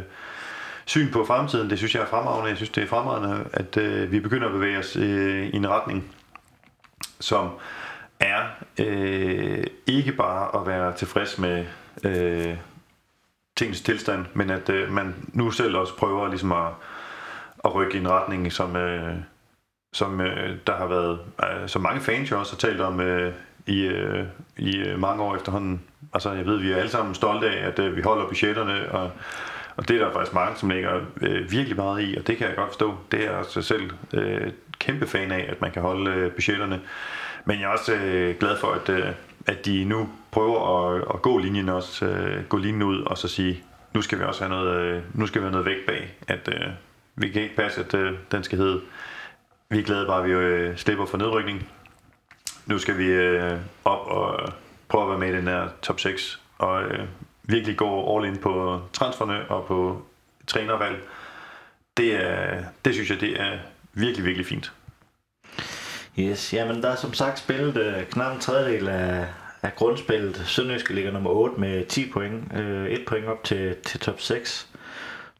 syn 0.85 1.11
på 1.11 1.25
fremtiden, 1.25 1.69
det 1.69 1.77
synes 1.77 1.95
jeg 1.95 2.01
er 2.01 2.07
fremragende. 2.07 2.49
Jeg 2.49 2.57
synes, 2.57 2.69
det 2.69 2.83
er 2.83 2.87
fremragende, 2.87 3.45
at 3.53 3.77
øh, 3.77 4.11
vi 4.11 4.19
begynder 4.19 4.47
at 4.47 4.53
bevæge 4.53 4.79
os 4.79 4.95
øh, 4.95 5.47
i 5.47 5.55
en 5.55 5.69
retning, 5.69 6.15
som 7.19 7.49
er 8.19 8.41
øh, 8.79 9.63
ikke 9.87 10.11
bare 10.11 10.61
at 10.61 10.67
være 10.67 10.93
tilfreds 10.95 11.37
med 11.39 11.65
øh, 12.03 12.57
tingens 13.57 13.81
tilstand, 13.81 14.25
men 14.33 14.49
at 14.49 14.69
øh, 14.69 14.91
man 14.91 15.15
nu 15.33 15.51
selv 15.51 15.77
også 15.77 15.97
prøver 15.97 16.27
ligesom 16.27 16.51
at, 16.51 16.71
at 17.65 17.75
rykke 17.75 17.97
i 17.97 17.99
en 17.99 18.09
retning, 18.09 18.51
som, 18.51 18.75
øh, 18.75 19.15
som 19.93 20.21
øh, 20.21 20.57
der 20.67 20.75
har 20.75 20.87
været, 20.87 21.19
øh, 21.43 21.69
som 21.69 21.81
mange 21.81 22.01
fans 22.01 22.31
jo 22.31 22.39
også 22.39 22.53
har 22.53 22.57
talt 22.57 22.81
om 22.81 22.99
øh, 22.99 23.33
i, 23.67 23.81
øh, 23.81 24.25
i 24.57 24.77
øh, 24.77 24.99
mange 24.99 25.23
år 25.23 25.35
efterhånden. 25.35 25.81
Altså 26.13 26.31
jeg 26.31 26.45
ved, 26.45 26.57
vi 26.57 26.71
er 26.71 26.77
alle 26.77 26.91
sammen 26.91 27.15
stolte 27.15 27.49
af, 27.49 27.67
at 27.67 27.79
øh, 27.79 27.95
vi 27.95 28.01
holder 28.01 28.27
budgetterne, 28.27 28.91
og, 28.91 29.11
og 29.75 29.87
det 29.87 29.95
er 29.95 30.05
der 30.05 30.13
faktisk 30.13 30.33
mange, 30.33 30.57
som 30.57 30.69
ligger 30.69 31.01
øh, 31.21 31.51
virkelig 31.51 31.75
meget 31.75 32.01
i, 32.01 32.15
og 32.17 32.27
det 32.27 32.37
kan 32.37 32.47
jeg 32.47 32.55
godt 32.55 32.69
forstå. 32.69 32.97
Det 33.11 33.19
er 33.19 33.23
jeg 33.23 33.31
også 33.31 33.61
selv 33.61 33.91
øh, 34.13 34.51
kæmpe 34.79 35.07
fan 35.07 35.31
af, 35.31 35.45
at 35.49 35.61
man 35.61 35.71
kan 35.71 35.81
holde 35.81 36.11
øh, 36.11 36.31
budgetterne. 36.31 36.81
Men 37.45 37.59
jeg 37.59 37.65
er 37.65 37.69
også 37.69 37.93
øh, 37.93 38.35
glad 38.39 38.57
for, 38.57 38.67
at, 38.67 38.89
øh, 38.89 39.07
at 39.47 39.65
de 39.65 39.85
nu 39.85 40.09
prøver 40.31 40.87
at, 40.89 41.03
at 41.13 41.21
gå 41.21 41.37
linjen 41.37 41.69
også, 41.69 42.05
øh, 42.05 42.43
gå 42.43 42.57
linjen 42.57 42.83
ud 42.83 43.01
og 43.01 43.17
så 43.17 43.27
sige, 43.27 43.63
nu 43.93 44.01
skal 44.01 44.19
vi 44.19 44.23
også 44.23 44.43
have 44.43 44.49
noget, 44.49 44.81
øh, 44.81 45.01
nu 45.13 45.27
skal 45.27 45.41
vi 45.41 45.43
have 45.43 45.51
noget 45.51 45.65
vægt 45.65 45.85
bag, 45.87 46.15
at 46.27 46.47
øh, 46.47 46.67
vi 47.15 47.29
kan 47.29 47.41
ikke 47.41 47.55
passe, 47.55 47.81
at 47.81 47.93
øh, 47.93 48.13
den 48.31 48.43
skal 48.43 48.57
hedde, 48.57 48.81
vi 49.69 49.79
er 49.79 49.83
glade 49.83 50.05
bare, 50.05 50.19
at 50.19 50.25
vi 50.25 50.31
øh, 50.31 50.77
slipper 50.77 51.05
for 51.05 51.17
nedrykning. 51.17 51.69
Nu 52.65 52.77
skal 52.77 52.97
vi 52.97 53.05
øh, 53.05 53.57
op 53.85 54.07
og 54.07 54.49
prøve 54.87 55.03
at 55.03 55.09
være 55.09 55.19
med 55.19 55.33
i 55.33 55.37
den 55.37 55.47
her 55.47 55.67
top 55.81 55.99
6, 55.99 56.41
og 56.57 56.83
øh, 56.83 57.05
virkelig 57.43 57.77
gå 57.77 58.17
all 58.17 58.27
in 58.27 58.37
på 58.37 58.81
transferne 58.93 59.51
og 59.51 59.65
på 59.65 60.01
trænervalg. 60.47 60.99
Det, 61.97 62.15
er, 62.15 62.63
det 62.85 62.93
synes 62.93 63.09
jeg, 63.09 63.21
det 63.21 63.41
er 63.41 63.57
virkelig, 63.93 64.25
virkelig 64.25 64.45
fint. 64.45 64.73
Yes, 66.19 66.53
jamen 66.53 66.83
der 66.83 66.89
er 66.89 66.95
som 66.95 67.13
sagt 67.13 67.39
spillet 67.39 67.77
øh, 67.77 68.05
knap 68.05 68.33
en 68.33 68.39
tredjedel 68.39 68.87
af, 68.87 69.27
af 69.61 69.75
grundspillet. 69.75 70.43
Sønderjyske 70.45 70.93
ligger 70.93 71.11
nummer 71.11 71.29
8 71.29 71.59
med 71.59 71.85
10 71.85 72.11
point. 72.11 72.53
Øh, 72.53 72.85
1 72.85 73.05
point 73.07 73.25
op 73.25 73.43
til, 73.43 73.75
til 73.85 73.99
top 73.99 74.21
6. 74.21 74.67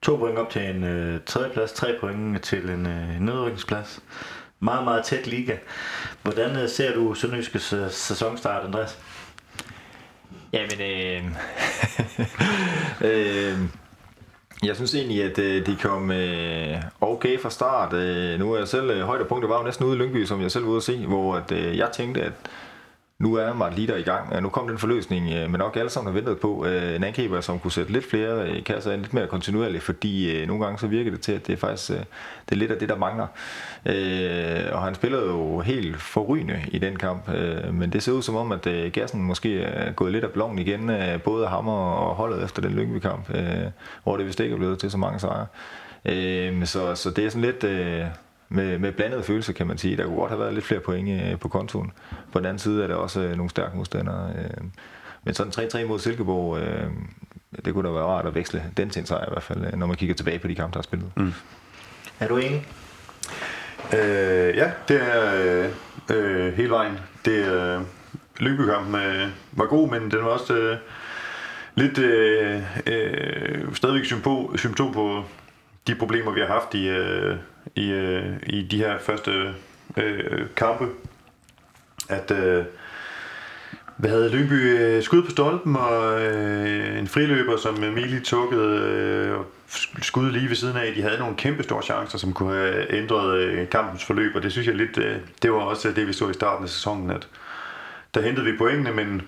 2 0.01 0.17
point 0.17 0.37
op 0.37 0.49
til 0.49 0.61
en 0.61 0.83
øh, 0.83 1.19
tredjeplads. 1.25 1.71
3 1.71 1.97
point 1.99 2.41
til 2.43 2.69
en 2.69 2.85
øh, 2.85 3.19
nedrykningsplads. 3.19 3.99
Meget, 4.59 4.83
meget 4.83 5.05
tæt 5.05 5.27
liga. 5.27 5.57
Hvordan 6.21 6.55
øh, 6.55 6.69
ser 6.69 6.93
du 6.93 7.13
Sønderjyske 7.13 7.75
øh, 7.75 7.91
sæsonstart, 7.91 8.65
Andreas? 8.65 8.99
Jamen, 10.53 10.81
øh, 10.81 11.23
øh, 13.09 13.59
jeg 14.63 14.75
synes 14.75 14.95
egentlig, 14.95 15.23
at 15.23 15.39
øh, 15.39 15.65
de 15.65 15.77
kom 15.81 16.11
øh, 16.11 16.75
okay 17.01 17.39
fra 17.39 17.49
start. 17.49 17.93
Øh, 17.93 18.39
nu 18.39 18.53
er 18.53 18.57
jeg 18.57 18.67
selv, 18.67 18.89
øh, 18.89 19.01
højdepunktet 19.01 19.49
var 19.49 19.57
jo 19.57 19.63
næsten 19.63 19.85
ude 19.85 19.95
i 19.95 19.99
Lyngby, 19.99 20.25
som 20.25 20.41
jeg 20.41 20.51
selv 20.51 20.63
var 20.63 20.69
ude 20.69 20.77
at 20.77 20.83
se, 20.83 21.05
hvor 21.05 21.35
at, 21.35 21.51
øh, 21.51 21.77
jeg 21.77 21.89
tænkte, 21.93 22.21
at 22.21 22.33
nu 23.24 23.36
er 23.36 23.53
Martin 23.53 23.89
i 23.97 24.01
gang. 24.01 24.41
Nu 24.41 24.49
kom 24.49 24.67
den 24.67 24.78
forløsning, 24.78 25.30
øh, 25.34 25.49
men 25.49 25.59
nok 25.59 25.76
alle 25.76 25.89
sammen 25.89 26.13
har 26.13 26.19
ventet 26.19 26.39
på 26.39 26.65
øh, 26.65 26.95
en 26.95 27.03
angriber, 27.03 27.41
som 27.41 27.59
kunne 27.59 27.71
sætte 27.71 27.91
lidt 27.91 28.09
flere 28.09 28.49
øh, 28.49 28.63
kasser 28.63 28.91
ind, 28.91 29.01
lidt 29.01 29.13
mere 29.13 29.28
kontinuerligt, 29.28 29.84
fordi 29.84 30.45
nogle 30.45 30.65
gange 30.65 30.80
så 30.80 30.88
virker 30.88 31.11
det 31.11 31.21
til, 31.21 31.32
at 31.32 31.47
det 31.47 31.53
er 31.53 31.57
faktisk 31.57 31.89
det 31.89 32.51
er 32.51 32.55
lidt 32.55 32.71
af 32.71 32.78
det, 32.78 32.89
der 32.89 32.95
mangler. 32.95 33.28
Og 34.74 34.82
han 34.82 34.95
spillede 34.95 35.26
jo 35.26 35.59
helt 35.59 36.01
forrygende 36.01 36.61
i 36.67 36.78
den 36.78 36.95
kamp, 36.95 37.30
men 37.74 37.89
det 37.93 38.03
ser 38.03 38.11
ud 38.11 38.21
som 38.21 38.36
om, 38.36 38.51
at 38.51 38.67
gassen 38.93 39.24
måske 39.24 39.61
er 39.61 39.91
gået 39.91 40.11
lidt 40.11 40.24
af 40.24 40.32
blommen 40.32 40.59
igen, 40.59 40.91
både 41.24 41.47
Hammer 41.47 41.80
og 41.80 42.15
holdet 42.15 42.43
efter 42.43 42.61
den 42.61 42.71
Lyngby-kamp, 42.71 43.30
hvor 44.03 44.17
det 44.17 44.26
vist 44.26 44.39
ikke 44.39 44.53
er 44.53 44.57
blevet 44.57 44.80
til 44.80 44.91
så 44.91 44.97
mange 44.97 45.19
sejre. 45.19 45.45
Så, 46.65 46.95
så 46.95 47.09
det 47.15 47.26
er 47.26 47.30
sådan 47.30 47.41
lidt 47.41 47.65
med, 48.53 48.79
med 48.79 48.91
blandede 48.91 49.23
følelser, 49.23 49.53
kan 49.53 49.67
man 49.67 49.77
sige. 49.77 49.97
Der 49.97 50.05
kunne 50.05 50.15
godt 50.15 50.31
have 50.31 50.39
været 50.39 50.53
lidt 50.53 50.65
flere 50.65 50.79
point 50.79 51.21
øh, 51.21 51.39
på 51.39 51.47
kontoen. 51.47 51.91
På 52.31 52.39
den 52.39 52.45
anden 52.45 52.59
side 52.59 52.83
er 52.83 52.87
der 52.87 52.95
også 52.95 53.21
øh, 53.21 53.35
nogle 53.35 53.49
stærke 53.49 53.77
modstandere. 53.77 54.33
Øh, 54.35 54.63
men 55.23 55.33
sådan 55.33 55.67
3-3 55.83 55.85
mod 55.85 55.99
Silkeborg, 55.99 56.57
øh, 56.57 56.91
det 57.65 57.73
kunne 57.73 57.87
da 57.87 57.93
være 57.93 58.03
rart 58.03 58.25
at 58.25 58.35
veksle 58.35 58.63
den 58.77 58.89
til 58.89 58.99
en 58.99 59.05
sejr 59.05 59.25
i 59.25 59.31
hvert 59.31 59.43
fald, 59.43 59.75
når 59.75 59.87
man 59.87 59.95
kigger 59.95 60.15
tilbage 60.15 60.39
på 60.39 60.47
de 60.47 60.55
kampe, 60.55 60.73
der 60.73 60.79
er 60.79 60.83
spillet. 60.83 61.11
Mm. 61.15 61.33
Er 62.19 62.27
du 62.27 62.37
enig? 62.37 62.67
Øh, 63.93 64.57
ja, 64.57 64.71
det 64.87 65.01
er 65.01 65.35
øh, 65.35 65.69
øh, 66.17 66.53
hele 66.53 66.69
vejen. 66.69 66.99
Det 67.25 67.45
øh, 67.53 67.81
Lyngby-kampen 68.39 68.95
øh, 68.95 69.27
var 69.51 69.65
god, 69.65 69.89
men 69.89 70.11
den 70.11 70.19
var 70.19 70.29
også 70.29 70.53
øh, 70.57 70.77
lidt 71.75 71.97
øh, 71.97 72.61
øh, 72.87 73.75
stadigvæk 73.75 74.05
symptom, 74.05 74.57
symptom 74.57 74.93
på 74.93 75.23
de 75.87 75.95
problemer, 75.95 76.31
vi 76.31 76.39
har 76.39 76.47
haft 76.47 76.73
i, 76.73 76.87
øh, 76.89 77.35
i, 77.76 77.91
øh, 77.91 78.26
i 78.47 78.61
de 78.61 78.78
her 78.78 78.99
første 78.99 79.53
øh, 79.97 80.47
kampe. 80.55 80.88
At 82.09 82.32
øh, 82.32 82.66
vi 83.97 84.07
havde 84.07 84.30
Lyngby 84.30 84.80
øh, 84.80 85.03
skud 85.03 85.24
på 85.24 85.32
stolpen, 85.32 85.76
og 85.76 86.22
øh, 86.22 86.99
en 86.99 87.07
friløber, 87.07 87.57
som 87.57 87.84
Emilie 87.84 88.20
tukkede 88.20 88.80
øh, 88.80 89.38
skud 90.01 90.32
lige 90.32 90.49
ved 90.49 90.55
siden 90.55 90.78
af. 90.78 90.93
De 90.95 91.01
havde 91.01 91.20
nogle 91.20 91.36
kæmpe 91.36 91.64
store 91.64 91.82
chancer, 91.82 92.18
som 92.18 92.34
kunne 92.34 92.53
have 92.53 92.93
ændret 92.93 93.38
øh, 93.38 93.70
kampens 93.70 94.05
forløb, 94.05 94.36
og 94.36 94.43
det 94.43 94.51
synes 94.51 94.68
jeg 94.68 94.76
lidt, 94.76 94.97
øh, 94.97 95.18
det 95.41 95.51
var 95.51 95.57
også 95.57 95.91
det, 95.91 96.07
vi 96.07 96.14
så 96.14 96.30
i 96.30 96.34
starten 96.34 96.64
af 96.64 96.70
sæsonen, 96.70 97.09
at 97.09 97.28
der 98.14 98.22
hentede 98.22 98.45
vi 98.45 98.57
pointene, 98.57 98.91
men 98.91 99.22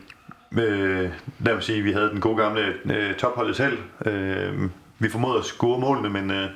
øh, 0.64 1.10
lad 1.40 1.54
mig 1.54 1.64
sige, 1.64 1.82
vi 1.82 1.92
havde 1.92 2.10
den 2.10 2.22
gode 2.22 2.38
gamle 2.38 2.74
øh, 2.86 3.16
topholdet 3.16 3.56
selv. 3.56 3.78
Øh, 4.06 4.54
vi 5.00 5.10
formåede 5.10 5.40
at 5.40 5.46
score 5.46 5.80
målene, 5.80 6.10
men 6.10 6.32
øh, 6.32 6.50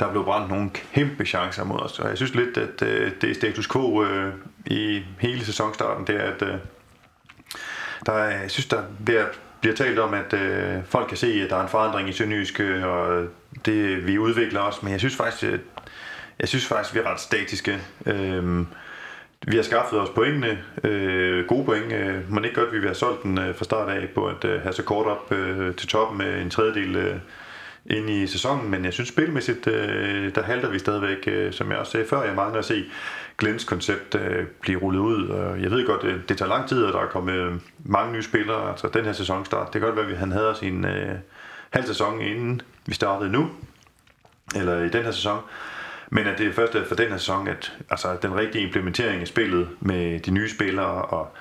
der 0.00 0.10
blev 0.10 0.24
brændt 0.24 0.50
nogle 0.50 0.70
kæmpe 0.70 1.24
chancer 1.24 1.64
mod 1.64 1.80
os. 1.80 1.98
Og 1.98 2.08
jeg 2.08 2.16
synes 2.16 2.34
lidt, 2.34 2.56
at 2.56 2.82
øh, 2.82 3.12
det 3.20 3.30
er 3.30 3.34
status 3.34 3.68
quo 3.68 4.04
øh, 4.04 4.34
i 4.66 5.02
hele 5.18 5.44
sæsonstarten, 5.44 6.06
det 6.06 6.16
er, 6.16 6.32
at 6.32 6.42
øh, 6.42 6.54
der 8.06 8.12
er, 8.12 8.40
jeg 8.40 8.50
synes, 8.50 8.66
der 8.66 8.82
bliver 9.04 9.24
bliver 9.60 9.76
talt 9.76 9.98
om, 9.98 10.14
at 10.14 10.32
øh, 10.32 10.84
folk 10.84 11.08
kan 11.08 11.16
se, 11.16 11.42
at 11.44 11.50
der 11.50 11.56
er 11.56 11.62
en 11.62 11.68
forandring 11.68 12.08
i 12.08 12.12
Sønderjysk, 12.12 12.60
øh, 12.60 12.86
og 12.86 13.26
det, 13.66 14.06
vi 14.06 14.18
udvikler 14.18 14.60
os, 14.60 14.82
men 14.82 14.92
jeg 14.92 15.00
synes 15.00 15.16
faktisk, 15.16 15.42
at, 15.42 15.60
jeg 16.38 16.48
synes 16.48 16.66
faktisk, 16.66 16.94
vi 16.94 17.00
er 17.00 17.12
ret 17.12 17.20
statiske. 17.20 17.78
Øh, 18.06 18.66
vi 19.46 19.56
har 19.56 19.62
skaffet 19.62 20.00
os 20.00 20.08
pointene, 20.08 20.58
øh, 20.84 21.46
gode 21.46 21.64
point. 21.64 21.92
Øh, 21.92 22.32
må 22.32 22.40
ikke 22.40 22.54
godt, 22.54 22.66
at 22.66 22.72
vi 22.72 22.78
vil 22.78 22.88
have 22.88 22.94
solgt 22.94 23.22
den 23.22 23.38
øh, 23.38 23.54
fra 23.54 23.64
start 23.64 23.88
af 23.88 24.08
på 24.14 24.26
at 24.26 24.44
øh, 24.44 24.62
have 24.62 24.72
så 24.72 24.82
kort 24.82 25.06
op 25.06 25.32
øh, 25.32 25.74
til 25.74 25.88
toppen 25.88 26.18
med 26.18 26.42
en 26.42 26.50
tredjedel 26.50 26.96
øh, 26.96 27.16
ind 27.90 28.10
i 28.10 28.26
sæsonen, 28.26 28.70
men 28.70 28.84
jeg 28.84 28.92
synes 28.92 29.08
spilmæssigt, 29.08 29.66
øh, 29.66 30.34
der 30.34 30.42
halter 30.42 30.70
vi 30.70 30.78
stadigvæk, 30.78 31.24
øh, 31.26 31.52
som 31.52 31.70
jeg 31.70 31.78
også 31.78 31.92
sagde 31.92 32.06
før, 32.06 32.22
jeg 32.22 32.34
mangler 32.34 32.58
at 32.58 32.64
se 32.64 32.84
Glens 33.38 33.64
koncept 33.64 34.14
øh, 34.14 34.46
blive 34.60 34.78
rullet 34.78 35.00
ud. 35.00 35.28
Og 35.28 35.62
jeg 35.62 35.70
ved 35.70 35.86
godt, 35.86 36.04
øh, 36.04 36.20
det 36.28 36.38
tager 36.38 36.48
lang 36.48 36.68
tid, 36.68 36.84
og 36.84 36.92
der 36.92 37.00
er 37.00 37.06
kommet 37.06 37.34
øh, 37.34 37.52
mange 37.84 38.12
nye 38.12 38.22
spillere, 38.22 38.70
altså 38.70 38.88
den 38.88 39.04
her 39.04 39.12
sæsonstart. 39.12 39.72
Det 39.72 39.80
kan 39.80 39.80
godt 39.80 39.96
være, 39.96 40.10
at 40.10 40.18
han 40.18 40.32
havde 40.32 40.54
sin 40.60 40.84
øh, 40.84 41.14
halv 41.70 41.86
sæson 41.86 42.20
inden 42.20 42.62
vi 42.86 42.94
startede 42.94 43.30
nu, 43.30 43.50
eller 44.56 44.84
i 44.84 44.88
den 44.88 45.04
her 45.04 45.10
sæson. 45.10 45.40
Men 46.10 46.26
at 46.26 46.38
det 46.38 46.46
er 46.46 46.52
først 46.52 46.76
for 46.88 46.94
den 46.94 47.08
her 47.08 47.16
sæson, 47.16 47.48
at 47.48 47.72
altså, 47.90 48.16
den 48.22 48.36
rigtige 48.36 48.66
implementering 48.66 49.20
af 49.20 49.28
spillet 49.28 49.68
med 49.80 50.20
de 50.20 50.30
nye 50.30 50.50
spillere 50.50 51.02
og 51.02 51.36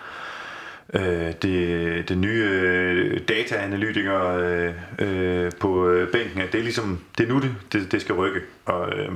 øh, 0.94 1.34
det, 1.42 2.10
det 2.10 2.18
nye 2.18 2.50
øh, 2.52 3.20
dataanalytiker 3.28 4.28
øh, 4.28 4.74
øh, 5.00 5.52
på 5.60 5.90
øh, 5.90 6.12
bænken, 6.12 6.42
at 6.42 6.52
det 6.52 6.60
er 6.60 6.64
ligesom, 6.64 7.00
det 7.18 7.24
er 7.24 7.34
nu 7.34 7.40
det, 7.40 7.56
det, 7.74 7.92
det 7.92 8.02
skal 8.02 8.16
rykke. 8.16 8.42
Og 8.66 9.00
øh, 9.00 9.12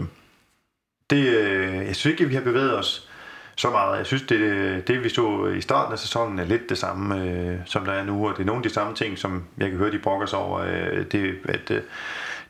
det, 1.09 1.27
øh, 1.27 1.75
jeg 1.75 1.95
synes 1.95 2.05
ikke, 2.05 2.23
at 2.23 2.29
vi 2.29 2.35
har 2.35 2.41
bevæget 2.41 2.77
os 2.77 3.09
så 3.55 3.69
meget. 3.69 3.97
Jeg 3.97 4.05
synes, 4.05 4.21
det, 4.21 4.87
det 4.87 5.03
vi 5.03 5.09
så 5.09 5.45
i 5.57 5.61
starten 5.61 5.93
af 5.93 5.99
sæsonen 5.99 6.39
er 6.39 6.45
lidt 6.45 6.69
det 6.69 6.77
samme, 6.77 7.23
øh, 7.23 7.57
som 7.65 7.85
der 7.85 7.91
er 7.91 8.03
nu, 8.03 8.27
og 8.27 8.33
det 8.37 8.41
er 8.41 8.45
nogle 8.45 8.59
af 8.59 8.63
de 8.63 8.73
samme 8.73 8.95
ting, 8.95 9.17
som 9.17 9.43
jeg 9.57 9.69
kan 9.69 9.77
høre, 9.77 9.91
de 9.91 9.99
brokker 9.99 10.25
sig 10.25 10.39
over, 10.39 10.59
øh, 10.59 11.05
det, 11.11 11.35
at 11.45 11.71
øh, 11.71 11.81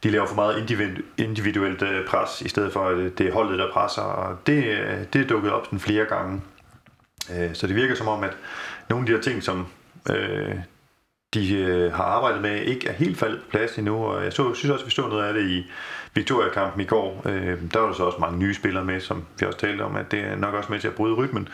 de 0.03 0.09
laver 0.09 0.27
for 0.27 0.35
meget 0.35 0.69
individuelt 1.17 1.81
øh, 1.81 2.07
pres, 2.07 2.41
i 2.41 2.49
stedet 2.49 2.73
for 2.73 2.87
at 2.87 3.17
det 3.17 3.27
er 3.27 3.33
holdet, 3.33 3.59
der 3.59 3.71
presser, 3.73 4.01
og 4.01 4.37
det, 4.47 4.63
øh, 4.63 4.97
det 5.13 5.21
er 5.21 5.27
dukket 5.27 5.51
op 5.51 5.65
sådan 5.65 5.79
flere 5.79 6.05
gange. 6.05 6.41
Øh, 7.37 7.53
så 7.53 7.67
det 7.67 7.75
virker 7.75 7.95
som 7.95 8.07
om, 8.07 8.23
at 8.23 8.37
nogle 8.89 9.03
af 9.03 9.05
de 9.05 9.13
her 9.13 9.21
ting, 9.21 9.43
som 9.43 9.67
øh, 10.09 10.55
de 11.33 11.55
øh, 11.55 11.93
har 11.93 12.03
arbejdet 12.03 12.41
med, 12.41 12.61
ikke 12.61 12.87
er 12.87 12.93
helt 12.93 13.17
faldet 13.17 13.39
på 13.39 13.45
plads 13.49 13.77
endnu. 13.77 13.95
Og 13.95 14.23
jeg 14.23 14.33
så, 14.33 14.53
synes 14.53 14.71
også, 14.71 14.83
at 14.83 14.85
vi 14.85 14.91
så 14.91 15.07
noget 15.07 15.23
af 15.23 15.33
det 15.33 15.49
i 15.49 15.71
Victoria-kampen 16.13 16.81
i 16.81 16.85
går. 16.85 17.21
Øh, 17.25 17.57
der 17.73 17.79
var 17.79 17.87
der 17.87 17.93
så 17.93 18.03
også 18.03 18.17
mange 18.19 18.39
nye 18.39 18.53
spillere 18.53 18.85
med, 18.85 18.99
som 18.99 19.25
vi 19.39 19.45
også 19.45 19.59
talte 19.59 19.81
om, 19.81 19.95
at 19.95 20.11
det 20.11 20.19
er 20.19 20.35
nok 20.35 20.53
også 20.53 20.71
med 20.71 20.79
til 20.79 20.87
at 20.87 20.95
bryde 20.95 21.15
rytmen. 21.15 21.47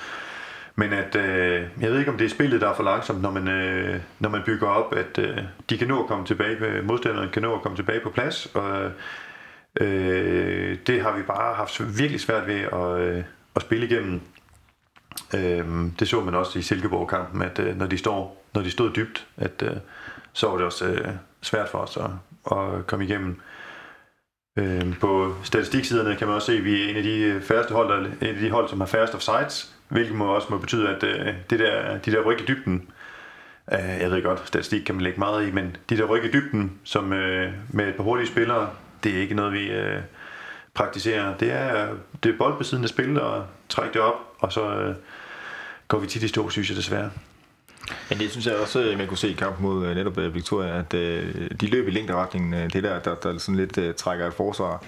Men 0.76 0.94
at, 0.94 1.16
øh, 1.16 1.68
jeg 1.82 1.92
ved 1.92 2.00
ikke, 2.00 2.12
om 2.12 2.18
det 2.18 2.26
er 2.26 2.30
spillet, 2.30 2.62
der 2.62 2.70
er 2.70 2.76
for 2.76 2.84
langsomt, 2.84 3.22
når 3.22 3.32
man, 3.32 3.48
øh, 3.48 4.00
når 4.20 4.30
man 4.30 4.42
bygger 4.46 4.68
op, 4.68 4.94
at 4.94 5.18
øh, 5.18 5.38
de 5.70 5.78
kan 5.78 5.88
nå 5.88 6.02
at 6.02 6.08
komme 6.08 6.26
tilbage, 6.26 6.58
øh, 6.58 6.88
modstanderen 6.88 7.30
kan 7.30 7.42
nå 7.42 7.56
at 7.56 7.62
komme 7.62 7.78
tilbage 7.78 8.00
på 8.00 8.10
plads. 8.10 8.46
Og 8.46 8.92
øh, 9.82 10.78
det 10.88 11.02
har 11.02 11.18
vi 11.18 11.24
bare 11.24 11.56
haft 11.56 11.98
virkelig 11.98 12.22
svært 12.22 12.48
ved 12.48 12.60
at, 12.62 13.00
øh, 13.00 13.24
at 13.56 13.62
spille 13.62 13.86
igennem. 13.86 14.22
Øhm, 15.36 15.92
det 15.92 16.08
så 16.08 16.22
man 16.22 16.36
også 16.36 16.60
i 16.60 16.62
Silkeborg-kampen, 16.62 17.42
at 17.42 17.60
øh, 17.60 17.78
når, 17.78 17.86
de 17.86 17.98
står, 17.98 18.46
når 18.54 18.62
de 18.62 18.72
stod 18.72 18.94
dybt, 18.94 19.28
at 19.38 19.64
øh, 19.66 19.78
så 20.34 20.48
var 20.48 20.56
det 20.56 20.66
også 20.66 20.86
øh, 20.86 21.08
svært 21.42 21.70
for 21.70 21.78
os 21.78 21.98
at, 21.98 22.10
at 22.58 22.88
komme 22.88 23.06
igennem. 23.06 23.42
Øhm, 24.58 24.94
på 24.94 25.36
statistiksiderne 25.44 26.16
kan 26.16 26.28
man 26.28 26.36
også 26.36 26.46
se, 26.46 26.58
at 26.58 26.64
vi 26.64 26.84
er 26.84 26.90
en 26.90 26.96
af 26.96 27.04
de 27.04 27.42
færreste 27.42 27.74
hold, 27.74 27.90
der, 27.90 27.98
en 27.98 28.36
af 28.36 28.36
de 28.36 28.50
hold, 28.50 28.70
som 28.70 28.80
har 28.80 28.88
færrest 28.88 29.16
offsides, 29.16 29.76
hvilket 29.88 30.16
må 30.16 30.26
også 30.26 30.48
må 30.50 30.58
betyde, 30.58 30.90
at 30.90 31.04
øh, 31.04 31.34
det 31.50 31.60
der, 31.60 31.98
de 31.98 32.12
der 32.12 32.22
ryk 32.22 32.42
i 32.42 32.46
dybden, 32.46 32.90
øh, 33.72 34.00
jeg 34.00 34.12
ved 34.12 34.24
godt, 34.24 34.48
statistik 34.48 34.82
kan 34.82 34.96
man 34.96 35.04
lægge 35.04 35.20
meget 35.20 35.48
i, 35.48 35.52
men 35.52 35.78
de 35.90 35.98
der 35.98 36.06
ryg 36.06 36.26
i 36.26 36.32
dybden, 36.32 36.80
som 36.84 37.14
øh, 37.14 37.54
med 37.70 37.88
et 37.88 37.96
par 37.96 38.04
hurtige 38.04 38.28
spillere, 38.28 38.70
det 39.04 39.16
er 39.16 39.22
ikke 39.22 39.36
noget, 39.36 39.54
vi 39.54 39.72
øh, 39.72 40.02
praktiserer. 40.74 41.38
Det 41.38 41.52
er, 41.52 41.88
det 42.24 42.34
er 42.34 42.38
boldbesiddende 42.38 42.88
spil 42.88 43.22
og 43.22 43.46
trække 43.70 43.94
det 43.94 44.02
op, 44.02 44.16
og 44.46 44.54
så 44.54 44.76
øh, 44.80 44.96
går 45.88 46.00
vi 46.00 46.08
tit 46.08 46.24
i 46.24 46.28
stå, 46.28 46.50
synes 46.50 46.70
jeg 46.70 46.78
desværre. 46.78 47.10
Men 48.10 48.20
det 48.20 48.32
synes 48.32 48.46
jeg 48.46 48.56
også, 48.56 48.82
øh, 48.82 48.98
man 48.98 49.08
kunne 49.08 49.18
se 49.18 49.30
i 49.30 49.34
kampen 49.34 49.66
mod 49.66 49.86
øh, 49.86 49.96
netop 49.96 50.18
øh, 50.18 50.36
Victoria, 50.36 50.80
at 50.80 50.92
de 51.62 51.68
løb 51.68 51.88
i 51.88 51.92
længderetningen. 51.92 52.70
Det 52.70 52.84
der, 52.84 53.00
der, 53.00 53.16
der 53.16 53.38
sådan 53.38 53.56
lidt 53.56 53.98
trækker 53.98 54.28
et 54.28 54.34
forsvar, 54.34 54.84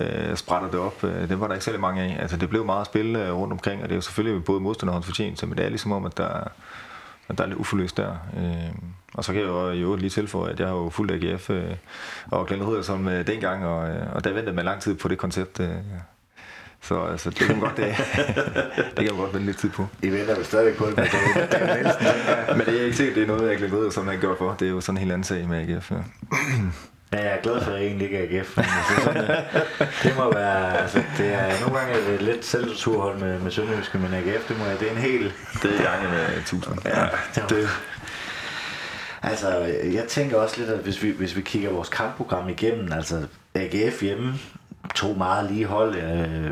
øh, 0.00 0.36
sprætter 0.36 0.70
det 0.70 0.80
op. 0.80 1.02
Det 1.02 1.40
var 1.40 1.46
der 1.46 1.54
ikke 1.54 1.64
særlig 1.64 1.80
mange 1.80 2.02
af. 2.02 2.22
Altså, 2.22 2.36
det 2.36 2.50
blev 2.50 2.64
meget 2.64 2.86
spil 2.86 3.32
rundt 3.32 3.52
omkring, 3.52 3.82
og 3.82 3.88
det 3.88 3.94
er 3.94 3.96
jo 3.96 4.02
selvfølgelig 4.02 4.44
både 4.44 4.60
modstanderhånds 4.60 5.06
fortjeneste, 5.06 5.46
men 5.46 5.58
det 5.58 5.64
er 5.64 5.68
ligesom 5.68 5.92
om, 5.92 6.04
at 6.04 6.16
der, 6.16 6.48
at 7.28 7.38
der 7.38 7.44
er 7.44 7.48
lidt 7.48 7.58
uforløst 7.58 7.96
der. 7.96 8.16
Øh, 8.36 8.74
og 9.14 9.24
så 9.24 9.32
kan 9.32 9.40
jeg 9.40 9.48
jo 9.48 9.70
i 9.70 9.80
øvrigt 9.80 10.00
lige 10.00 10.10
tilføje, 10.10 10.52
at 10.52 10.60
jeg 10.60 10.68
har 10.68 10.74
jo 10.74 10.90
fuldt 10.90 11.24
AGF 11.24 11.50
øh, 11.50 11.76
og 12.30 12.46
Glenn 12.46 12.64
Røder 12.64 12.82
som 12.82 13.08
øh, 13.08 13.26
dengang, 13.26 13.66
og, 13.66 13.88
øh, 13.88 14.14
og 14.14 14.24
der 14.24 14.32
ventede 14.32 14.56
man 14.56 14.64
lang 14.64 14.80
tid 14.80 14.94
på 14.94 15.08
det 15.08 15.18
koncept. 15.18 15.60
Øh, 15.60 15.76
så 16.82 17.04
altså, 17.04 17.30
det 17.30 17.38
kan 17.38 17.60
godt, 17.60 17.76
det, 17.76 17.86
det 18.96 19.04
kan 19.04 19.06
man 19.06 19.16
godt 19.16 19.34
vente 19.34 19.46
lidt 19.46 19.58
tid 19.58 19.70
på. 19.70 19.86
I 20.02 20.10
venter 20.10 20.34
vel 20.34 20.44
stadigvæk 20.44 20.76
på 20.76 20.86
det, 20.86 20.96
men 20.96 21.04
det 21.04 21.14
er 21.14 22.56
Men 22.56 22.66
det 22.66 22.80
er 22.80 22.84
ikke 22.84 22.96
sikkert, 22.96 23.16
det 23.16 23.22
er 23.22 23.26
noget, 23.26 23.50
jeg 23.50 23.58
Glenn 23.58 23.74
Røder, 23.74 23.90
som 23.90 24.08
han 24.08 24.20
gjort 24.20 24.38
for. 24.38 24.56
Det 24.58 24.66
er 24.66 24.70
jo 24.70 24.80
sådan 24.80 24.96
en 24.96 25.00
helt 25.00 25.12
anden 25.12 25.24
sag 25.24 25.48
med 25.48 25.68
AGF. 25.68 25.90
Ja. 25.90 25.96
Ja, 27.12 27.24
jeg 27.24 27.36
er 27.36 27.42
glad 27.42 27.60
for, 27.60 27.70
at 27.70 27.78
jeg 27.78 27.86
egentlig 27.86 28.04
ikke 28.04 28.18
er 28.18 28.40
AGF. 28.40 28.56
Men 28.56 28.64
altså, 28.78 29.04
sådan, 29.04 29.44
det 30.02 30.16
må 30.16 30.32
være, 30.34 30.78
altså, 30.78 31.02
det 31.18 31.32
er, 31.34 31.60
nogle 31.60 31.78
gange 31.78 31.94
er 31.94 32.10
det 32.10 32.22
lidt 32.22 32.44
selvturhold 32.44 33.18
med, 33.18 33.38
med 33.38 33.50
Sønderjyske, 33.50 33.98
men 33.98 34.14
AGF, 34.14 34.48
det 34.48 34.58
må 34.58 34.64
jeg, 34.64 34.80
det 34.80 34.88
er 34.88 34.92
en 34.92 34.98
hel... 34.98 35.32
Det 35.62 35.80
er 35.80 35.82
gange 35.82 36.08
med 36.08 36.44
tusind. 36.46 36.78
Ja, 36.84 37.06
det, 37.34 37.44
det, 37.48 37.68
Altså, 39.22 39.48
jeg 39.92 40.04
tænker 40.08 40.36
også 40.36 40.58
lidt, 40.58 40.70
at 40.70 40.78
hvis 40.78 41.02
vi, 41.02 41.10
hvis 41.10 41.36
vi 41.36 41.40
kigger 41.40 41.70
vores 41.70 41.88
kampprogram 41.88 42.48
igennem, 42.48 42.92
altså 42.92 43.26
AGF 43.54 44.02
hjemme, 44.02 44.34
to 44.94 45.14
meget 45.14 45.50
lige 45.50 45.66
hold, 45.66 45.96
øh, 45.96 46.50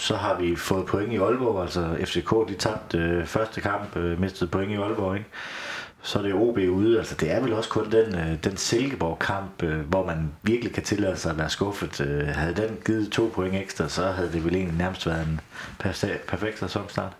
så 0.00 0.16
har 0.16 0.38
vi 0.38 0.56
fået 0.56 0.86
point 0.86 1.12
i 1.12 1.16
Aalborg, 1.16 1.62
altså 1.62 1.96
FCK, 2.04 2.48
de 2.48 2.54
tabte 2.54 2.98
øh, 2.98 3.26
første 3.26 3.60
kamp, 3.60 3.96
øh, 3.96 4.20
mistede 4.20 4.50
point 4.50 4.72
i 4.72 4.74
Aalborg, 4.74 5.16
ikke? 5.16 5.28
Så 6.02 6.18
er 6.18 6.22
det 6.22 6.34
OB 6.34 6.58
ude, 6.58 6.98
altså 6.98 7.14
det 7.14 7.32
er 7.32 7.40
vel 7.40 7.52
også 7.52 7.70
kun 7.70 7.92
den, 7.92 8.14
øh, 8.14 8.44
den 8.44 8.56
Silkeborg-kamp, 8.56 9.62
øh, 9.62 9.80
hvor 9.80 10.06
man 10.06 10.32
virkelig 10.42 10.72
kan 10.74 10.82
tillade 10.82 11.16
sig 11.16 11.30
at 11.30 11.38
være 11.38 11.50
skuffet. 11.50 12.00
Øh, 12.00 12.26
havde 12.28 12.54
den 12.54 12.78
givet 12.86 13.12
to 13.12 13.30
point 13.34 13.54
ekstra, 13.54 13.88
så 13.88 14.06
havde 14.06 14.32
det 14.32 14.44
vel 14.44 14.54
egentlig 14.54 14.78
nærmest 14.78 15.06
været 15.06 15.26
en 15.26 15.40
perfekt 16.28 16.58
sæsonstart. 16.58 17.12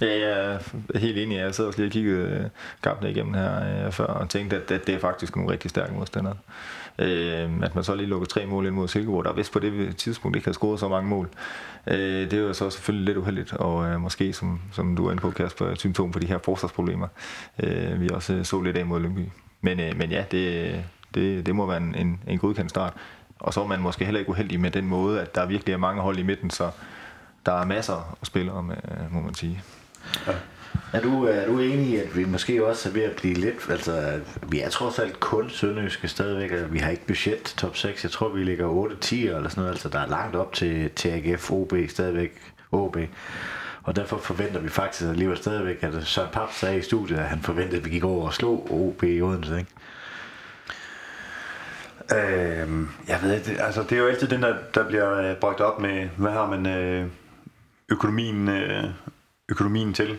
Ja, 0.00 0.28
jeg 0.28 0.54
er 0.94 0.98
helt 0.98 1.18
enig. 1.18 1.38
Jeg 1.38 1.54
sad 1.54 1.64
også 1.64 1.78
lige 1.78 1.88
og 1.88 1.92
kiggede 1.92 2.30
øh, 2.30 2.44
kampen 2.82 3.10
igennem 3.10 3.34
her 3.34 3.84
øh, 3.86 3.92
før 3.92 4.06
og 4.06 4.28
tænkte, 4.28 4.56
at 4.56 4.68
det, 4.68 4.86
det 4.86 4.94
er 4.94 4.98
faktisk 4.98 5.36
nogle 5.36 5.52
rigtig 5.52 5.70
stærke 5.70 5.92
modstandere. 5.92 6.36
Øh, 7.00 7.50
at 7.62 7.74
man 7.74 7.84
så 7.84 7.94
lige 7.94 8.06
lukker 8.06 8.26
tre 8.26 8.46
mål 8.46 8.66
ind 8.66 8.74
mod 8.74 8.88
Silkeborg, 8.88 9.24
der 9.24 9.32
vist 9.32 9.52
på 9.52 9.58
det 9.58 9.96
tidspunkt 9.96 10.36
ikke 10.36 10.46
havde 10.46 10.54
scoret 10.54 10.80
så 10.80 10.88
mange 10.88 11.08
mål. 11.08 11.28
Øh, 11.86 11.96
det 11.98 12.32
er 12.32 12.38
jo 12.38 12.52
så 12.52 12.70
selvfølgelig 12.70 13.06
lidt 13.06 13.18
uheldigt, 13.18 13.52
og 13.52 13.86
øh, 13.86 14.00
måske, 14.00 14.32
som, 14.32 14.60
som 14.72 14.96
du 14.96 15.06
er 15.06 15.10
inde 15.10 15.20
på, 15.20 15.30
Kasper, 15.30 15.66
et 15.66 15.78
symptom 15.78 16.12
på 16.12 16.18
de 16.18 16.26
her 16.26 16.38
forsvarsproblemer, 16.44 17.08
øh, 17.62 18.00
vi 18.00 18.08
også 18.12 18.32
øh, 18.32 18.44
så 18.44 18.60
lidt 18.60 18.76
af 18.76 18.86
mod 18.86 19.00
Lyngby. 19.00 19.28
Men, 19.60 19.80
øh, 19.80 19.96
men 19.96 20.10
ja, 20.10 20.24
det, 20.30 20.84
det, 21.14 21.46
det 21.46 21.54
må 21.54 21.66
være 21.66 21.76
en, 21.76 21.94
en, 21.94 22.20
en 22.26 22.38
godkendt 22.38 22.70
start. 22.70 22.92
Og 23.38 23.54
så 23.54 23.62
er 23.62 23.66
man 23.66 23.80
måske 23.80 24.04
heller 24.04 24.18
ikke 24.18 24.30
uheldig 24.30 24.60
med 24.60 24.70
den 24.70 24.86
måde, 24.86 25.20
at 25.20 25.34
der 25.34 25.46
virkelig 25.46 25.72
er 25.72 25.76
mange 25.78 26.02
hold 26.02 26.18
i 26.18 26.22
midten, 26.22 26.50
så 26.50 26.70
der 27.46 27.52
er 27.52 27.64
masser 27.64 28.16
af 28.20 28.26
spillere, 28.26 28.62
med, 28.62 28.76
øh, 28.90 29.14
må 29.14 29.20
man 29.20 29.34
sige. 29.34 29.62
Ja. 30.26 30.32
Er 30.92 31.00
du, 31.00 31.24
er 31.24 31.46
du 31.46 31.58
enig 31.58 31.86
i, 31.86 31.96
at 31.96 32.16
vi 32.16 32.24
måske 32.24 32.66
også 32.66 32.88
er 32.88 32.92
ved 32.92 33.02
at 33.02 33.16
blive 33.16 33.34
lidt... 33.34 33.70
Altså, 33.70 34.20
vi 34.48 34.60
er 34.60 34.68
trods 34.68 34.98
alt 34.98 35.20
kun 35.20 35.50
sønderjyske 35.50 36.08
stadigvæk, 36.08 36.72
vi 36.72 36.78
har 36.78 36.90
ikke 36.90 37.06
budget 37.06 37.42
til 37.42 37.56
top 37.56 37.76
6. 37.76 38.04
Jeg 38.04 38.10
tror, 38.10 38.28
vi 38.28 38.44
ligger 38.44 38.88
8-10 39.02 39.14
eller 39.14 39.48
sådan 39.48 39.60
noget. 39.60 39.70
Altså, 39.70 39.88
der 39.88 39.98
er 39.98 40.06
langt 40.06 40.36
op 40.36 40.52
til, 40.52 40.90
til 40.90 41.08
AGF, 41.08 41.50
OB 41.50 41.72
stadigvæk. 41.88 42.40
OB. 42.72 42.96
Og 43.82 43.96
derfor 43.96 44.18
forventer 44.18 44.60
vi 44.60 44.68
faktisk 44.68 45.02
at 45.02 45.10
alligevel 45.10 45.36
stadigvæk, 45.36 45.82
at 45.82 45.94
Søren 46.04 46.28
Papp 46.32 46.52
sagde 46.52 46.78
i 46.78 46.82
studiet, 46.82 47.18
at 47.18 47.24
han 47.28 47.42
forventede, 47.42 47.76
at 47.76 47.84
vi 47.84 47.90
gik 47.90 48.04
over 48.04 48.26
og 48.26 48.34
slog 48.34 48.72
OB 48.72 49.02
i 49.02 49.22
Odense, 49.22 49.58
ikke? 49.58 49.70
Øhm, 52.14 52.88
jeg 53.08 53.18
ved 53.22 53.34
ikke, 53.34 53.62
altså 53.62 53.82
det 53.82 53.92
er 53.92 53.96
jo 53.96 54.06
altid 54.06 54.28
den, 54.28 54.42
der, 54.42 54.56
der 54.74 54.88
bliver 54.88 55.30
øh, 55.30 55.36
bragt 55.36 55.60
op 55.60 55.80
med, 55.80 56.08
hvad 56.16 56.32
har 56.32 56.46
man 56.46 56.66
øh, 56.66 57.06
økonomien, 57.88 58.48
øh, 58.48 58.84
økonomien 59.48 59.94
til. 59.94 60.18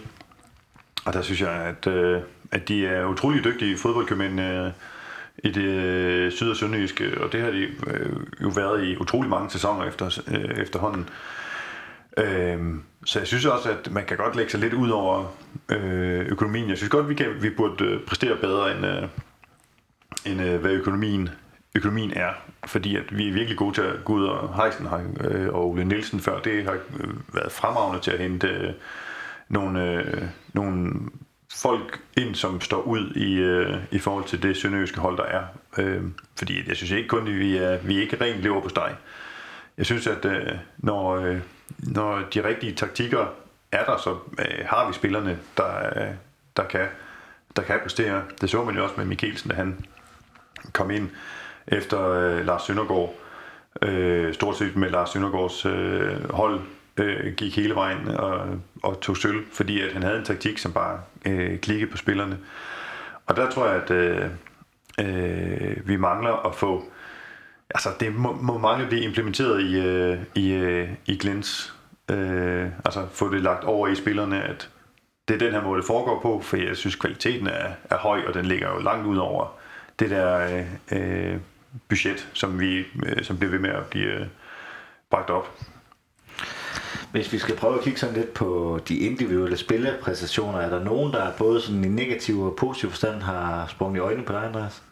Og 1.06 1.14
der 1.14 1.22
synes 1.22 1.41
jeg, 1.41 1.52
at, 1.52 1.88
øh, 1.88 2.22
at 2.52 2.68
de 2.68 2.88
er 2.88 3.06
utrolig 3.06 3.44
dygtige 3.44 3.78
fodboldkøbmænd 3.78 4.41
øh, 4.41 4.72
i 5.38 5.52
det 5.52 5.64
øh, 5.64 6.32
syd- 6.32 6.49
og 6.49 6.56
sønderjyske, 6.56 7.22
og 7.22 7.32
det 7.32 7.41
har 7.41 7.52
de 7.52 7.61
øh, 7.88 8.15
jo 8.41 8.49
været 8.56 8.84
i 8.84 8.98
utrolig 8.98 9.30
mange 9.30 9.49
sæsoner 9.49 9.86
efter, 9.86 10.22
øh, 10.28 10.57
efterhånden. 10.57 11.10
Øh, 12.18 12.60
så 13.06 13.19
jeg 13.19 13.28
synes 13.28 13.45
også, 13.45 13.72
at 13.72 13.91
man 13.91 14.06
kan 14.06 14.18
godt 14.18 14.36
lægge 14.36 14.52
sig 14.52 14.60
lidt 14.60 14.73
ud 14.73 14.90
over 14.90 15.36
øh, 15.69 16.26
økonomien. 16.26 16.69
Jeg 16.69 16.78
synes 16.78 16.90
godt, 16.90 17.10
vi, 17.10 17.14
kan, 17.14 17.28
vi 17.41 17.49
burde 17.49 17.86
øh, 17.86 18.02
præstere 18.06 18.36
bedre, 18.36 18.78
end, 18.78 18.86
øh, 18.86 19.03
end 20.26 20.41
øh, 20.41 20.61
hvad 20.61 20.72
økonomien, 20.72 21.30
økonomien 21.76 22.14
er. 22.15 22.32
Fordi 22.65 22.95
at 22.95 23.18
vi 23.18 23.30
er 23.30 23.34
virkelig 23.34 23.57
gode 23.57 23.73
til 23.73 23.82
at 23.82 24.06
gå 24.06 24.14
ud 24.14 24.26
og 24.26 24.64
Heisen 24.64 24.88
øh, 25.22 25.53
og 25.53 25.69
Ole 25.69 25.86
Nielsen 25.86 26.19
før, 26.19 26.40
det 26.40 26.64
har 26.64 26.73
øh, 26.73 27.10
været 27.34 27.52
fremragende 27.52 28.02
til 28.02 28.11
at 28.11 28.19
hente... 28.19 28.48
Øh, 28.48 28.73
nogle, 29.52 29.84
øh, 29.84 30.23
nogle 30.53 30.94
folk 31.53 32.02
ind, 32.18 32.36
som 32.36 32.61
står 32.61 32.82
ud 32.82 33.11
i, 33.15 33.34
øh, 33.34 33.78
i 33.91 33.99
forhold 33.99 34.26
til 34.26 34.44
det 34.44 34.57
sønderjyske 34.57 34.99
hold, 34.99 35.18
der 35.18 35.23
er. 35.23 35.44
Øh, 35.78 36.03
fordi 36.38 36.68
jeg 36.68 36.76
synes 36.76 36.91
ikke 36.91 37.07
kun, 37.07 37.28
at 37.28 37.40
vi 37.40 37.57
er, 37.57 37.78
vi 37.78 37.98
er 37.98 38.02
ikke 38.02 38.18
rent 38.22 38.41
lever 38.41 38.61
på 38.61 38.69
steg. 38.69 38.95
Jeg 39.78 39.86
synes, 39.86 40.07
at 40.07 40.26
øh, 40.26 40.52
når, 40.78 41.15
øh, 41.15 41.40
når 41.80 42.19
de 42.34 42.44
rigtige 42.44 42.76
taktikker 42.76 43.26
er 43.72 43.86
der, 43.86 43.98
så 43.98 44.18
øh, 44.40 44.65
har 44.65 44.88
vi 44.88 44.94
spillerne, 44.94 45.40
der, 45.57 45.78
øh, 45.95 46.14
der, 46.57 46.64
kan, 46.64 46.88
der 47.56 47.61
kan 47.61 47.80
præstere. 47.84 48.23
Det 48.41 48.49
så 48.49 48.64
man 48.64 48.76
jo 48.76 48.84
også 48.84 48.95
med 48.98 49.06
Mikkelsen, 49.06 49.49
da 49.49 49.56
han 49.56 49.86
kom 50.73 50.91
ind 50.91 51.10
efter 51.68 52.10
øh, 52.10 52.45
Lars 52.45 52.61
Søndergaard. 52.61 53.15
Øh, 53.82 54.34
stort 54.34 54.57
set 54.57 54.76
med 54.76 54.90
Lars 54.90 55.10
Søndergaards 55.10 55.65
øh, 55.65 56.34
hold 56.34 56.60
øh, 56.98 57.34
gik 57.34 57.56
hele 57.56 57.76
vejen 57.76 58.08
og, 58.08 58.60
og 58.84 59.02
tog 59.02 59.18
sølv, 59.18 59.46
fordi 59.54 59.82
at 59.82 59.94
han 59.94 60.04
havde 60.04 60.18
en 60.18 60.26
taktik, 60.26 60.58
som 60.58 60.74
bare 60.74 61.00
øh, 61.26 61.60
klikkede 61.60 61.92
på 61.92 61.98
spillerne. 61.98 62.38
Og 63.26 63.36
der 63.36 63.50
tror 63.50 63.68
jeg, 63.68 63.84
at 63.84 63.92
øh, 63.92 64.30
øh, 65.00 65.88
vi 65.88 65.96
mangler 65.96 66.46
at 66.46 66.56
få... 66.56 66.84
Altså, 67.70 67.90
det 68.00 68.16
må, 68.16 68.32
må 68.32 68.58
mangle 68.58 68.88
blive 68.88 69.04
implementeret 69.04 69.62
i, 69.62 69.80
øh, 69.80 70.20
i, 70.36 70.52
øh, 70.52 70.90
i 71.06 71.18
Glens. 71.18 71.74
Øh, 72.12 72.68
altså, 72.86 73.08
få 73.12 73.34
det 73.34 73.42
lagt 73.42 73.64
over 73.64 73.88
i 73.88 73.96
spillerne, 73.96 74.44
at 74.44 74.70
det 75.28 75.34
er 75.34 75.40
den 75.40 75.52
her 75.52 75.64
måde, 75.64 75.78
det 75.78 75.88
foregår 75.88 76.20
på, 76.22 76.42
for 76.42 76.58
jeg 76.58 76.78
synes, 76.78 76.96
kvaliteten 76.96 77.48
er, 77.48 77.70
er 77.90 77.98
høj, 77.98 78.22
og 78.28 78.34
den 78.34 78.46
ligger 78.46 78.70
jo 78.70 78.80
langt 78.80 79.08
ud 79.08 79.18
over 79.18 79.48
det 80.00 80.10
der 80.10 80.58
øh, 80.92 81.32
øh 81.32 81.38
budget, 81.90 82.30
som 82.34 82.60
vi 82.60 82.78
øh, 83.06 83.24
som 83.24 83.38
bliver 83.38 83.52
ved 83.52 83.60
med 83.60 83.70
at 83.70 83.86
blive 83.86 84.14
øh, 84.14 84.28
bragt 85.10 85.30
op. 85.30 85.60
Hvis 87.12 87.34
vi 87.34 87.38
skal 87.38 87.56
prøve 87.56 87.78
at 87.78 87.82
kigge 87.84 88.00
sådan 88.00 88.16
lidt 88.16 88.34
på 88.34 88.80
de 88.88 88.98
individuelle 88.98 89.58
spillepræstationer, 89.58 90.60
er 90.60 90.70
der 90.70 90.84
nogen, 90.84 91.14
der 91.14 91.32
både 91.38 91.62
sådan 91.62 91.86
i 91.86 91.88
negativ 91.88 92.42
og 92.42 92.56
positiv 92.58 92.90
forstand 92.90 93.22
har 93.22 93.68
sprunget 93.68 93.98
i 93.98 94.02
øjnene 94.02 94.26
på 94.26 94.34
dig, 94.34 94.46
Andreas? 94.46 94.84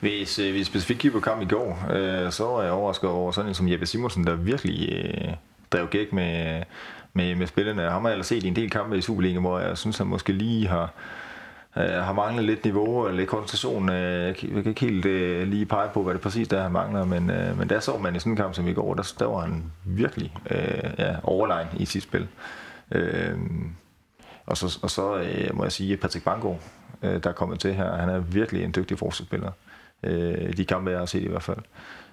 Hvis 0.00 0.38
øh, 0.38 0.54
vi 0.54 0.64
specifikt 0.64 1.00
kigger 1.00 1.18
på 1.18 1.24
kampen 1.24 1.46
i 1.46 1.50
går, 1.50 1.86
øh, 1.92 2.32
så 2.32 2.44
var 2.44 2.62
jeg 2.62 2.72
overrasket 2.72 3.10
over 3.10 3.32
sådan 3.32 3.48
en 3.48 3.54
som 3.54 3.68
Jeppe 3.68 3.86
Simonsen, 3.86 4.26
der 4.26 4.34
virkelig 4.34 4.92
øh, 4.92 5.34
drev 5.72 5.86
gæk 5.86 6.12
med, 6.12 6.62
med, 7.12 7.34
med 7.34 7.46
spillerne. 7.46 7.82
Ham 7.82 8.04
har 8.04 8.12
jeg 8.12 8.24
set 8.24 8.44
i 8.44 8.48
en 8.48 8.56
del 8.56 8.70
kampe 8.70 8.98
i 8.98 9.00
Superliga, 9.00 9.38
hvor 9.38 9.58
jeg 9.58 9.78
synes, 9.78 9.98
han 9.98 10.06
måske 10.06 10.32
lige 10.32 10.66
har, 10.66 10.92
øh, 11.76 11.90
har 11.90 12.12
manglet 12.12 12.44
lidt 12.44 12.64
niveau 12.64 13.06
og 13.06 13.12
lidt 13.12 13.28
koncentration. 13.28 13.88
Øh, 13.88 14.26
jeg 14.26 14.36
kan 14.36 14.66
ikke 14.66 14.80
helt 14.80 15.06
øh, 15.06 15.48
lige 15.48 15.66
pege 15.66 15.88
på, 15.94 16.02
hvad 16.02 16.14
det 16.14 16.22
præcis 16.22 16.48
der 16.48 16.62
han 16.62 16.72
mangler, 16.72 17.04
men, 17.04 17.30
øh, 17.30 17.58
men 17.58 17.68
der 17.68 17.80
så 17.80 17.98
man 17.98 18.16
i 18.16 18.18
sådan 18.18 18.32
en 18.32 18.36
kamp 18.36 18.54
som 18.54 18.68
i 18.68 18.72
går, 18.72 18.94
der, 18.94 19.14
der 19.18 19.26
var 19.26 19.40
han 19.40 19.64
virkelig 19.84 20.34
øh, 20.50 20.90
ja, 20.98 21.16
overlegen 21.22 21.68
i 21.76 21.84
sit 21.84 22.02
spil. 22.02 22.28
Øh, 22.92 23.38
og 24.46 24.56
så, 24.56 24.78
og 24.82 24.90
så 24.90 25.16
øh, 25.16 25.56
må 25.56 25.62
jeg 25.62 25.72
sige, 25.72 25.96
Patrick 25.96 26.24
Bango, 26.24 26.54
øh, 27.02 27.22
der 27.22 27.28
er 27.30 27.34
kommet 27.34 27.60
til 27.60 27.74
her, 27.74 27.96
han 27.96 28.08
er 28.08 28.18
virkelig 28.18 28.64
en 28.64 28.72
dygtig 28.76 28.98
forsvarsspiller. 28.98 29.50
Øh, 30.02 30.56
de 30.56 30.64
kampe, 30.64 30.90
jeg 30.90 30.98
har 30.98 31.06
set 31.06 31.22
i 31.22 31.28
hvert 31.28 31.42
fald. 31.42 31.58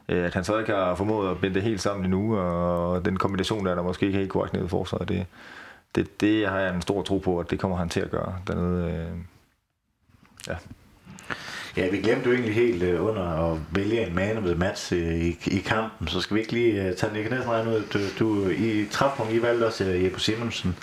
Øh, 0.09 0.25
at 0.25 0.33
han 0.33 0.43
så 0.43 0.57
ikke 0.57 0.71
har 0.71 0.95
formået 0.95 1.31
at 1.31 1.37
binde 1.37 1.55
det 1.55 1.63
helt 1.63 1.81
sammen 1.81 2.05
endnu, 2.05 2.37
og 2.37 3.05
den 3.05 3.17
kombination 3.17 3.65
der, 3.65 3.75
der 3.75 3.81
måske 3.81 4.05
ikke 4.05 4.15
er 4.15 4.19
helt 4.19 4.31
korrekt 4.31 4.53
nede 4.53 4.65
i 4.65 4.69
forsvaret, 4.69 5.09
det, 5.09 5.25
det, 5.95 6.21
det 6.21 6.47
har 6.47 6.59
jeg 6.59 6.75
en 6.75 6.81
stor 6.81 7.01
tro 7.01 7.17
på, 7.17 7.39
at 7.39 7.51
det 7.51 7.59
kommer 7.59 7.77
han 7.77 7.89
til 7.89 7.99
at 7.99 8.11
gøre 8.11 8.35
dernede. 8.47 8.91
Øh, 8.91 9.17
ja. 10.47 10.55
Ja, 11.77 11.89
vi 11.89 11.97
glemte 11.97 12.29
jo 12.29 12.35
egentlig 12.35 12.55
helt 12.55 12.83
uh, 12.83 13.05
under 13.09 13.53
at 13.53 13.59
vælge 13.71 14.07
en 14.07 14.15
man 14.15 14.37
of 14.37 14.43
the 14.43 14.55
match 14.55 14.93
uh, 14.93 14.99
i, 14.99 15.37
i 15.47 15.59
kampen, 15.65 16.07
så 16.07 16.21
skal 16.21 16.35
vi 16.35 16.41
ikke 16.41 16.53
lige 16.53 16.89
uh, 16.89 16.95
tage 16.95 17.13
Nick 17.13 17.29
Nielsen 17.29 17.67
ud. 17.67 17.83
Du, 17.93 17.99
du, 18.19 18.49
I 18.49 18.87
træpunkt, 18.91 19.33
I 19.33 19.41
valgte 19.41 19.65
også 19.65 19.83
uh, 19.83 20.03
Jeppe 20.03 20.19
Simonsen. 20.19 20.75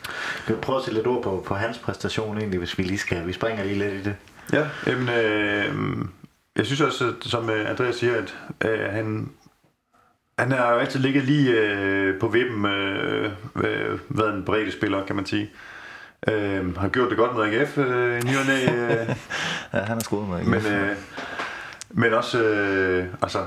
Kan 0.46 0.54
du 0.54 0.60
prøve 0.60 0.78
at 0.78 0.84
sætte 0.84 0.98
lidt 0.98 1.06
ord 1.06 1.22
på, 1.22 1.44
på 1.46 1.54
hans 1.54 1.78
præstation 1.78 2.38
egentlig, 2.38 2.58
hvis 2.58 2.78
vi 2.78 2.82
lige 2.82 2.98
skal? 2.98 3.26
Vi 3.26 3.32
springer 3.32 3.64
lige 3.64 3.78
lidt 3.78 3.92
i 3.92 4.02
det. 4.02 4.16
Ja, 4.52 4.66
jamen, 4.86 5.08
øh, 5.08 5.74
jeg 6.56 6.66
synes 6.66 6.80
også, 6.80 7.08
at, 7.08 7.14
som 7.20 7.50
Andreas 7.50 7.96
siger, 7.96 8.16
at 8.16 8.34
øh, 8.70 8.92
han, 8.92 9.30
han 10.38 10.52
har 10.52 10.72
jo 10.72 10.78
altid 10.78 11.00
ligget 11.00 11.24
lige 11.24 11.50
øh, 11.50 12.20
på 12.20 12.28
vippen, 12.28 12.66
øh, 12.66 13.32
øh, 13.56 13.98
været 14.08 14.34
en 14.34 14.44
bredde 14.44 14.72
spiller, 14.72 15.06
kan 15.06 15.16
man 15.16 15.26
sige. 15.26 15.50
Øh, 16.28 16.76
har 16.76 16.88
gjort 16.88 17.10
det 17.10 17.18
godt 17.18 17.36
med 17.36 17.44
AGF 17.44 17.78
øh, 17.78 18.24
ny 18.24 18.36
og 18.36 18.46
næ, 18.46 18.64
øh. 18.64 19.08
ja, 19.72 19.78
han 19.78 19.96
har 19.96 20.00
skudt 20.00 20.28
med 20.28 20.38
AGF. 20.38 20.48
Men, 20.48 20.66
øh, 20.66 20.96
men 21.90 22.14
også, 22.14 22.42
øh, 22.42 23.06
altså, 23.22 23.38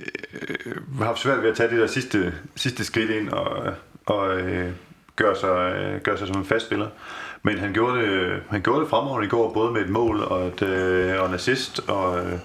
øh, 0.00 0.98
har 0.98 1.04
haft 1.04 1.18
svært 1.18 1.42
ved 1.42 1.50
at 1.50 1.56
tage 1.56 1.70
det 1.70 1.78
der 1.78 1.86
sidste, 1.86 2.34
sidste 2.56 2.84
skridt 2.84 3.10
ind 3.10 3.28
og, 3.28 3.74
og 4.06 4.40
øh, 4.40 4.72
gøre, 5.16 5.36
sig, 5.36 5.48
øh, 5.48 6.00
gøre 6.00 6.18
sig 6.18 6.26
som 6.26 6.38
en 6.38 6.44
fast 6.44 6.66
spiller. 6.66 6.88
Men 7.42 7.58
han 7.58 7.72
gjorde 7.72 8.00
det, 8.00 8.42
han 8.50 8.62
gjorde 8.62 8.80
det 8.80 8.88
fremragende 8.88 9.26
i 9.26 9.30
går, 9.30 9.52
både 9.52 9.72
med 9.72 9.80
et 9.80 9.90
mål 9.90 10.20
og, 10.20 10.46
et, 10.46 10.62
øh, 10.62 11.20
og 11.20 11.28
en 11.28 11.34
assist, 11.34 11.80
og 11.88 12.18
øh, 12.18 12.38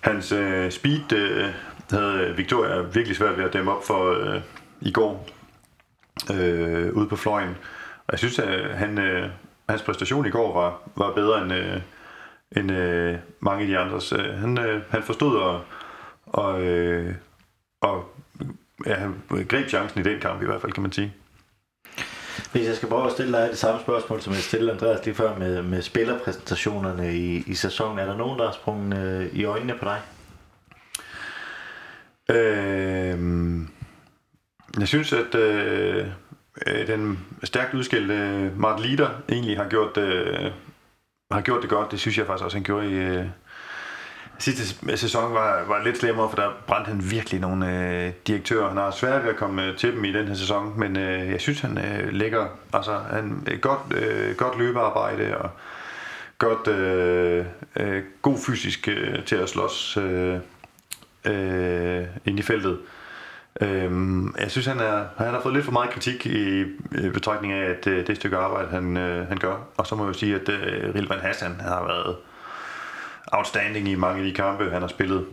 hans 0.00 0.32
øh, 0.32 0.70
speed 0.70 1.12
øh, 1.12 1.44
havde 1.90 2.34
Victoria 2.36 2.80
virkelig 2.80 3.16
svært 3.16 3.38
ved 3.38 3.44
at 3.44 3.52
dæmme 3.52 3.72
op 3.72 3.86
for 3.86 4.12
øh, 4.12 4.40
i 4.80 4.92
går 4.92 5.28
øh, 6.32 6.92
ude 6.92 7.08
på 7.08 7.16
fløjen. 7.16 7.56
Og 8.06 8.12
jeg 8.12 8.18
synes, 8.18 8.38
at 8.38 8.76
han, 8.76 8.98
øh, 8.98 9.30
hans 9.68 9.82
præstation 9.82 10.26
i 10.26 10.30
går 10.30 10.60
var, 10.60 10.80
var 10.96 11.14
bedre 11.14 11.42
end, 11.42 11.52
øh, 11.52 11.80
end 12.56 12.72
øh, 12.72 13.18
mange 13.40 13.62
af 13.62 13.66
de 13.66 13.78
andres. 13.78 14.12
Øh, 14.12 14.34
han, 14.34 14.58
øh, 14.58 14.82
han 14.90 15.02
forstod 15.02 15.42
at, 15.42 15.60
og, 16.26 16.62
øh, 16.62 17.14
og 17.80 18.14
ja, 18.86 18.94
han 18.94 19.22
greb 19.48 19.68
chancen 19.68 20.00
i 20.00 20.04
den 20.04 20.20
kamp 20.20 20.42
i 20.42 20.46
hvert 20.46 20.60
fald, 20.60 20.72
kan 20.72 20.82
man 20.82 20.92
sige. 20.92 21.14
Hvis 22.52 22.66
jeg 22.66 22.76
skal 22.76 22.88
prøve 22.88 23.06
at 23.06 23.12
stille 23.12 23.38
dig 23.38 23.48
det 23.50 23.58
samme 23.58 23.80
spørgsmål, 23.80 24.20
som 24.20 24.32
jeg 24.32 24.42
stillede 24.42 24.72
Andreas 24.72 25.04
lige 25.04 25.14
før 25.14 25.38
med, 25.38 25.62
med 25.62 25.82
spillerpræsentationerne 25.82 27.14
i, 27.14 27.44
i 27.46 27.54
sæsonen. 27.54 27.98
Er 27.98 28.06
der 28.06 28.16
nogen, 28.16 28.38
der 28.38 28.44
har 28.44 28.52
sprunget 28.52 28.98
øh, 28.98 29.26
i 29.32 29.44
øjnene 29.44 29.74
på 29.78 29.84
dig? 29.84 30.00
Øh, 32.36 33.18
jeg 34.78 34.88
synes, 34.88 35.12
at 35.12 35.34
øh, 35.34 36.06
Øh, 36.66 36.86
den 36.86 37.26
stærkt 37.44 37.74
udskilte 37.74 38.14
øh, 38.14 38.60
Mart 38.60 38.80
Lieder 38.80 39.10
egentlig 39.28 39.56
har 39.56 39.68
gjort, 39.68 39.96
øh, 39.96 40.50
har 41.30 41.40
gjort 41.40 41.62
det 41.62 41.70
godt. 41.70 41.90
Det 41.90 42.00
synes 42.00 42.18
jeg 42.18 42.26
faktisk 42.26 42.44
også, 42.44 42.56
han 42.56 42.64
gjorde 42.64 42.90
i, 42.90 42.94
øh, 42.94 43.26
Sidste 44.38 44.90
øh, 44.90 44.98
sæson 44.98 45.34
var, 45.34 45.64
var 45.64 45.84
lidt 45.84 45.98
slemmere, 45.98 46.30
for 46.30 46.36
der 46.36 46.50
brændte 46.66 46.88
han 46.88 47.10
virkelig 47.10 47.40
nogle 47.40 47.66
øh, 48.06 48.12
direktører. 48.26 48.68
Han 48.68 48.76
har 48.76 48.90
svært 48.90 49.22
ved 49.22 49.30
at 49.30 49.36
komme 49.36 49.64
øh, 49.64 49.76
til 49.76 49.92
dem 49.92 50.04
i 50.04 50.12
den 50.12 50.28
her 50.28 50.34
sæson, 50.34 50.78
men 50.78 50.96
øh, 50.96 51.30
jeg 51.30 51.40
synes, 51.40 51.60
han 51.60 51.78
øh, 51.78 52.12
lægger 52.12 52.46
altså, 52.72 52.98
han, 52.98 53.48
øh, 53.50 53.58
godt, 53.58 53.80
øh, 53.94 54.36
godt 54.36 54.58
løbearbejde 54.58 55.38
og 55.38 55.50
godt, 56.38 56.68
øh, 56.68 57.44
øh, 57.76 58.02
god 58.22 58.38
fysisk 58.46 58.88
øh, 58.88 59.24
til 59.24 59.36
at 59.36 59.48
slås 59.48 59.96
øh, 59.96 60.38
øh, 61.24 62.04
ind 62.24 62.38
i 62.38 62.42
feltet. 62.42 62.72
Øh, 62.72 62.78
Øhm, 63.60 64.34
jeg 64.38 64.50
synes, 64.50 64.66
han, 64.66 64.80
er, 64.80 65.04
han 65.16 65.34
har 65.34 65.40
fået 65.40 65.54
lidt 65.54 65.64
for 65.64 65.72
meget 65.72 65.90
kritik 65.90 66.26
i, 66.26 66.60
i 67.04 67.10
betragtning 67.12 67.52
af, 67.52 67.70
at 67.70 67.86
øh, 67.86 68.06
det 68.06 68.16
stykke 68.16 68.36
arbejde, 68.36 68.68
han, 68.68 68.96
øh, 68.96 69.28
han 69.28 69.36
gør. 69.36 69.56
Og 69.76 69.86
så 69.86 69.94
må 69.94 70.04
jeg 70.04 70.08
jo 70.08 70.18
sige, 70.18 70.34
at 70.34 70.48
øh, 70.48 70.94
Rilvan 70.94 71.20
Hassan 71.20 71.60
har 71.60 71.84
været 71.84 72.16
outstanding 73.32 73.88
i 73.88 73.94
mange 73.94 74.18
af 74.18 74.26
de 74.26 74.34
kampe, 74.34 74.70
han 74.70 74.80
har 74.82 74.88
spillet. 74.88 75.26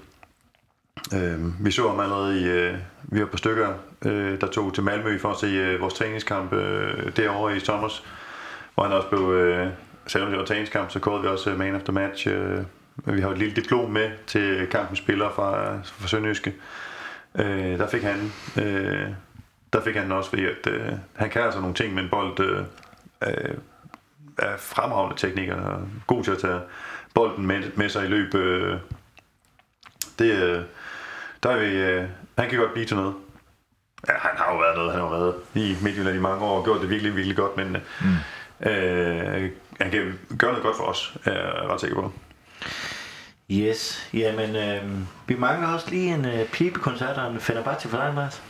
Øhm, 1.16 1.54
vi 1.60 1.72
så 1.72 1.90
ham 1.90 2.00
allerede 2.00 2.42
i, 2.42 2.44
øh, 2.44 2.76
vi 3.04 3.20
var 3.20 3.26
på 3.26 3.38
stykker, 3.38 3.74
øh, 4.06 4.42
der 4.42 4.48
tog 4.48 4.74
til 4.74 4.84
Malmø 4.84 5.20
for 5.20 5.30
at 5.32 5.38
se 5.38 5.48
øh, 5.48 5.82
vores 5.82 5.94
træningskamp 5.94 6.54
øh, 6.54 7.16
derovre 7.16 7.58
i 7.58 7.60
sommer, 7.60 7.90
hvor 8.74 8.84
han 8.84 8.94
også 8.94 9.08
blev, 9.08 9.32
øh, 9.32 9.68
selvom 10.08 10.30
det 10.30 10.40
var 10.40 10.46
træningskamp, 10.46 10.92
så 10.92 11.00
kårede 11.00 11.22
vi 11.22 11.28
også 11.28 11.50
øh, 11.50 11.58
man 11.58 11.76
after 11.76 11.94
match. 11.94 12.28
Øh, 12.28 12.64
vi 13.06 13.22
har 13.22 13.30
et 13.30 13.38
lille 13.38 13.56
diplom 13.56 13.92
med 13.92 14.12
til 14.28 14.68
kampens 14.68 15.00
spillere 15.00 15.32
fra, 15.36 15.78
fra 15.84 16.08
Sønderjyske. 16.08 16.50
Øh, 16.50 16.56
der 17.38 17.88
fik 17.88 18.04
han 18.04 18.32
øh, 18.58 19.10
der 19.74 19.82
fik 19.82 19.96
han 19.96 20.12
også, 20.12 20.30
fordi 20.30 20.46
at, 20.46 20.68
øh, 20.68 20.92
han 21.16 21.30
kan 21.30 21.42
altså 21.42 21.60
nogle 21.60 21.76
ting 21.76 21.94
med 21.94 22.04
en 22.04 22.10
bold, 22.10 22.40
øh, 22.40 22.64
øh, 23.24 23.56
er 24.38 24.58
fremragende 24.58 25.18
teknikker, 25.18 25.56
og 25.56 25.88
god 26.08 26.24
til 26.24 26.32
at 26.32 26.38
tage 26.38 26.60
bolden 27.14 27.46
med, 27.46 27.72
med 27.76 27.90
sig 27.90 28.06
i 28.06 28.08
løb. 28.08 28.36
Øh, 28.36 28.78
det, 30.20 30.32
øh, 30.32 30.64
der 31.44 31.50
er 31.50 31.60
vi, 31.60 31.76
øh, 31.76 32.04
han 32.38 32.50
kan 32.50 32.60
godt 32.60 32.74
blive 32.74 32.86
til 32.86 32.98
noget. 32.98 33.16
Ja, 34.08 34.14
han 34.14 34.32
har 34.38 34.54
jo 34.54 34.60
været 34.60 34.76
noget, 34.76 34.92
han 34.92 35.02
har 35.02 35.10
været 35.10 35.36
i 35.54 35.78
Midtjylland 35.82 36.18
i 36.18 36.22
mange 36.22 36.46
år 36.46 36.58
og 36.58 36.64
gjort 36.64 36.82
det 36.82 36.90
virkelig, 36.90 37.16
virkelig 37.16 37.38
godt, 37.38 37.58
men 37.58 37.78
mm. 38.02 38.70
øh, 38.70 39.52
han 39.82 39.92
kan 39.92 40.20
gøre 40.38 40.52
noget 40.52 40.64
godt 40.64 40.78
for 40.78 40.84
os, 40.84 41.18
er 41.26 41.32
jeg 41.32 41.70
ret 41.70 41.82
sikker 41.82 41.96
på. 41.96 42.14
Yes, 43.52 44.10
jamen 44.14 44.56
øh, 44.56 44.84
vi 45.28 45.36
mangler 45.40 45.68
også 45.68 45.90
lige 45.90 46.14
en 46.14 46.26
øh, 46.26 46.46
pibekoncert 46.46 47.18
og 47.18 47.32
en 47.32 47.40
Fenerbahce 47.40 47.88
for 47.88 47.98
dig, 47.98 48.08
Andreas. 48.08 48.44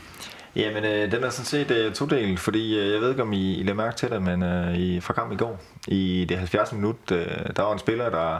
Jamen, 0.55 0.85
øh, 0.85 1.11
den 1.11 1.23
er 1.23 1.29
sådan 1.29 1.45
set 1.45 1.71
øh, 1.71 1.93
todelt, 1.93 2.39
fordi 2.39 2.79
øh, 2.79 2.93
jeg 2.93 3.01
ved 3.01 3.09
ikke, 3.09 3.21
om 3.21 3.33
I, 3.33 3.55
I 3.55 3.63
lader 3.63 3.73
mærke 3.73 3.97
til 3.97 4.09
det, 4.09 4.21
men 4.21 4.43
øh, 4.43 4.75
i, 4.75 4.99
fra 4.99 5.13
kampen 5.13 5.33
i 5.33 5.37
går, 5.37 5.61
i 5.87 6.25
det 6.29 6.37
70. 6.37 6.73
minut, 6.73 6.95
øh, 7.11 7.25
der 7.55 7.63
var 7.63 7.73
en 7.73 7.79
spiller, 7.79 8.09
der, 8.09 8.19
der 8.19 8.39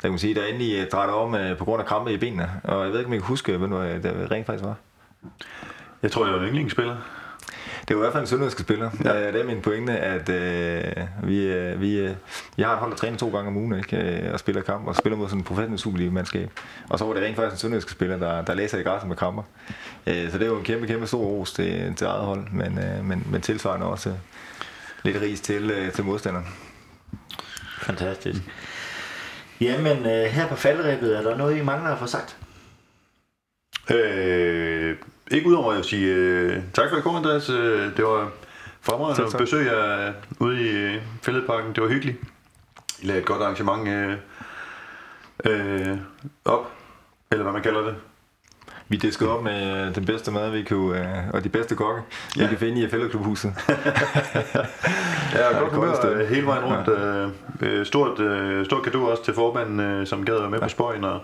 kan 0.00 0.10
man 0.10 0.18
sige, 0.18 0.34
der 0.34 0.44
endelig 0.44 0.80
øh, 0.80 0.86
drejede 0.88 1.14
om 1.14 1.34
øh, 1.34 1.58
på 1.58 1.64
grund 1.64 1.80
af 1.80 1.86
krampe 1.86 2.12
i 2.12 2.16
benene. 2.16 2.50
Og 2.64 2.84
jeg 2.84 2.92
ved 2.92 2.98
ikke, 2.98 3.08
om 3.08 3.12
I 3.12 3.16
kan 3.16 3.26
huske, 3.26 3.56
hvad 3.56 4.00
det 4.02 4.30
rent 4.30 4.46
faktisk 4.46 4.64
var. 4.64 4.76
Jeg 6.02 6.12
tror, 6.12 6.24
det 6.24 6.32
var 6.32 6.40
en 6.40 6.46
yndlingsspiller. 6.46 6.96
Det 7.92 7.96
jo 7.96 8.02
i 8.02 8.04
hvert 8.04 8.12
fald 8.12 8.22
en 8.22 8.26
sønderjyske 8.26 8.62
spiller. 8.62 8.90
Ja. 9.04 9.26
Øh, 9.26 9.32
det 9.32 9.40
er 9.40 9.44
min 9.44 9.60
pointe, 9.60 9.92
at 9.92 10.28
øh, 10.28 11.06
vi, 11.22 11.46
øh, 11.46 11.80
vi, 11.80 11.98
øh, 11.98 12.14
jeg 12.58 12.66
har 12.66 12.74
et 12.74 12.80
hold, 12.80 12.90
der 12.90 12.96
træner 12.96 13.16
to 13.16 13.30
gange 13.30 13.48
om 13.48 13.56
ugen, 13.56 13.78
ikke? 13.78 13.96
Øh, 13.96 14.32
og 14.32 14.38
spiller 14.38 14.62
kamp, 14.62 14.86
og 14.86 14.96
spiller 14.96 15.16
mod 15.16 15.28
sådan 15.28 15.40
en 15.40 15.44
professionel 15.44 15.78
Superliga-mandskab. 15.78 16.50
Og 16.90 16.98
så 16.98 17.04
var 17.04 17.14
det 17.14 17.22
rent 17.22 17.36
faktisk 17.36 17.54
en 17.54 17.58
sønderjyske 17.58 17.90
spiller, 17.90 18.16
der, 18.16 18.42
der 18.42 18.54
læser 18.54 18.78
i 18.78 18.82
græsset 18.82 19.08
med 19.08 19.16
kamper. 19.16 19.42
Øh, 20.06 20.30
så 20.30 20.38
det 20.38 20.44
er 20.44 20.50
jo 20.50 20.58
en 20.58 20.64
kæmpe, 20.64 20.86
kæmpe 20.86 21.06
stor 21.06 21.18
ros 21.18 21.52
til, 21.52 21.94
til 21.96 22.06
eget 22.06 22.24
hold, 22.24 22.46
men, 22.52 22.78
øh, 22.78 23.04
men, 23.04 23.26
men 23.30 23.40
tilsvarende 23.40 23.86
også 23.86 24.14
lidt 25.02 25.20
ris 25.20 25.40
til, 25.40 25.70
øh, 25.70 25.92
til 25.92 26.04
modstanderen. 26.04 26.46
Fantastisk. 27.78 28.42
Jamen, 29.60 29.98
øh, 29.98 30.24
her 30.24 30.48
på 30.48 30.56
faldrebet, 30.56 31.16
er 31.18 31.22
der 31.22 31.36
noget, 31.36 31.58
I 31.58 31.62
mangler 31.62 31.90
at 31.90 31.98
få 31.98 32.06
sagt? 32.06 32.36
Øh, 33.90 34.41
ikke 35.32 35.48
udover 35.48 35.66
at 35.66 35.72
jeg 35.72 35.76
vil 35.76 35.84
sige 35.84 36.14
øh, 36.14 36.62
tak 36.72 36.88
for 36.88 36.96
det, 36.96 37.04
kom, 37.04 37.16
Andreas. 37.16 37.50
Øh, 37.50 37.96
det 37.96 38.04
var 38.04 38.30
fremragende 38.80 39.32
at 39.34 39.38
besøge 39.38 39.72
jer 39.72 40.12
ude 40.38 40.62
i 40.62 40.68
øh, 40.68 41.02
Fælledparken. 41.22 41.74
Det 41.74 41.82
var 41.82 41.88
hyggeligt. 41.88 42.16
I 43.02 43.06
lavede 43.06 43.20
et 43.20 43.26
godt 43.26 43.42
arrangement 43.42 43.88
øh, 43.88 44.16
øh, 45.44 45.96
op, 46.44 46.72
eller 47.30 47.42
hvad 47.42 47.52
man 47.52 47.62
kalder 47.62 47.82
det. 47.82 47.94
Vi 48.88 48.96
diskede 48.96 49.30
op 49.30 49.42
med 49.42 49.86
øh, 49.86 49.94
den 49.94 50.04
bedste 50.04 50.30
mad, 50.30 50.50
vi 50.50 50.64
kunne, 50.64 51.00
øh, 51.00 51.30
og 51.34 51.44
de 51.44 51.48
bedste 51.48 51.74
kokke, 51.74 52.02
ja. 52.36 52.42
vi 52.42 52.48
kan 52.48 52.58
finde 52.58 52.82
i 52.82 52.88
fældeklubhuset. 52.88 53.54
ja, 55.34 55.58
godt 55.58 55.72
humør 55.72 56.06
øh, 56.06 56.28
hele 56.28 56.46
vejen 56.46 56.64
rundt. 56.64 56.88
Ja. 56.88 57.66
Øh, 57.66 57.86
stort, 57.86 58.20
øh, 58.20 58.64
stort 58.66 58.82
kado 58.82 59.04
også 59.04 59.24
til 59.24 59.34
formanden, 59.34 59.80
øh, 59.80 60.06
som 60.06 60.24
gad 60.24 60.38
være 60.38 60.50
med 60.50 60.58
ja. 60.58 60.64
på 60.64 60.68
spøjen, 60.68 61.04
og, 61.04 61.20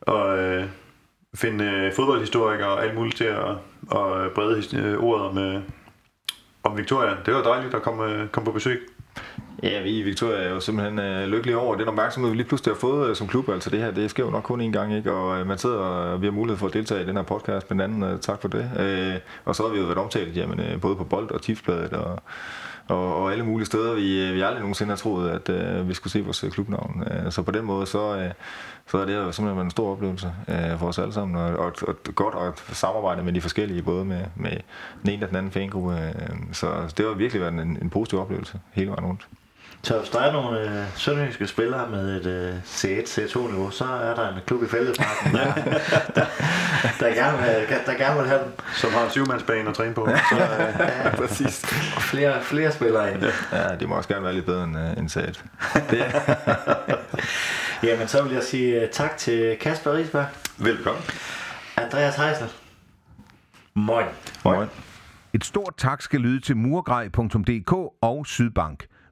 og 0.00 0.38
øh, 0.38 0.64
finde 1.34 1.64
øh, 1.64 1.92
fodboldhistorikere 1.92 2.68
og 2.68 2.84
alt 2.84 2.94
muligt 2.94 3.16
til 3.16 3.24
at, 3.24 3.48
at 3.92 4.24
øh, 4.24 4.30
brede 4.34 4.76
øh, 4.76 5.04
ordet 5.04 5.34
med, 5.34 5.54
øh, 5.54 5.62
om 6.62 6.78
Victoria. 6.78 7.16
Det 7.26 7.34
var 7.34 7.42
dejligt 7.42 7.74
at 7.74 7.82
komme, 7.82 8.04
øh, 8.04 8.28
komme 8.28 8.44
på 8.44 8.52
besøg. 8.52 8.80
Ja, 9.62 9.82
vi 9.82 9.90
i 9.90 10.02
Victoria 10.02 10.36
er 10.36 10.50
jo 10.50 10.60
simpelthen 10.60 10.98
øh, 10.98 11.28
lykkelige 11.28 11.58
over 11.58 11.76
den 11.76 11.88
opmærksomhed, 11.88 12.30
vi 12.30 12.36
lige 12.36 12.48
pludselig 12.48 12.74
har 12.74 12.78
fået 12.78 13.10
øh, 13.10 13.16
som 13.16 13.28
klub. 13.28 13.48
Altså 13.48 13.70
det 13.70 13.78
her, 13.78 13.90
det 13.90 14.10
sker 14.10 14.24
jo 14.24 14.30
nok 14.30 14.42
kun 14.42 14.60
én 14.60 14.72
gang, 14.72 14.96
ikke? 14.96 15.12
Og 15.12 15.40
øh, 15.40 15.46
man 15.46 15.58
sidder, 15.58 15.76
og 15.76 16.20
vi 16.20 16.26
har 16.26 16.32
mulighed 16.32 16.58
for 16.58 16.66
at 16.66 16.72
deltage 16.72 17.02
i 17.02 17.06
den 17.06 17.16
her 17.16 17.22
podcast, 17.22 17.66
blandt 17.66 17.82
andet. 17.82 18.12
Øh, 18.12 18.20
tak 18.20 18.40
for 18.40 18.48
det. 18.48 18.70
Øh, 18.78 19.20
og 19.44 19.56
så 19.56 19.62
har 19.62 19.70
vi 19.70 19.78
jo 19.78 19.84
været 19.84 19.98
omtalt, 19.98 20.36
jamen, 20.36 20.60
øh, 20.60 20.80
både 20.80 20.96
på 20.96 21.04
Bold 21.04 21.30
og 21.30 21.42
Tipsbladet 21.42 21.92
og, 21.92 22.22
og, 22.90 23.22
og 23.22 23.32
alle 23.32 23.44
mulige 23.44 23.66
steder. 23.66 23.94
Vi, 23.94 24.28
øh, 24.28 24.34
vi 24.34 24.40
aldrig 24.40 24.60
nogensinde 24.60 24.90
har 24.90 24.96
troet, 24.96 25.30
at 25.30 25.48
øh, 25.48 25.88
vi 25.88 25.94
skulle 25.94 26.12
se 26.12 26.24
vores 26.24 26.44
øh, 26.44 26.50
klubnavn. 26.50 27.04
Øh, 27.10 27.32
så 27.32 27.42
på 27.42 27.50
den 27.50 27.64
måde, 27.64 27.86
så, 27.86 28.16
øh, 28.16 28.30
så 28.86 28.98
er 28.98 29.04
det 29.04 29.14
jo 29.14 29.32
simpelthen 29.32 29.56
været 29.56 29.64
en 29.64 29.70
stor 29.70 29.92
oplevelse 29.92 30.32
øh, 30.48 30.78
for 30.78 30.86
os 30.86 30.98
alle 30.98 31.12
sammen. 31.12 31.36
Og, 31.36 31.56
og, 31.56 31.72
og 31.88 31.96
godt 32.14 32.34
at 32.34 32.76
samarbejde 32.76 33.22
med 33.22 33.32
de 33.32 33.40
forskellige, 33.40 33.82
både 33.82 34.04
med, 34.04 34.24
med 34.36 34.56
den 35.02 35.10
ene 35.10 35.24
og 35.24 35.28
den 35.28 35.36
anden 35.36 35.52
fangruppe. 35.52 35.98
Øh, 35.98 36.36
så 36.52 36.94
det 36.96 37.06
har 37.06 37.14
virkelig 37.14 37.42
været 37.42 37.54
en, 37.54 37.78
en 37.82 37.90
positiv 37.90 38.18
oplevelse 38.18 38.60
hele 38.72 38.90
vejen 38.90 39.04
rundt. 39.04 39.28
Så 39.82 39.98
hvis 39.98 40.10
der 40.10 40.20
er 40.20 40.32
nogle 40.32 40.60
øh, 40.60 40.86
sønderjyske 40.96 41.46
spillere 41.46 41.90
med 41.90 42.16
et 42.20 42.26
øh, 42.26 42.54
C1, 42.64 43.06
C2-niveau, 43.08 43.70
så 43.70 43.84
er 43.84 44.14
der 44.14 44.28
en 44.28 44.40
klub 44.46 44.62
i 44.62 44.66
Fældeparken, 44.66 45.34
der, 45.34 45.54
der, 46.16 46.26
der, 47.00 47.14
gerne 47.14 47.38
vil, 47.38 47.78
der 47.86 47.94
gerne 47.94 48.20
vil 48.20 48.28
have 48.28 48.42
dem. 48.42 48.52
Som 48.74 48.90
har 48.90 49.04
en 49.04 49.10
syvmandsbane 49.10 49.68
at 49.68 49.74
træne 49.74 49.94
på. 49.94 50.08
Så, 50.30 50.36
øh, 50.36 50.80
ja, 51.04 51.16
præcis. 51.16 51.64
Og 51.96 52.02
flere, 52.02 52.42
flere 52.42 52.72
spillere 52.72 53.14
ind. 53.14 53.24
Ja, 53.52 53.76
de 53.80 53.86
må 53.86 53.94
også 53.94 54.08
gerne 54.08 54.24
være 54.24 54.34
lidt 54.34 54.46
bedre 54.46 54.64
end, 54.64 54.76
uh, 54.76 54.98
end 54.98 55.10
C1. 55.10 55.44
Jamen, 57.86 58.08
så 58.08 58.22
vil 58.22 58.32
jeg 58.32 58.42
sige 58.42 58.82
uh, 58.82 58.88
tak 58.92 59.16
til 59.16 59.56
Kasper 59.60 59.92
Risberg. 59.92 60.26
Velkommen. 60.58 61.02
Andreas 61.76 62.16
Heisler. 62.16 62.48
Moin. 63.74 64.06
Moin. 64.44 64.68
Et 65.32 65.44
stort 65.44 65.74
tak 65.78 66.02
skal 66.02 66.20
lyde 66.20 66.40
til 66.40 66.56
murgrej.dk 66.56 67.72
og 68.02 68.26
Sydbank. 68.26 68.86